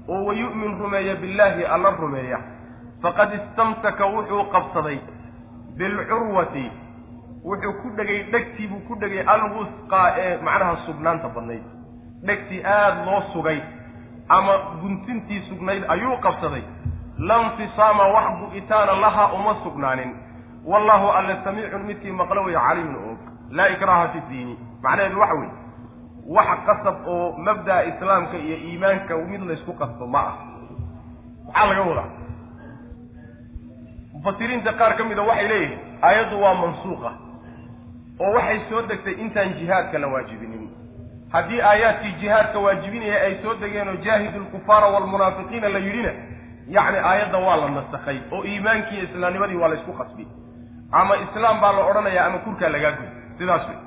oo 0.10 0.26
wayu'min 0.28 0.78
rumeeya 0.82 1.16
billaahi 1.22 1.66
alla 1.66 1.90
rumeeya 2.02 2.40
faqad 3.02 3.34
istamsaka 3.40 4.06
wuxuu 4.14 4.44
qabsaday 4.54 4.98
bilcurwati 5.78 6.66
wuxuu 7.46 7.74
ku 7.82 7.88
dhegay 7.98 8.24
dhegtii 8.32 8.68
buu 8.68 8.82
ku 8.88 8.96
dhegay 9.02 9.24
alwusqaa 9.34 10.08
ee 10.24 10.38
macnaha 10.48 10.76
sugnaanta 10.86 11.28
badnayd. 11.36 11.64
Dhegtii 12.28 12.64
aada 12.66 13.06
loo 13.06 13.22
sugay 13.34 13.60
ama 14.30 14.54
guntintii 14.82 15.42
sugnayd 15.50 15.84
ayuu 15.88 16.18
qabsaday. 16.26 16.64
Lanfisaama 17.30 18.08
wax 18.16 18.28
bu-itaana 18.40 18.94
lahaa 19.02 19.32
uma 19.38 19.54
sugnaanin 19.64 20.12
wallahu 20.66 21.08
alle 21.18 21.36
samiicun 21.44 21.84
midkii 21.88 22.12
maqlo 22.12 22.44
wey 22.44 22.54
caliimun 22.56 22.96
og. 23.12 23.18
Laa 23.52 23.68
ikraha 23.70 24.08
fi 24.14 24.20
diini. 24.30 24.58
Macnaheedu 24.84 25.20
waxa 25.20 25.36
weeye 25.36 25.52
wax 26.28 26.60
qasab 26.66 27.08
oo 27.08 27.32
mabda'a 27.38 27.84
islaamka 27.84 28.38
iyo 28.38 28.58
iimaanka 28.58 29.18
mid 29.18 29.42
laysku 29.50 29.74
qasto 29.74 30.08
ma 30.08 30.20
ah 30.20 30.36
maxaa 31.48 31.66
laga 31.70 31.82
wadaa. 31.90 32.10
Mufasiriinta 34.14 34.74
qaar 34.80 34.94
ka 34.98 35.04
mida 35.04 35.22
waxay 35.22 35.48
leeyihiin 35.48 35.80
aayaddu 36.02 36.42
waa 36.44 36.54
mansuuqa 36.62 37.12
oo 38.20 38.32
waxay 38.38 38.60
soo 38.70 38.82
degtay 38.90 39.14
intaan 39.14 39.54
jihaadka 39.60 39.98
la 40.00 40.08
waajibinin. 40.08 40.70
Haddii 41.34 41.62
aayaadkii 41.62 42.14
jihaadka 42.22 42.60
waajibinaya 42.60 43.22
ay 43.26 43.36
soo 43.42 43.54
degeen 43.62 43.88
oo 43.88 43.96
jaahidu 44.06 44.40
lkufaara 44.40 44.88
waalmunaafiqiina 44.94 45.70
la 45.70 45.80
yidhina 45.80 46.12
yacni 46.68 46.98
aayadda 46.98 47.38
waa 47.38 47.56
la 47.62 47.70
nasakhay 47.70 48.18
oo 48.32 48.44
iimaankii 48.44 49.00
islaamnimadii 49.04 49.56
waa 49.62 49.68
laysku 49.74 49.94
qasbi 49.94 50.28
ama 50.92 51.14
islaam 51.26 51.60
baa 51.62 51.72
la 51.78 51.82
odhanayaa 51.90 52.26
ama 52.30 52.38
kurkaa 52.46 52.70
lagaa 52.76 52.92
guy 52.98 53.08
sidaas 53.40 53.64
wey 53.70 53.78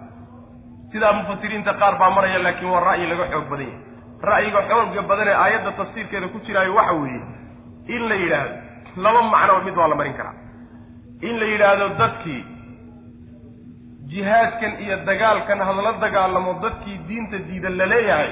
sidaa 0.92 1.12
mufasiriinta 1.18 1.72
qaar 1.80 1.94
baa 2.00 2.10
maraya 2.16 2.38
laakiin 2.46 2.70
waa 2.74 2.80
ra'yi 2.88 3.06
laga 3.12 3.26
xoog 3.32 3.46
badan 3.50 3.66
yahay. 3.66 3.80
Ra'yiga 4.30 4.60
xooga 4.70 5.02
badan 5.10 5.28
ee 5.28 5.36
aayadda 5.44 5.70
tafsiirkeeda 5.80 6.28
ku 6.34 6.38
jiraayo 6.46 6.74
waxa 6.78 6.92
weeye 7.02 7.22
in 7.94 8.02
la 8.10 8.14
yidhaahdo 8.22 8.56
laba 9.04 9.22
macnoba 9.32 9.60
mid 9.66 9.76
waa 9.80 9.88
la 9.88 9.94
marin 10.00 10.14
karaa. 10.18 10.34
In 11.28 11.34
la 11.40 11.46
yidhaahdo 11.52 11.86
dadkii 12.00 12.42
jihaadkan 14.12 14.72
iyo 14.84 14.96
dagaalkan 15.08 15.58
hadla 15.66 15.92
dagaalamo 16.04 16.50
dadkii 16.62 16.98
diinta 17.08 17.38
diidan 17.48 17.76
la 17.80 17.86
leeyahay 17.92 18.30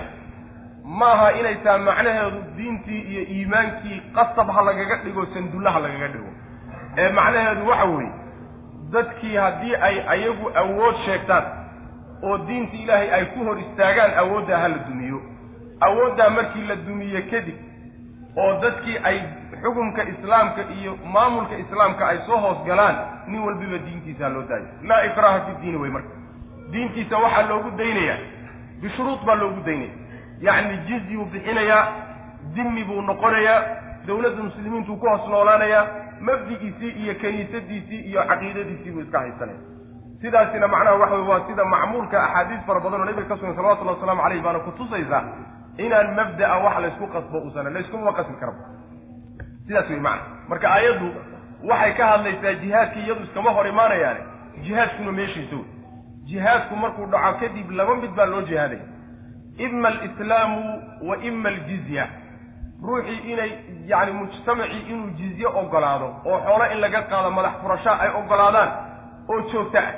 maaha 1.01 1.29
inay 1.41 1.57
tahay 1.65 1.81
macnaheedu 1.89 2.41
diintii 2.59 3.01
iyo 3.13 3.23
iimaankii 3.35 3.99
qasab 4.17 4.49
ha 4.57 4.61
lagaga 4.69 4.97
dhigo 5.05 5.27
sandulla 5.35 5.71
ha 5.75 5.81
lagaga 5.85 6.09
dhigo. 6.15 6.31
Ee 7.01 7.09
macnaheedu 7.19 7.63
waxa 7.71 7.85
weeye 7.95 8.13
dadkii 8.93 9.37
haddii 9.37 9.75
ay 9.75 9.97
ayagu 10.09 10.51
awood 10.55 10.97
sheegtaan 11.05 11.45
oo 12.23 12.39
diinta 12.39 12.77
ilaahay 12.77 13.11
ay 13.15 13.25
ku 13.35 13.45
hor 13.45 13.59
istaagaan 13.61 14.19
awooddaa 14.19 14.59
ha 14.61 14.69
la 14.69 14.79
dumiyo. 14.89 15.21
Awooddaa 15.81 16.31
markii 16.31 16.67
la 16.69 16.77
dumiye 16.77 17.23
kadib 17.23 17.55
oo 18.37 18.53
dadkii 18.63 18.99
ay 19.05 19.21
xukumka 19.63 20.03
islaamka 20.03 20.63
iyo 20.81 20.97
maamulka 21.13 21.59
islaamka 21.59 22.09
ay 22.09 22.19
soo 22.27 22.37
hoos 22.37 22.59
galaan 22.67 22.97
nin 23.27 23.41
walbiba 23.41 23.79
diintiisa 23.79 24.29
loo 24.29 24.43
daayo. 24.43 24.67
Laa 24.83 25.05
ikraha 25.05 25.41
fi 25.41 25.53
diini 25.63 25.77
wey 25.77 25.91
marka. 25.91 26.09
Diintiisa 26.73 27.19
waxaa 27.19 27.43
loogu 27.49 27.71
daynayaa. 27.71 28.19
Bishuruud 28.83 29.25
baa 29.27 29.35
loogu 29.35 29.61
daynaya 29.67 29.91
yacni 30.41 30.77
jizyuu 30.89 31.25
bixinayaa 31.25 31.89
dimmi 32.55 32.85
buu 32.85 33.03
noqonayaa 33.03 33.63
dawladda 34.07 34.43
muslimiintuu 34.43 34.97
ku 34.97 35.07
hoos 35.09 35.29
noolaanayaa 35.29 35.87
mabdigiisii 36.21 36.91
iyo 37.03 37.15
kaniisadiisii 37.23 38.01
iyo 38.11 38.23
caqiidadiisii 38.31 38.91
buu 38.91 39.01
iska 39.01 39.19
haysanaya 39.19 39.59
sidaasina 40.21 40.69
macnaha 40.69 40.97
waxa 40.97 41.15
wey 41.15 41.29
waa 41.29 41.47
sida 41.49 41.65
macmuulka 41.65 42.25
axaadiis 42.25 42.61
fara 42.67 42.81
badan 42.81 43.01
oo 43.01 43.05
nabiga 43.05 43.29
ka 43.29 43.37
sugan 43.37 43.57
salawatullahi 43.57 44.01
waslamu 44.01 44.23
caleyh 44.23 44.43
baana 44.43 44.59
kutusaysaa 44.59 45.25
inaan 45.79 46.15
mabda'a 46.15 46.59
wax 46.65 46.79
laysku 46.85 47.07
qasbo 47.07 47.39
usan 47.49 47.73
layskuma 47.75 48.13
qasbi 48.13 48.37
karaba 48.41 48.59
sidaas 49.67 49.91
wey 49.91 50.01
macana 50.01 50.23
marka 50.49 50.71
aayaddu 50.75 51.09
waxay 51.71 51.93
ka 51.95 52.07
hadlaysaa 52.07 52.55
jihaadkii 52.63 53.05
iyadu 53.05 53.25
iskama 53.25 53.51
hor 53.51 53.67
imaanayaane 53.67 54.21
jihaadkuna 54.63 55.13
meeshiisa 55.13 55.57
wey 55.57 55.65
jihaadku 56.25 56.77
markuu 56.77 57.07
dhaco 57.07 57.39
kadib 57.41 57.71
laba 57.71 57.95
mid 57.97 58.11
baa 58.11 58.25
loo 58.25 58.43
jihaadaya. 58.43 58.83
ima 59.59 59.89
alislaamu 59.89 60.83
wa 61.09 61.17
ima 61.17 61.49
aljizya 61.49 62.09
ruuxii 62.87 63.33
inay 63.33 63.51
yacni 63.87 64.13
mujtamacii 64.13 64.83
inuu 64.93 65.11
jizye 65.19 65.47
ogolaado 65.47 66.09
oo 66.27 66.39
xoolo 66.47 66.65
in 66.73 66.81
laga 66.81 67.03
qaado 67.11 67.31
madax 67.31 67.53
furashaa 67.63 67.97
ay 68.01 68.11
ogolaadaan 68.21 68.71
oo 69.29 69.41
joogto 69.53 69.79
ah 69.79 69.93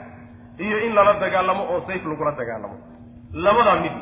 iyo 0.59 0.78
in 0.87 0.95
lala 0.95 1.12
dagaalamo 1.22 1.62
oo 1.72 1.80
sayf 1.87 2.05
lagula 2.05 2.33
dagaalamo. 2.41 2.76
Labadaa 3.33 3.76
mid 3.85 3.93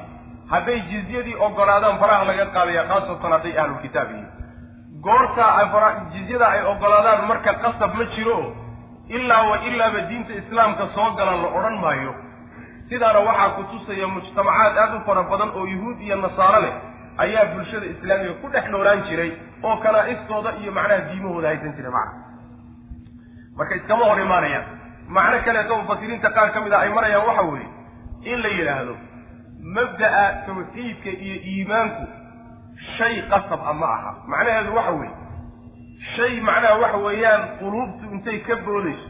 hadday 0.51 0.81
jizyadii 0.91 1.37
ogolaadaan 1.47 1.99
faraha 1.99 2.24
laga 2.24 2.47
qaadaya 2.47 2.85
khaasatan 2.89 3.33
hadday 3.33 3.59
ahlulkitaab 3.61 4.11
yihiin. 4.11 4.28
Goortaa 5.03 6.11
jizyada 6.12 6.47
ay 6.49 6.62
ogolaadaan 6.72 7.26
marka 7.28 7.53
qasab 7.55 7.95
ma 7.95 8.05
jiro 8.16 8.39
ilaa 9.09 9.43
wa 9.51 9.57
ilaaba 9.68 10.01
diinta 10.09 10.33
islaamka 10.33 10.89
soo 10.95 11.11
galan 11.18 11.43
la 11.43 11.49
odhan 11.59 11.78
maayo. 11.85 12.14
Sidaana 12.89 13.18
waxaa 13.28 13.51
ku 13.57 13.62
tusaya 13.70 14.07
mujtamacaad 14.09 14.78
aada 14.78 14.97
u 14.97 15.01
fara 15.07 15.22
badan 15.22 15.51
oo 15.55 15.66
yuhuud 15.66 16.01
iyo 16.01 16.16
nasaaro 16.16 16.61
leh 16.64 16.74
ayaa 17.25 17.45
bulshada 17.55 17.87
islaamiga 17.95 18.35
ku 18.43 18.47
dhex 18.55 18.64
noolaan 18.75 19.03
jiray 19.09 19.31
oo 19.68 19.77
kanaa'istooda 19.85 20.51
iyo 20.62 20.73
macnaha 20.79 21.01
diimahooda 21.11 21.49
haysan 21.51 21.73
jiray 21.79 21.93
macna. 21.93 22.18
Marka 23.59 23.75
iskama 23.81 24.05
hor 24.11 24.21
imaanayaan 24.27 24.66
macno 25.16 25.39
kaleeto 25.47 25.75
mufasiriinta 25.83 26.31
qaar 26.37 26.49
ka 26.55 26.61
mid 26.64 26.73
a 26.73 26.79
ay 26.85 26.91
marayaan 26.99 27.27
waxa 27.29 27.43
weeye 27.53 27.68
in 28.33 28.39
la 28.45 28.49
yidhaahdo 28.57 28.95
mabda'a 29.77 30.25
tawxiidka 30.47 31.11
iyo 31.25 31.37
iimaanku 31.53 32.05
shay 32.97 33.14
qasab 33.33 33.61
a 33.61 33.73
ma 33.81 33.87
aha. 33.97 34.12
Macnaheedu 34.33 34.75
waxa 34.79 34.93
weeye 35.01 35.14
shay 36.16 36.33
macnaha 36.49 36.75
waxa 36.85 36.99
weeyaan 37.07 37.43
quluubtu 37.61 38.05
intay 38.16 38.39
ka 38.49 38.57
boodayso 38.66 39.09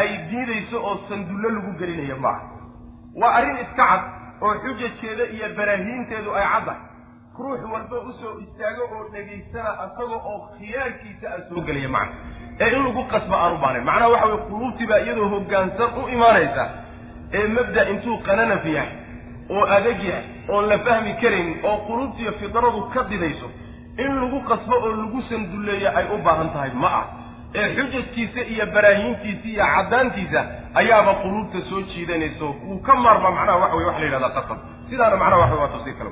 ay 0.00 0.08
diidayso 0.30 0.76
oo 0.88 0.94
sandullo 1.08 1.48
lagu 1.56 1.72
gelinayo 1.80 2.16
ma 2.24 2.28
aha. 2.28 2.44
Waa 3.20 3.32
arrin 3.38 3.56
iska 3.64 3.84
cad 3.90 4.02
oo 4.44 4.54
xujajeeda 4.64 5.24
iyo 5.36 5.48
baraahiinteedu 5.58 6.30
ay 6.40 6.44
caddahay 6.52 6.80
ruux 7.38 7.60
walba 7.72 7.96
u 8.08 8.12
soo 8.20 8.34
istaago 8.44 8.82
oo 8.96 9.04
dhegaysana 9.12 9.70
isaga 9.86 10.16
oo 10.30 10.38
khiyaarkiisa 10.58 11.26
a 11.36 11.38
soo 11.48 11.60
gelaya 11.66 11.88
macna. 11.88 12.16
Ee 12.60 12.68
in 12.76 12.82
lagu 12.86 13.02
qasba 13.12 13.36
aanu 13.44 13.56
baanayn 13.62 13.84
macnaha 13.88 14.08
waxa 14.14 14.26
weye 14.26 14.42
quluubtii 14.50 14.86
baa 14.90 14.98
iyadoo 15.04 15.28
hoggaansan 15.34 15.90
u 16.02 16.08
imaanaysa. 16.14 16.64
Ee 17.32 17.46
mabda 17.56 17.82
intuu 17.92 18.16
qananaf 18.26 18.64
yahay 18.76 18.92
oo 19.50 19.64
adag 19.76 20.00
yahay 20.10 20.24
oon 20.48 20.64
la 20.68 20.78
fahmi 20.78 21.12
karaynin 21.22 21.58
oo 21.68 21.76
quluubtiiyo 21.88 22.32
fidradu 22.40 22.80
ka 22.94 23.02
didayso 23.10 23.48
in 24.04 24.12
lagu 24.20 24.40
qasbo 24.50 24.74
oo 24.84 24.92
lagu 25.00 25.22
sandulleeyo 25.28 25.90
ay 25.98 26.06
u 26.14 26.18
baahan 26.26 26.50
tahay 26.54 26.70
ma 26.82 26.88
ah 27.00 27.04
ee 27.54 27.66
xujajkiisa 27.76 28.40
iyo 28.52 28.66
baraahiintiisa 28.74 29.46
iyo 29.48 29.64
caddaantiisa 29.74 30.40
ayaaba 30.80 31.12
quluubta 31.22 31.58
soo 31.70 31.82
jiidanayso. 31.90 32.46
Wuu 32.66 32.78
ka 32.86 32.94
maarmaa 32.94 33.30
macnaha 33.38 33.58
waxa 33.62 33.76
weye 33.76 33.86
waxa 33.88 34.00
la 34.00 34.06
yidhahdaa 34.06 34.34
qasab. 34.38 34.58
Sidaana 34.90 35.16
macnaha 35.22 35.40
waxa 35.42 35.56
waa 35.60 35.68
tafsiir 35.74 35.96
kale 35.98 36.10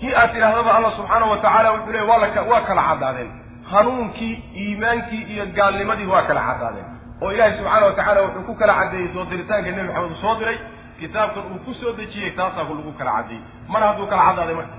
kii 0.00 0.14
aad 0.14 0.30
tidhahdaba 0.32 0.70
alla 0.76 0.90
subxaanahu 0.96 1.30
watacaala 1.30 1.70
wuxuu 1.74 1.92
leey 1.92 2.06
waa 2.10 2.18
la 2.18 2.42
waa 2.50 2.60
kala 2.68 2.82
caddaadeen. 2.88 3.30
Hanuunkii 3.70 4.34
iimaankii 4.62 5.22
iyo 5.32 5.46
gaalnimadii 5.56 6.06
waa 6.06 6.22
kala 6.22 6.40
caddaadeen. 6.48 6.86
Oo 7.22 7.32
ilaahay 7.32 7.56
subxaana 7.58 7.86
wa 7.86 7.92
tacaala 7.92 8.20
wuxuu 8.22 8.42
ku 8.48 8.54
kala 8.54 8.74
caddeeyey 8.80 9.08
soo 9.14 9.24
diritaanka 9.30 9.70
nebi 9.70 9.82
maxamed 9.88 10.10
uu 10.10 10.20
soo 10.22 10.34
diray. 10.40 10.58
Kitaabkan 11.00 11.42
uu 11.52 11.58
ku 11.64 11.74
soo 11.80 11.92
dejiyey 11.98 12.30
taasaa 12.38 12.62
lagu 12.68 12.92
kala 12.98 13.12
caddeeyey 13.16 13.42
mar 13.72 13.82
hadduu 13.86 14.06
kala 14.12 14.22
caddaaday 14.28 14.54
marka 14.60 14.76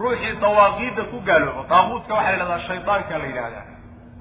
ruuxii 0.00 0.34
dawaaqiidda 0.44 1.02
ku 1.10 1.16
gaaloobo 1.28 1.62
daaquudka 1.70 2.12
waxaa 2.14 2.30
la 2.30 2.36
yidhahdaa 2.36 2.60
shaydaanka 2.68 3.18
la 3.18 3.26
yidhahdaa. 3.30 3.64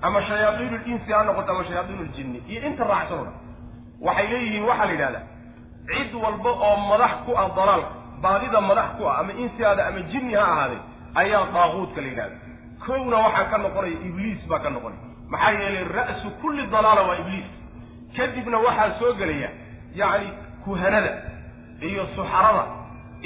Ama 0.06 0.20
shayaadiinu 0.28 0.78
linsi 0.86 1.12
ha 1.14 1.24
noqoto 1.28 1.50
ama 1.54 1.64
shayaadiinu 1.70 2.04
ljinni 2.14 2.40
iyo 2.52 2.62
inta 2.70 2.84
raacsan 2.92 3.20
o 3.20 3.24
dhan 3.28 3.36
waxay 4.06 4.28
leeyihiin 4.32 4.64
waxaa 4.70 4.86
la 4.86 4.92
yidhahdaa 4.96 5.24
cid 5.90 6.12
walba 6.24 6.50
oo 6.68 6.76
madax 6.90 7.12
ku 7.26 7.32
ah 7.42 7.48
dalaalka 7.58 7.92
baadida 8.24 8.62
madax 8.62 8.90
ku 8.98 9.04
ah 9.10 9.20
ama 9.20 9.34
insiaada 9.44 9.88
ama 9.88 10.02
jinni 10.12 10.34
ha 10.34 10.44
ahaaday 10.54 10.80
ayaa 11.22 11.46
daaquudka 11.56 12.02
la 12.02 12.08
yidhahda 12.08 12.38
kowna 12.86 13.18
waxaa 13.26 13.46
ka 13.52 13.58
noqonaya 13.66 13.98
ibliis 14.08 14.42
baa 14.50 14.60
ka 14.60 14.70
noqonaya. 14.76 15.02
Maxaa 15.32 15.52
yeelay 15.60 15.84
ra'su 15.98 16.30
kulli 16.42 16.64
dalaala 16.74 17.02
waa 17.10 17.16
ibliis. 17.22 17.46
Kadibna 18.18 18.58
waxaa 18.66 18.90
soo 19.00 19.14
gelaya 19.20 19.50
yacni 19.96 20.30
kuhanada 20.66 21.12
iyo 21.90 22.04
suxarada 22.16 22.64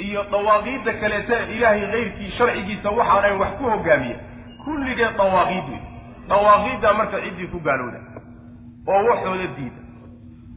iyo 0.06 0.20
dawaaqiidda 0.32 0.92
kaleeta 1.00 1.36
ilaahay 1.54 1.86
kayrkii 1.92 2.30
sharcigiisa 2.38 2.90
waxaanayn 2.98 3.36
wax 3.42 3.50
ku 3.58 3.64
hogaamiya. 3.72 4.16
Kulligeed 4.64 5.16
dawaaqiid 5.20 5.66
wey 5.72 5.80
dawaaqiiddaa 6.30 6.92
marka 7.00 7.18
ciddii 7.24 7.50
ku 7.52 7.58
gaalowda 7.66 7.98
oo 8.92 9.02
waxooda 9.10 9.46
diida. 9.58 9.80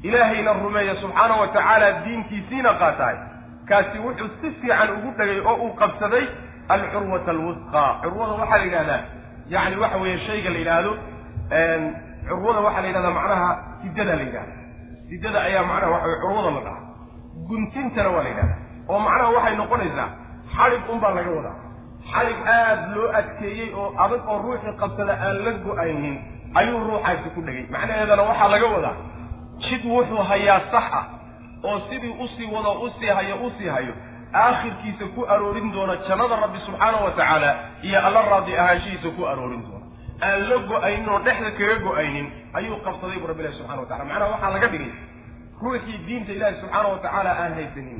Ilaahayna 0.03 0.53
rumeeya 0.53 0.95
subxaana 1.01 1.35
wa 1.41 1.47
tacaala 1.47 1.91
diintiisiina 2.05 2.73
qaataay 2.81 3.17
kaasi 3.71 3.97
wuxuu 4.05 4.29
si 4.41 4.47
fiican 4.61 4.89
ugu 4.97 5.09
dhegay 5.17 5.39
oo 5.49 5.55
uu 5.65 5.73
qabsaday 5.81 6.25
alcurwata 6.73 7.31
alwusqa. 7.35 7.83
Curwada 8.03 8.33
waxaa 8.41 8.57
la 8.61 8.63
yidhahdaa 8.67 9.01
yacni 9.53 9.75
waxa 9.83 9.97
weeye 10.03 10.17
shayga 10.27 10.49
la 10.55 10.59
yidhaahdo 10.61 10.91
curwada 12.29 12.59
waxaa 12.65 12.81
la 12.81 12.87
yidhahdaa 12.89 13.11
macnaha 13.19 13.49
sidada 13.81 14.15
la 14.19 14.23
yidhahda 14.27 14.53
sidada 15.09 15.39
ayaa 15.47 15.63
macnaha 15.71 15.91
waxa 15.95 16.07
weye 16.07 16.19
curwada 16.23 16.51
la 16.57 16.61
dhaha 16.67 16.81
guntintana 17.49 18.09
waa 18.15 18.23
la 18.25 18.29
yidhahdaa. 18.29 18.59
Oo 18.89 18.99
macnaha 19.05 19.29
waxay 19.35 19.55
noqonaysaa 19.61 20.07
xadhig 20.55 20.83
un 20.93 20.99
baa 21.03 21.13
laga 21.17 21.31
wadaa. 21.37 21.55
Xadhig 22.11 22.39
aada 22.55 22.87
loo 22.95 23.07
adkeeyey 23.19 23.69
oo 23.81 23.87
adag 24.03 24.21
oo 24.31 24.37
ruuxii 24.45 24.73
qabsada 24.81 25.13
aan 25.25 25.37
la 25.45 25.51
go'aynin 25.65 26.15
ayuu 26.59 26.79
ruuxaasi 26.87 27.29
ku 27.35 27.39
dhegay 27.47 27.65
macnaheedana 27.75 28.23
waxaa 28.29 28.49
laga 28.53 28.67
wadaa 28.75 28.95
jid 29.65 29.83
wuxuu 29.93 30.23
hayaa 30.29 30.59
sax 30.71 30.85
ah 30.99 31.05
oo 31.63 31.79
sidii 31.89 32.13
u 32.23 32.27
sii 32.37 32.47
wado 32.55 32.71
u 32.85 32.89
sii 32.99 33.07
hayo 33.17 33.35
u 33.45 33.51
sii 33.57 33.67
hayo 33.75 33.93
aakhirkiisa 34.33 35.05
ku 35.15 35.25
aroorin 35.33 35.71
doona 35.71 35.95
jannada 36.07 36.35
rabbi 36.43 36.59
subxaanahu 36.65 37.03
wa 37.05 37.11
tacaala 37.11 37.49
iyo 37.81 37.99
alla 38.07 38.21
raadi 38.31 38.57
ahaanshihiisa 38.57 39.09
ku 39.17 39.25
aroorin 39.27 39.61
doona. 39.67 39.85
Aan 40.25 40.49
la 40.49 40.57
go'aynin 40.71 41.09
oo 41.09 41.19
dhexda 41.25 41.51
kaga 41.57 41.75
go'aynin 41.85 42.27
ayuu 42.53 42.77
qabsaday 42.85 43.19
bu 43.21 43.27
rabbi 43.31 43.41
ilahi 43.43 43.55
subxana 43.57 43.81
wa 43.81 43.87
tacala 43.89 44.05
macnaha 44.09 44.31
waxaa 44.33 44.49
laga 44.55 44.67
dhigay 44.73 44.91
ruuxii 45.61 45.97
diinta 46.07 46.31
ilaahi 46.37 46.55
subxaana 46.61 46.87
wa 46.93 46.97
tacaala 47.05 47.31
aan 47.43 47.53
haysanin 47.57 47.99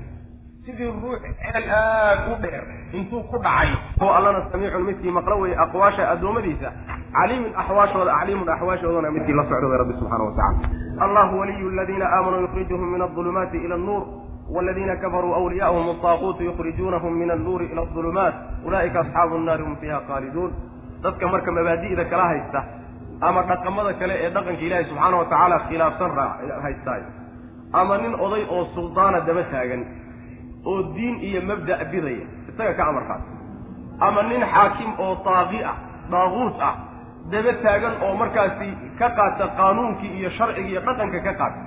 sidii 0.66 0.92
ruux 1.02 1.20
ceel 1.42 1.66
aad 1.74 2.20
u 2.32 2.36
dheer 2.42 2.64
intuu 2.94 3.24
ku 3.32 3.38
dhacay. 3.46 3.70
Oo 4.02 4.12
allana 4.18 4.42
samiicun 4.52 4.84
midkii 4.90 5.12
maqlo 5.12 5.36
weye 5.42 5.56
aqwaasha 5.64 6.10
addoommadiisa. 6.14 6.70
Caliimin 7.16 7.54
axwaashooda 7.62 8.12
acliimun 8.18 8.50
axwaashoodana 8.50 9.12
midkii 9.12 9.34
la 9.34 9.44
socdo 9.50 9.68
way 9.70 9.78
rabbi 9.82 9.94
subxana 10.00 10.24
wa 10.24 10.34
tacala 10.40 11.06
allahu 11.06 11.40
waliyu 11.40 11.70
aladiina 11.74 12.06
aamanuu 12.16 12.42
yukhrijuhum 12.46 12.92
min 12.94 13.02
adulumaati 13.02 13.58
ila 13.58 13.76
annuur 13.76 14.04
waladiina 14.56 14.96
kafaruu 14.96 15.34
awliyaahum 15.40 15.90
altaaquutu 15.90 16.44
yukhrijunahum 16.44 17.14
min 17.22 17.32
annuuri 17.32 17.66
ila 17.72 17.82
adulumaat. 17.82 18.36
Ulaa'ika 18.66 19.00
asxaabu 19.00 19.38
nnaari 19.38 19.64
hum 19.64 19.76
fiiha 19.82 20.00
khaaliduun. 20.08 20.52
Dadka 21.04 21.28
marka 21.28 21.52
mabaadi'da 21.52 22.06
kala 22.06 22.24
haysta 22.34 22.64
ama 23.22 23.42
dhaqamada 23.50 23.94
kale 23.94 24.14
ee 24.26 24.30
dhaqanka 24.36 24.62
ilaahi 24.68 24.86
subxaana 24.90 25.18
wa 25.18 25.26
tacaala 25.26 25.58
khilaafsan 25.70 26.12
haystaay. 26.66 27.02
Ama 27.74 27.98
nin 27.98 28.14
oday 28.26 28.44
oo 28.50 28.66
suldaana 28.76 29.20
daba 29.28 29.44
taagan 29.52 29.82
oo 30.66 30.82
diin 30.96 31.16
iyo 31.28 31.42
mabda' 31.50 31.80
bidaya 31.92 32.26
isaga 32.50 32.74
ka 32.80 32.84
amar 32.90 33.04
qaata 33.10 33.28
ama 34.08 34.22
nin 34.30 34.44
xaakim 34.54 34.92
oo 35.06 35.14
daaqi 35.26 35.60
ah 35.72 35.78
daaquut 36.12 36.56
ah 36.70 36.76
daba 37.32 37.54
taagan 37.64 37.94
oo 38.06 38.14
markaasi 38.22 38.70
ka 39.00 39.08
qaata 39.20 39.46
qaanuunkii 39.60 40.12
iyo 40.20 40.30
sharciga 40.38 40.68
iyo 40.70 40.82
dhaqanka 40.88 41.20
ka 41.28 41.34
qaata. 41.42 41.62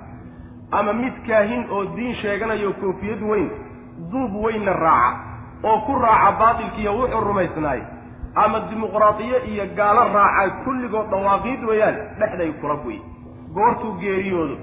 Ama 0.78 0.92
mid 0.92 1.14
kaahin 1.26 1.62
oo 1.70 1.84
diin 1.97 2.14
sheeganayo 2.22 2.72
koofiyad 2.80 3.22
weyn 3.30 3.49
duub 4.12 4.32
weynna 4.45 4.72
raaca 4.72 5.18
oo 5.68 5.78
ku 5.86 5.92
raaca 6.05 6.32
baatilkiiyo 6.40 6.92
wuxuu 6.99 7.20
rumaysnaay. 7.28 7.80
Ama 8.34 8.59
dimuqraadiye 8.70 9.38
iyo 9.53 9.64
gaalo 9.78 10.03
raaca 10.16 10.51
kulligood 10.64 11.07
dhawaaqiid 11.11 11.62
weeyaan 11.68 11.97
dhexday 12.18 12.51
kula 12.61 12.76
guy 12.84 12.99
goortuu 13.55 13.92
geeriyoodo 14.03 14.57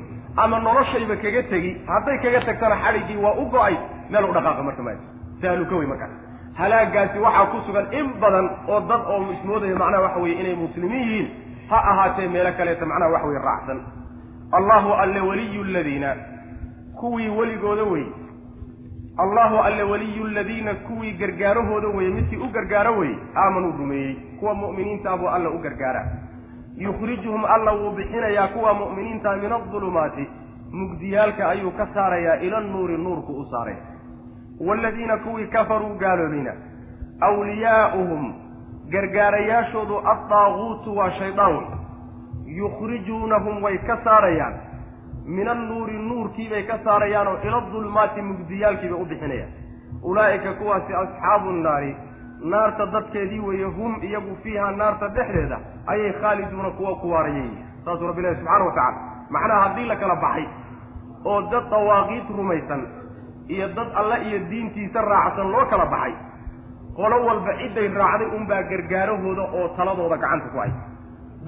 ama 0.44 0.60
noloshayba 0.60 1.16
kaga 1.24 1.44
tegi 1.52 1.72
hadday 1.88 2.18
kaga 2.24 2.40
tagtana 2.48 2.76
xadhiggii 2.84 3.20
waa 3.24 3.36
u 3.40 3.46
go'ay 3.54 3.76
meel 4.12 4.26
u 4.30 4.34
dhaqaaqa 4.38 4.64
marka 4.68 4.84
maa 4.88 4.98
sahluka 5.42 5.76
wey 5.80 5.88
markaas 5.88 6.12
halaagaasi 6.60 7.20
waxaa 7.26 7.46
ku 7.52 7.58
sugan 7.68 7.86
in 8.00 8.08
badan 8.22 8.48
oo 8.68 8.80
dad 8.90 9.02
oo 9.14 9.32
ismoodaya 9.36 9.76
macnaha 9.82 10.04
waxa 10.08 10.20
weye 10.24 10.36
inay 10.42 10.56
muslimiin 10.64 11.08
yihiin 11.10 11.28
ha 11.70 11.78
ahaatee 11.92 12.28
meelo 12.28 12.52
kaleeta 12.58 12.86
macnaha 12.86 13.12
waxa 13.16 13.28
weye 13.28 13.42
raacsan. 13.50 13.80
Allahu 14.58 14.90
alle 15.04 15.20
waliyu 15.30 15.64
ladiina 15.64 16.16
kuwii 17.00 17.30
weligooda 17.38 17.84
wey 17.84 18.06
allahu 19.18 19.58
alle 19.68 19.84
waliyu 19.84 20.28
ladiina 20.28 20.74
kuwii 20.76 21.14
gargaarahooda 21.22 21.88
weye 21.88 22.10
midkii 22.10 22.38
u 22.38 22.48
gargaaro 22.52 22.98
weye 22.98 23.16
aamanuu 23.36 23.72
rumeeyey. 23.78 24.16
Kuwa 24.40 24.54
mu'miniinta 24.56 25.18
buu 25.18 25.28
alla 25.28 25.50
u 25.50 25.58
gargaara 25.60 26.06
yukhrijuhum 26.78 27.46
alla 27.46 27.72
wuu 27.74 27.92
bixinayaa 27.92 28.48
kuwa 28.48 28.74
mu'miniinta 28.74 29.36
min 29.36 29.52
adulumaati. 29.52 30.28
Mugdiyaalka 30.72 31.50
ayuu 31.50 31.72
ka 31.72 31.88
saarayaa 31.94 32.36
ila 32.42 32.60
nuuri 32.60 32.98
nuurku 32.98 33.34
u 33.34 33.46
saaray 33.52 33.76
waaladiina 34.68 35.18
kuwii 35.18 35.48
kafaruu 35.48 35.94
gaaloobayna 36.04 36.54
awliyaa'uhum 37.30 38.34
gargaarayaashoodu 38.94 40.02
addaaguutu 40.14 40.98
waa 40.98 41.12
shaydaan 41.12 41.56
wey 41.58 41.68
yukhrijuunahum 42.58 43.64
way 43.64 43.78
ka 43.78 43.98
saarayaan 44.04 44.54
min 45.26 45.48
annuuri 45.48 45.98
nuurkiibay 45.98 46.64
ka 46.64 46.80
saarayaanoo 46.84 47.38
ila 47.48 47.62
dulmaati 47.74 48.22
mugdiyaalkiibay 48.22 49.02
u 49.02 49.06
bixinayaan 49.06 49.52
ulaa'ika 50.04 50.54
kuwaasi 50.54 50.94
asxaabu 51.02 51.52
nnaari 51.52 51.96
naarta 52.54 52.86
dadkeedii 52.86 53.40
weeye 53.40 53.66
hum 53.66 53.96
iyagu 54.04 54.36
fiiha 54.44 54.72
naarta 54.72 55.08
dhexdeeda 55.08 55.60
ayay 55.88 56.14
khaaliduuna 56.22 56.70
kuwa 56.70 56.96
ku 56.96 57.12
waarayay 57.12 57.50
saasuu 57.86 58.08
rabbi 58.08 58.22
ilahi 58.22 58.36
subxana 58.36 58.66
wa 58.66 58.72
tacala 58.72 58.98
macnaha 59.30 59.62
haddii 59.62 59.86
la 59.86 59.96
kala 59.96 60.16
baxay 60.16 60.46
oo 61.26 61.42
dad 61.42 61.70
dawaaqiid 61.70 62.36
rumaysan 62.38 62.82
iyo 63.56 63.68
dad 63.78 63.90
alle 64.02 64.18
iyo 64.28 64.40
diintiisa 64.52 65.02
raacsan 65.12 65.48
loo 65.54 65.66
kala 65.72 65.86
baxay. 65.94 66.14
Qolo 66.98 67.18
walba 67.28 67.52
cidday 67.62 67.88
raacday 68.02 68.28
unbaa 68.38 68.62
gargaarahooda 68.72 69.44
oo 69.58 69.68
taladooda 69.78 70.18
gacanta 70.24 70.48
ku 70.54 70.58
hay 70.64 70.72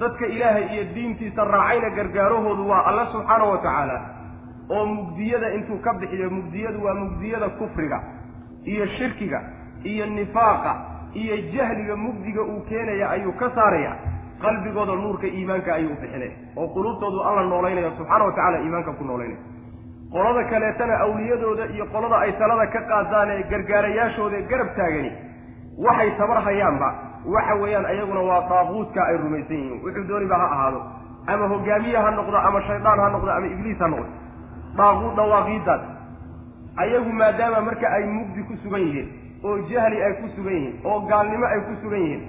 dadka 0.00 0.26
ilaahay 0.26 0.64
iyo 0.74 0.84
diintiisa 0.94 1.44
raacayna 1.54 1.90
gargaarahoodu 1.98 2.62
waa 2.70 2.82
alle 2.90 3.04
subxaana 3.12 3.44
wa 3.50 3.58
tacaala 3.64 3.96
oo 4.76 4.84
mugdiyada 4.94 5.48
intuu 5.56 5.78
ka 5.84 5.92
bixiyo 6.00 6.30
mugdiyadu 6.36 6.78
waa 6.86 6.94
mugdiyada 7.02 7.48
kufriga 7.60 7.98
iyo 8.72 8.86
shirkiga 8.96 9.40
iyo 9.92 10.06
nifaaqa 10.06 10.72
iyo 11.22 11.36
jahliga 11.54 11.96
mugdiga 11.96 12.42
uu 12.42 12.60
keenaya 12.68 13.10
ayuu 13.10 13.32
ka 13.32 13.50
saaraya. 13.54 13.92
Qalbigooda 14.42 14.94
nuurka 15.02 15.26
iimaanka 15.26 15.70
ayuu 15.74 15.92
u 15.92 15.96
bixinaya 16.00 16.32
oo 16.56 16.66
quluubtoodu 16.74 17.18
alla 17.28 17.42
noolaynaya 17.52 17.90
subxaana 17.98 18.24
wa 18.28 18.32
tacala 18.38 18.58
iimaanka 18.64 18.92
ku 18.98 19.04
noolaynaya 19.04 19.38
qolada 20.14 20.42
kaleetana 20.52 20.94
awliyadooda 21.04 21.64
iyo 21.74 21.84
qolada 21.94 22.16
ay 22.24 22.32
talada 22.40 22.66
ka 22.74 22.80
qaadaan 22.90 23.30
ee 23.36 23.42
gargaarayaashooda 23.52 24.40
garab 24.50 24.68
taagani 24.78 25.10
waxay 25.86 26.10
tabar 26.20 26.38
hayaanba 26.48 26.88
waxa 27.34 27.54
weeyaan 27.62 27.86
ayaguna 27.92 28.20
waa 28.30 28.42
daaquudka 28.52 29.00
ay 29.10 29.16
rumaysan 29.22 29.56
yihiin. 29.60 29.80
Wuxuu 29.84 30.04
dooniba 30.08 30.36
ha 30.42 30.46
ahaado. 30.54 30.80
Ama 31.32 31.46
hogaamiye 31.52 31.96
ha 32.04 32.10
noqdo 32.18 32.36
ama 32.48 32.60
shaydaan 32.68 32.98
ha 33.04 33.08
noqdo 33.14 33.30
ama 33.36 33.46
ibliis 33.54 33.78
ha 33.84 33.88
noqdo. 33.92 34.06
Daaquud 34.78 35.14
dawaaqiidaas 35.20 35.82
ayagu 36.84 37.10
maadaama 37.20 37.60
marka 37.68 37.86
ay 37.96 38.04
mugdi 38.16 38.42
ku 38.48 38.54
sugan 38.62 38.80
yihiin 38.86 39.08
oo 39.44 39.56
jahli 39.70 39.98
ay 40.06 40.12
ku 40.20 40.26
sugan 40.36 40.52
yihiin 40.58 40.74
oo 40.84 41.00
gaalnimo 41.10 41.46
ay 41.54 41.60
ku 41.68 41.74
sugan 41.82 42.00
yihiin 42.04 42.22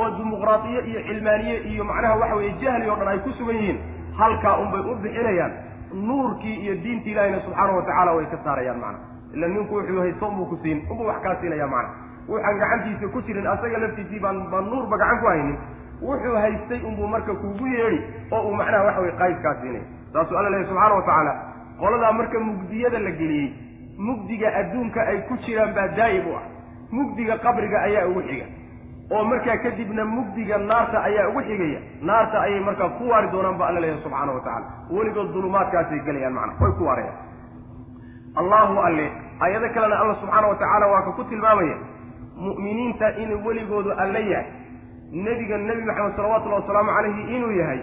oo 0.00 0.08
dimuqraadiye 0.18 0.80
iyo 0.90 1.00
cilmaaniye 1.08 1.56
iyo 1.72 1.84
macnaha 1.90 2.14
waxa 2.22 2.36
weeye 2.40 2.52
jahli 2.62 2.90
oo 2.90 2.96
dhan 3.00 3.08
ay 3.14 3.18
ku 3.26 3.30
sugan 3.38 3.56
yihiin 3.60 3.78
halkaa 4.20 4.54
unbay 4.62 4.80
u 4.80 4.94
bixinayaan 5.04 5.52
nuurkii 5.96 6.56
iyo 6.64 6.74
diinta 6.84 7.10
ilahina 7.10 7.40
subxaana 7.40 7.72
wa 7.72 7.82
tacaala 7.82 8.12
way 8.12 8.26
ka 8.26 8.38
saarayaan 8.44 8.78
macna. 8.80 8.98
Ila 9.34 9.48
ninku 9.48 9.74
wuxuu 9.74 10.00
haysto 10.00 10.28
unbuu 10.28 10.46
ku 10.46 10.56
siin 10.62 10.78
unbuu 10.90 11.06
wax 11.06 11.22
kaa 11.22 11.36
siinaya 11.40 11.66
macna. 11.66 11.90
Waxaan 12.28 12.58
gacantiisa 12.58 13.08
ku 13.12 13.22
jirin 13.22 13.46
asaga 13.46 13.78
laftiisii 13.78 14.20
baan 14.20 14.38
baan 14.50 14.64
nuurba 14.70 14.96
gacan 14.96 15.20
ku 15.20 15.26
haynin. 15.26 15.56
Wuxuu 16.02 16.36
haystay 16.36 16.80
unbuu 16.88 17.06
marka 17.06 17.34
kuugu 17.34 17.66
yeedhi 17.66 18.00
oo 18.32 18.42
uu 18.48 18.54
macnaha 18.54 18.84
waxa 18.84 19.00
weye 19.00 19.12
qayd 19.20 19.38
kaa 19.42 19.54
siinaya 19.60 19.84
saasuu 20.12 20.36
alla 20.38 20.50
lehay 20.50 20.66
subxaana 20.66 20.94
wa 20.94 21.02
tacaala 21.02 21.32
qoladaa 21.80 22.12
marka 22.12 22.40
mugdiyada 22.40 22.98
la 22.98 23.10
geliyey 23.10 23.48
mugdiga 23.98 24.48
adduunka 24.60 25.00
ay 25.06 25.18
ku 25.28 25.36
jiraan 25.46 25.74
baa 25.74 25.88
daa'im 25.96 26.26
u 26.28 26.36
ah. 26.36 26.42
Mugdiga 26.92 27.38
qabriga 27.38 27.78
ayaa 27.82 28.06
ugu 28.08 28.22
xiga 28.28 28.46
oo 29.10 29.24
markaa 29.24 29.56
kadibna 29.64 30.04
mugdiga 30.04 30.58
naarta 30.58 31.02
ayaa 31.08 31.28
ugu 31.28 31.40
xigaya. 31.48 31.80
Naarta 32.02 32.40
ayay 32.40 32.60
markaa 32.60 32.88
ku 32.98 33.08
waari 33.10 33.28
doonaan 33.34 33.58
ba 33.58 33.66
alla 33.68 33.80
leeyahay 33.80 34.02
subxaana 34.02 34.32
wa 34.32 34.40
tacala 34.40 34.66
weligood 34.90 35.32
dulumaadkaasay 35.34 36.00
gelayaan 36.06 36.34
macna 36.38 36.54
way 36.62 36.72
ku 36.78 36.84
waarayaan 36.88 37.18
allahu 38.40 38.74
alle 38.86 39.06
ayado 39.40 39.68
kalena 39.74 39.96
alla 40.02 40.14
subxaana 40.20 40.46
wa 40.48 40.54
tacaala 40.54 40.86
waa 40.92 41.02
ka 41.06 41.12
ku 41.18 41.24
tilmaamaya 41.24 41.76
mu'miniinta 42.46 43.06
inuu 43.22 43.44
weligoodu 43.46 43.90
alle 44.02 44.20
yahay. 44.30 44.46
Nebiga 45.12 45.56
nebi 45.58 45.82
maxamed 45.88 46.16
salawatullahi 46.16 46.62
wasalaamu 46.62 46.90
calayhi 46.96 47.22
inuu 47.36 47.52
yahay 47.60 47.80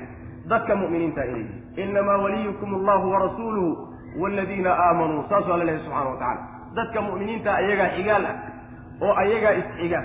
dadka 0.52 0.76
mu'miniinta 0.76 1.26
inay 1.26 1.40
yihiin 1.42 1.90
inamaa 1.90 2.18
waliyukum 2.24 2.76
allahu 2.80 3.12
warasuuluhu 3.12 3.72
waaladiina 4.22 4.72
aamanuu 4.86 5.24
saasuu 5.30 5.54
alla 5.56 5.64
leeyahay 5.70 5.86
subxana 5.88 6.10
wa 6.10 6.18
tacala 6.20 6.42
dadka 6.76 7.02
mu'miniinta 7.08 7.50
ayagaa 7.62 7.90
xigaal 7.96 8.26
ah 8.32 8.36
oo 9.06 9.14
ayagaa 9.24 9.54
isxiga 9.62 10.00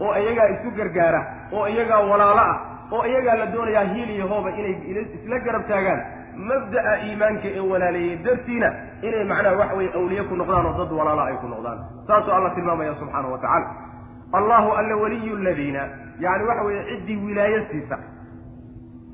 oo 0.00 0.10
ayagaa 0.18 0.48
isu 0.54 0.70
gargaara 0.78 1.20
oo 1.52 1.66
iyagaa 1.74 2.00
walaalo 2.10 2.40
ah 2.50 2.56
oo 2.92 3.04
iyagaa 3.10 3.36
la 3.40 3.46
doonayaa 3.54 3.84
hiil 3.94 4.10
iyo 4.16 4.26
hooba 4.32 4.50
inay 4.50 4.74
isla 5.16 5.38
garab 5.46 5.64
taagaan. 5.68 6.00
Mabda'a 6.48 6.92
iimaanka 7.06 7.48
ee 7.58 7.60
walaaleeyey 7.72 8.16
dartiina 8.26 8.68
inay 9.06 9.24
macnaha 9.30 9.56
waxa 9.60 9.74
weye 9.78 9.90
awliye 9.98 10.22
ku 10.30 10.34
noqdaan 10.40 10.66
oo 10.70 10.74
dad 10.80 10.92
walaalo 10.98 11.22
ay 11.30 11.36
ku 11.42 11.46
noqdaan. 11.52 11.78
Saasuu 12.08 12.32
alla 12.36 12.50
tilmaamaya 12.56 12.94
subxaana 13.00 13.28
wa 13.34 13.38
tacala 13.38 13.66
allahu 14.38 14.68
alla 14.80 14.94
waliyu 15.02 15.36
ladiina 15.46 15.82
yacni 16.24 16.44
waxa 16.50 16.62
weeye 16.68 16.82
ciddii 16.90 17.18
wilaayo 17.26 17.60
siisa 17.70 17.96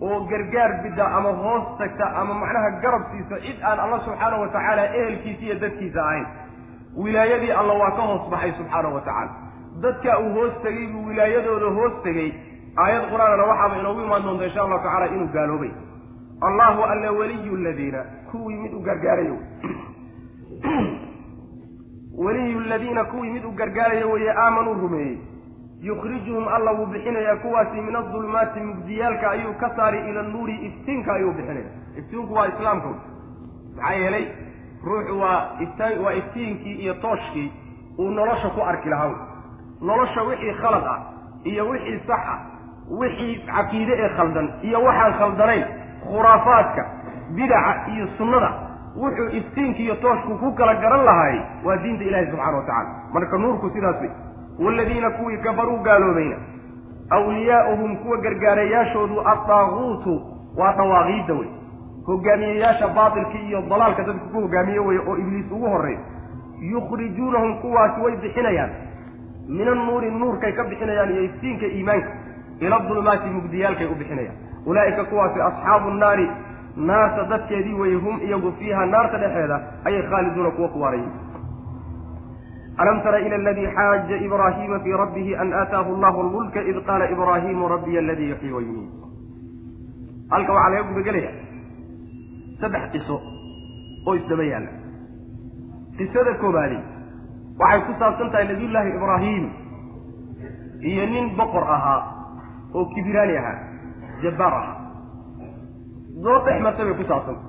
oo 0.01 0.18
gargaar 0.31 0.70
bidda 0.83 1.05
ama 1.18 1.28
hoos 1.43 1.66
tagta 1.78 2.07
ama 2.20 2.35
macnaha 2.43 2.70
garab 2.85 3.03
siisa 3.12 3.37
cid 3.45 3.59
aan 3.68 3.78
alla 3.85 3.99
subxaanahu 4.07 4.43
wa 4.43 4.49
tacaala 4.57 4.83
ehelkiisa 5.01 5.43
iyo 5.47 5.55
dadkiisa 5.64 6.01
ahayn. 6.07 6.26
Wilaayadii 6.97 7.53
alla 7.61 7.72
waa 7.83 7.91
ka 7.99 8.03
hoos 8.09 8.24
baxay 8.33 8.53
subxaanahu 8.59 8.95
wa 8.97 9.01
tacaala 9.01 9.31
dadka 9.83 10.18
uu 10.20 10.33
hoos 10.35 10.55
tegay 10.62 10.87
buu 10.93 11.07
wilaayadooda 11.09 11.68
hoos 11.78 12.03
tegey 12.03 12.33
aayad 12.76 13.05
qur'aanana 13.12 13.45
waxaaba 13.51 13.78
inoogu 13.81 14.01
imaan 14.03 14.22
doonta 14.22 14.45
insha 14.47 14.62
allahu 14.62 14.83
tacala 14.85 15.07
inuu 15.07 15.28
gaaloobay. 15.37 15.70
Allahu 16.49 16.83
alla 16.83 17.12
waliyu 17.12 17.57
ladiina 17.57 18.05
kuwii 18.31 18.57
mid 18.57 18.74
u 18.74 18.81
gargaarayo. 18.81 19.37
Waliyu 22.24 22.61
ladiina 22.61 23.05
kuwii 23.05 23.31
mid 23.31 23.45
u 23.45 23.51
gargaaraya 23.51 24.07
weeye 24.07 24.33
aamanuu 24.33 24.74
rumeeyey. 24.74 25.18
Yukhrijuhum 25.83 26.49
alla 26.49 26.72
wuu 26.72 26.87
bixinayaa 26.87 27.37
kuwaasi 27.37 27.81
min 27.81 27.97
adulmaati 27.97 28.61
mugdiyaalka 28.61 29.31
ayuu 29.31 29.55
ka 29.55 29.76
saari 29.76 29.99
ila 30.11 30.22
nuuri 30.22 30.55
iftiinka 30.66 31.14
ayuu 31.14 31.33
bixinaya. 31.33 31.66
Iftiinku 31.99 32.35
waa 32.35 32.49
islaamka 32.49 32.89
maxaa 32.89 33.95
yeelay 33.95 34.26
ruuxu 34.85 35.20
waa 35.20 36.12
iftiinkii 36.12 36.74
iyo 36.74 36.95
tooshkii 36.95 37.53
uu 37.99 38.11
nolosha 38.11 38.49
ku 38.49 38.62
arki 38.62 38.89
lahaa 38.89 39.30
nolosha 39.83 40.22
wixii 40.22 40.55
khalad 40.62 40.85
ah 40.95 40.99
iyo 41.45 41.68
wixii 41.68 42.01
sax 42.07 42.20
ah 42.35 42.39
wixii 43.01 43.35
caqiide 43.47 43.95
ee 44.05 44.09
khaldan 44.16 44.49
iyo 44.62 44.83
waxaan 44.85 45.12
khaldanayn 45.20 45.64
khuraafaadka 46.05 46.83
bidaca 47.37 47.91
iyo 47.95 48.07
sunnada 48.18 48.51
wuxuu 48.97 49.28
iftiinki 49.39 49.83
iyo 49.83 49.95
tooshku 49.95 50.39
ku 50.39 50.53
kala 50.55 50.74
garan 50.74 51.05
lahaay 51.05 51.41
waa 51.64 51.76
diinta 51.76 52.05
ilahi 52.05 52.26
subxana 52.31 52.57
wa 52.57 52.62
tacala 52.62 52.89
marka 53.12 53.39
nuurku 53.39 53.70
sidaas 53.70 54.01
wey 54.01 54.11
waaladiina 54.64 55.11
kuwii 55.11 55.39
kafaruu 55.39 55.78
gaaloobayna 55.78 56.37
awliyaa'uhum 57.11 57.97
kuwa 57.97 58.16
gargaarayaashoodu 58.18 59.20
addaaguutu 59.33 60.14
waa 60.57 60.72
dhawaaqiidda 60.72 61.35
wey 61.35 61.49
hogaamiyeyaasha 62.07 62.89
baatilka 62.89 63.39
iyo 63.47 63.62
dalaalka 63.70 64.03
dadka 64.03 64.24
ku 64.33 64.41
hogaamiye 64.41 64.78
weye 64.78 65.01
oo 65.09 65.16
ibliis 65.16 65.53
ugu 65.53 65.66
horreey 65.66 65.99
yukhrijuunahum 66.72 67.55
kuwaasi 67.62 68.01
way 68.01 68.16
bixinayaan 68.16 68.70
min 69.49 69.68
annuuri 69.68 70.11
nuurkay 70.11 70.53
ka 70.53 70.64
bixinayaan 70.64 71.11
iyo 71.11 71.22
iftiinka 71.24 71.66
iimaanka 71.66 72.11
ila 72.61 72.78
dulumaati 72.88 73.28
mugdiyaalkay 73.30 73.86
u 73.86 73.95
bixinayaan. 73.95 74.36
Ulaa'ika 74.66 75.05
kuwaasi 75.05 75.41
asxaabu 75.41 75.91
nnaari 75.91 76.30
naarta 76.76 77.24
dadkeedii 77.24 77.74
weye 77.74 77.95
hum 77.95 78.20
iyagu 78.26 78.53
fiiha 78.59 78.86
naarta 78.86 79.18
dhexeeda 79.18 79.61
ayay 79.84 80.03
khaaliduuna 80.03 80.51
kuwa 80.51 80.68
ku 80.68 80.80
waarayin 80.80 81.11
alam 82.76 83.03
tara 83.03 83.20
ila 83.20 83.34
aladii 83.36 83.66
xaaja 83.76 84.16
ibraahiima 84.16 84.80
fii 84.80 84.93
rabbihi 85.03 85.36
an 85.36 85.53
aataahu 85.53 85.95
allahu 85.95 86.22
lmulka 86.22 86.62
id 86.62 86.76
qaala 86.86 87.11
ibraahimu 87.11 87.68
rabbiya 87.68 88.01
aladii 88.01 88.30
yuxyi 88.30 88.53
wa 88.53 88.62
halka 90.30 90.53
waxaa 90.53 90.70
laga 90.70 90.82
gudagelaya 90.93 91.30
saddex 92.61 92.91
qiso 92.93 93.20
oo 94.07 94.14
isdaba 94.14 94.45
yaalla. 94.45 94.70
Qisada 95.99 96.34
koobaadi 96.34 96.78
waxay 97.61 97.81
ku 97.87 97.93
saabsan 98.01 98.31
tahay 98.33 98.47
nabiyullaahi 98.53 98.91
ibraahim. 98.99 99.45
Iyo 100.91 101.05
nin 101.13 101.27
boqor 101.37 101.65
ahaa 101.77 102.01
oo 102.75 102.85
kibiraani 102.95 103.37
ahaa 103.37 103.59
jabbaar 104.23 104.55
ahaa. 104.61 104.77
Dood 106.25 106.43
dhex 106.47 106.59
martay 106.67 106.85
bay 106.89 106.97
ku 107.01 107.05
saabsanta 107.11 107.45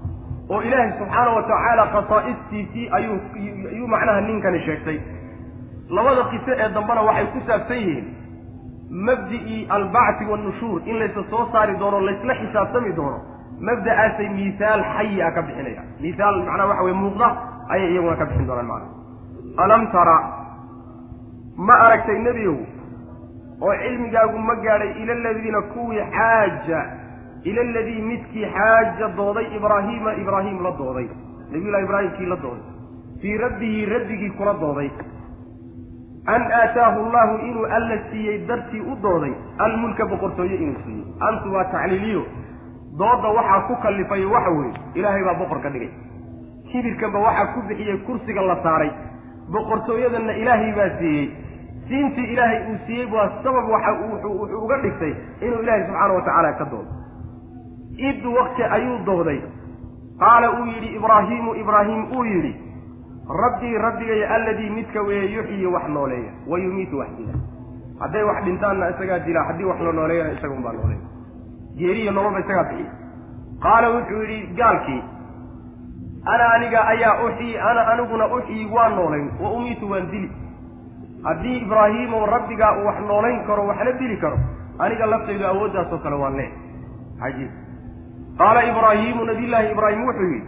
oo 0.52 0.60
ilaahay 0.68 0.92
subxaana 1.00 1.32
wa 1.38 1.44
tacaala 1.50 1.84
khasaa'istiisii 1.96 2.86
ayuu 2.98 3.18
ayuu 3.72 3.88
macnaha 3.94 4.22
ninkani 4.28 4.60
sheegtay. 4.68 4.98
Labada 5.96 6.24
qiso 6.32 6.52
ee 6.64 6.70
dambena 6.76 7.02
waxay 7.10 7.28
ku 7.36 7.40
saabsan 7.48 7.78
yihiin 7.84 8.08
mabdi'ii 9.08 9.60
albacti 9.76 10.24
wannushuur 10.32 10.82
in 10.90 10.96
laysa 11.00 11.24
soo 11.32 11.46
saari 11.56 11.76
doono 11.80 12.00
laysla 12.08 12.34
xisaabtami 12.42 12.92
doono 13.00 13.20
mabda'aasay 13.68 14.28
miisaal 14.36 14.82
xayi 14.96 15.22
a 15.24 15.30
ka 15.36 15.42
bixinayaan 15.48 15.88
miisaal 16.04 16.36
macnaha 16.48 16.68
waxa 16.72 16.84
weye 16.88 16.96
muuqda 17.04 17.28
ayay 17.74 17.90
iyaguna 17.94 18.16
ka 18.22 18.26
bixin 18.30 18.48
doonaan 18.50 18.68
macnaha 18.68 18.91
alam 19.58 19.88
tara 19.92 20.18
ma 21.58 21.74
aragtay 21.86 22.20
nebiyow? 22.20 22.58
Oo 23.62 23.74
cilmigaagu 23.82 24.38
ma 24.40 24.56
gaadhay 24.56 24.92
ila 25.04 25.14
aladiina 25.14 25.62
kuwii 25.74 26.02
xaaja 26.18 26.80
ila 27.44 27.62
aladii 27.62 28.02
midkii 28.02 28.46
xaaja 28.56 29.08
dooday 29.18 29.46
ibraahiima 29.58 30.14
ibraahim 30.24 30.64
la 30.64 30.72
dooday. 30.72 31.08
Nabiyullahi 31.52 31.84
ibraahimkii 31.84 32.26
la 32.26 32.36
dooday. 32.36 32.64
Fii 33.22 33.38
rabbihi 33.38 33.86
rabbigii 33.86 34.30
kula 34.38 34.54
dooday. 34.54 34.90
An 36.26 36.42
aataahu 36.52 37.06
allahu 37.06 37.38
inuu 37.48 37.66
alla 37.66 37.98
siiyey 38.12 38.48
dartii 38.48 38.82
u 38.82 38.96
dooday 39.02 39.34
almulka 39.58 40.06
boqortooye 40.06 40.56
inuu 40.56 40.80
siiyey. 40.86 41.06
Antu 41.20 41.54
waa 41.54 41.66
tacliiliyo. 41.66 42.24
Doodda 42.98 43.30
waxaa 43.38 43.62
ku 43.68 43.76
kallifay 43.84 44.26
waxa 44.26 44.50
weeye 44.50 44.74
ilaahay 44.96 45.24
baa 45.24 45.34
boqor 45.44 45.62
ka 45.62 45.70
dhigay. 45.70 45.90
Kibirkanba 46.72 47.20
waxaa 47.20 47.54
ku 47.54 47.62
bixiyey 47.68 47.98
kursiga 48.08 48.42
la 48.42 48.58
saaray 48.64 48.92
boqortooyadanna 49.54 50.34
ilaahay 50.42 50.72
baa 50.80 50.90
siiyey. 51.00 51.28
Siintii 51.88 52.28
ilaahay 52.34 52.60
uu 52.72 52.78
siiyey 52.88 53.08
waa 53.14 53.30
sabab 53.44 53.70
waxa 53.74 53.92
wuxuu 54.02 54.64
uga 54.64 54.78
dhigtay 54.84 55.14
inuu 55.46 55.62
ilaahay 55.64 55.84
subxaana 55.88 56.14
wa 56.14 56.22
tacaala 56.28 56.54
ka 56.60 56.66
doodo 56.72 56.92
id 58.10 58.26
wakti 58.38 58.64
ayuu 58.64 58.98
dooday. 59.06 59.40
Qaala 60.20 60.48
uu 60.60 60.66
yidhi 60.74 60.90
ibraahiimu 60.98 61.56
ibraahim 61.64 62.02
uu 62.18 62.26
yidhi 62.26 62.54
rabbii 63.44 63.78
rabbigay 63.78 64.26
alladii 64.36 64.70
midka 64.70 65.02
weeye 65.02 65.32
yuxyi 65.36 65.66
wax 65.66 65.88
nooleeya 65.90 66.32
wa 66.48 66.60
yumiitu 66.60 66.98
wax 67.00 67.10
dila. 67.18 67.34
Hadday 68.00 68.24
wax 68.24 68.44
dhintaanna 68.46 68.90
isagaa 68.90 69.20
dila 69.20 69.44
haddii 69.44 69.64
wax 69.72 69.80
la 69.82 69.92
nooleeyana 69.92 70.32
isaga 70.38 70.54
unbaa 70.54 70.74
nooleeya 70.74 71.02
geeriyo 71.78 72.12
nololba 72.12 72.40
isagaa 72.40 72.64
bixiy 72.70 72.88
qaala 73.66 73.90
wuxuu 73.96 74.22
yidhi 74.22 74.54
gaalkii 74.60 75.02
ana 76.26 76.46
aniga 76.56 76.80
ayaa 76.88 77.24
uxyi 77.26 77.58
ana 77.58 77.82
aniguna 77.94 78.26
uxyi 78.38 78.66
waan 78.72 78.96
noolayn 78.96 79.30
wa 79.42 79.52
umiitu 79.52 79.90
waan 79.90 80.12
dili. 80.12 80.32
Haddii 81.24 81.58
ibraahiimow 81.58 82.26
rabbigaa 82.26 82.78
uu 82.78 82.86
wax 82.86 83.00
noolayn 83.08 83.46
karo 83.48 83.66
waxna 83.68 83.92
dili 83.92 84.18
karo 84.18 84.38
aniga 84.80 85.06
laftaydu 85.06 85.46
awooddaasoo 85.46 86.00
kale 86.04 86.16
waan 86.16 86.36
leeh 86.38 86.52
cajiib 87.22 87.52
qaala 88.38 88.64
ibraahiimu 88.70 89.26
nabiyullaahi 89.26 89.72
ibraahim 89.72 90.06
wuxuu 90.08 90.30
yidhi 90.34 90.48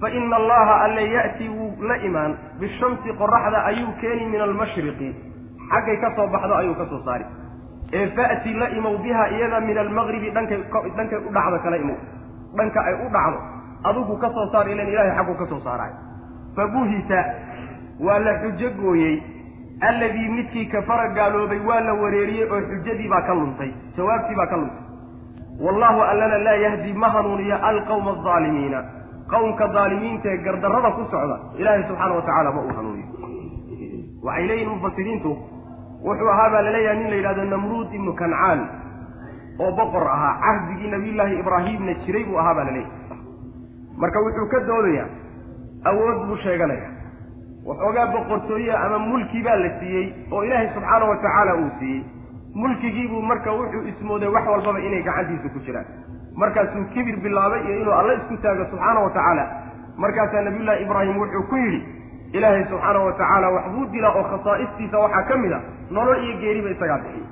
fa 0.00 0.10
ina 0.10 0.36
allaha 0.36 0.74
alle 0.84 1.04
ya'tii 1.12 1.48
wuu 1.48 1.72
la 1.88 1.96
imaan 2.08 2.36
bishamsi 2.60 3.12
qoraxda 3.20 3.64
ayuu 3.72 3.92
keeni 4.00 4.26
min 4.32 4.40
almashriqi. 4.40 5.10
Xaggay 5.70 5.96
ka 6.00 6.08
soo 6.16 6.26
baxdo 6.26 6.54
ayuu 6.60 6.74
ka 6.74 6.86
soo 6.90 7.00
saari. 7.04 7.24
Ee 7.92 8.06
fa'ti 8.16 8.54
la 8.54 8.68
imow 8.78 8.96
biha 8.98 9.24
iyada 9.36 9.60
min 9.60 9.78
almaqribi 9.78 10.30
dhankay 10.30 10.60
dhankay 10.96 11.18
u 11.18 11.30
dhacdo 11.36 11.58
kala 11.64 11.76
imow 11.76 11.96
dhanka 12.56 12.80
ay 12.88 12.94
u 13.04 13.08
dhacdo 13.16 13.38
adigu 13.88 14.16
ka 14.22 14.28
soo 14.36 14.46
saar 14.52 14.68
ilan 14.68 14.88
ilahay 14.92 15.12
xagguu 15.18 15.36
ka 15.40 15.46
soo 15.52 15.60
saaraay 15.66 15.92
fa 16.56 16.66
buhita 16.74 17.20
waa 18.06 18.18
la 18.18 18.32
xujo 18.42 18.70
gooyey. 18.80 19.16
Alladii 19.88 20.28
midkii 20.36 20.66
kafara 20.72 21.08
gaaloobay 21.16 21.60
waa 21.68 21.80
la 21.80 21.92
wareeriyey 22.02 22.46
oo 22.52 22.60
xujadii 22.70 23.08
baa 23.12 23.22
ka 23.28 23.34
luntay 23.34 23.70
jawaabtii 23.96 24.36
baa 24.40 24.46
ka 24.52 24.56
luntay. 24.56 24.82
Wallahu 25.64 26.00
allana 26.10 26.38
laa 26.46 26.58
yahdi 26.64 26.92
ma 26.92 27.08
hanuuniya 27.14 27.56
alqawma 27.70 28.10
aldaalimiina 28.16 28.80
qowmka 29.32 29.68
daalimiinta 29.76 30.28
ee 30.32 30.38
gardarrada 30.46 30.90
ku 30.96 31.02
socda 31.12 31.36
ilaahay 31.60 31.82
subxaana 31.88 32.14
wa 32.18 32.22
tacaala 32.28 32.50
ma 32.56 32.60
uu 32.66 32.74
hanuuniyo. 32.76 33.08
Waxay 34.26 34.46
leeyihiin 34.48 34.70
mufasiriintu 34.74 35.30
wuxuu 36.04 36.28
ahaa 36.34 36.50
baa 36.54 36.62
la 36.66 36.70
leeyahay 36.76 36.98
nin 37.00 37.10
la 37.10 37.16
yidhahdo 37.20 37.44
namruud 37.54 37.88
ibnu 37.98 38.12
kancaan 38.20 38.60
oo 39.64 39.70
boqor 39.80 40.04
ahaa 40.16 40.34
cahdigii 40.44 40.90
nabiyullaahi 40.94 41.34
ibraahimna 41.42 41.94
jiray 42.04 42.24
buu 42.28 42.38
ahaa 42.42 42.54
baa 42.58 42.64
la 42.68 42.72
leeyahay 42.76 42.99
marka 44.02 44.18
wuxuu 44.26 44.46
ka 44.52 44.60
doodayaa 44.70 45.08
awood 45.90 46.18
buu 46.28 46.36
sheeganaya 46.44 46.88
waxoogaa 47.68 48.06
boqortooye 48.14 48.72
ama 48.84 48.98
mulki 49.10 49.42
baa 49.46 49.56
la 49.64 49.70
siiyey 49.80 50.06
oo 50.32 50.42
ilaahay 50.46 50.68
subxaana 50.74 51.04
wa 51.12 51.16
tacaala 51.24 51.54
uu 51.62 51.70
siiyey 51.78 52.00
mulkigiibuu 52.62 53.22
marka 53.32 53.50
wuxuu 53.58 53.82
ismooday 53.92 54.28
wax 54.36 54.46
walbaba 54.52 54.80
inay 54.86 55.02
gacantiisa 55.08 55.48
ku 55.54 55.58
jiraan. 55.66 55.86
Markaasuu 56.40 56.84
kibir 56.94 57.16
bilaabay 57.24 57.60
iyo 57.66 57.76
inuu 57.82 57.92
alla 58.00 58.12
isku 58.18 58.36
taago 58.42 58.64
subxaana 58.70 59.00
wa 59.06 59.10
tacaala 59.16 59.44
markaasaa 60.04 60.42
nabiyullaahi 60.46 60.82
ibraahim 60.84 61.16
wuxuu 61.22 61.42
ku 61.50 61.56
yidhi 61.56 61.80
ilaahay 62.38 62.64
subxaana 62.72 62.98
wa 63.06 63.12
tacaala 63.20 63.48
waxbuu 63.56 63.86
dilaa 63.94 64.12
oo 64.18 64.24
khasaa'istiisa 64.32 64.98
waxaa 65.04 65.22
ka 65.30 65.36
mid 65.42 65.52
a 65.52 65.60
nolol 65.96 66.24
iyo 66.24 66.34
geeriba 66.42 66.70
isagaa 66.74 66.98
bixiyey 67.04 67.26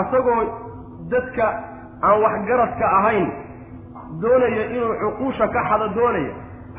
asagoo 0.00 0.40
dadka 1.12 1.46
aan 2.08 2.22
waxgaradka 2.24 2.86
ahayn 2.98 3.26
doonaya 4.22 4.64
inuu 4.74 4.94
cuquusha 5.02 5.48
ka 5.54 5.60
xado 5.68 5.88
doonaya 5.98 6.32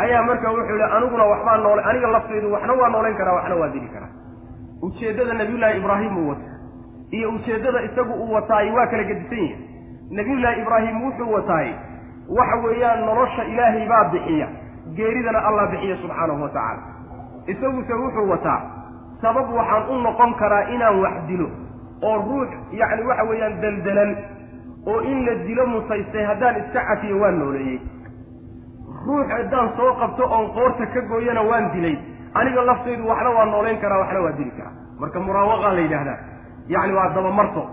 ayaa 0.04 0.24
marka 0.30 0.52
wuxuu 0.52 0.78
yihi 0.80 0.92
aniguna 0.98 1.26
waxbaa 1.32 1.58
noole 1.58 1.82
aniga 1.90 2.08
laftaydu 2.16 2.52
waxna 2.54 2.74
waa 2.82 2.90
noolayn 2.94 3.16
karaa 3.20 3.34
waxna 3.40 3.56
waa 3.62 3.68
dili 3.76 3.88
karaa. 3.94 4.12
Ujeeddada 4.82 5.34
nabiyullaahi 5.34 5.78
ibraahim 5.80 6.18
uu 6.18 6.30
wata 6.30 6.50
iyo 7.12 7.30
ujeeddada 7.36 7.82
isagu 7.88 8.14
uu 8.14 8.34
wataay 8.34 8.72
waa 8.72 8.88
kala 8.88 9.04
gedisan 9.04 9.38
yihiin 9.38 9.60
nabiyullaahi 10.18 10.62
ibraahim 10.62 11.04
wuxuu 11.06 11.34
wataay 11.34 11.70
waxa 12.38 12.56
weeyaan 12.66 13.00
nolosha 13.06 13.44
ilaahay 13.44 13.88
baa 13.92 14.04
bixiya 14.14 14.48
geeridana 14.96 15.40
allah 15.48 15.66
bixiya 15.72 15.98
subxaanahu 16.02 16.42
wa 16.44 16.50
tacaala. 16.50 16.82
Isaguse 17.48 17.94
wuxuu 17.94 18.30
wataa 18.30 18.62
sabab 19.22 19.48
waxaan 19.60 19.90
u 19.90 20.02
noqon 20.06 20.34
karaa 20.42 20.64
inaan 20.76 21.00
wax 21.04 21.16
dilo 21.28 21.50
oo 22.10 22.16
ruux 22.28 22.50
yacni 22.80 23.04
waxa 23.10 23.24
weeyaan 23.30 23.62
daldalan 23.62 24.12
oo 24.86 25.00
in 25.02 25.26
la 25.26 25.34
dilo 25.48 25.66
mutaystay 25.68 26.24
haddaan 26.26 26.56
iska 26.62 26.82
cafiyo 26.90 27.20
waan 27.20 27.40
nooleeyey. 27.40 27.80
Ruux 29.06 29.28
haddaan 29.32 29.70
soo 29.78 29.94
qabto 30.00 30.24
oon 30.36 30.48
qoorta 30.54 30.86
ka 30.94 31.02
gooyana 31.02 31.42
waan 31.44 31.72
dilay. 31.74 31.96
Aniga 32.34 32.62
laftaydu 32.66 33.08
waxna 33.08 33.30
waa 33.30 33.46
noolayn 33.46 33.80
karaa 33.82 34.00
waxna 34.00 34.20
waa 34.22 34.32
dili 34.38 34.52
karaa. 34.58 34.74
Marka 35.00 35.20
muraawaqaa 35.20 35.74
la 35.74 35.80
yidhaahdaa 35.82 36.18
yacni 36.68 36.94
waa 36.94 37.10
dabamarto. 37.16 37.64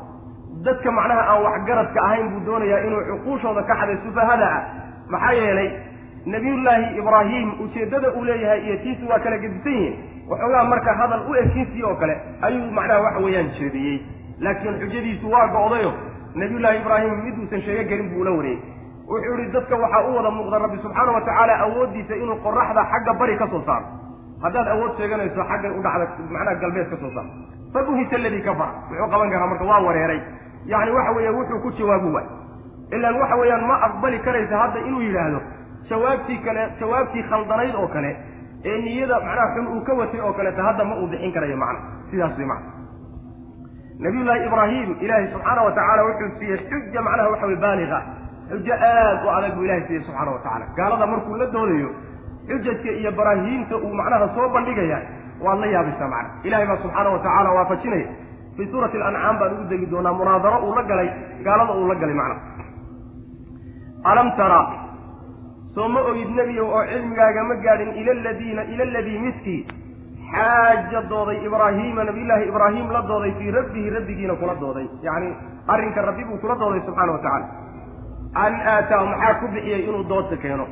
Dadka 0.64 0.90
macnaha 0.90 1.22
aan 1.32 1.42
waxgaradka 1.46 2.00
ahayn 2.06 2.28
buu 2.30 2.40
doonayaa 2.46 2.80
inuu 2.86 3.02
cuquushooda 3.10 3.62
ka 3.62 3.74
xaday 3.80 3.96
sufahada 4.04 4.46
ah. 4.56 4.62
Maxaa 5.10 5.32
yeelay 5.32 5.70
nabiyullaahi 6.26 6.98
ibraahim 6.98 7.48
ujeeddada 7.64 8.08
uu 8.16 8.24
leeyahay 8.24 8.60
iyo 8.66 8.76
tiisu 8.82 9.08
waa 9.08 9.18
kala 9.18 9.38
gedisan 9.38 9.72
yihiin. 9.72 9.94
Waxoogaa 10.30 10.64
marka 10.64 10.94
hadal 10.94 11.20
u 11.30 11.34
ekiisii 11.34 11.82
oo 11.84 11.94
kale 11.94 12.14
ayuu 12.42 12.70
macnaha 12.70 13.00
waxa 13.00 13.20
weeyaan 13.24 13.50
jeediyey. 13.58 13.98
Laakiin 14.40 14.78
xujadiisu 14.80 15.30
waa 15.30 15.46
go'dayo 15.48 15.92
nabiyullaahi 16.40 16.78
ibraahim 16.82 17.12
miduusan 17.26 17.60
sheego 17.66 17.84
karin 17.90 18.08
buu 18.12 18.20
ula 18.24 18.30
wareeyey 18.38 18.60
wuxuu 19.10 19.36
yihi 19.40 19.50
dadka 19.56 19.76
waxaa 19.82 20.02
u 20.10 20.16
wada 20.16 20.30
muuqda 20.36 20.58
rabbi 20.64 20.78
subxaana 20.84 21.12
wa 21.16 21.20
tacaala 21.28 21.54
awooddiisa 21.66 22.14
inuu 22.22 22.36
qoraxda 22.46 22.82
xagga 22.92 23.12
bari 23.20 23.36
ka 23.40 23.46
soo 23.52 23.62
saaro. 23.66 23.86
Haddaad 24.44 24.68
awood 24.74 24.92
sheeganayso 24.98 25.42
xaggan 25.50 25.72
u 25.78 25.82
dhacda 25.86 26.06
macnaha 26.34 26.54
galbeed 26.62 26.88
ka 26.92 26.96
soo 27.02 27.10
saaro. 27.14 27.30
Fabuhita 27.74 28.16
aladii 28.20 28.42
kafar 28.48 28.70
muxuu 28.90 29.08
qaban 29.12 29.30
karaa 29.34 29.46
marka 29.52 29.64
waa 29.70 29.80
wareeray. 29.86 30.20
Yacni 30.72 30.90
waxa 30.96 31.12
weeye 31.16 31.30
wuxuu 31.38 31.60
ku 31.64 31.70
jawaabu 31.78 32.08
waay 32.16 32.26
ilaan 32.96 33.16
waxa 33.22 33.36
weeyaan 33.40 33.64
ma 33.70 33.76
aqbali 33.88 34.18
karaysa 34.26 34.56
hadda 34.62 34.78
inuu 34.88 35.00
yidhaahdo 35.06 35.40
jawaabtii 35.90 36.38
kale 36.46 36.62
jawaabtii 36.80 37.22
khaldanayd 37.30 37.74
oo 37.82 37.88
kale 37.94 38.10
ee 38.64 38.76
niyada 38.84 39.16
macnaha 39.26 39.48
xun 39.54 39.66
uu 39.76 39.80
ka 39.88 39.92
watay 40.00 40.20
oo 40.20 40.32
kaleeta 40.32 40.62
hadda 40.68 40.84
ma 40.84 40.94
uu 41.00 41.06
bixin 41.12 41.32
karayo 41.32 41.56
macna. 41.56 41.80
Sidaas 42.10 42.38
way 42.38 42.46
macna 42.46 42.70
nabiyullaahi 44.04 44.46
ibraahim 44.48 44.88
ilaahay 45.04 45.26
subxaana 45.34 45.62
wa 45.66 45.72
tacaala 45.78 46.02
wuxuu 46.08 46.30
siiyey 46.38 46.58
xuja 46.70 47.00
macnaha 47.06 47.28
waxa 47.32 47.46
weye 47.50 47.60
baaliga 47.64 47.98
xujo 48.50 48.74
aad 48.90 49.18
u 49.26 49.30
adag 49.36 49.52
buu 49.56 49.64
ilahay 49.66 49.82
siiyey 49.88 50.02
subxaana 50.08 50.30
wa 50.36 50.40
tacala 50.46 50.64
gaalada 50.78 51.06
markuu 51.12 51.36
la 51.42 51.46
doodayo 51.54 51.90
xujajka 52.48 52.90
iyo 53.00 53.10
baraahiinta 53.18 53.74
uu 53.86 53.94
macnaha 54.00 54.26
soo 54.36 54.48
bandhigaya 54.56 54.98
waad 55.46 55.58
la 55.64 55.66
yaabaysaa 55.74 56.08
macna 56.14 56.30
ilahay 56.48 56.66
baa 56.70 56.78
subxaana 56.84 57.10
wa 57.14 57.18
tacaala 57.26 57.50
waafajinaya 57.58 58.08
fii 58.56 58.68
suurati 58.72 58.96
alancaam 59.08 59.38
baan 59.40 59.52
ugu 59.56 59.64
degi 59.72 59.86
doonaa 59.94 60.12
munaadaro 60.20 60.58
uu 60.68 60.74
la 60.78 60.82
galay 60.90 61.08
gaalada 61.46 61.72
uu 61.80 61.88
la 61.92 61.94
galay 62.02 62.16
macna 62.20 62.36
alam 64.12 64.28
tara 64.40 64.60
soo 65.74 65.88
ma 65.94 66.00
ogid 66.10 66.30
nebiyow 66.38 66.68
oo 66.76 66.84
cilmigaaga 66.92 67.42
ma 67.48 67.54
gaadhin 67.64 67.90
ila 68.00 68.12
aladiina 68.18 68.62
ila 68.72 68.82
aladii 68.90 69.18
midkii 69.26 69.60
xaaja 70.32 71.00
dooday 71.10 71.38
ibraahiima 71.46 72.04
nabiyullaahi 72.08 72.48
ibraahim 72.48 72.90
la 72.96 73.02
dooday 73.10 73.32
fii 73.38 73.50
rabbihi 73.58 73.90
rabbigiina 73.96 74.34
kula 74.40 74.54
dooday. 74.60 74.86
Yacni 75.02 75.30
arrinka 75.68 76.02
rabbi 76.08 76.24
buu 76.24 76.38
kula 76.42 76.54
dooday 76.62 76.80
subxaana 76.86 77.12
wa 77.12 77.18
tacala 77.18 77.46
an 78.44 78.54
aataahu 78.74 79.06
maxaa 79.12 79.34
ku 79.40 79.46
bixiyey 79.54 79.80
inuu 79.88 80.04
doodta 80.08 80.36
keeno? 80.36 80.66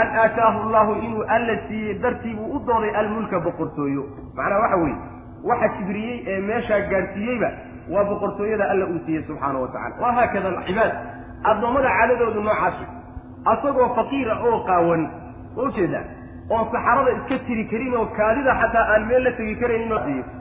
An 0.00 0.08
aataahu 0.24 0.58
allahu 0.66 0.92
inuu 1.06 1.22
alla 1.36 1.54
siiyey 1.68 1.94
dartii 2.02 2.34
buu 2.34 2.50
u 2.56 2.58
dooday 2.66 2.90
almulka 3.00 3.40
boqortooyo. 3.46 4.04
Macnaha 4.36 4.60
waxa 4.64 4.76
weeye 4.82 4.98
waxa 5.50 5.68
jibriyey 5.78 6.16
ee 6.26 6.40
meeshaa 6.50 6.80
gaadhsiiyeyba 6.92 7.50
waa 7.94 8.04
boqortooyada 8.10 8.70
alla 8.72 8.84
uu 8.92 9.00
siiyey 9.06 9.22
subxaana 9.30 9.58
wa 9.64 9.68
tacala 9.68 10.02
wa 10.06 10.12
haakada 10.18 10.48
alcibaad 10.48 10.92
addoommada 11.50 11.88
caadadoodu 11.98 12.42
noocaas. 12.42 12.76
Asagoo 13.52 13.88
faqiira 13.98 14.34
oo 14.48 14.58
qaawan 14.68 15.02
ma 15.56 15.62
u 15.62 15.70
jeedaa 15.76 16.04
oon 16.50 16.64
saxarada 16.72 17.10
iska 17.18 17.38
tiri 17.46 17.64
karin 17.70 17.94
oo 18.00 18.06
kaadida 18.18 18.52
xataa 18.60 18.84
aan 18.94 19.06
meel 19.08 19.22
la 19.26 19.32
tegi 19.38 19.54
karaynin 19.62 19.92
oo 19.92 20.00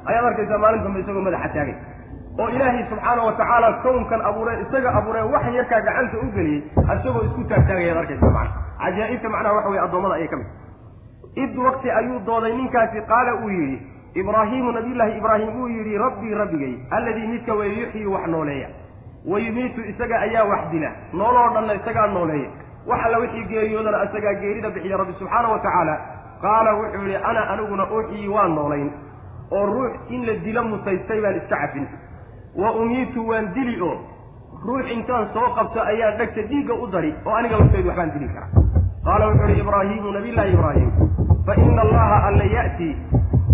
ayaad 0.10 0.26
arkaysaa 0.32 0.58
maalin 0.64 0.84
dambe 0.86 1.00
isagoo 1.04 1.22
madaxa 1.28 1.50
taagay. 1.56 1.76
Oo 2.40 2.48
ilaahay 2.56 2.84
subxaana 2.90 3.22
wa 3.28 3.34
tacaala 3.40 3.70
kownkan 3.84 4.22
abuuree 4.30 4.56
isaga 4.64 4.90
abuuree 5.00 5.26
wax 5.34 5.46
yarkaa 5.58 5.82
gacanta 5.88 6.18
u 6.24 6.32
geliyey 6.36 6.62
isagoo 6.96 7.24
isku 7.28 7.44
taagtaagayaad 7.52 7.98
arkaysaa 8.04 8.32
macana 8.38 8.52
cajaa'ibta 8.84 9.30
macnaha 9.36 9.56
waxa 9.58 9.70
weye 9.74 9.82
addoommada 9.86 10.16
ayay 10.20 10.28
ka 10.34 10.38
mid 10.42 10.50
id 11.44 11.58
waqti 11.68 11.88
ayuu 12.00 12.20
dooday 12.28 12.54
ninkaasi 12.60 13.02
qaala 13.12 13.32
uu 13.44 13.50
yidhi 13.58 13.78
ibraahiimu 14.22 14.72
nabiyullaahi 14.78 15.18
ibraahim 15.22 15.50
uu 15.62 15.68
yidhi 15.78 15.98
rabbii 16.06 16.34
rabbigay 16.42 16.74
alladii 16.98 17.28
midka 17.34 17.54
weye 17.60 17.74
yuxyi 17.82 18.06
wax 18.14 18.28
nooleeya. 18.36 18.70
Wa 19.32 19.40
yumiitu 19.40 19.82
isaga 19.92 20.20
ayaa 20.26 20.44
wax 20.52 20.62
dila. 20.72 20.90
Nooloo 21.14 21.50
dhanna 21.54 21.74
isagaa 21.80 22.08
nooleeya 22.08 22.50
wax 22.90 23.00
alla 23.06 23.18
wixii 23.24 23.46
geeriyoodana 23.52 24.04
isagaa 24.08 24.34
geerida 24.42 24.70
bixiya 24.76 24.98
rabbi 24.98 25.14
subxaana 25.20 25.48
wa 25.54 25.60
tacaala. 25.66 25.96
Qaala 26.42 26.72
wuxuu 26.80 27.02
yidhi 27.04 27.16
ana 27.30 27.42
aniguna 27.54 27.84
uxyi 27.98 28.28
waan 28.36 28.56
noolayn 28.56 28.90
oo 29.52 29.66
ruux 29.66 29.92
in 30.10 30.26
la 30.28 30.34
dilo 30.46 30.64
mutaystay 30.64 31.22
baan 31.22 31.36
iska 31.42 31.56
cafin 31.62 31.88
wa 32.62 32.72
umiitu 32.82 33.28
waan 33.30 33.54
dili 33.54 33.82
oo 33.82 33.96
ruux 34.66 34.86
intaan 34.96 35.28
soo 35.34 35.48
qabto 35.58 35.82
ayaa 35.82 36.12
dhegta 36.20 36.42
dhiigga 36.52 36.74
u 36.74 36.88
dari 36.88 37.12
oo 37.26 37.34
aniga 37.40 37.58
laftaydu 37.62 37.88
waxbaan 37.90 38.12
dili 38.16 38.28
karaa. 38.34 38.50
Qaala 39.06 39.26
wuxuu 39.30 39.48
yihi 39.50 39.62
ibraahiimu 39.66 40.12
nabiyllaahi 40.18 40.54
ibraahim 40.54 40.90
fa 41.48 41.56
ina 41.66 41.82
allaha 41.82 42.18
alla 42.28 42.46
ya'ti 42.58 42.90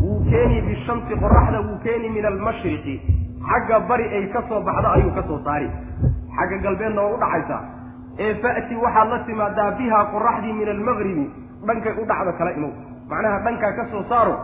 wuu 0.03 0.19
keeni 0.29 0.61
bishamsi 0.67 1.13
qoraxda 1.23 1.59
wuu 1.67 1.77
keeni 1.83 2.09
min 2.09 2.25
almashriqi 2.31 2.95
xagga 3.49 3.79
bari 3.89 4.05
ay 4.17 4.25
ka 4.35 4.41
soo 4.49 4.61
baxdo 4.67 4.89
ayuu 4.97 5.11
ka 5.17 5.23
soo 5.27 5.39
saari. 5.45 5.69
Xagga 6.37 6.57
galbeedna 6.65 7.01
waa 7.01 7.13
u 7.15 7.19
dhaxaysaa 7.23 7.61
ee 8.19 8.33
fa'ti 8.41 8.75
waxaad 8.75 9.09
la 9.09 9.19
timaadaa 9.19 9.71
bihaa 9.71 10.05
qoraxdii 10.15 10.53
min 10.53 10.69
almagribi 10.75 11.25
dhankay 11.67 11.93
u 12.01 12.05
dhacdo 12.05 12.33
kala 12.37 12.51
imow 12.57 12.73
macnaha 13.09 13.39
dhankaa 13.45 13.71
ka 13.77 13.85
soo 13.91 14.03
saaro 14.09 14.35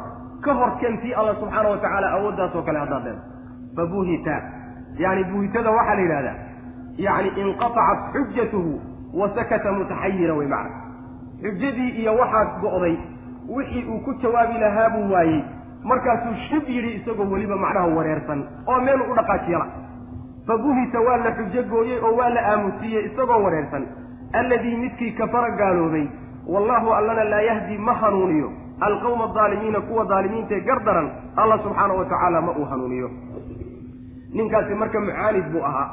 ka 0.42 0.54
hor 0.54 0.72
keentii 0.80 1.14
alla 1.14 1.36
subxaana 1.42 1.70
wa 1.70 1.78
tacaala 1.78 2.12
awooddaasoo 2.18 2.62
kale 2.62 2.80
haddaad 2.80 3.04
leeda 3.76 3.88
fa 4.34 4.42
yani 5.00 5.24
buhitada 5.24 5.72
waxaa 5.72 5.96
la 5.96 6.02
yidhahdaa 6.02 6.38
yani 6.98 7.30
inqatacat 7.42 8.00
xujatuhu 8.14 8.82
wa 9.14 9.30
sakata 9.36 9.72
mutaxayira 9.72 10.34
wey 10.34 10.48
macna. 10.48 10.76
Xujadii 11.42 11.90
iyo 12.02 12.16
waxaad 12.16 12.48
go'day 12.62 12.98
wixii 13.50 13.86
uu 13.86 14.00
ku 14.00 14.14
jawaabi 14.22 14.60
lahaa 14.60 14.90
buu 14.90 15.12
waayey 15.14 15.44
markaasuu 15.84 16.36
shib 16.50 16.70
yidhi 16.70 16.96
isagoo 16.96 17.30
weliba 17.32 17.56
macnaha 17.56 17.88
wareersan 17.88 18.44
oo 18.68 18.82
meel 18.82 19.02
u 19.02 19.16
dhaqaajiyala 19.16 19.66
fa 20.50 20.58
buhita 20.58 21.00
waa 21.08 21.18
la 21.26 21.32
xujo 21.38 21.62
gooyey 21.72 22.00
oo 22.02 22.16
waa 22.20 22.30
la 22.36 22.42
aamusiiyey 22.52 23.06
isagoo 23.12 23.38
wareersan. 23.46 23.86
Alladii 24.34 24.76
midkii 24.84 25.12
kafara 25.20 25.50
gaaloobay 25.62 26.06
wallahu 26.48 26.94
allana 26.98 27.24
laa 27.24 27.42
yahdi 27.50 27.78
ma 27.78 27.94
hanuuniyo. 27.94 28.50
Alqawma 28.88 29.26
adaalimiina 29.30 29.82
kuwa 29.82 30.06
daalimiintae 30.06 30.60
gardaran 30.62 31.10
alla 31.36 31.58
subxaana 31.64 31.94
wa 31.94 32.06
tacaala 32.06 32.42
ma 32.42 32.52
uu 32.58 32.66
hanuuniyo. 32.66 33.10
Ninkaasi 34.34 34.74
marka 34.76 35.00
mucaanid 35.00 35.46
buu 35.52 35.64
ahaa. 35.66 35.90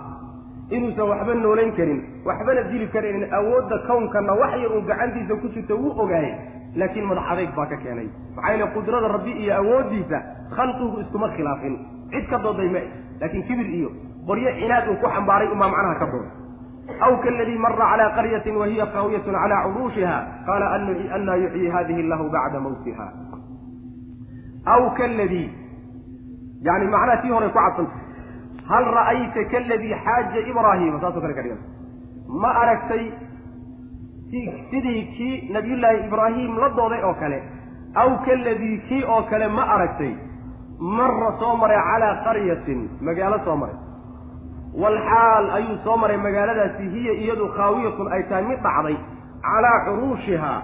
Inuusan 0.70 1.08
waxba 1.08 1.34
noolayn 1.34 1.72
karin 1.76 2.00
waxbana 2.24 2.62
dili 2.70 2.86
karaynin 2.88 3.26
awoodda 3.38 3.78
kownkanna 3.86 4.32
wax 4.40 4.52
yar 4.62 4.72
uu 4.76 4.82
gacantiisa 4.88 5.34
ku 5.40 5.48
jirto 5.54 5.76
wuu 5.76 5.92
ogaayey 6.02 6.34
laakiin 6.76 7.06
madax 7.06 7.24
adayg 7.32 7.50
baa 7.56 7.66
ka 7.66 7.76
keenay. 7.76 8.08
Maxaa 8.36 8.50
yeele 8.52 8.66
qudrada 8.74 9.08
rabbi 9.08 9.30
iyo 9.42 9.54
awooddiisa 9.60 10.18
khalqigu 10.56 11.00
iskuma 11.00 11.28
khilaafin. 11.36 11.74
Cid 12.10 12.26
ka 12.30 12.38
dooday 12.38 12.68
ma 12.68 12.80
laakiin 13.20 13.42
kibir 13.48 13.66
iyo 13.78 13.90
qoryo 14.28 14.50
cinaad 14.60 14.88
uu 14.92 14.96
ku 15.02 15.06
xambaaray 15.14 15.48
umaa 15.54 15.70
macnaha 15.74 15.98
ka 16.02 16.06
dooday 16.12 16.32
aw 17.06 17.12
kaladii 17.24 17.58
mara 17.64 17.76
calaa 17.90 18.10
qaryatin 18.18 18.56
wa 18.60 18.66
hiya 18.70 18.86
qaawiyatun 18.94 19.34
calaa 19.42 19.62
curuushiha 19.66 20.16
qaala 20.48 20.66
annaa 21.16 21.36
yuxyi 21.44 21.68
hadihi 21.76 22.00
allahu 22.04 22.26
bacda 22.34 22.60
mawtiha. 22.66 23.06
Aw 24.74 24.82
kaladii 24.98 25.48
yani 26.68 26.86
macnaha 26.94 27.16
tii 27.22 27.32
hore 27.36 27.48
ku 27.54 27.58
cadsanta 27.58 27.96
hal 28.70 28.84
ra'ayta 28.98 29.44
kaladii 29.52 29.94
xaaja 30.04 30.40
ibraahiima 30.50 31.00
saasoo 31.02 31.20
kale 31.24 31.34
ka 31.38 31.42
dhigan. 31.46 31.60
Ma 32.42 32.50
aragtay 32.62 33.04
sidii 34.70 35.02
kii 35.16 35.34
nabiyullaahi 35.54 35.98
ibraahim 36.06 36.52
la 36.62 36.68
dooday 36.78 37.02
oo 37.08 37.14
kale. 37.22 37.38
Aw 38.02 38.08
kaladii 38.26 38.76
kii 38.88 39.02
oo 39.14 39.22
kale 39.30 39.48
ma 39.58 39.62
aragtay. 39.74 40.12
Mara 40.98 41.30
soo 41.40 41.56
maray 41.56 41.80
calaa 41.90 42.14
qaryatin 42.26 42.80
magaalo 43.00 43.38
soo 43.44 43.56
maray 43.62 43.76
walxaal 44.82 45.50
ayuu 45.58 45.76
soo 45.84 45.96
maray 46.02 46.16
magaaladaasi 46.26 46.88
hiya 46.94 47.12
iyadu 47.24 47.48
khaawiyatun 47.56 48.12
ay 48.12 48.22
tahay 48.30 48.44
mid 48.50 48.60
dhacday 48.66 48.96
calaa 49.46 49.78
curuushihaa 49.86 50.58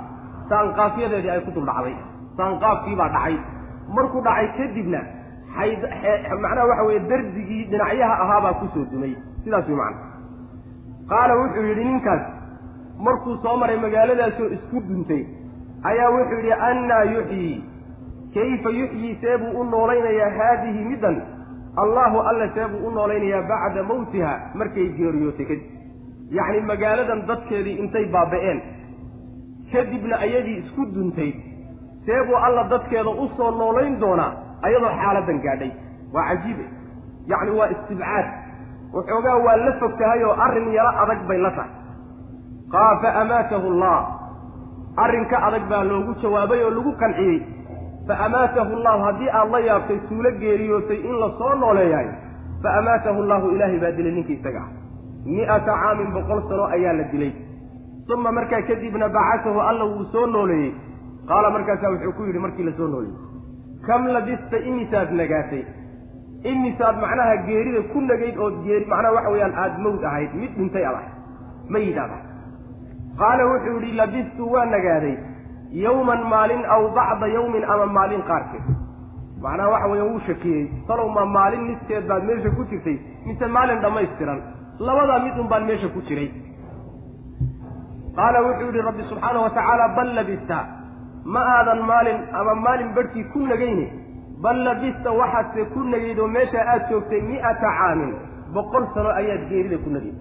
saanqaafyadeedii 0.50 1.30
ay 1.34 1.40
ku 1.46 1.50
dul 1.56 1.66
dhacday. 1.70 1.96
Saanqaafkii 2.36 2.96
baa 3.00 3.08
dhacay. 3.16 3.36
Markuu 3.96 4.20
dhacay 4.26 4.48
kadibna 4.58 5.00
macnaha 6.42 6.66
waxa 6.70 6.84
weeye 6.88 7.00
dardigii 7.10 7.64
dhinacyaha 7.70 8.14
ahaabaa 8.24 8.54
ku 8.60 8.66
soo 8.74 8.84
dumay. 8.92 9.14
Sidaas 9.44 9.68
way 9.68 9.76
macana 9.76 10.10
qaala 11.10 11.34
wuxuu 11.40 11.64
yidhi 11.68 11.84
ninkaas 11.84 12.22
markuu 13.06 13.36
soo 13.42 13.56
maray 13.56 13.76
magaaladaasoo 13.84 14.48
isku 14.56 14.80
duntay 14.88 15.22
ayaa 15.90 16.10
wuxuu 16.16 16.38
yidhi 16.40 16.52
annaa 16.68 17.04
yuxyii 17.14 17.56
kayfa 18.34 18.70
yuxyii 18.80 19.14
see 19.22 19.36
buu 19.42 19.60
u 19.60 19.64
noolaynayaa 19.72 20.30
haadihi 20.38 20.84
middan 20.90 21.16
allaahu 21.76 22.18
alla 22.30 22.48
see 22.54 22.66
buu 22.72 22.86
u 22.88 22.90
noolaynayaa 22.90 23.42
bacda 23.48 23.82
mawtiha 23.82 24.32
markay 24.54 24.88
geeriyootay 24.98 25.46
kadib. 25.46 25.70
Yacni 26.36 26.60
magaaladan 26.70 27.26
dadkeedii 27.28 27.78
intay 27.82 28.04
baaba'een. 28.14 28.58
Kadibna 29.72 30.16
ayadii 30.26 30.58
isku 30.62 30.82
duntay. 30.94 31.32
See 32.06 32.20
buu 32.28 32.36
alla 32.46 32.64
dadkeeda 32.72 33.10
u 33.10 33.28
soo 33.36 33.50
noolayn 33.50 34.00
doonaa 34.00 34.32
ayadoo 34.62 34.92
xaaladan 35.00 35.38
gaadhay. 35.44 35.70
Waa 36.14 36.24
cajiibe 36.28 36.64
yacni 37.26 37.50
waa 37.58 37.68
istibcaad. 37.74 38.26
Waxoogaa 38.94 39.36
waa 39.46 39.56
la 39.56 39.72
fog 39.80 39.92
tahay 39.98 40.24
oo 40.24 40.34
arrin 40.46 40.72
yaro 40.72 40.92
adag 41.02 41.20
bay 41.28 41.38
la 41.38 41.50
tahay. 41.50 41.72
Qaa 42.72 42.92
fa 43.02 43.08
amaatahu 43.22 43.66
allah. 43.72 43.98
Arrinka 45.04 45.36
adag 45.48 45.64
baa 45.70 45.84
loogu 45.84 46.12
jawaabay 46.22 46.60
oo 46.64 46.70
lagu 46.70 46.92
qanciyey 47.00 47.38
fa 48.08 48.14
amaatahu 48.26 48.76
allahu 48.78 49.02
haddii 49.08 49.30
aad 49.40 49.50
la 49.54 49.60
yaabtay 49.68 49.98
suulo 50.08 50.30
geeriyootay 50.42 51.00
in 51.08 51.18
la 51.22 51.28
soo 51.38 51.54
nooleeyahay 51.64 52.08
fa 52.62 52.74
amaatahu 52.78 53.22
allahu 53.24 53.50
ilaahay 53.56 53.78
baa 53.84 53.92
dilay 53.98 54.12
ninkii 54.18 54.38
isaga. 54.40 54.62
ah 54.62 54.68
mi'ata 55.26 55.76
caamin 55.82 56.08
boqol 56.16 56.42
sano 56.48 56.64
ayaa 56.76 56.94
la 57.00 57.04
dilay. 57.12 57.32
uma 58.14 58.32
markaa 58.38 58.62
kadibna 58.70 59.08
bacasahu 59.18 59.60
alla 59.68 59.84
wuu 59.92 60.04
soo 60.14 60.26
nooleeyey. 60.26 60.72
qaala 61.28 61.50
markaasaa 61.58 61.92
wuxuu 61.94 62.12
ku 62.18 62.26
yidhi 62.30 62.44
markii 62.46 62.68
la 62.70 62.72
soo 62.80 62.88
nooleeyey. 62.88 63.16
Kam 63.86 64.06
labista 64.06 64.58
imisaad 64.58 65.10
nagaatay? 65.20 65.64
Imisaad 66.50 66.96
macnaha 67.04 67.36
geerida 67.46 67.82
ku 67.92 68.00
nagayd 68.00 68.38
ood 68.38 68.62
geeri 68.66 68.86
macnaha 68.92 69.14
waxa 69.16 69.30
weeyaan 69.34 69.54
aada 69.64 69.82
mawd 69.86 70.04
ahayd 70.10 70.34
mid 70.42 70.54
dhintay 70.58 70.84
ad 70.90 70.94
ahayd 71.00 71.12
mayid 71.74 71.98
aad 71.98 72.14
ahayd 72.14 72.26
qaala 73.20 73.46
wuxuu 73.50 73.74
yidhi 73.76 73.92
labistu 74.00 74.48
waa 74.54 74.64
nagaaday 74.74 75.16
yawman 75.72 76.22
maalin 76.32 76.62
aw 76.74 76.82
bacda 76.96 77.26
yawmin 77.28 77.64
ama 77.64 77.86
maalin 77.86 78.22
qaarkeed. 78.28 78.64
Macnaha 79.42 79.70
waxa 79.74 79.88
weeya 79.92 80.04
wuu 80.04 80.20
shakiyey. 80.26 80.70
Talow 80.86 81.08
ma 81.16 81.24
maalin 81.26 81.62
niskeed 81.68 82.06
baad 82.08 82.24
meesha 82.24 82.50
ku 82.56 82.64
jirtay 82.70 82.96
mise 83.26 83.46
maalin 83.56 83.80
dhammaystiran. 83.82 84.40
Labadaa 84.78 85.18
mid 85.24 85.38
un 85.40 85.48
baan 85.48 85.64
meesha 85.66 85.88
ku 85.94 86.00
jiray. 86.08 86.28
Qaala 88.16 88.38
wuxuu 88.46 88.66
yidhi 88.68 88.82
rabbi 88.88 89.02
subxaanahu 89.10 89.44
watacaala 89.48 89.88
bal 89.96 90.14
labista. 90.18 90.58
Ma 91.24 91.40
aadan 91.56 91.80
maalin 91.90 92.18
ama 92.40 92.54
maalin 92.54 92.94
barhkii 92.94 93.24
ku 93.32 93.40
nagayne. 93.46 93.86
Bal 94.42 94.58
labista 94.68 95.10
waxaadse 95.20 95.64
ku 95.74 95.80
nagayd 95.92 96.18
oo 96.18 96.28
meesha 96.28 96.60
aad 96.72 96.90
joogtay 96.90 97.20
mi'ata 97.30 97.68
caamin. 97.78 98.12
Boqol 98.54 98.84
sano 98.94 99.10
ayaad 99.20 99.48
geerida 99.48 99.78
ku 99.84 99.90
nagayd 99.90 100.18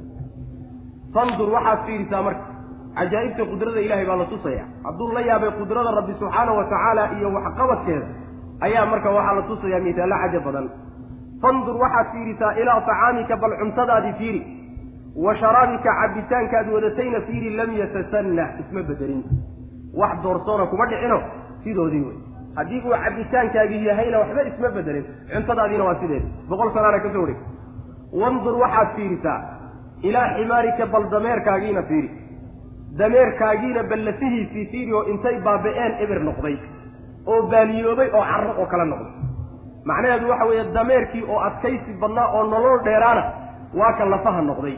fandur 1.14 1.50
waxaad 1.52 1.80
fiirisaa 1.86 2.22
marka 2.24 2.44
cajaa'ibta 2.98 3.44
qudrada 3.52 3.80
ilahay 3.86 4.06
baa 4.10 4.16
la 4.22 4.26
tusaya 4.34 4.64
hadduu 4.86 5.12
la 5.18 5.22
yaabay 5.30 5.52
qudrada 5.60 5.92
rabbi 6.00 6.14
subxaanahu 6.22 6.58
wa 6.60 6.64
tacaala 6.72 7.04
iyo 7.18 7.28
waxqabadkeeda 7.38 8.08
ayaa 8.68 8.86
marka 8.92 9.10
waxaa 9.18 9.36
la 9.40 9.42
tusayaa 9.50 9.80
misaalo 9.88 10.16
cajab 10.24 10.44
badan. 10.48 10.68
Fandur 11.42 11.76
waxaad 11.84 12.08
fiirisaa 12.14 12.52
ilaa 12.62 12.82
tacaamika 12.90 13.36
bal 13.44 13.54
cuntadaadii 13.62 14.14
fiiri 14.20 14.42
wa 15.26 15.36
sharaabika 15.42 15.90
cabitaankaad 16.02 16.68
wadatayna 16.76 17.22
fiiri 17.28 17.50
lam 17.60 17.70
yatasanna 17.82 18.44
isma 18.62 18.82
bedelin. 18.90 19.24
Wax 20.02 20.14
doorsoona 20.24 20.66
kuma 20.72 20.86
dhicino 20.92 21.20
sidoodii 21.64 22.04
wey 22.08 22.18
haddii 22.56 22.82
uu 22.86 22.94
cabitaankaagii 23.06 23.86
yahayna 23.90 24.20
waxba 24.20 24.42
isma 24.52 24.70
bedelin 24.78 25.06
cuntadaadiina 25.34 25.84
waa 25.88 25.96
sideed. 26.02 26.24
Boqol 26.50 26.70
sanaana 26.76 27.00
ka 27.06 27.10
soo 27.14 27.22
wareeg 27.26 27.40
wandur 28.22 28.56
waxaad 28.64 28.90
fiirisaa 28.96 29.40
ilaa 30.08 30.28
ximaarika 30.38 30.86
bal 30.94 31.10
dameerkaagiina 31.16 31.84
fiiri 31.90 32.10
dameerkaagiina 33.00 33.84
ballafihiisii 33.92 34.66
fiiri 34.72 34.94
oo 34.94 35.04
intay 35.14 35.36
baaba-een 35.48 35.94
ebir 36.04 36.20
noqday 36.28 36.56
oo 37.34 37.42
baaliyoobay 37.52 38.10
oo 38.18 38.24
carro 38.32 38.52
oo 38.62 38.66
kala 38.72 38.86
noqday. 38.86 39.14
Macnaheedu 39.90 40.30
waxa 40.30 40.46
weeye 40.50 40.64
dameerkii 40.74 41.24
oo 41.34 41.40
adkaysi 41.48 41.92
badnaa 42.02 42.28
oo 42.38 42.44
nolol 42.54 42.80
dheeraana 42.88 43.24
waa 43.80 43.94
ka 43.98 44.06
lafaha 44.06 44.42
noqday. 44.42 44.76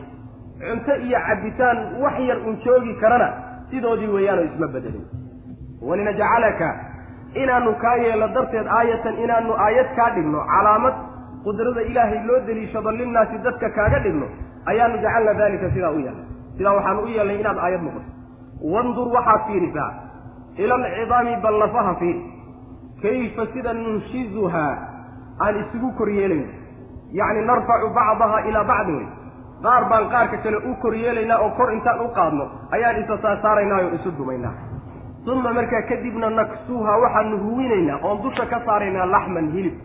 Cunto 0.60 0.96
iyo 1.08 1.20
cabbitaan 1.28 1.78
wax 2.04 2.20
yar 2.30 2.38
un 2.48 2.56
joogi 2.66 2.94
karana 3.02 3.28
sidoodii 3.70 4.08
weeyaanoo 4.16 4.46
isma 4.50 4.68
bedelin. 4.68 5.06
Walinajcalaka 5.82 6.70
inaanu 7.42 7.74
kaa 7.82 7.96
yeelno 8.04 8.28
darteed 8.36 8.68
aayatan 8.68 9.16
inaanu 9.24 9.54
aayad 9.66 9.90
kaa 9.96 10.10
dhigno 10.16 10.40
calaamad 10.54 10.94
qudrada 11.46 11.82
ilaahay 11.82 12.20
loo 12.28 12.40
deliishado 12.48 12.92
linnaasi 12.92 13.38
dadka 13.46 13.70
kaaga 13.78 14.00
dhigno 14.06 14.28
ayaanu 14.66 14.98
jacalna 15.04 15.34
dalika 15.34 15.70
sidaa 15.74 15.92
u 15.92 16.00
yeelnay 16.00 16.28
sidaa 16.58 16.74
waxaanu 16.78 17.02
u 17.02 17.08
yeelnay 17.16 17.40
inaad 17.40 17.58
aayad 17.66 17.82
noqoto. 17.88 18.10
Wandur 18.74 19.08
waxaad 19.16 19.42
fiirisaa 19.48 19.92
ila 20.64 20.76
alcidaami 20.76 21.34
bal 21.44 21.56
lafaha 21.64 21.94
fiiri. 22.02 22.22
Kayfa 23.02 23.46
sida 23.54 23.74
nunshizuhaa 23.74 24.74
aan 25.44 25.56
isugu 25.64 25.90
kor 25.98 26.10
yeelayno 26.10 26.48
yacni 27.20 27.42
narfacu 27.50 27.88
bacdaha 27.98 28.38
ilaa 28.50 28.64
bacdin 28.72 28.96
wey 29.00 29.08
qaar 29.64 29.84
baan 29.90 30.06
qaarka 30.14 30.38
kale 30.44 30.58
u 30.70 30.76
kor 30.82 30.94
yeelaynaa 31.04 31.40
oo 31.46 31.50
kor 31.58 31.70
intaan 31.74 32.02
u 32.06 32.08
qaadno. 32.18 32.46
Ayaan 32.76 33.02
isa 33.04 33.18
saasaaraynaa 33.24 33.80
oo 33.86 33.92
isu 33.98 34.12
dumaynaa. 34.18 34.54
Uma 35.32 35.54
markaa 35.54 35.82
kadibna 35.90 36.30
naksuuha 36.30 36.94
waxaanu 37.04 37.38
huwinaynaa 37.44 38.00
oon 38.04 38.18
dusha 38.24 38.46
ka 38.46 38.60
saaraynaa 38.66 39.06
laxman 39.16 39.48
hilib 39.56 39.76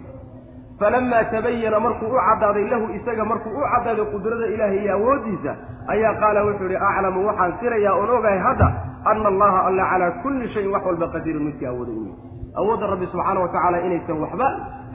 falamaa 0.81 1.24
tabayana 1.35 1.81
markuu 1.87 2.07
u 2.16 2.18
caddaaday 2.29 2.64
lahu 2.72 2.87
isaga 2.99 3.24
markuu 3.33 3.51
u 3.51 3.64
caddaaday 3.72 4.05
qudrada 4.14 4.47
ilaahay 4.55 4.79
iyo 4.85 4.93
awooddiisa 4.99 5.53
ayaa 5.95 6.14
qaala 6.22 6.41
wuxuu 6.49 6.68
ihi 6.72 6.79
aclamu 6.91 7.26
waxaan 7.29 7.53
sirayaa 7.61 7.95
oon 8.01 8.11
ogahay 8.18 8.39
hadda 8.49 8.68
ana 9.11 9.29
allaha 9.33 9.59
alla 9.68 9.85
calaa 9.93 10.11
kulli 10.22 10.49
shayin 10.55 10.70
wax 10.74 10.83
walba 10.91 11.07
qadiirun 11.14 11.45
midkii 11.49 11.66
awooda 11.72 11.93
inuu 11.99 12.14
awoodda 12.61 12.87
rabbi 12.93 13.07
subxaana 13.12 13.41
wa 13.45 13.49
tacaala 13.55 13.79
inaysan 13.87 14.18
waxba 14.24 14.49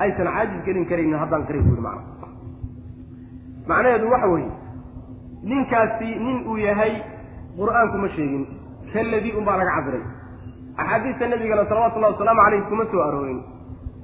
aysan 0.05 0.27
caajis 0.35 0.61
gelin 0.67 0.85
karaynin 0.91 1.19
haddaan 1.23 1.43
qaray 1.49 1.61
buuri 1.67 1.81
macna 1.87 2.27
macnaheedu 3.71 4.11
waxa 4.13 4.27
weeye 4.33 4.51
ninkaasi 5.51 6.09
nin 6.25 6.37
uu 6.51 6.57
yahay 6.67 6.93
qur'aanku 7.59 7.97
ma 8.03 8.09
sheegin 8.15 8.43
kaladii 8.93 9.33
un 9.39 9.45
baa 9.47 9.57
laga 9.61 9.71
cabiray 9.77 10.03
axaadiista 10.83 11.27
nebigana 11.33 11.65
salawatullahi 11.71 12.13
wasalaamu 12.15 12.41
caleyh 12.45 12.63
kuma 12.69 12.85
soo 12.91 13.01
aroorin 13.07 13.39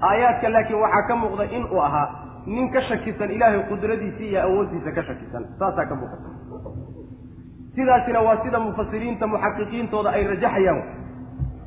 aayaadka 0.02 0.50
laakiin 0.54 0.80
waxaa 0.84 1.08
ka 1.08 1.16
muuqda 1.16 1.44
in 1.58 1.64
uu 1.72 1.82
ahaa 1.88 2.08
nin 2.46 2.72
ka 2.74 2.82
shakisan 2.90 3.32
ilaahay 3.36 3.62
qudradiisa 3.70 4.24
iyo 4.24 4.40
awooddiisa 4.48 4.92
ka 4.98 5.02
shakisan. 5.04 5.44
Saasaa 5.60 5.86
ka 5.90 5.96
muuqata. 5.96 6.30
Sidaasina 7.76 8.20
waa 8.22 8.38
sida 8.44 8.60
mufasiriinta 8.60 9.28
muxaqiqiintooda 9.28 10.10
ay 10.18 10.24
rajaxayaan. 10.32 10.80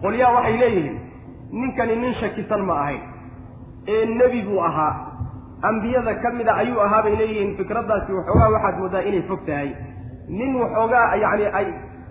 Qolyaha 0.02 0.32
waxay 0.36 0.56
leeyihiin 0.62 0.96
ninkani 1.60 1.96
nin 2.02 2.14
shakisan 2.20 2.62
ma 2.68 2.74
ahayn. 2.82 3.00
Ee 3.88 4.04
nebi 4.18 4.42
buu 4.48 4.60
ahaa. 4.68 4.92
Ambiyada 5.62 6.14
ka 6.22 6.30
mid 6.38 6.48
a 6.48 6.54
ayuu 6.62 6.80
ahaa 6.86 7.02
bay 7.02 7.14
leeyihiin. 7.20 7.56
Fikraddaasi 7.60 8.12
waxoogaa 8.18 8.50
waxaad 8.54 8.76
mooddaa 8.80 9.00
inay 9.08 9.22
fog 9.28 9.40
tahay. 9.46 9.70
Nin 10.28 10.56
waxoogaa 10.62 11.16
yacni 11.22 11.46
ay 11.60 11.66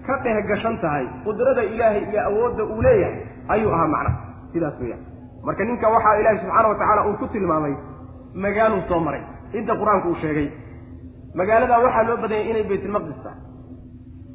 ka 0.08 0.14
dheh 0.24 0.38
gashan 0.50 0.78
tahay. 0.82 1.06
Qudrada 1.26 1.64
ilaahay 1.74 2.04
iyo 2.12 2.22
awoodda 2.30 2.64
uu 2.64 2.82
leeyahay 2.82 3.16
ayuu 3.54 3.74
ahaa 3.76 3.88
macna. 3.96 4.12
Sidaas 4.54 4.80
weeyaan 4.82 5.04
marka 5.46 5.64
ninka 5.70 5.88
waxaa 5.96 6.16
ilaahay 6.22 6.40
subxaana 6.44 6.68
wa 6.72 6.76
tacaala 6.82 7.02
uu 7.10 7.18
ku 7.22 7.28
tilmaamay 7.34 7.74
magaaluu 8.44 8.82
soo 8.90 9.00
maray. 9.08 9.24
Inta 9.60 9.74
qur'aanku 9.82 10.08
uu 10.12 10.20
sheegay 10.24 10.48
magaaladaa 11.40 11.80
waxaa 11.86 12.04
loo 12.10 12.18
badanyay 12.24 12.50
inay 12.52 12.64
baytulmaqdis 12.72 13.20
tahay. 13.24 13.40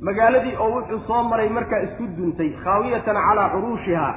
Magaaladii 0.08 0.54
oo 0.62 0.68
wuxuu 0.76 1.00
soo 1.08 1.22
maray 1.30 1.48
markaa 1.58 1.80
isku 1.86 2.04
duntay 2.16 2.50
khaawiyatan 2.64 3.16
calaa 3.26 3.48
curuushiha 3.54 4.08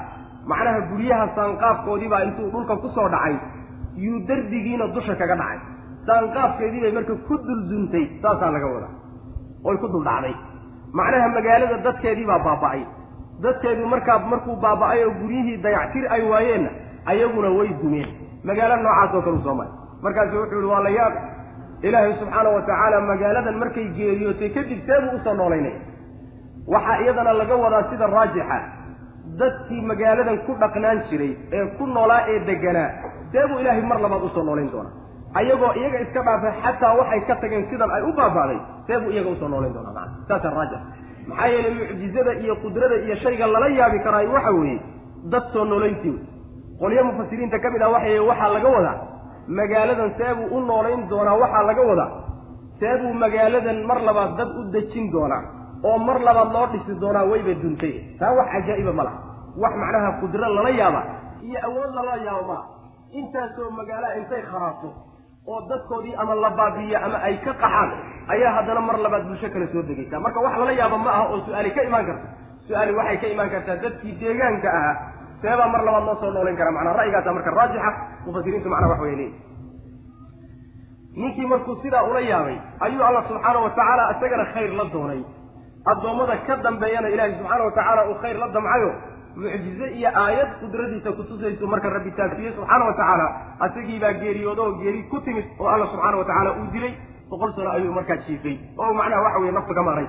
macnaha 0.52 0.80
guryaha 0.92 1.26
saanqaafkoodii 1.38 2.10
baa 2.14 2.22
intuu 2.28 2.48
dhulka 2.54 2.76
ku 2.84 2.88
soo 2.96 3.08
dhacay 3.14 3.36
yuu 4.06 4.20
derdigiina 4.28 4.86
dusha 4.96 5.16
kaga 5.22 5.36
dhacay. 5.42 5.60
Saanqaafkeedii 6.08 6.82
bay 6.86 6.92
marka 6.98 7.14
ku 7.28 7.34
dul 7.48 7.62
duntay 7.72 8.06
saasaa 8.24 8.52
laga 8.56 8.68
wadaa. 8.76 8.94
Oy 9.70 9.78
ku 9.84 9.88
dul 9.94 10.04
dhacday. 10.10 10.36
Macnaha 11.00 11.28
magaalada 11.38 11.78
dadkeedii 11.88 12.26
baa 12.32 12.40
baaba'ay 12.48 12.82
dadkeedu 13.44 13.86
markaa 13.94 14.20
markuu 14.32 14.56
baaba'ay 14.66 15.04
oo 15.06 15.12
guryihii 15.22 15.58
dayactir 15.66 16.06
ay 16.16 16.22
waayeenna 16.32 16.70
ayaguna 17.12 17.50
way 17.58 17.70
dumeen. 17.82 18.08
Magaalo 18.44 18.76
noocaas 18.84 19.14
oo 19.16 19.22
kale 19.26 19.38
u 19.38 19.44
soo 19.46 19.56
maray. 19.60 19.72
Markaasu 20.04 20.36
wuxuu 20.42 20.60
yihi 20.62 20.72
waa 20.74 20.84
la 20.84 20.90
yaab. 21.00 21.14
Ilaahay 21.88 22.14
subxaana 22.20 22.50
wa 22.56 22.62
tacaala 22.62 22.98
magaaladan 23.12 23.58
markay 23.62 23.86
geeriyootay 23.98 24.50
kadib 24.56 24.80
seebuu 24.88 25.16
u 25.16 25.24
soo 25.24 25.34
noolaynay. 25.40 25.76
Waxaa 26.74 26.98
iyadana 27.04 27.34
laga 27.34 27.56
wadaa 27.64 27.84
sida 27.90 28.08
raajixa. 28.16 28.58
Dadkii 29.40 29.82
magaaladan 29.92 30.38
ku 30.46 30.52
dhaqnaan 30.62 31.00
jiray 31.10 31.32
ee 31.58 31.66
ku 31.78 31.84
noolaa 31.88 32.22
ee 32.32 32.40
deganaa 32.50 32.90
seebuu 33.32 33.60
ilaahay 33.62 33.84
mar 33.92 34.00
labaad 34.06 34.24
u 34.24 34.30
soo 34.36 34.44
noolayn 34.44 34.72
doonaa. 34.72 34.94
Ayagoo 35.40 35.74
iyaga 35.80 36.00
iska 36.06 36.22
dhaafay 36.28 36.54
xataa 36.64 36.94
waxay 37.00 37.22
ka 37.28 37.36
tageen 37.42 37.66
sidan 37.70 37.92
ay 37.98 38.02
u 38.10 38.14
baaba'day 38.20 38.60
seebuu 38.88 39.12
iyaga 39.16 39.30
u 39.30 39.36
soo 39.42 39.48
noolayn 39.54 39.74
doonaa 39.76 39.94
maa 39.98 40.08
saasa 40.28 40.50
raajix 40.58 40.82
maxaa 41.30 41.48
yeelay 41.54 41.74
mucjizada 41.80 42.34
iyo 42.44 42.54
qudrada 42.64 42.96
iyo 43.06 43.16
shayga 43.24 43.46
lala 43.54 43.68
yaabi 43.80 44.00
karaayo 44.06 44.32
waxa 44.38 44.52
weeye 44.60 44.80
dad 45.32 45.44
soo 45.54 45.66
noolayntii. 45.72 46.18
Qolyo 46.80 47.02
mufasiriinta 47.08 47.58
ka 47.64 47.68
mid 47.74 47.82
ah 47.82 47.90
waxay 47.96 48.20
waxaa 48.30 48.50
laga 48.56 48.70
wadaa 48.76 48.98
magaaladan 49.60 50.12
seebuu 50.18 50.48
u 50.56 50.60
noolayn 50.70 51.02
doonaa 51.12 51.38
waxaa 51.44 51.64
laga 51.70 51.82
wadaa 51.90 52.10
seebuu 52.80 53.14
magaaladan 53.24 53.80
mar 53.90 54.00
labaad 54.08 54.32
dad 54.40 54.50
u 54.60 54.64
dejin 54.74 55.06
doonaa 55.16 55.42
oo 55.90 55.98
mar 56.08 56.18
labaad 56.28 56.50
loo 56.56 56.66
dhisi 56.72 56.94
doonaa 57.02 57.26
wayba 57.32 57.54
duntay. 57.64 57.94
Taa 58.20 58.32
wax 58.38 58.48
cajaa'iba 58.54 58.94
ma 59.00 59.04
laha. 59.08 59.20
Wax 59.62 59.74
macnaha 59.82 60.10
qudro 60.22 60.48
lala 60.56 60.70
yaaba 60.82 61.02
iyo 61.48 61.60
awood 61.68 61.92
lala 61.98 62.14
yaabo 62.26 62.44
malaha 62.48 62.66
intaasoo 63.20 63.70
magaalaha 63.80 64.14
intay 64.22 64.42
kharaabto 64.52 64.90
oo 65.48 65.60
dadkoodii 65.70 66.16
ama 66.22 66.36
la 66.36 66.50
baabiiya 66.60 66.98
ama 67.06 67.18
ay 67.28 67.38
ka 67.46 67.54
qaxaan 67.54 67.90
ayaa 68.34 68.52
haddana 68.58 68.82
mar 68.88 68.98
labaad 69.06 69.24
bulsho 69.30 69.50
kale 69.54 69.68
soo 69.74 69.82
degaysaa 69.90 70.20
marka 70.26 70.40
wax 70.46 70.58
lala 70.62 70.72
yaaba 70.82 70.98
ma 71.06 71.10
aha 71.16 71.24
oo 71.34 71.40
su'aali 71.48 71.72
ka 71.78 71.82
imaan 71.90 72.06
karta 72.10 72.28
su'aali 72.68 72.94
waxay 73.00 73.18
ka 73.24 73.28
imaan 73.36 73.50
kartaa 73.56 73.76
dadkii 73.84 74.16
deegaanka 74.22 74.70
ahaa 74.80 74.96
seebaa 75.42 75.68
mar 75.74 75.82
labaad 75.88 76.04
loo 76.10 76.16
soo 76.22 76.32
noolayn 76.36 76.58
karaa 76.60 76.72
macnaa 76.78 76.94
ra'yigaasa 77.02 77.34
marka 77.38 77.52
raajixa 77.60 77.92
mufasiriintu 78.26 78.70
macnaa 78.74 78.90
wax 78.94 79.00
way 79.06 79.16
leeyihi 79.16 79.48
ninkii 81.22 81.46
markuu 81.52 81.76
sidaa 81.84 82.04
ula 82.10 82.20
yaabay 82.32 82.58
ayuu 82.86 83.04
alla 83.10 83.22
subxaana 83.30 83.60
wa 83.66 83.70
tacaala 83.70 84.04
isagana 84.16 84.46
khayr 84.54 84.72
la 84.80 84.86
doonay. 84.94 85.22
Addoommada 85.92 86.36
ka 86.48 86.56
dambeeyana 86.66 87.08
ilaahay 87.14 87.34
subxaana 87.40 87.64
wa 87.68 87.72
tacaala 87.78 88.02
uu 88.10 88.16
khayr 88.22 88.38
la 88.42 88.48
damcayo 88.56 88.92
mucjize 89.36 89.88
iyo 90.00 90.10
aayad 90.24 90.50
qudradiisa 90.62 91.12
kutusayso 91.18 91.68
marka 91.68 91.90
rabbi 91.90 92.12
taafiyey 92.20 92.52
subxaana 92.58 92.86
wa 92.90 92.94
tacaala 93.00 93.28
asagii 93.66 94.00
baa 94.04 94.14
geeriyooda 94.22 94.62
oo 94.62 94.74
geeri 94.82 95.04
ku 95.12 95.20
timid 95.28 95.46
oo 95.60 95.68
alla 95.68 95.86
subxaana 95.92 96.18
wa 96.18 96.26
tacaala 96.30 96.52
uu 96.60 96.68
dilay 96.74 96.94
boqol 97.30 97.52
sano 97.56 97.70
ayuu 97.72 97.94
markaa 97.94 98.18
jiifay. 98.26 98.56
Oo 98.78 98.94
macnaha 98.94 99.22
waxa 99.26 99.40
weye 99.40 99.52
nafta 99.58 99.74
ka 99.74 99.84
maray 99.90 100.08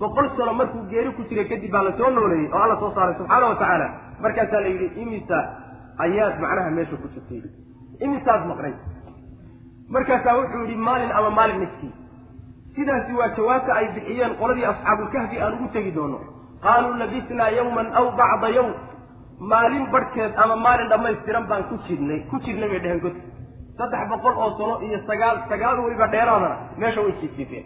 boqol 0.00 0.26
sano 0.36 0.52
markuu 0.60 0.82
geeri 0.92 1.10
ku 1.16 1.22
jiray 1.28 1.46
kadib 1.48 1.72
baa 1.72 1.82
la 1.88 1.92
soo 1.98 2.10
nooleeyey 2.10 2.48
oo 2.52 2.62
alla 2.64 2.76
soo 2.82 2.92
saaray 2.94 3.14
subxaana 3.18 3.46
wa 3.46 3.54
tacaala. 3.62 3.86
Markaasaa 4.24 4.60
la 4.60 4.68
yidhi 4.68 4.88
imisa 5.02 5.38
ayaad 6.04 6.34
macnaha 6.44 6.70
meesha 6.76 6.96
ku 7.02 7.08
jirtay 7.14 7.42
imisaad 8.04 8.42
maqnay. 8.50 8.74
Markaasaa 9.94 10.36
wuxuu 10.38 10.62
yidhi 10.64 10.76
maalin 10.76 11.12
ama 11.18 11.30
maalin 11.38 11.60
niskii 11.64 11.92
sidaasi 12.76 13.12
waa 13.20 13.28
jawaabta 13.36 13.72
ay 13.80 13.86
bixiyeen 13.94 14.36
qoladii 14.40 14.64
asxaabulkahfi 14.72 15.40
aan 15.44 15.54
ugu 15.58 15.68
tegi 15.72 15.90
doono 15.96 16.18
qaaluu 16.64 16.94
labisnaa 17.02 17.50
yawman 17.58 17.88
aw 18.00 18.06
bacda 18.20 18.48
yawm 18.58 18.70
maalin 19.52 19.84
barhkeed 19.94 20.32
ama 20.44 20.56
maalin 20.66 20.88
dhammaystiran 20.92 21.44
baan 21.50 21.64
ku 21.70 21.76
jirnay 21.88 22.20
ku 22.30 22.36
jirnay 22.46 22.68
bay 22.72 22.80
dheheen 22.84 23.00
godka 23.04 23.22
saddex 23.78 24.08
boqol 24.12 24.34
oo 24.44 24.50
sano 24.58 24.74
iyo 24.86 24.98
sagaal 25.10 25.36
sagaal 25.52 25.76
weliba 25.84 26.06
dheeraadana 26.14 26.56
meesha 26.82 27.00
way 27.06 27.12
jiifjiifeen 27.20 27.64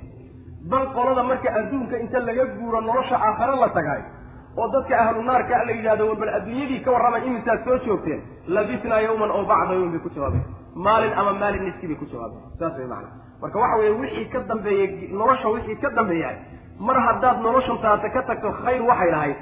bal 0.73 0.85
qolada 0.97 1.23
marka 1.31 1.49
adduunka 1.61 1.97
inta 2.05 2.21
laga 2.29 2.45
guuro 2.59 2.81
nolosha 2.89 3.17
aakhare 3.29 3.57
la 3.63 3.69
tagaay 3.79 4.03
oo 4.59 4.69
dadka 4.75 4.95
ahlu 5.05 5.23
naarka 5.31 5.65
la 5.69 5.73
yidhahdo 5.79 6.05
war 6.11 6.19
bal 6.23 6.31
adduunyadii 6.39 6.81
ka 6.87 6.91
warramay 6.97 7.23
imisaad 7.31 7.65
soo 7.67 7.79
joogteen 7.87 8.21
labisnaa 8.57 9.01
yawman 9.09 9.31
oo 9.39 9.45
bacda 9.53 9.75
yawm 9.81 9.91
bay 9.95 10.01
ku 10.07 10.11
jawaabeen 10.17 10.45
maalin 10.87 11.13
ama 11.23 11.33
maalin 11.43 11.65
niski 11.69 11.87
bay 11.91 11.97
ku 12.03 12.07
jawaabeen 12.13 12.43
saas 12.61 12.79
way 12.79 12.87
macana 12.87 13.11
marka 13.43 13.59
waxa 13.65 13.77
weeye 13.83 13.95
wixii 14.03 14.27
ka 14.35 14.41
dambeeyey 14.53 14.89
nolosha 15.21 15.49
wixii 15.57 15.77
ka 15.85 15.91
dambeeyahay 15.99 16.39
mar 16.79 16.97
haddaad 17.07 17.41
noloshan 17.47 17.79
taata 17.83 18.09
ka 18.15 18.23
tagto 18.31 18.51
khayr 18.65 18.83
waxay 18.91 19.11
lahayd 19.17 19.37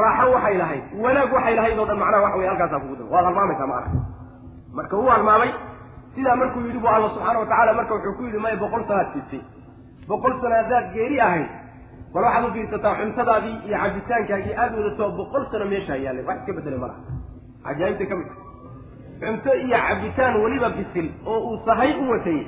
raaxo 0.00 0.26
waxay 0.34 0.56
lahayd 0.62 0.82
wanaag 1.04 1.32
waxay 1.36 1.54
lahayd 1.58 1.78
oo 1.78 1.86
dhan 1.90 1.98
macnaha 2.02 2.22
waxa 2.26 2.36
weye 2.40 2.48
halkaasaa 2.52 2.80
kugu 2.84 2.96
dam 3.00 3.08
waad 3.14 3.24
halmaamaysaa 3.28 3.66
macana 3.66 4.00
marka 4.78 4.96
wuu 5.00 5.10
halmaamay 5.16 5.50
sidaa 6.14 6.36
markuu 6.42 6.60
yidhi 6.66 6.78
bu 6.84 6.88
alla 6.94 7.08
subxaana 7.14 7.38
wa 7.42 7.46
tacala 7.52 7.72
marka 7.80 7.94
wuxuu 7.94 8.14
ku 8.18 8.22
yidhi 8.28 8.38
maya 8.44 8.56
boqol 8.62 8.82
sanaad 8.88 9.08
jirtay 9.14 9.42
boqol 10.08 10.32
sano 10.42 10.54
haddaad 10.60 10.86
geeri 10.96 11.20
ahayd 11.26 11.48
bal 12.14 12.24
waxaad 12.28 12.44
u 12.48 12.52
fiirsataa 12.56 12.94
cuntadaadii 13.00 13.56
iyo 13.68 13.78
cabitaankaagii 13.84 14.54
aada 14.62 14.76
wadato 14.80 15.10
boqol 15.20 15.44
sano 15.52 15.64
meeshaa 15.72 15.96
yaallay 16.04 16.24
wax 16.28 16.36
iska 16.40 16.52
bedelay 16.58 16.80
ma 16.84 16.88
laha 16.90 17.00
cajaa'ibta 17.68 18.06
ka 18.10 18.14
mid 18.20 18.28
cunto 19.22 19.50
iyo 19.66 19.78
cabitaan 19.88 20.34
weliba 20.44 20.68
bisil 20.78 21.06
oo 21.32 21.38
uu 21.48 21.58
sahay 21.66 21.90
u 22.02 22.10
watay 22.12 22.40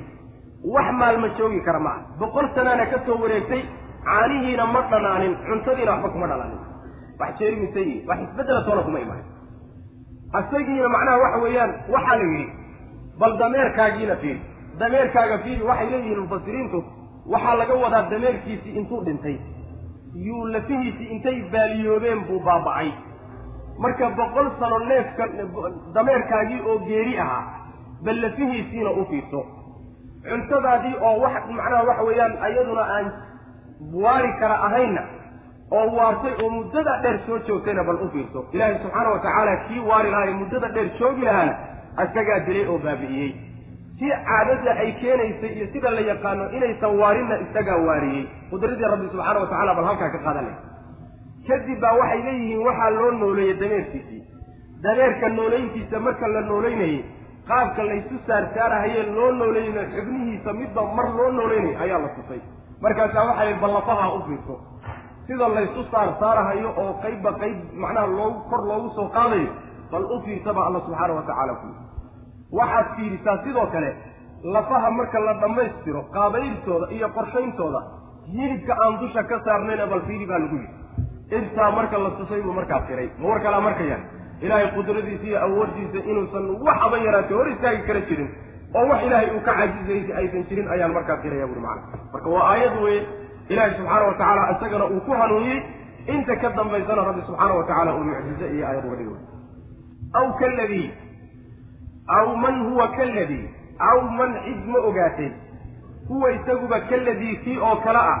wax 0.75 0.87
maalma 1.01 1.27
joogi 1.39 1.61
kara 1.67 1.79
ma 1.87 1.91
ah 1.95 1.99
boqol 2.21 2.47
sanaana 2.57 2.85
ka 2.93 2.97
soo 3.07 3.17
wareegtay 3.23 3.61
caanihiina 4.09 4.65
ma 4.73 4.81
dhanaanin 4.91 5.33
cuntadiina 5.47 5.91
waxba 5.93 6.09
kuma 6.13 6.27
dhalaanin. 6.31 6.59
Wax 7.19 7.31
jeerimise 7.39 7.81
iyo 7.89 8.01
wax 8.09 8.19
isbeddela 8.25 8.61
toona 8.67 8.81
kuma 8.87 8.99
imaan 9.05 9.23
isagiina 10.39 10.89
macnaha 10.95 11.17
waxa 11.23 11.37
weeyaan 11.43 11.71
waxaa 11.93 12.15
la 12.21 12.23
yidhi 12.31 12.45
bal 13.19 13.33
dameerkaagiina 13.41 14.15
fiiri 14.21 14.41
dameerkaaga 14.79 15.37
fiiri 15.43 15.63
waxay 15.69 15.89
leeyihiin 15.93 16.19
mufasiriintu 16.23 16.79
waxaa 17.33 17.55
laga 17.61 17.73
wadaa 17.83 18.09
dameerkiisii 18.13 18.73
intuu 18.79 19.01
dhintay. 19.05 19.37
Yuu 20.27 20.45
lafihiisii 20.53 21.07
intay 21.15 21.37
baaliyoobeen 21.53 22.19
buu 22.27 22.39
baaba'ay. 22.47 22.89
Marka 23.83 24.09
boqol 24.19 24.47
sano 24.59 24.79
neefka 24.89 25.23
dameerkaagii 25.95 26.61
oo 26.69 26.77
geeri 26.87 27.19
ahaa 27.19 27.43
bal 28.05 28.21
lafihiisiina 28.21 28.91
u 28.91 29.05
fiirso 29.09 29.41
cuntadaadii 30.29 30.95
oo 31.07 31.15
wax 31.23 31.35
macnaha 31.57 31.83
waxa 31.89 32.03
weeyaan 32.07 32.33
ayaduna 32.47 32.83
aan 32.95 33.05
waari 34.03 34.31
kara 34.39 34.55
ahaynna 34.67 35.01
oo 35.77 35.87
waartay 35.97 36.33
oo 36.43 36.49
muddada 36.57 36.93
dheer 37.03 37.17
soo 37.25 37.39
joogtayna 37.47 37.83
bal 37.89 37.99
u 38.05 38.09
fiirso. 38.13 38.39
Ilaahay 38.53 38.77
subxaana 38.83 39.09
wa 39.15 39.19
tacaala 39.25 39.55
kii 39.67 39.79
waari 39.89 40.09
lahaa 40.11 40.27
ee 40.31 40.37
muddada 40.41 40.67
dheer 40.75 40.89
joogi 40.99 41.21
lahaana 41.29 41.53
isagaa 42.05 42.39
dilay 42.47 42.65
oo 42.71 42.77
baabi'iyey 42.85 43.31
si 43.99 44.05
caadada 44.29 44.71
ay 44.83 44.91
keenaysay 45.01 45.51
iyo 45.57 45.67
sida 45.73 45.89
la 45.97 46.01
yaqaano 46.11 46.43
inaysan 46.57 46.93
waarinna 47.01 47.35
isagaa 47.45 47.77
waariyey. 47.87 48.23
Qudradii 48.51 48.89
rabbi 48.93 49.07
subxaana 49.13 49.39
wa 49.43 49.47
tacala 49.51 49.73
bal 49.77 49.85
halkaa 49.89 50.09
ka 50.15 50.19
qaadanay. 50.25 50.55
Kadib 51.47 51.79
baa 51.83 51.93
waxay 52.01 52.21
leeyihiin 52.27 52.61
waxaa 52.67 52.89
loo 52.97 53.11
nooleeyey 53.21 53.55
dameerkiisii. 53.61 54.21
Dameerka 54.83 55.27
nooleyntiisa 55.37 55.99
marka 56.05 56.27
la 56.35 56.41
nooleynayey 56.51 56.99
qaabka 57.49 57.83
laysu 57.89 58.15
saarsaarahaye 58.27 59.03
loo 59.15 59.31
nooleynay 59.41 59.85
xubnihiisa 59.95 60.53
midba 60.59 60.81
mar 60.97 61.07
loo 61.17 61.29
nooleynay 61.39 61.75
ayaa 61.83 61.99
la 62.05 62.09
tusay 62.17 62.41
markaasaa 62.81 63.25
waxay 63.29 63.53
ballafaha 63.61 64.07
u 64.17 64.19
fiirso 64.27 64.55
sida 65.27 65.47
laysu 65.55 65.81
saarsaarahayo 65.91 66.69
oo 66.83 66.93
qaybba 67.05 67.31
qayb 67.41 67.57
macnaha 67.83 68.07
loogu 68.17 68.39
kor 68.49 68.61
loogu 68.71 68.89
soo 68.97 69.07
qaadayo 69.17 69.51
bal 69.91 70.05
u 70.15 70.21
fiirsaba 70.25 70.61
alla 70.67 70.79
subxaana 70.85 71.13
wa 71.19 71.23
tacaala 71.29 71.53
ku 71.61 71.67
waxaad 72.59 72.87
fiirisaa 72.97 73.37
sidoo 73.45 73.67
kale 73.75 73.89
lafaha 74.55 74.91
marka 74.99 75.19
la 75.27 75.33
dhammaystiro 75.43 76.01
qaabayltooda 76.15 76.87
iyo 76.97 77.07
qorshayntooda 77.17 77.81
hilibka 78.35 78.73
aan 78.83 78.99
dusha 79.01 79.23
ka 79.31 79.37
saarnayna 79.45 79.85
bal 79.93 80.01
fiiri 80.07 80.25
baa 80.31 80.39
lagu 80.43 80.55
yidhi. 80.55 80.75
Intaa 81.37 81.71
marka 81.77 81.97
la 82.03 82.09
tusay 82.19 82.41
buu 82.45 82.53
markaa 82.59 82.79
firay. 82.87 83.07
Ma 83.19 83.25
war 83.29 83.39
kalaa 83.45 83.61
markaya 83.67 83.97
ilaahay 84.41 84.67
qudradiisa 84.75 85.25
iyo 85.29 85.39
awooddiisa 85.45 85.99
inuusan 86.11 86.45
waxaba 86.67 86.97
yaraatay 87.05 87.37
hor 87.37 87.47
istaagi 87.53 87.81
kara 87.87 88.01
jirin 88.09 88.29
oo 88.75 88.85
wax 88.91 88.99
ilaahay 89.07 89.29
uu 89.35 89.41
ka 89.47 89.53
cajizaysa 89.59 90.17
aysan 90.21 90.43
jirin 90.49 90.67
ayaan 90.75 90.93
markaa 90.97 91.17
firaya 91.23 91.47
buuri 91.47 91.61
macana 91.61 92.03
marka 92.13 92.29
waa 92.35 92.45
aayad 92.51 92.75
weye 92.83 93.01
ilaahay 93.49 93.73
subxaana 93.79 94.05
wa 94.09 94.13
tacaala 94.13 94.51
isagana 94.57 94.85
uu 94.93 95.01
ku 95.07 95.11
hanuuniyey 95.21 95.59
inta 96.15 96.35
ka 96.43 96.49
dambaysana 96.59 97.05
rabbi 97.09 97.21
subxaana 97.29 97.53
wa 97.59 97.63
tacaala 97.69 97.95
uu 97.97 98.03
mucjize 98.09 98.47
iyo 98.55 98.67
aayad 98.67 98.85
uga 98.87 98.95
dhigo 99.01 99.17
aw 100.19 100.25
kaladii 100.41 100.87
aw 102.17 102.27
man 102.43 102.55
huwa 102.69 102.87
kaladii 102.97 103.45
aw 103.89 103.97
man 104.19 104.31
cid 104.45 104.61
ma 104.73 104.79
ogaatay 104.89 105.31
huwa 106.09 106.31
isaguba 106.37 106.79
kaladii 106.91 107.35
kii 107.43 107.57
oo 107.69 107.75
kale 107.85 107.99
ah 108.13 108.19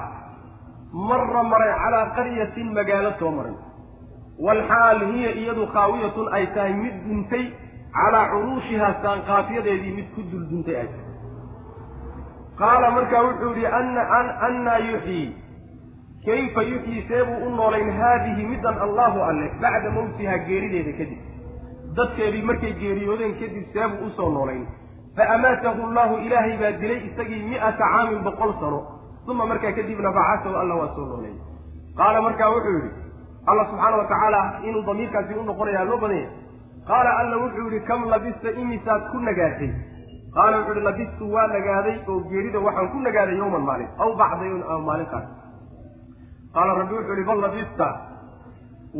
marra 1.09 1.43
maray 1.51 1.73
calaa 1.83 2.05
qaryatin 2.17 2.67
magaalo 2.77 3.11
soo 3.19 3.31
maray. 3.37 3.55
Walxaal 4.45 4.99
hiya 5.11 5.31
iyadu 5.41 5.63
khaawiyatun 5.73 6.27
ay 6.37 6.45
tahay 6.55 6.73
mid 6.73 6.95
duntay 7.07 7.45
calaa 7.95 8.29
curuushihaa 8.31 8.93
saanqaafyadeedii 9.03 9.95
mid 9.97 10.07
ku 10.15 10.21
dul 10.31 10.45
duntay 10.51 10.77
ay 10.83 10.89
qaala 12.61 12.91
markaa 12.97 13.23
wuxuu 13.27 13.53
yidhi 13.53 13.67
annaa 14.47 14.77
yuxyii 14.89 15.27
kayfa 16.25 16.61
yuxyii 16.71 17.05
seebuu 17.11 17.39
u 17.47 17.55
noolayn 17.55 17.91
haadihi 18.01 18.47
middan 18.51 18.81
allahu 18.87 19.23
alle 19.29 19.47
bacda 19.61 19.91
mawtihaa 19.97 20.37
geerideeda 20.49 20.93
kadib 20.99 21.19
dadkeedii 21.99 22.43
markay 22.51 22.73
geeriyoodeen 22.83 23.35
kadib 23.41 23.65
seebuu 23.73 24.07
u 24.07 24.13
soo 24.19 24.29
noolayn 24.37 24.63
fa 25.17 25.29
amaatahu 25.35 25.89
allahu 25.89 26.17
ilaahay 26.27 26.57
baa 26.63 26.73
dilay 26.81 26.99
isagii 27.09 27.43
mi'ata 27.51 27.91
caamin 27.93 28.23
boqol 28.29 28.53
sano 28.63 28.81
uma 29.33 29.45
markaa 29.51 29.71
kadibna 29.79 30.11
bacasahu 30.17 30.55
alla 30.63 30.75
waa 30.81 30.89
soo 30.95 31.05
nooleeyey 31.11 31.39
qaala 32.01 32.25
markaa 32.27 32.49
wuxuu 32.55 32.75
yidhi 32.79 32.91
alla 33.53 33.65
subxaana 33.69 33.97
wa 34.01 34.09
tacaala 34.11 34.41
inuu 34.69 34.83
damiirkaasi 34.89 35.39
u 35.41 35.47
noqonayaa 35.49 35.87
loo 35.91 35.97
badanya 36.03 36.29
qaala 36.89 37.11
alla 37.21 37.37
wuxuu 37.43 37.65
yidhi 37.69 37.79
kam 37.89 38.01
labista 38.13 38.49
imisaad 38.63 39.03
ku 39.11 39.17
nagaatay 39.29 39.71
qaala 40.37 40.57
wuxuu 40.59 40.73
yihi 40.75 40.85
labistu 40.89 41.31
waa 41.35 41.47
nagaaday 41.55 41.95
oo 42.11 42.19
geerida 42.31 42.59
waxaan 42.67 42.89
ku 42.93 42.99
nagaaday 43.07 43.37
yowman 43.41 43.63
maalin 43.69 43.89
aw 44.03 44.09
bacda 44.21 44.45
yowmin 44.51 44.63
ama 44.73 44.79
maalinkaas 44.89 45.25
qaala 46.55 46.73
rabbi 46.81 46.93
wuxuu 46.99 47.15
yihi 47.17 47.27
bal 47.31 47.41
labista 47.47 47.87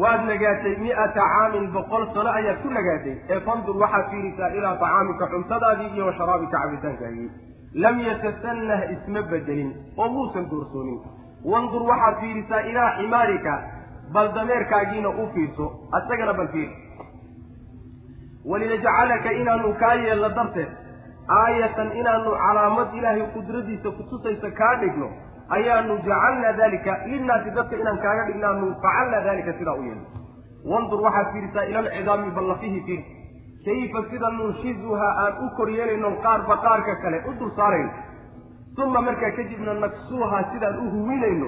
waad 0.04 0.22
nagaatay 0.32 0.74
mi'ata 0.86 1.22
caamin 1.34 1.68
boqol 1.76 2.04
sano 2.16 2.30
ayaad 2.40 2.58
ku 2.64 2.70
nagaatay. 2.78 3.16
Ee 3.34 3.40
fandur 3.46 3.76
waxaad 3.84 4.10
fiirisaa 4.12 4.50
ilaa 4.58 4.76
tacaamika 4.82 5.28
cuntadaadii 5.34 5.90
iyo 5.96 6.06
wa 6.10 6.14
sharaabika 6.18 6.60
cabitaankaagii. 6.64 7.30
Lam 7.84 7.96
yatasannah 8.08 8.80
isma 8.96 9.22
bedelin 9.32 9.72
oo 9.98 10.10
muusan 10.16 10.46
doorsoonin. 10.52 11.00
Wandur 11.54 11.84
waxaad 11.90 12.20
fiirisaa 12.22 12.62
ilaa 12.72 12.90
ximaarika 12.98 13.54
bal 14.14 14.28
dameerkaagiina 14.36 15.10
u 15.10 15.26
fiirso 15.34 15.66
asagana 16.00 16.34
bal 16.34 16.48
fiir 16.54 16.70
walinajcalaka 18.52 19.32
inaanu 19.42 19.74
kaa 19.82 19.94
yeelno 20.04 20.30
darteed 20.40 20.70
aayatan 21.40 21.90
inaanu 22.02 22.32
calaamad 22.44 22.94
ilaahay 23.00 23.26
qudradiisa 23.36 23.92
kutusaysa 23.98 24.52
kaa 24.60 24.76
dhigno 24.84 25.10
ayaanu 25.58 25.98
jacalnaa 26.08 26.54
dalika 26.62 26.94
linnaasi 27.12 27.50
dadka 27.60 27.76
inaan 27.82 28.00
kaaga 28.06 28.24
dhignaanu 28.30 28.72
facalnaa 28.86 29.22
dalika 29.30 29.54
sidaa 29.60 29.78
u 29.82 29.84
yeelno 29.90 30.06
wandur 30.72 31.02
waxaad 31.08 31.32
fiirisaa 31.36 31.66
ila 31.72 31.80
alcidaami 31.86 32.32
ballafihi 32.40 32.82
fiir 32.88 33.02
kayfa 33.68 34.02
sida 34.12 34.30
nunshizuhaa 34.40 35.14
aan 35.24 35.34
u 35.46 35.50
kor 35.58 35.70
yeelayno 35.78 36.12
qaarba 36.26 36.58
qaarka 36.66 36.96
kale 37.04 37.24
u 37.30 37.34
dul 37.40 37.52
saarayno 37.62 37.92
uma 38.86 39.02
markaa 39.08 39.32
kadibna 39.38 39.74
naksuuhaa 39.84 40.44
sidaan 40.52 40.78
u 40.84 40.90
huwinayno 40.96 41.48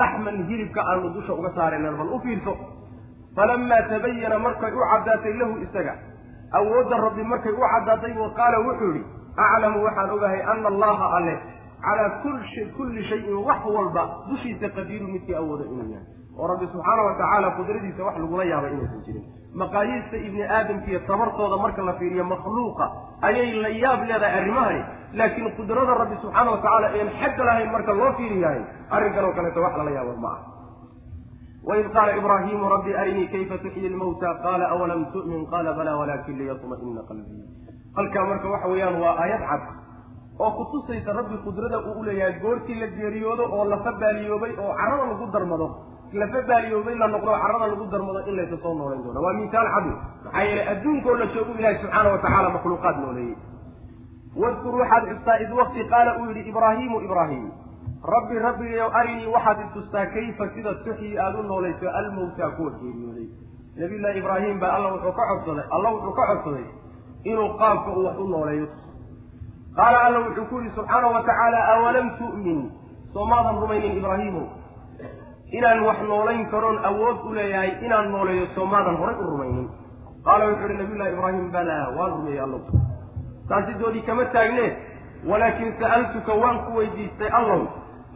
laxman 0.00 0.36
hilibka 0.50 0.80
aanu 0.92 1.10
dusha 1.16 1.32
uga 1.40 1.50
saaraynan 1.58 1.96
bal 2.00 2.12
u 2.16 2.20
fiirso 2.24 2.52
falamaa 3.36 3.82
tabayana 3.92 4.38
markay 4.46 4.72
u 4.78 4.86
caddaatay 4.92 5.34
lahu 5.40 5.54
isaga 5.66 5.94
awoodda 6.58 6.96
rabbi 7.06 7.22
markay 7.32 7.52
u 7.52 7.60
caddaatay 7.74 8.12
wa 8.22 8.30
qaala 8.38 8.58
wuxuu 8.66 8.92
yidhi 8.94 9.04
aclamu 9.36 9.84
waxaan 9.86 10.10
ogahay 10.16 10.40
ana 10.52 10.68
allaha 10.72 11.06
alle 11.16 11.34
calaa 11.84 12.10
kulli 12.76 13.02
shayin 13.10 13.36
wax 13.48 13.60
walba 13.76 14.02
dushiisa 14.30 14.68
qadiiru 14.76 15.06
midkii 15.14 15.34
awooda 15.34 15.64
inuu 15.64 15.90
yahay. 15.94 16.06
Oo 16.38 16.46
rabbi 16.52 16.66
subxaana 16.72 17.02
wa 17.06 17.14
tacaala 17.20 17.48
qudradiisa 17.58 18.04
wax 18.08 18.16
lagula 18.22 18.44
yaabay 18.52 18.72
inaysan 18.76 19.00
jirin 19.06 19.24
maqaayiista 19.62 20.16
ibni 20.26 20.42
aadamka 20.56 20.86
iyo 20.90 21.00
tabartooda 21.10 21.56
marka 21.64 21.82
la 21.88 21.92
fiiriyo 22.00 22.24
makhluuqa 22.32 22.86
ayay 23.28 23.52
la 23.62 23.68
yaab 23.82 24.00
leedahay 24.10 24.38
arrimahani 24.40 24.82
laakiin 25.18 25.48
qudrada 25.58 25.94
rabbi 26.02 26.16
subxaana 26.22 26.50
wa 26.50 26.58
tacaala 26.64 26.88
een 27.00 27.08
xagga 27.20 27.44
lahayn 27.48 27.70
marka 27.76 27.92
loo 28.00 28.12
fiiriyahay 28.18 28.60
arrinkan 28.96 29.24
oo 29.28 29.32
kaleeto 29.38 29.60
wax 29.66 29.74
lala 29.80 29.90
yaabo 29.98 30.14
ma 30.24 30.28
ah 30.36 30.38
waid 31.68 31.86
qaala 31.96 32.12
ibraahimu 32.20 32.68
rabbi 32.74 32.92
arinii 33.02 33.28
kayfa 33.34 33.58
tuxyi 33.64 33.88
lmawta 33.94 34.28
qaala 34.44 34.64
awalam 34.74 35.02
tu'min 35.14 35.42
qaala 35.52 35.72
balaa 35.78 35.96
walakin 36.00 36.38
liyatma'ina 36.40 37.02
qalbii 37.10 37.42
halkaa 37.98 38.24
marka 38.30 38.48
waxa 38.54 38.68
weeyaan 38.72 38.96
waa 39.04 39.14
aayad 39.24 39.42
cad 39.50 39.62
oo 40.44 40.50
kutusaysa 40.58 41.12
rabbi 41.18 41.36
qudrada 41.46 41.78
uu 41.88 42.00
uleeyahay 42.00 42.34
goortii 42.44 42.78
la 42.82 42.86
geeriyoodo 42.98 43.44
oo 43.56 43.64
lafa 43.72 43.92
baaliyoobay 44.02 44.52
oo 44.64 44.72
carrada 44.80 45.04
lagu 45.12 45.26
darmado 45.34 45.66
lafa 46.22 46.40
baaliyoobay 46.50 46.94
la 47.02 47.06
noqdo 47.14 47.30
carrada 47.42 47.66
lagu 47.72 47.84
darmado 47.94 48.20
in 48.28 48.34
laysa 48.38 48.56
soo 48.64 48.74
noolayn 48.78 49.02
doono 49.04 49.20
waa 49.26 49.34
misaal 49.42 49.68
cadu 49.74 49.92
maxaa 50.24 50.44
yeelay 50.48 50.66
adduunkoo 50.74 51.14
la 51.22 51.26
joogu 51.34 51.52
ilaahi 51.60 51.78
subxaana 51.82 52.08
wa 52.14 52.18
tacaala 52.24 52.48
makhluuqaad 52.56 52.96
nooleeyey 53.04 53.36
wadkur 54.42 54.74
waxaad 54.82 55.04
xustaa 55.12 55.36
id 55.44 55.52
wakti 55.60 55.84
qaala 55.92 56.10
uu 56.20 56.26
yidhi 56.30 56.42
ibraahiimu 56.52 57.00
ibraahim 57.06 57.44
rabbi 58.04 58.38
rabbigayow 58.38 58.90
arinii 58.94 59.26
waxaad 59.26 59.58
itustaa 59.66 60.06
kayfa 60.06 60.48
sida 60.54 60.74
tuxyi 60.74 61.18
aada 61.18 61.38
u 61.38 61.42
noolayso 61.42 61.90
almawtaa 61.90 62.50
kuwa 62.50 62.70
geeriyooday 62.70 63.26
nabiyullaahi 63.76 64.18
ibraahim 64.18 64.60
baa 64.60 64.72
alla 64.76 64.92
wuxuu 64.92 65.12
ka 65.12 65.26
codsaday 65.30 65.64
alla 65.70 65.90
wuxuu 65.90 66.12
ka 66.12 66.26
codsaday 66.26 66.64
inuu 67.24 67.48
qaabka 67.58 67.90
uu 67.92 68.04
wax 68.06 68.16
u 68.18 68.28
nooleeyo. 68.28 68.66
Qaala 69.76 69.98
alla 70.06 70.18
wuxuu 70.18 70.44
ku 70.50 70.58
yihi 70.60 70.70
subxaanahu 70.74 71.14
wa 71.14 71.22
tacaala 71.22 71.58
awalam 71.74 72.10
tu'min? 72.18 72.70
Soomaadan 73.12 73.60
rumaynin 73.60 73.96
ibraahiimow 73.98 74.46
inaan 75.52 75.80
wax 75.86 75.98
noolayn 76.08 76.46
karoon 76.50 76.78
awood 76.84 77.16
u 77.28 77.34
leeyahay 77.34 77.72
inaan 77.86 78.10
nooleeyo 78.12 78.46
soomaadan 78.54 78.96
horay 78.96 79.16
u 79.20 79.26
rumaynin. 79.30 79.68
Qaala 80.24 80.44
wuxuu 80.48 80.68
yihi 80.68 80.78
nabiyullahi 80.82 81.12
ibraahim 81.12 81.50
balaa 81.52 81.88
waan 81.98 82.10
rumeeyey 82.12 82.40
allow 82.40 82.60
taasi 83.48 83.74
doodii 83.74 84.02
kama 84.02 84.24
taagne 84.24 84.66
walaakin 85.28 85.72
sa'altuka 85.80 86.32
waan 86.34 86.58
ku 86.64 86.76
weydiistay 86.78 87.28
allow 87.28 87.62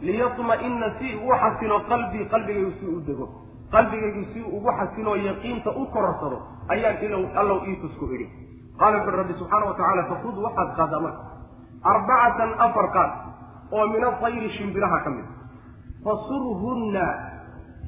liyatma'ina 0.01 0.87
si 0.99 1.15
ugu 1.15 1.33
xasilo 1.43 1.79
qalbii 1.89 2.25
qalbigaygu 2.29 2.71
si 2.79 2.85
u 2.85 2.99
dego. 3.07 3.29
Qalbigaygu 3.71 4.23
si 4.33 4.41
ugu 4.41 4.69
xasiloo 4.79 5.15
yaqiinta 5.15 5.69
u 5.71 5.85
kororsado 5.93 6.37
ayaan 6.69 6.97
ilow 7.05 7.23
allow 7.35 7.59
iitusku 7.67 8.05
idhi. 8.15 8.27
Qaala 8.79 8.97
wuxuuhi 8.97 9.17
rabbi 9.17 9.33
subxaana 9.39 9.65
wa 9.65 9.73
tacaala 9.73 10.03
fakud 10.09 10.35
waxaad 10.45 10.69
qaadaa 10.77 10.99
marka. 10.99 11.23
Arbacatan 11.83 12.51
afar 12.59 12.87
qaad 12.95 13.11
oo 13.71 13.87
min 13.87 14.03
atayri 14.03 14.49
shimbiraha 14.57 14.99
ka 15.03 15.09
mid. 15.09 15.25
Fasurhunna 16.03 17.05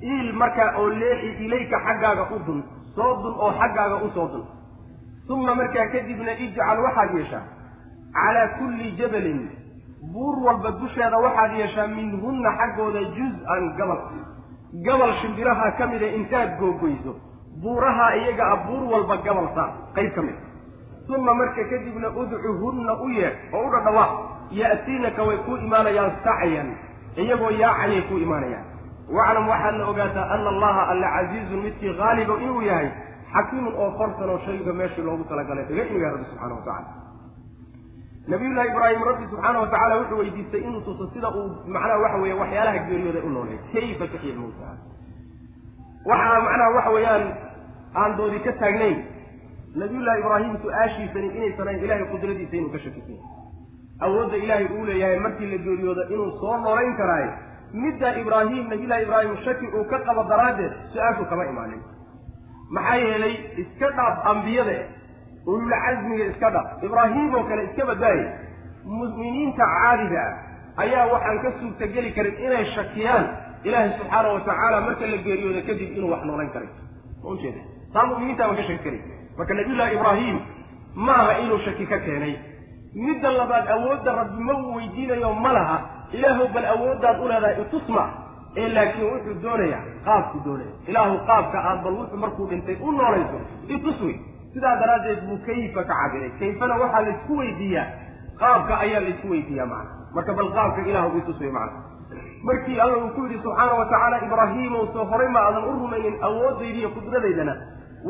iil 0.01 0.33
markaa 0.33 0.77
oo 0.79 0.89
leexi 0.89 1.43
ilayka 1.45 1.77
xaggaaga 1.85 2.23
u 2.35 2.39
dun 2.45 2.63
soo 2.95 3.13
dun 3.23 3.33
oo 3.39 3.51
xaggaaga 3.59 3.95
u 4.05 4.09
soo 4.15 4.27
dun. 4.27 4.45
Uma 5.29 5.55
markaa 5.55 5.87
kadibna 5.91 6.31
ijcal 6.45 6.79
waxaad 6.85 7.13
yeeshaa 7.15 7.43
calaa 8.13 8.47
kulli 8.57 8.95
jabalin 8.97 9.49
buur 10.13 10.35
walba 10.45 10.71
dusheeda 10.81 11.17
waxaad 11.17 11.51
yeeshaa 11.59 11.87
minhunna 11.87 12.49
xaggooda 12.59 13.01
juz-an 13.17 13.63
gabal. 13.77 13.99
Gabal 14.85 15.11
shimbiraha 15.21 15.71
ka 15.77 15.87
mida 15.87 16.07
intaad 16.19 16.57
googoyso 16.59 17.15
buuraha 17.61 18.15
iyaga 18.17 18.43
a 18.51 18.55
buur 18.67 18.83
walba 18.93 19.17
gabal 19.25 19.47
saar 19.55 19.71
qayb 19.95 20.13
ka 20.15 20.21
mid 20.21 20.35
uma 21.09 21.33
marka 21.33 21.63
kadibna 21.71 22.09
udcuhunna 22.21 22.93
u 23.01 23.09
yeedh 23.09 23.53
oo 23.53 23.63
u 23.67 23.69
dhadhawaaq 23.71 24.11
ya'tiinaka 24.51 25.23
way 25.23 25.37
ku 25.45 25.55
imaanayaan 25.57 26.11
sacyan 26.23 26.69
iyagoo 27.17 27.49
yaacayay 27.61 28.01
ku 28.11 28.17
imaanayaan. 28.19 28.65
Waclam 29.07 29.47
waxaadna 29.47 29.87
ogaataa 29.87 30.27
ana 30.35 30.49
allaha 30.53 30.81
alla 30.91 31.07
casiizun 31.15 31.63
midkii 31.63 31.95
haaliba 31.99 32.33
inuu 32.43 32.61
yahay 32.61 32.89
xakiimun 33.33 33.73
oo 33.73 33.91
farsan 33.97 34.29
oo 34.29 34.39
shayga 34.45 34.73
meeshii 34.73 35.01
loogu 35.07 35.23
talagalay 35.31 35.65
dhiga 35.65 35.83
inuyaa 35.89 36.11
rabbi 36.11 36.25
subxana 36.29 36.53
wa 36.55 36.61
tacala 36.61 37.06
nabiyullahi 38.31 38.67
ibraahim 38.73 39.03
rabbi 39.09 39.25
subxaana 39.31 39.59
wa 39.63 39.67
tacala 39.73 39.95
wuxuu 40.01 40.17
weydiistay 40.21 40.61
inuu 40.67 40.81
tuso 40.87 41.09
sida 41.13 41.29
uu 41.39 41.47
macnaha 41.75 41.97
waxa 42.03 42.17
weeye 42.23 42.35
waxyaalaha 42.41 42.79
geeriyooda 42.89 43.21
u 43.27 43.29
nooleey 43.35 43.59
kayfa 43.73 44.07
tuxyi 44.13 44.31
lmawta 44.35 44.71
waxaa 46.11 46.41
macnaha 46.47 46.69
waxa 46.77 46.91
weeyaan 46.97 47.25
aan 48.01 48.17
doodi 48.17 48.39
ka 48.47 48.51
taagnayn. 48.61 48.97
Nabiyullahi 49.81 50.19
ibraahim 50.23 50.53
su'aashiisani 50.63 51.27
inaysan 51.37 51.67
ahayn 51.67 51.83
ilahay 51.85 52.05
qudradiisa 52.11 52.55
inuu 52.59 52.71
ka 52.75 52.79
shakisay 52.85 53.17
awoodda 54.05 54.37
ilaahay 54.43 54.67
uu 54.77 54.85
leeyahay 54.89 55.19
markii 55.25 55.49
la 55.53 55.57
geeriyooda 55.65 56.03
inuu 56.13 56.31
soo 56.41 56.57
noolayn 56.65 56.93
karaayo 56.99 57.31
midda 57.83 58.09
ibraahim 58.21 58.63
nabiyullahi 58.73 59.03
ibraahim 59.07 59.35
shaki 59.45 59.67
uu 59.77 59.85
ka 59.91 59.99
qabo 60.07 60.23
daraaddeed 60.31 60.73
su'aashu 60.93 61.25
kama 61.31 61.45
imaanin. 61.53 61.81
Maxaa 62.75 62.95
yeelay 63.05 63.35
iska 63.63 63.89
dhaaf 63.99 64.25
ambiyade 64.33 64.77
ulul 65.47 65.71
casmiga 65.85 66.25
iska 66.31 66.49
dhaaf 66.55 66.83
ibraahim 66.87 67.33
oo 67.35 67.43
kale 67.49 67.63
iska 67.69 67.85
badbaayay 67.89 68.27
mu'miniinta 68.85 69.65
caadiga 69.75 70.21
ah 70.27 70.81
ayaa 70.83 71.05
waxaan 71.13 71.39
ka 71.43 71.49
suurtageli 71.59 72.11
karin 72.17 72.35
inay 72.45 72.65
shakiyaan 72.75 73.25
ilaahay 73.67 73.91
subxaana 73.99 74.27
wa 74.35 74.41
tacaala 74.49 74.81
marka 74.87 75.05
la 75.13 75.17
geeriyooda 75.25 75.61
kadib 75.69 75.89
inuu 75.97 76.11
wax 76.13 76.21
noolayn 76.29 76.51
karay. 76.55 76.69
Ma 77.23 77.29
ujeeda 77.33 77.61
taa 77.93 78.05
mu'miniinta 78.11 78.43
baan 78.47 78.57
ka 78.59 78.63
shaki 78.69 78.83
karay 78.85 79.01
marka 79.37 79.53
nabiyullahi 79.59 79.95
ibraahim 79.97 80.37
maaha 81.07 81.31
inuu 81.43 81.59
shaki 81.65 81.85
ka 81.91 81.97
keenay. 82.05 82.33
Midda 83.05 83.31
labaad 83.39 83.67
awoodda 83.75 84.11
rabbi 84.21 84.43
ma 84.43 84.53
uu 84.61 84.75
weydiinayo 84.77 85.33
ma 85.33 85.51
laha. 85.57 85.77
Ilaahu 86.17 86.47
bal 86.53 86.65
awooddaad 86.75 87.17
u 87.23 87.27
leedahay 87.31 87.61
itusma 87.63 88.03
ee 88.61 88.69
laakiin 88.75 89.09
wuxuu 89.13 89.35
doonayaa 89.43 89.83
qaabku 90.05 90.37
doonaya 90.45 90.71
ilaahu 90.87 91.17
qaabka 91.29 91.57
aad 91.69 91.83
bal 91.83 91.95
wuxuu 91.99 92.17
markuu 92.23 92.47
dhintay 92.51 92.77
u 92.81 92.91
noolayso. 92.91 93.37
Itus 93.75 93.99
sidaa 94.57 94.75
daraaddeed 94.81 95.21
buu 95.29 95.37
kayfa 95.47 95.83
ka 95.85 95.93
cabiray 96.01 96.31
kayfana 96.41 96.75
waxaa 96.83 97.01
laysku 97.07 97.37
weydiiyaa 97.41 97.87
qaabka 98.41 98.73
ayaa 98.85 99.01
laysku 99.05 99.27
weydiiyaa 99.33 99.65
macna. 99.73 99.91
Marka 100.15 100.33
bal 100.39 100.49
qaabka 100.57 100.81
ilaahu 100.91 101.17
itus 101.21 101.39
wey 101.41 101.51
macna. 101.51 101.79
Markii 102.47 102.79
alla 102.83 102.97
uu 103.03 103.09
ku 103.15 103.21
yidhi 103.25 103.39
subxaana 103.43 103.73
wa 103.79 103.85
tacaala 103.91 104.17
ibraahiimow 104.25 104.83
soo 104.93 105.05
horay 105.11 105.29
ma 105.35 105.39
aadan 105.47 105.63
u 105.69 105.71
rumaynin 105.79 106.15
awooddayda 106.27 106.79
iyo 106.81 106.89
qudradaydana 106.97 107.53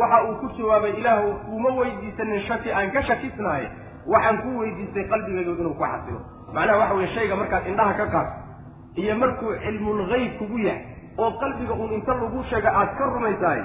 waxa 0.01 0.17
uu 0.29 0.35
ku 0.41 0.47
jawaabay 0.57 0.91
ilaahu 1.01 1.29
kuma 1.45 1.69
weydiisanin 1.79 2.41
shaki 2.49 2.71
aan 2.79 2.91
ka 2.95 3.01
shakisnahay 3.09 3.65
waxaan 4.13 4.37
ku 4.43 4.49
weydiistay 4.59 5.05
qalbigaygu 5.13 5.55
inuu 5.61 5.73
ku 5.79 5.83
xasilo. 5.93 6.19
Macnaha 6.53 6.77
waxa 6.81 6.95
weye 6.99 7.09
shayga 7.15 7.35
markaad 7.41 7.67
indhaha 7.71 7.93
ka 8.01 8.05
qaadto 8.05 9.01
iyo 9.01 9.15
markuu 9.23 9.55
cilmulgayb 9.65 10.37
kugu 10.39 10.59
yahay 10.59 10.83
oo 11.17 11.31
qalbiga 11.41 11.73
uun 11.73 11.91
inta 11.97 12.13
lagu 12.21 12.43
sheega 12.51 12.71
aad 12.81 12.91
ka 12.99 13.03
rumaysahay 13.15 13.61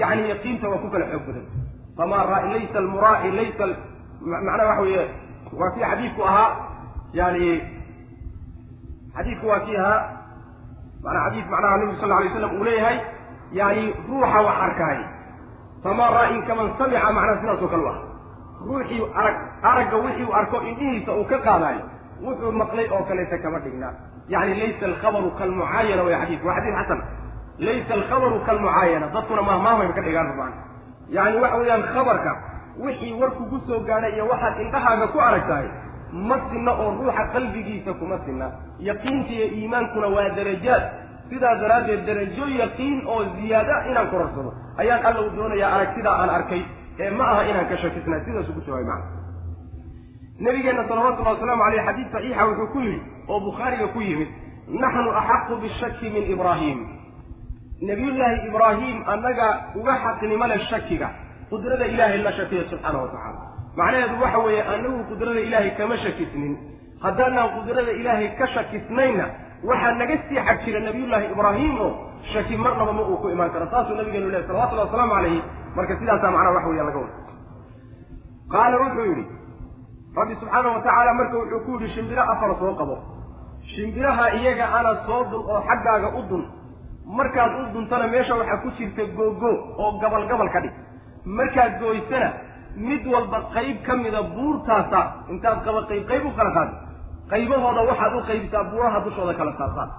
yacni 0.00 0.28
yaqiinta 0.32 0.68
waa 0.72 0.80
ku 0.84 0.88
kala 0.94 1.06
xoog 1.12 1.26
badan 1.28 1.44
famaa 1.98 2.40
laysa 2.52 2.78
almuraa'i 2.82 3.30
laysa 3.38 3.66
macnaha 4.32 4.68
waxa 4.70 4.82
weeye 4.86 5.04
waa 5.60 5.70
kii 5.74 5.84
xadiidku 5.90 6.22
ahaa 6.30 6.48
yani 7.20 7.48
xadiidku 9.16 9.46
waa 9.48 9.60
kii 9.66 9.76
ahaa 9.76 10.00
manaa 11.04 11.24
xadiis 11.28 11.46
macnaha 11.52 11.76
nabigu 11.76 12.00
sal 12.00 12.12
alay 12.18 12.30
slam 12.36 12.54
uu 12.58 12.64
leeyahay 12.68 12.98
yani 13.60 13.84
ruuxa 14.08 14.40
wax 14.46 14.56
arkaay 14.66 14.98
famaa 15.84 16.10
ra'in 16.18 16.42
kaman 16.48 16.68
samica 16.78 17.12
macnaha 17.18 17.36
sidaasoo 17.40 17.68
kale 17.72 17.82
u 17.84 17.88
ah 17.92 17.98
ruuxii 18.68 19.02
arag 19.20 19.36
aragga 19.70 19.96
wixii 20.04 20.24
uu 20.28 20.34
arko 20.40 20.56
indhihiisa 20.70 21.12
uu 21.18 21.24
ka 21.32 21.38
qaadaayo 21.46 21.82
wuxuu 22.26 22.52
maqlay 22.60 22.86
oo 22.96 23.02
kaleeta 23.08 23.38
kama 23.44 23.58
dhignaa 23.64 23.92
yani 24.32 24.52
laysa 24.60 24.86
alkhabaru 24.90 25.30
kalmucaayana 25.40 26.02
way 26.06 26.14
xadiis 26.22 26.42
waa 26.48 26.54
xadiis 26.58 26.76
xasan 26.80 27.00
laysa 27.66 27.92
alkhabaru 27.98 28.36
kalmucaayana 28.48 29.06
dadkuna 29.16 29.42
mahmaahmay 29.50 29.88
ka 29.98 30.02
dhigaan 30.06 30.28
rabaan 30.32 30.52
yani 31.10 31.36
waxa 31.40 31.56
weeyaan 31.56 31.82
khabarka 31.94 32.32
wixii 32.84 33.12
war 33.20 33.30
kugu 33.30 33.60
soo 33.66 33.80
gaadhay 33.80 34.12
iyo 34.14 34.26
waxaad 34.32 34.60
indhahaaga 34.60 35.06
ku 35.08 35.18
aragtahay 35.20 35.68
ma 36.12 36.36
sinna 36.50 36.72
oo 36.72 36.90
ruuxa 37.00 37.24
qalbigiisa 37.32 37.92
kuma 37.94 38.18
sinna. 38.26 38.46
Yaqiinta 38.78 39.30
iyo 39.32 39.46
iimaankuna 39.58 40.06
waa 40.06 40.28
darajaad. 40.36 40.82
Sidaa 41.28 41.54
daraaddeed 41.60 42.06
darajo 42.06 42.46
yaqiin 42.62 43.02
oo 43.06 43.24
ziyaada 43.36 43.76
inaan 43.90 44.08
kororsado 44.10 44.52
ayaan 44.78 45.06
alla 45.06 45.20
u 45.26 45.30
doonayaa 45.36 45.74
aragtidaa 45.76 46.16
aan 46.22 46.30
arkay 46.30 46.62
ee 47.00 47.10
ma 47.10 47.24
aha 47.32 47.42
inaan 47.50 47.66
ka 47.68 47.76
shakisnay 47.76 48.20
sidaas 48.24 48.48
ugu 48.48 48.60
jawaabay 48.66 48.84
macna 48.84 49.08
nabigeenna 50.40 50.84
salawatullahi 50.88 51.34
wasalaamu 51.36 51.62
aleyh 51.64 51.84
xadiis 51.86 52.08
saxiixa 52.12 52.44
wuxuu 52.46 52.66
ku 52.72 52.78
yidhi 52.80 53.00
oo 53.28 53.40
bukhaariga 53.40 53.86
ku 53.94 54.00
yimid 54.00 54.28
naxnu 54.68 55.10
axaqu 55.20 55.56
bishaki 55.62 56.10
min 56.10 56.24
ibraahim 56.34 56.78
nabiyullaahi 57.88 58.38
ibraahim 58.48 58.96
annaga 59.12 59.48
uga 59.78 59.94
xaqnimo 60.04 60.46
leh 60.50 60.60
shakiga. 60.70 61.08
Qudrada 61.50 61.86
ilaahay 61.94 62.18
la 62.26 62.32
shakiya 62.38 62.62
subxaana 62.70 62.98
wa 63.02 63.08
tacaala. 63.12 63.40
Macnaheedu 63.78 64.14
waxa 64.22 64.38
weeye 64.46 64.62
annagu 64.74 65.00
qudrada 65.10 65.40
ilaahay 65.48 65.70
kama 65.78 65.96
shakisnin. 66.04 66.52
Haddaanaan 67.04 67.48
qudrada 67.56 67.92
ilaahay 68.00 68.28
ka 68.38 68.46
shakisnayna 68.54 69.24
waxaa 69.68 69.92
naga 70.00 70.16
sii 70.28 70.40
xag 70.48 70.58
jira 70.64 70.80
nabiyullaahi 70.88 71.26
ibraahim 71.34 71.74
oo 71.86 71.90
shaki 72.32 72.56
marnaba 72.64 72.92
ma 72.98 73.02
uu 73.10 73.16
ku 73.22 73.28
imaan 73.34 73.50
karo. 73.54 73.66
Saasuu 73.72 73.96
nabigeenu 73.98 74.28
lehy 74.34 74.44
salawatullahi 74.48 74.86
wasalaamu 74.88 75.14
calayhi. 75.16 75.40
Marka 75.76 75.92
sidaasaa 76.00 76.30
macnaha 76.34 76.54
waxa 76.56 76.68
weya 76.72 76.84
laga 76.88 76.98
wada 77.04 77.14
qaala 78.52 78.76
wuxuu 78.82 79.04
yidhi 79.10 79.24
rabbi 80.18 80.34
subxaana 80.40 80.68
wa 80.74 80.80
tacaala 80.86 81.12
marka 81.20 81.34
wuxuu 81.40 81.60
ku 81.66 81.70
yidhi 81.76 81.88
shimbiro 81.94 82.22
afar 82.32 82.50
soo 82.60 82.74
qabo. 82.80 82.96
Shimbiraha 83.74 84.24
iyaga 84.38 84.66
ana 84.78 84.90
soo 85.06 85.22
dun 85.30 85.42
oo 85.52 85.60
xaggaaga 85.68 86.08
u 86.18 86.22
dun 86.30 86.42
markaad 87.06 87.52
u 87.60 87.72
duntana 87.74 88.06
meesha 88.06 88.34
waxaa 88.34 88.62
ku 88.62 88.70
jirta 88.78 89.02
googo 89.16 89.50
oo 89.78 89.92
gabal 90.00 90.26
gabal 90.28 90.48
ka 90.52 90.60
dhig. 90.60 90.72
Markaad 91.24 91.78
gooysana 91.80 92.32
mid 92.76 93.06
walba 93.06 93.38
qayb 93.54 93.82
ka 93.86 93.96
mida 93.96 94.22
buurtaasa 94.22 95.00
intaad 95.30 95.64
qaba 95.64 95.82
qayb 95.90 96.06
qayb 96.08 96.24
u 96.26 96.30
kala 96.36 96.50
qaado 96.56 96.74
qaybahooda 97.30 97.82
waxaad 97.90 98.14
u 98.14 98.22
qaybisaa 98.28 98.64
buuraha 98.70 99.00
dushooda 99.04 99.34
kala 99.34 99.52
saartaan 99.58 99.90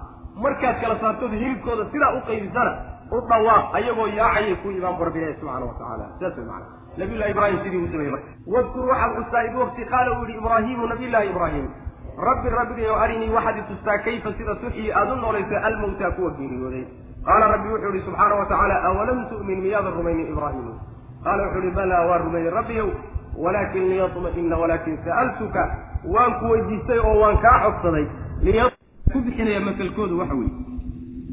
markaad 0.44 0.76
kala 0.80 0.96
saartood 1.00 1.30
hilibkooda 1.32 1.84
sidaa 1.92 2.12
u 2.18 2.20
qaybisana 2.28 2.72
u 3.12 3.20
dhawaaq 3.30 3.74
ayagoo 3.78 4.06
yaacayay 4.18 4.54
ku 4.62 4.70
imaan 4.70 4.98
rabbi 5.06 5.18
ilahi 5.18 5.34
subxaana 5.40 5.66
wa 5.66 5.74
tacaala. 5.78 6.06
Saas 6.20 6.36
way 6.38 6.46
macana 6.46 6.66
nabiyullahi 6.98 7.30
ibraahim 7.34 7.58
sidii 7.64 7.80
uu 7.82 7.88
sameeyey 7.92 8.12
marka. 8.12 8.28
Wadkur 8.54 8.84
waxaad 8.90 9.12
xustaa 9.18 9.42
id 9.48 9.54
waqti 9.62 9.84
qaala 9.92 10.10
uu 10.18 10.24
yihi 10.28 10.38
ibraahimu 10.38 10.86
nabiyullahi 10.92 11.28
ibraahim 11.30 11.66
rabbi 12.16 12.48
rabbigayo 12.48 12.96
arinii 12.96 13.28
waxaad 13.36 13.58
itustaa 13.62 13.98
kayfa 14.04 14.32
sida 14.38 14.54
tuxyi 14.62 14.92
aada 14.92 15.12
u 15.14 15.16
noolaysa 15.16 15.62
almawtaa 15.68 16.10
kuwa 16.10 16.30
geeriyooday 16.38 16.84
qaala 17.26 17.46
rabbi 17.54 17.68
wuxuu 17.72 17.92
yihi 17.94 18.04
subxaana 18.06 18.34
wa 18.40 18.46
tacaala 18.52 18.76
awalam 18.88 19.20
tu'min 19.30 19.60
miyaadan 19.64 19.94
rumaynin 19.98 20.28
ibraahimu 20.32 20.72
qaala 21.24 21.42
wuxuu 21.46 21.62
yihi 21.64 21.74
balaa 21.76 22.06
waa 22.10 22.18
rumeeyey 22.24 22.50
rabbiyow 22.58 22.88
walaakin 23.44 23.88
liyatma'ina 23.92 24.56
walaakin 24.62 24.96
sa'altuka 25.04 25.62
waan 26.14 26.32
ku 26.40 26.44
weydiistay 26.52 26.98
oo 26.98 27.16
waan 27.20 27.38
kaa 27.44 27.58
codsaday. 27.64 28.06
Ku 29.12 29.18
bixinaya 29.26 29.60
masalkoodu 29.60 30.18
waxa 30.18 30.34
weeye 30.34 30.54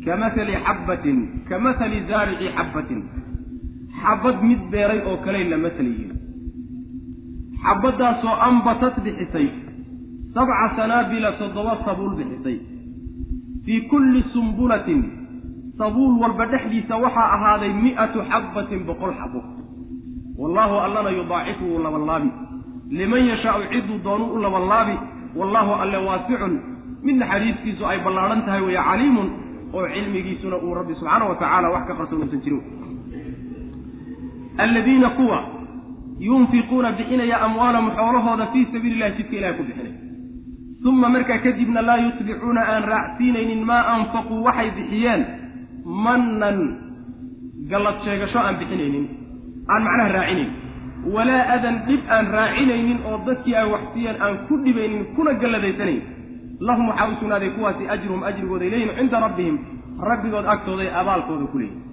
ka 0.06 0.18
masali 0.24 0.54
xabbatin 0.68 1.20
ka 1.50 1.60
masali 1.60 2.06
zaarici 2.10 2.48
xabbatin. 2.58 3.00
Xabbad 4.04 4.44
mid 4.50 4.62
beeray 4.72 5.00
oo 5.10 5.18
kaley 5.26 5.44
la 5.50 5.58
masal 5.58 5.88
yihiin 5.92 6.12
xabbaddaasoo 7.66 8.36
ambatat 8.50 9.00
bixisay 9.06 9.48
sabca 10.34 10.76
sanaabila 10.76 11.32
toddoba 11.42 11.78
sabuul 11.86 12.16
bixisay 12.20 12.58
fii 13.66 13.82
kulli 13.92 14.24
sumbulatin 14.34 15.02
sabuul 15.78 16.20
walba 16.22 16.46
dhexdiisa 16.54 16.98
waxaa 17.04 17.30
ahaaday 17.36 17.74
mi'atu 17.84 18.20
xabbatin 18.32 18.82
boqol 18.90 19.14
xabo 19.20 19.42
wallaahu 20.42 20.76
allana 20.86 21.10
yudaacifu 21.18 21.64
wuu 21.72 21.80
labanlaabi 21.86 22.30
liman 23.00 23.26
yashaau 23.32 23.62
ciduu 23.72 23.98
doonu 24.04 24.26
u 24.34 24.42
labanlaabi 24.46 24.96
wallaahu 25.40 25.72
alle 25.84 25.98
waasicun 26.08 26.54
mid 27.06 27.16
naxariistiisu 27.22 27.86
ay 27.92 28.00
ballaadhan 28.06 28.42
tahay 28.46 28.62
weeye 28.68 28.84
caliimun 28.90 29.28
oo 29.74 29.88
cilmigiisuna 29.96 30.58
uu 30.66 30.74
rabbi 30.80 30.94
subxaana 31.00 31.26
wa 31.30 31.36
tacaala 31.42 31.70
wax 31.76 31.84
ka 31.88 31.94
qarsoon 32.00 32.22
uusan 32.24 32.42
jirin 32.46 32.62
alladiina 34.58 35.10
kuwa 35.10 35.40
yunfiquuna 36.20 36.92
bixinaya 36.92 37.42
amwaalahum 37.42 37.92
xoolahooda 37.98 38.46
fii 38.54 38.66
sabiili 38.74 38.96
illahi 38.96 39.14
jidka 39.18 39.36
ilahay 39.38 39.54
ku 39.58 39.64
bixinay 39.64 39.94
uma 40.86 41.10
markaa 41.10 41.38
kadibna 41.38 41.82
laa 41.82 41.98
yutbicuuna 41.98 42.62
aan 42.62 42.84
raacsiinaynin 42.84 43.66
maa 43.66 43.84
anfaquu 43.96 44.44
waxay 44.44 44.72
bixiyeen 44.72 45.26
mannan 45.86 46.58
gallad 47.70 48.04
sheegasho 48.06 48.40
aan 48.40 48.58
bixinaynin 48.62 49.06
aan 49.70 49.84
macnaha 49.84 50.10
raacinayn 50.18 50.52
walaa 51.14 51.44
adan 51.56 51.80
dhib 51.88 52.02
aan 52.10 52.28
raacinaynin 52.38 53.00
oo 53.06 53.22
dadkii 53.26 53.56
ay 53.56 53.68
wax 53.72 53.94
siiyeen 53.94 54.22
aan 54.22 54.38
ku 54.48 54.58
dhibaynin 54.66 55.06
kuna 55.16 55.34
galladaysanan 55.34 56.02
lahum 56.60 56.90
waxaa 56.90 57.08
u 57.12 57.16
sugnaaday 57.20 57.50
kuwaasi 57.50 57.90
ajruhum 57.96 58.24
ajrigooday 58.24 58.70
leeyihiin 58.70 58.98
cinda 59.00 59.20
rabbihim 59.28 59.58
rabbigood 60.12 60.46
agtooday 60.56 60.90
abaalkooda 61.02 61.48
ku 61.52 61.60
leeyihiin 61.60 61.84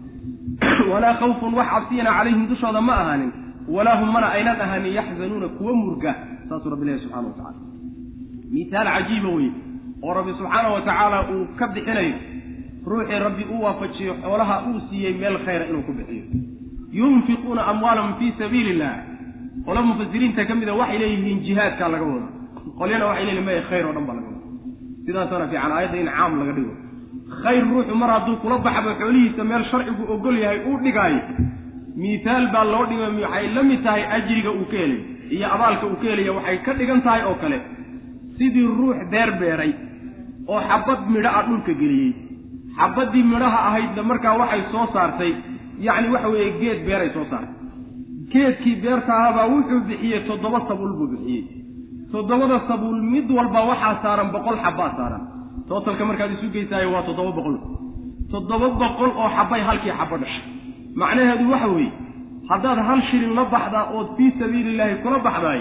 walaa 0.93 1.15
khawfun 1.23 1.55
wax 1.55 1.69
cabsiyana 1.71 2.19
calayhim 2.19 2.49
dushooda 2.49 2.81
ma 2.81 2.95
ahaanin. 3.03 3.33
Walaa 3.69 3.97
hum 4.01 4.13
mana 4.13 4.29
aynan 4.37 4.61
ahaanin 4.61 4.93
yaxzanuuna 4.93 5.49
kuwa 5.49 5.73
murga 5.73 6.15
saasuu 6.49 6.71
rabbi 6.71 6.85
leeyahy 6.85 7.03
subxana 7.03 7.29
wa 7.29 7.35
tacala 7.35 7.70
mihaal 8.55 8.89
cajiiba 8.95 9.29
weye 9.37 9.51
oo 10.07 10.13
rabbi 10.19 10.33
subxaana 10.39 10.69
wa 10.75 10.81
tacaala 10.89 11.19
uu 11.35 11.45
ka 11.59 11.67
bixinayo. 11.75 12.15
Ruuxii 12.91 13.19
rabbi 13.27 13.45
u 13.55 13.63
waafajiyo 13.65 14.13
xoolaha 14.23 14.57
uu 14.69 14.79
siiyey 14.89 15.13
meel 15.21 15.37
khayra 15.45 15.65
inuu 15.71 15.83
ku 15.89 15.93
bixiyo. 15.99 16.25
Yunfiquuna 16.99 17.63
amwaalahum 17.73 18.13
fii 18.19 18.33
sabiili 18.39 18.71
illah 18.75 18.95
qolo 19.67 19.81
mufasiriinta 19.89 20.45
ka 20.49 20.55
mida 20.55 20.73
waxay 20.81 20.99
leeyihiin 21.03 21.41
jihaadkaa 21.47 21.89
laga 21.95 22.05
wada 22.13 22.29
qolyana 22.79 23.05
waxay 23.11 23.25
leeyihiin 23.27 23.45
maya 23.49 23.63
khayr 23.71 23.85
oo 23.89 23.93
dhan 23.97 24.05
baa 24.09 24.17
laga 24.19 24.29
wada 24.33 24.47
sidaasaana 25.07 25.47
fiican 25.51 25.73
aayadda 25.77 25.99
in 26.03 26.09
caam 26.17 26.33
laga 26.41 26.53
dhigo. 26.57 26.75
Khayr 27.43 27.63
ruuxu 27.71 27.95
mar 28.01 28.11
hadduu 28.15 28.37
kula 28.43 28.57
baxba 28.67 28.93
xoolihiisa 29.01 29.43
meel 29.51 29.65
sharcigu 29.71 30.03
ogol 30.15 30.37
yahay 30.45 30.59
uu 30.69 30.79
dhigaayo 30.85 31.21
miihaal 32.01 32.47
baa 32.55 32.65
loo 32.73 32.85
dhigay 32.91 33.11
waxay 33.25 33.47
la 33.57 33.63
mid 33.71 33.81
tahay 33.87 34.03
ajriga 34.17 34.51
uu 34.59 34.65
ka 34.73 34.77
helay 34.83 35.01
iyo 35.35 35.47
abaalka 35.55 35.85
uu 35.91 35.97
ka 36.03 36.07
helaya 36.11 36.33
waxay 36.39 36.59
ka 36.67 36.73
dhigan 36.79 37.01
tahay 37.07 37.23
oo 37.29 37.37
kale 37.43 37.59
sidii 38.41 38.67
ruux 38.79 38.97
beer 39.13 39.31
beeray 39.41 39.73
oo 40.53 40.61
xabad 40.71 41.01
midho 41.13 41.29
ah 41.39 41.43
dhulka 41.49 41.73
geliyey. 41.81 42.13
Xabaddii 42.79 43.23
midhaha 43.33 43.59
ahaydna 43.69 44.03
markaa 44.11 44.35
waxay 44.41 44.63
soo 44.73 44.87
saartay 44.95 45.33
yacni 45.87 46.09
waxa 46.15 46.29
weeye 46.33 46.51
geed 46.61 46.79
beeray 46.87 47.11
soo 47.15 47.25
saartay. 47.31 47.55
Geedkii 48.33 48.77
beerta 48.83 49.13
ahaabaa 49.19 49.47
wuxuu 49.53 49.81
bixiyey 49.89 50.21
toddoba 50.29 50.59
sabuul 50.69 50.93
buu 50.99 51.09
bixiyey. 51.13 51.43
Toddobada 52.13 52.57
sabuul 52.69 53.01
mid 53.13 53.27
walba 53.37 53.61
waxaa 53.71 53.95
saaran 54.03 54.29
boqol 54.35 54.57
xabbaa 54.65 54.91
saaran. 54.99 55.23
Tootalka 55.69 56.05
markaad 56.09 56.31
isu 56.37 56.47
geysaayo 56.55 56.89
waa 56.95 57.03
toddoba 57.09 57.31
boqol. 57.39 57.57
Toddoba 58.33 58.67
boqol 58.83 59.11
oo 59.23 59.29
xabbay 59.37 59.61
halkii 59.69 59.95
xabbo 59.99 60.17
dhashay. 60.23 60.45
Macnaheedu 61.01 61.45
waxa 61.53 61.69
weeye 61.77 61.93
haddaad 62.51 62.79
hal 62.89 63.01
shilin 63.11 63.33
la 63.39 63.45
baxdaa 63.55 63.85
ood 63.99 64.09
fii 64.17 64.31
sabiili 64.39 64.71
illaahi 64.73 64.97
kula 65.03 65.19
baxdaay 65.27 65.61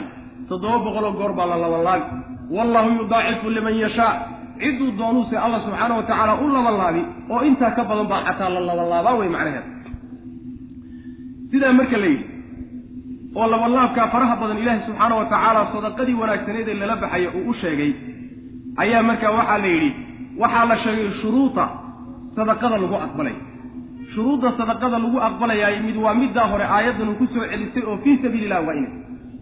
toddoba 0.49 0.77
boqoloo 0.85 1.14
goor 1.19 1.31
baa 1.38 1.47
la 1.51 1.57
labanlaabi 1.64 2.06
wallaahu 2.55 2.89
yudaacifu 2.99 3.47
liman 3.57 3.76
yashaa 3.84 4.13
cidduu 4.61 4.91
doonuuse 4.99 5.35
allah 5.45 5.59
subxaana 5.65 5.93
wa 5.99 6.03
tacaala 6.09 6.34
u 6.43 6.47
labanlaabi 6.55 7.03
oo 7.34 7.41
intaa 7.49 7.71
ka 7.77 7.84
badan 7.89 8.07
baa 8.11 8.21
xataa 8.27 8.49
la 8.55 8.59
labanlaabaa 8.69 9.15
wey 9.19 9.30
macnaheedu 9.35 9.69
sidaa 11.51 11.73
marka 11.80 11.97
la 12.03 12.07
yidhi 12.13 12.26
oo 13.39 13.47
labanlaabkaa 13.53 14.07
faraha 14.13 14.35
badan 14.41 14.57
ilaahi 14.63 14.81
subxaana 14.88 15.15
wa 15.19 15.26
tacaala 15.34 15.61
sadaqadii 15.73 16.17
wanaagsaneed 16.21 16.67
ee 16.67 16.77
lala 16.81 16.95
baxaya 17.03 17.30
uu 17.38 17.49
u 17.49 17.53
sheegay 17.61 17.91
ayaa 18.84 19.03
markaa 19.09 19.31
waxaa 19.38 19.57
la 19.63 19.67
yidhi 19.76 19.91
waxaa 20.41 20.65
la 20.71 20.77
sheegay 20.84 21.07
shuruuda 21.21 21.65
sadaqada 22.35 22.77
lagu 22.84 22.95
aqbalay. 23.05 23.35
Shuruudda 24.13 24.49
sadaqada 24.59 24.97
lagu 25.03 25.17
aqbalayaay 25.27 25.76
mid 25.88 25.97
waa 26.03 26.13
middaa 26.21 26.47
hore 26.51 26.65
aayaddan 26.76 27.09
uu 27.11 27.17
ku 27.21 27.26
soo 27.34 27.45
celisay 27.51 27.84
oo 27.89 27.97
fii 28.03 28.15
sabiili 28.23 28.45
illah 28.47 28.61
waa 28.67 28.76
ina 28.80 28.89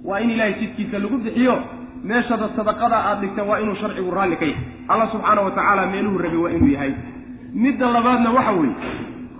waa 0.07 0.19
in 0.23 0.29
ilaahay 0.34 0.53
jidkiisa 0.61 0.99
lagu 1.03 1.17
bixiyo 1.25 1.55
meeshada 2.03 2.49
sadaqada 2.56 2.98
aad 3.10 3.22
dhigta 3.22 3.44
waa 3.44 3.60
inuu 3.64 3.76
sharcigu 3.82 4.11
raalli 4.11 4.36
ka 4.38 4.45
yahay. 4.45 4.64
Allah 4.88 5.07
subxaana 5.11 5.41
wa 5.41 5.52
tacaala 5.52 5.86
meeluhu 5.94 6.18
rabi 6.18 6.38
waa 6.38 6.52
inuu 6.57 6.72
yahay. 6.76 6.94
Midda 7.53 7.90
labaadna 7.95 8.32
waxa 8.38 8.52
weeye 8.52 8.76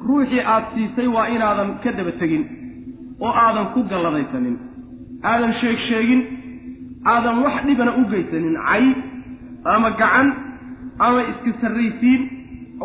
ruuxii 0.08 0.42
aad 0.54 0.64
siisay 0.74 1.08
waa 1.08 1.28
inaadan 1.36 1.70
ka 1.84 1.92
daba 1.92 2.12
tegin 2.22 2.44
oo 3.22 3.32
aadan 3.46 3.66
ku 3.74 3.84
galladaysanin. 3.92 4.56
Aadan 5.24 5.54
sheeg 5.62 5.78
sheegin 5.90 6.22
aadan 7.06 7.44
wax 7.44 7.56
dhibana 7.68 7.92
u 8.00 8.04
geysanin 8.12 8.56
cay 8.68 8.86
ama 9.76 9.90
gacan 10.02 10.28
ama 11.00 11.22
iska 11.32 11.52
sarraysiin 11.62 12.22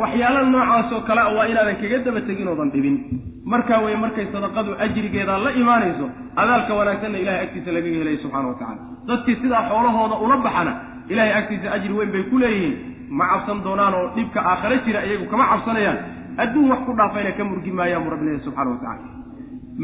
waxyaala 0.01 0.41
noocaasoo 0.53 1.01
kale 1.09 1.21
a 1.21 1.29
waa 1.37 1.47
inaadan 1.53 1.77
kaga 1.83 1.99
daba 2.07 2.21
tegin 2.29 2.49
oodan 2.49 2.71
dhibin. 2.75 2.97
Markaa 3.45 3.79
weye 3.85 3.97
markay 3.97 4.27
sadaqadu 4.33 4.71
ajrigeeda 4.85 5.39
la 5.45 5.51
imaanayso 5.61 6.07
adaalka 6.37 6.73
wanaagsanna 6.79 7.19
ilahay 7.23 7.41
agtiisa 7.47 7.71
lagaga 7.77 7.99
helaya 8.01 8.19
subxana 8.23 8.49
wa 8.49 8.55
tacala 8.61 8.81
dadkii 9.09 9.37
sidaa 9.43 9.63
xoolahooda 9.71 10.17
ula 10.25 10.37
baxana 10.47 10.73
ilahay 11.13 11.33
agtiisa 11.41 11.69
ajri 11.77 11.93
weyn 11.99 12.11
bay 12.15 12.23
ku 12.31 12.37
leeyihiin. 12.43 12.75
Ma 13.19 13.25
cabsan 13.33 13.59
doonaan 13.65 13.95
oo 13.99 14.07
dhibka 14.17 14.41
aakhare 14.51 14.77
jira 14.87 15.01
iyagu 15.07 15.27
kama 15.33 15.45
cabsanayaan. 15.53 15.99
Adduun 16.43 16.71
wax 16.73 16.81
ku 16.87 16.93
dhaafayna 16.99 17.31
ka 17.39 17.45
murgi 17.45 17.71
maayaan 17.79 18.03
buu 18.05 18.11
rabbi 18.15 18.25
leeyahy 18.29 18.45
subxana 18.47 18.71
wa 18.71 18.79
tacala 18.85 19.11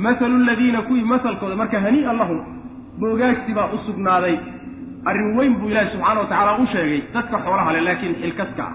masalu 0.04 0.36
ladiina 0.48 0.80
kuwii 0.88 1.04
masalkooda 1.12 1.56
marka 1.60 1.76
hanii'an 1.84 2.16
lahum 2.22 2.38
boogaagsi 3.00 3.52
baa 3.58 3.68
u 3.74 3.78
sugnaaday. 3.86 4.36
Arrin 5.08 5.36
weyn 5.38 5.54
buu 5.60 5.68
ilaahi 5.72 5.90
subxaana 5.92 6.20
wa 6.20 6.26
tacaala 6.30 6.52
u 6.62 6.66
sheegay. 6.72 7.00
Dadka 7.14 7.36
xoolaha 7.44 7.70
leh 7.74 7.82
laakiin 7.88 8.14
xilkaska 8.22 8.62
ah 8.68 8.72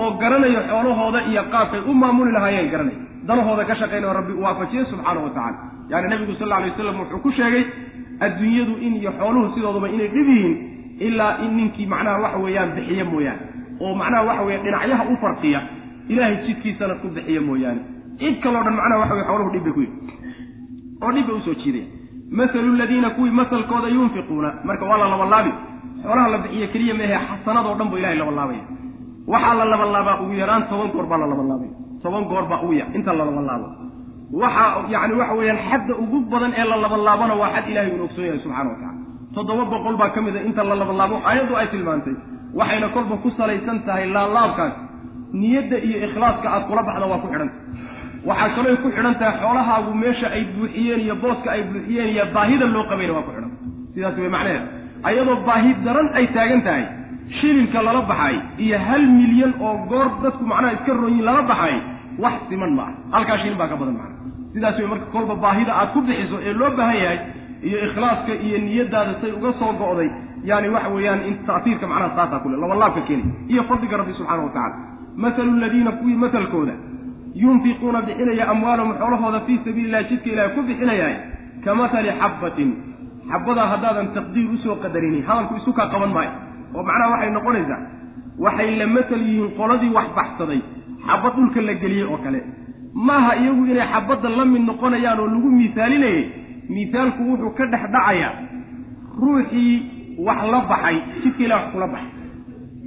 oo 0.00 0.08
garanayo 0.20 0.60
xoolahooda 0.70 1.20
iyo 1.30 1.42
qaabkay 1.52 1.80
u 1.90 1.94
maamuli 2.02 2.32
lahaayeen 2.36 2.70
garanay. 2.72 2.96
Danahooda 3.28 3.64
ka 3.68 3.74
shaqaynayo 3.80 4.12
rabbi 4.18 4.32
u 4.32 4.42
waafajiye 4.44 4.84
subxaana 4.90 5.20
wa 5.24 5.30
tacala 5.36 5.58
yaani 5.90 6.06
nebigu 6.12 6.32
sal 6.38 6.46
alla 6.52 6.56
alay 6.56 6.70
waslam 6.70 6.96
wuxuu 7.00 7.20
ku 7.24 7.30
sheegay 7.38 7.64
adduunyadu 8.26 8.74
in 8.86 8.92
iyo 9.00 9.10
xooluhu 9.18 9.46
sidooduba 9.54 9.88
inay 9.94 10.08
dhib 10.14 10.28
yihiin 10.34 10.56
ilaa 11.06 11.32
in 11.44 11.50
ninkii 11.56 11.86
macnaha 11.92 12.18
waxa 12.24 12.38
weeyaan 12.44 12.70
bixiye 12.76 13.04
mooyaane. 13.12 13.42
Oo 13.80 13.94
macnaha 14.00 14.22
waxa 14.28 14.42
weeye 14.46 14.58
dhinacyaha 14.64 15.04
u 15.12 15.16
farqiya 15.22 15.60
ilaahay 16.12 16.36
jidkiisana 16.46 16.94
ku 17.02 17.06
bixiya 17.16 17.40
mooyaane. 17.48 17.80
Cid 18.20 18.34
kaloo 18.44 18.62
dhan 18.66 18.74
macnaha 18.80 18.98
waxa 19.02 19.14
weye 19.14 19.26
xooluhu 19.30 19.50
dhib 19.54 19.64
bay 19.66 19.72
ku 19.76 19.80
yihiin 19.80 19.98
oo 21.02 21.10
dhib 21.16 21.26
bay 21.28 21.36
u 21.36 21.40
soo 21.46 21.54
jiidaya 21.62 21.86
masalu 22.38 22.70
ladiina 22.80 23.10
kuwii 23.16 23.30
masalkooda 23.40 23.88
yunfiquuna 23.96 24.50
marka 24.68 24.84
waa 24.90 24.98
la 25.02 25.06
labanlaabi 25.12 25.52
xoolaha 26.02 26.28
la 26.34 26.38
bixiye 26.44 26.66
keliya 26.72 26.94
meehe 27.00 27.18
xasanadoo 27.28 27.74
dhan 27.78 27.88
buu 27.90 27.98
ilahay 28.00 28.18
labanlaabaya 28.22 28.62
waxaa 29.32 29.54
la 29.60 29.64
labanlaabaa 29.72 30.16
ugu 30.22 30.32
yaraan 30.42 30.62
toban 30.70 30.88
goor 30.94 31.06
baa 31.10 31.18
la 31.22 31.26
labanlaabaya 31.32 31.72
toban 32.02 32.24
goor 32.30 32.44
baa 32.50 32.60
ugu 32.64 32.72
yar. 32.80 32.88
Inta 32.98 33.12
la 33.18 33.24
labanlaabo 33.28 33.66
waxaa 34.42 34.68
yani 34.94 35.14
waxa 35.20 35.34
weeyaan 35.38 35.60
xadda 35.70 35.92
ugu 36.02 36.16
badan 36.32 36.52
ee 36.60 36.64
la 36.70 36.76
labanlaabona 36.84 37.34
waa 37.40 37.50
xad 37.54 37.66
ilahay 37.72 37.90
uun 37.94 38.02
ogsoon 38.06 38.24
yahay 38.28 38.40
subxana 38.44 38.68
wa 38.72 38.76
tacala 38.80 38.96
toddoba 39.34 39.64
boqol 39.72 39.96
baa 40.00 40.10
ka 40.14 40.20
mid 40.26 40.36
a 40.36 40.40
inta 40.48 40.62
la 40.70 40.74
labalaabo 40.82 41.16
aayaddu 41.28 41.54
ay 41.60 41.66
tilmaantay. 41.74 42.14
Waxayna 42.58 42.88
kolba 42.96 43.14
ku 43.22 43.28
salaysan 43.38 43.78
tahay 43.86 44.06
laalaabkaas. 44.16 44.74
Niyadda 45.40 45.76
iyo 45.86 45.96
ikhlaaska 46.08 46.46
aad 46.54 46.64
kula 46.68 46.82
baxda 46.88 47.06
waa 47.12 47.20
ku 47.22 47.28
xidhanta 47.32 47.54
waxaa 48.28 48.48
kalooy 48.56 48.76
ku 48.84 48.88
xidhan 48.96 49.14
tahay 49.20 49.34
xoolahaagu 49.42 49.90
meesha 50.02 50.26
ay 50.36 50.42
buuxiyeen 50.56 51.00
iyo 51.06 51.14
booska 51.22 51.48
ay 51.54 51.62
buuxiyeen 51.72 52.08
iyo 52.14 52.24
baahida 52.36 52.66
loo 52.74 52.84
qabayna 52.90 53.12
waa 53.16 53.24
ku 53.26 53.30
xidhan. 53.36 53.52
Sidaas 53.94 54.16
way 54.22 54.30
macnaheeda 54.36 54.62
ayadoo 55.08 55.36
baahi 55.48 55.70
daran 55.86 56.08
ay 56.18 56.24
taagan 56.36 56.60
tahay 56.66 56.84
shilinka 57.40 57.82
lala 57.82 58.02
baxay 58.10 58.36
iyo 58.64 58.78
hal 58.88 59.02
milyan 59.18 59.52
oo 59.60 59.74
goor 59.90 60.08
dadku 60.22 60.44
macnaha 60.44 60.72
iska 60.76 60.92
rooyin 61.00 61.24
lala 61.28 61.42
baxay 61.42 61.76
wax 62.18 62.34
siman 62.48 62.72
maaha. 62.78 62.92
Halkaa 63.12 63.38
shilin 63.38 63.58
baa 63.60 63.68
ka 63.72 63.76
badan 63.80 63.94
macna 64.00 64.16
sidaas 64.54 64.78
way 64.80 64.86
marka 64.92 65.06
kolba 65.14 65.34
baahida 65.44 65.72
aad 65.80 65.90
ku 65.94 66.00
bixiso 66.08 66.36
ee 66.48 66.52
loo 66.60 66.70
baahan 66.78 66.96
yahay 67.04 67.18
iyo 67.68 67.78
ikhlaaska 67.86 68.32
iyo 68.46 68.58
niyadaada 68.66 69.12
say 69.20 69.30
uga 69.38 69.52
soo 69.60 69.72
go'day 69.82 70.08
yani 70.50 70.68
waxa 70.74 70.88
weeyaan 70.96 71.20
in 71.28 71.34
ta'tiirka 71.46 71.86
macnaha 71.92 72.16
saasaa 72.18 72.40
kule 72.44 72.56
labalaabka 72.62 73.00
keeni 73.08 73.24
iyo 73.52 73.62
fadliga 73.70 73.96
rabbi 74.00 74.12
subxaana 74.18 74.42
wa 74.42 74.50
tacala 74.56 74.76
mathalu 75.24 75.52
ladiina 75.62 75.92
kuwii 76.00 76.16
matalkooda 76.24 76.74
yunfiquuna 77.42 78.00
bixinaya 78.06 78.48
amwaalahum 78.52 78.92
xoolahooda 79.00 79.40
fii 79.46 79.58
sabiili 79.64 79.88
illahi 79.88 80.04
jidka 80.10 80.28
ilahay 80.32 80.50
ku 80.56 80.62
bixinayahay 80.68 81.16
ka 81.64 81.74
mathali 81.74 82.10
xabbatin. 82.20 82.70
Xabbadaa 83.30 83.66
haddaadan 83.72 84.06
taqdiir 84.16 84.46
u 84.54 84.56
soo 84.64 84.76
qadarinin 84.82 85.22
hadalku 85.28 85.54
isu 85.60 85.72
kaa 85.78 85.86
qaban 85.92 86.12
maayo 86.16 86.30
oo 86.76 86.82
macnaha 86.88 87.10
waxay 87.14 87.30
noqonaysaa 87.36 87.80
waxay 88.44 88.70
la 88.80 88.86
matal 88.96 89.22
yihiin 89.28 89.50
qoladii 89.58 89.92
wax 89.98 90.08
baxsaday 90.18 90.60
xabad 91.06 91.32
dhulka 91.36 91.60
la 91.68 91.74
geliyey 91.82 92.06
oo 92.12 92.18
kale. 92.24 92.40
Maaha 93.08 93.32
iyagu 93.40 93.62
inay 93.72 93.86
xabadda 93.94 94.28
la 94.38 94.44
mid 94.52 94.62
noqonayaan 94.70 95.18
oo 95.22 95.28
lagu 95.34 95.48
miisaalinayay 95.58 96.22
miisaalku 96.74 97.22
wuxuu 97.30 97.50
ka 97.58 97.64
dhex 97.72 97.82
dhacayaa 97.94 98.32
ruuxii 99.22 99.74
wax 100.26 100.40
la 100.52 100.60
baxay 100.70 100.96
jidka 101.22 101.42
ilah 101.44 101.58
wax 101.62 101.72
kula 101.72 101.86
baxay 101.94 102.12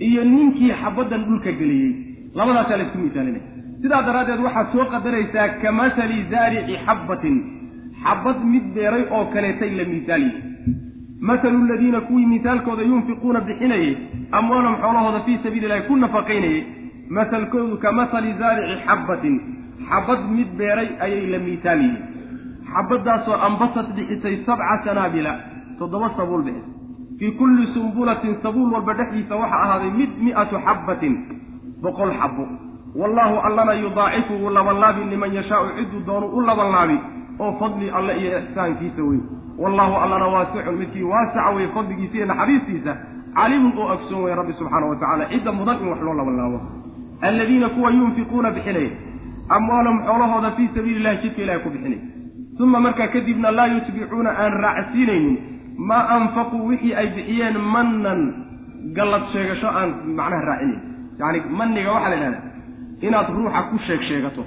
iyo 0.08 0.22
ninkii 0.24 0.72
xabaddan 0.82 1.22
dhulka 1.28 1.52
geliyey. 1.60 1.92
Labadaasaa 2.36 2.78
la 2.78 2.84
isku 2.88 2.98
miisaalinaya 3.04 3.44
sidaa 3.82 4.02
daraaddeed 4.08 4.42
waxaad 4.48 4.68
soo 4.74 4.86
qadaraysaa 4.94 5.48
ka 5.62 5.70
masali 5.80 6.18
zaarici 6.32 6.76
xabbatin 6.86 7.36
xabad 8.04 8.38
mid 8.52 8.66
beeray 8.76 9.04
oo 9.16 9.26
kaleetay 9.34 9.72
la 9.80 9.84
miisaaliyey 9.92 10.34
mathalu 11.22 11.66
ladiina 11.68 12.02
kuwii 12.02 12.26
misaalkooda 12.26 12.84
yunfiquuna 12.84 13.42
bixinayey 13.42 13.98
amwaalahum 14.32 14.78
xoolahooda 14.82 15.20
fii 15.26 15.40
sabiili 15.44 15.66
illahi 15.66 15.88
ku 15.88 15.96
nafaqaynayey 15.98 16.64
masalkoodu 17.10 17.78
ka 17.78 17.92
masali 17.92 18.34
zaarici 18.40 18.76
xabbatin 18.88 19.36
xabad 19.90 20.20
mid 20.38 20.50
beeray 20.58 20.90
ayay 21.00 21.26
la 21.34 21.40
miisaal 21.46 21.82
yihiin 21.82 21.98
xabaddaasoo 22.74 23.38
ambasad 23.48 23.88
bixisay 23.96 24.36
sabca 24.46 24.76
sanaabila 24.86 25.34
toddoba 25.80 26.10
sabuul 26.18 26.44
bixisay 26.44 26.80
fii 27.20 27.32
kulli 27.32 27.68
sumbulatin 27.74 28.36
sabuul 28.44 28.74
walba 28.74 28.94
dhexdiisa 28.94 29.36
waxaa 29.36 29.62
ahaaday 29.66 29.92
mid 30.00 30.12
mi'atu 30.26 30.56
xabbatin 30.66 31.14
boqol 31.84 32.12
xabbo 32.22 32.48
wallaahu 32.96 33.36
allana 33.48 33.74
yudaacifu 33.74 34.34
wuu 34.42 34.50
labanlaabi 34.50 35.04
liman 35.12 35.34
yashaau 35.34 35.70
cidduu 35.78 36.02
doonu 36.08 36.28
u 36.38 36.42
labanlaabi 36.42 36.98
oo 37.40 37.52
fadli 37.60 37.90
alle 37.90 38.14
iyo 38.22 38.40
ixsaankiisa 38.40 39.04
wey 39.10 39.20
wallaahu 39.64 39.96
allana 40.04 40.28
waasicun 40.36 40.76
midkii 40.82 41.04
waasaca 41.14 41.50
wey 41.56 41.68
fadligiisa 41.76 42.16
iyo 42.18 42.26
naxariistiisa 42.32 42.94
caliimun 43.36 43.74
oo 43.78 43.88
ogsoon 43.96 44.24
wey 44.26 44.36
rabbi 44.40 44.54
subxaana 44.60 44.86
wa 44.92 44.96
tacala 45.02 45.26
cidda 45.34 45.52
mudan 45.52 45.78
in 45.82 45.88
wax 45.92 46.02
loo 46.08 46.14
labanlaabo. 46.20 46.60
Alladiina 47.22 47.70
kuwa 47.70 47.92
yunfiquuna 47.92 48.52
bixinaya 48.52 48.90
amwaalahum 49.50 50.00
xoolahooda 50.06 50.52
fii 50.52 50.70
sabiili 50.76 51.00
illahi 51.00 51.18
jidka 51.24 51.42
ilahay 51.42 51.62
ku 51.64 51.70
bixinaya 51.70 52.02
uma 52.60 52.80
markaa 52.80 53.08
kadibna 53.08 53.52
laa 53.52 53.68
yutbicuuna 53.74 54.30
aan 54.42 54.54
raacsiinaynin 54.64 55.38
maa 55.78 56.04
anfaquu 56.18 56.58
wixii 56.68 56.94
ay 57.02 57.08
bixiyeen 57.16 57.58
mannan 57.74 58.22
gallad 58.98 59.24
sheegasho 59.34 59.68
aan 59.68 59.90
macnaha 60.18 60.46
raacinayn 60.50 60.82
yacni 61.20 61.42
manniga 61.60 61.92
waxaa 61.96 62.10
la 62.10 62.18
idhahdaa 62.18 62.44
inaad 63.08 63.28
ruuxa 63.38 63.62
ku 63.70 63.78
sheeg 63.88 64.02
sheegato 64.10 64.44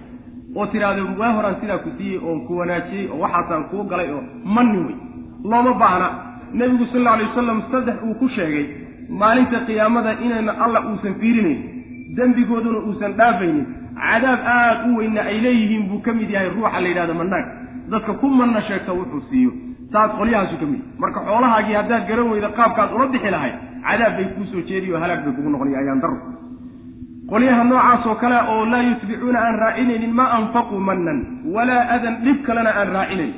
oo 0.57 0.67
tidhaahdo 0.73 1.03
waa 1.21 1.33
horaan 1.37 1.57
sidaa 1.61 1.79
ku 1.85 1.91
siiyey 1.99 2.19
oon 2.29 2.41
ku 2.47 2.59
wanaajiyey 2.61 3.07
oo 3.13 3.19
waxaasaan 3.25 3.65
kuu 3.71 3.85
galay 3.93 4.09
oo 4.17 4.23
manni 4.57 4.79
wey 4.87 4.97
looma 5.51 5.73
baahna 5.83 6.09
nebigu 6.61 6.87
sal 6.93 7.01
alla 7.01 7.13
alay 7.17 7.27
wasalam 7.31 7.63
saddex 7.73 7.97
uu 8.09 8.15
ku 8.23 8.29
sheegay 8.37 8.65
maalinta 9.21 9.59
qiyaamada 9.69 10.13
inayna 10.27 10.53
alla 10.65 10.81
uusan 10.91 11.15
fiirinayn 11.21 11.61
dembigooduna 12.17 12.79
uusan 12.89 13.13
dhaafaynin 13.21 13.67
cadaab 14.05 14.41
aad 14.57 14.79
u 14.91 14.97
weynna 14.99 15.21
ay 15.31 15.39
leeyihiin 15.47 15.85
buu 15.91 16.01
ka 16.07 16.13
mid 16.21 16.31
yahay 16.37 16.51
ruuxa 16.57 16.81
la 16.85 16.89
yidhahdo 16.93 17.15
mannaag 17.21 17.47
dadka 17.93 18.13
ku 18.23 18.27
manna 18.41 18.61
sheegta 18.69 18.93
wuxuu 18.99 19.23
siiyo. 19.31 19.53
Taas 19.93 20.11
qolyahaasu 20.19 20.57
ka 20.61 20.67
mid 20.73 20.81
marka 21.03 21.21
xoolahaagii 21.29 21.77
haddaad 21.81 22.07
garan 22.09 22.29
weyda 22.33 22.49
qaabkaad 22.59 22.91
ula 22.97 23.07
bixi 23.15 23.31
lahay 23.35 23.53
cadaab 23.89 24.13
bay 24.19 24.27
kuu 24.37 24.47
soo 24.53 24.63
jeediyo 24.71 24.99
halaag 25.03 25.21
bay 25.25 25.33
kugu 25.37 25.51
noqonaya 25.55 25.79
ayaan 25.83 26.01
daro 26.05 26.17
qolyaha 27.31 27.65
noocaas 27.65 28.07
oo 28.07 28.15
kale 28.23 28.37
oo 28.53 28.65
laa 28.73 28.83
yutbicuuna 28.89 29.39
aan 29.47 29.57
raacinaynin 29.63 30.13
ma 30.19 30.25
anfaquu 30.39 30.77
mannan 30.89 31.19
walaa 31.55 31.85
adan 31.95 32.15
dhib 32.25 32.39
kalena 32.47 32.71
aan 32.81 32.89
raacinayn. 32.97 33.33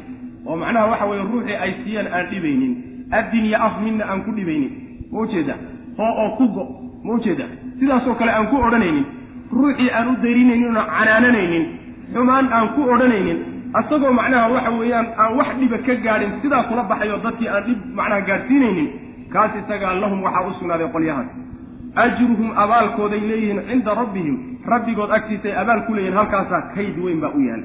Oo 0.47 0.57
macnaha 0.57 0.87
waxa 0.91 1.07
weeye 1.11 1.25
ruuxii 1.33 1.57
ay 1.65 1.73
siiyaan 1.85 2.09
aan 2.17 2.27
dhibaynin 2.31 2.73
addin 3.19 3.45
iyo 3.47 3.59
af 3.67 3.75
midna 3.85 4.05
aan 4.11 4.21
ku 4.25 4.31
dhibaynin. 4.39 4.71
Ma 5.13 5.19
ujeeda 5.21 5.55
hoo 5.99 6.13
oo 6.23 6.31
ku 6.39 6.45
go. 6.55 6.65
Ma 7.05 7.13
ujeeda 7.15 7.45
sidaasoo 7.79 8.15
kale 8.15 8.31
aan 8.33 8.47
ku 8.51 8.57
odhanaynin 8.67 9.05
ruuxii 9.53 9.91
aan 9.91 10.09
u 10.09 10.17
dayrinaynin 10.23 10.77
oo 10.77 10.85
canaananaynin 10.97 11.65
xumaan 12.15 12.47
aan 12.53 12.69
ku 12.75 12.83
odhanaynin 12.95 13.39
asagoo 13.75 14.13
macnaha 14.19 14.49
waxa 14.55 14.71
weeyaan 14.81 15.07
aan 15.19 15.33
wax 15.39 15.49
dhiba 15.61 15.79
ka 15.87 15.95
gaadhin 16.05 16.33
sidaa 16.43 16.63
kula 16.69 16.83
baxayo 16.91 17.17
dadkii 17.25 17.49
aan 17.49 17.65
dhib 17.67 17.79
macnaha 17.99 18.21
gaadhsiinaynin 18.29 18.89
kaas 19.33 19.53
isagaa 19.63 19.95
lahum 20.03 20.23
waxaa 20.27 20.47
u 20.51 20.53
sugnaaday 20.59 20.89
qolyahaas 20.95 21.29
ajruhum 22.05 22.49
abaalkooday 22.65 23.21
leeyihiin 23.31 23.61
cinda 23.69 23.95
rabbihim. 23.95 24.37
Rabbigood 24.73 25.11
agtiisa 25.11 25.49
ay 25.49 25.57
abaal 25.63 25.81
ku 25.87 25.95
leeyihiin 25.95 26.17
halkaasaa 26.19 26.63
kayd 26.75 26.97
weyn 27.05 27.21
baa 27.21 27.33
u 27.35 27.41
yaal. 27.49 27.63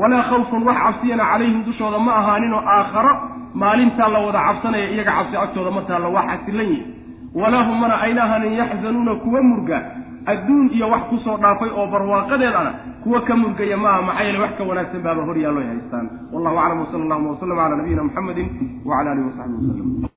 Walaa 0.00 0.22
khawfun 0.30 0.62
wax 0.68 0.78
cabsiyana 0.84 1.24
calayhim 1.32 1.64
dushooda 1.64 1.98
ma 2.06 2.12
ahaaninoo 2.20 2.62
aakharo. 2.76 3.14
Maalintaa 3.54 4.08
la 4.14 4.18
wada 4.26 4.40
cabsanaya 4.48 4.90
iyaga 4.94 5.12
cabsi 5.18 5.36
agtooda 5.36 5.70
ma 5.70 5.82
taalla 5.88 6.08
waa 6.08 6.26
xasilan 6.30 6.66
yihi 6.66 6.82
walaa 7.34 7.64
hum 7.68 7.76
mana 7.80 7.94
ayna 8.04 8.22
ahaanin 8.26 8.52
yaxzanuuna 8.60 9.14
kuwa 9.22 9.42
murga. 9.42 9.78
Adduun 10.26 10.70
iyo 10.72 10.88
wax 10.90 11.02
ku 11.10 11.16
soo 11.24 11.36
dhaafay 11.36 11.70
oo 11.78 11.86
barwaaqadeed 11.92 12.54
ana 12.60 12.72
kuwa 13.04 13.20
ka 13.20 13.36
murgaya 13.36 13.76
maaha 13.76 14.02
maxaa 14.02 14.24
yeele 14.24 14.38
wax 14.44 14.52
ka 14.58 14.64
wanaagsan 14.64 15.02
baaba 15.06 15.22
hor 15.28 15.36
yaallo 15.38 15.60
ay 15.60 15.66
haystaan. 15.72 16.06
Wallahu 16.32 16.58
aclam 16.58 16.80
wsala 16.84 17.04
allahuma 17.04 17.30
wasalam 17.30 17.56
cala 17.58 17.76
nabiyina 17.76 18.02
muxamedin 18.08 18.48
wacala 18.88 19.10
alihi 19.12 19.26
wasaxbihi 19.28 19.68
wasalam 19.68 20.08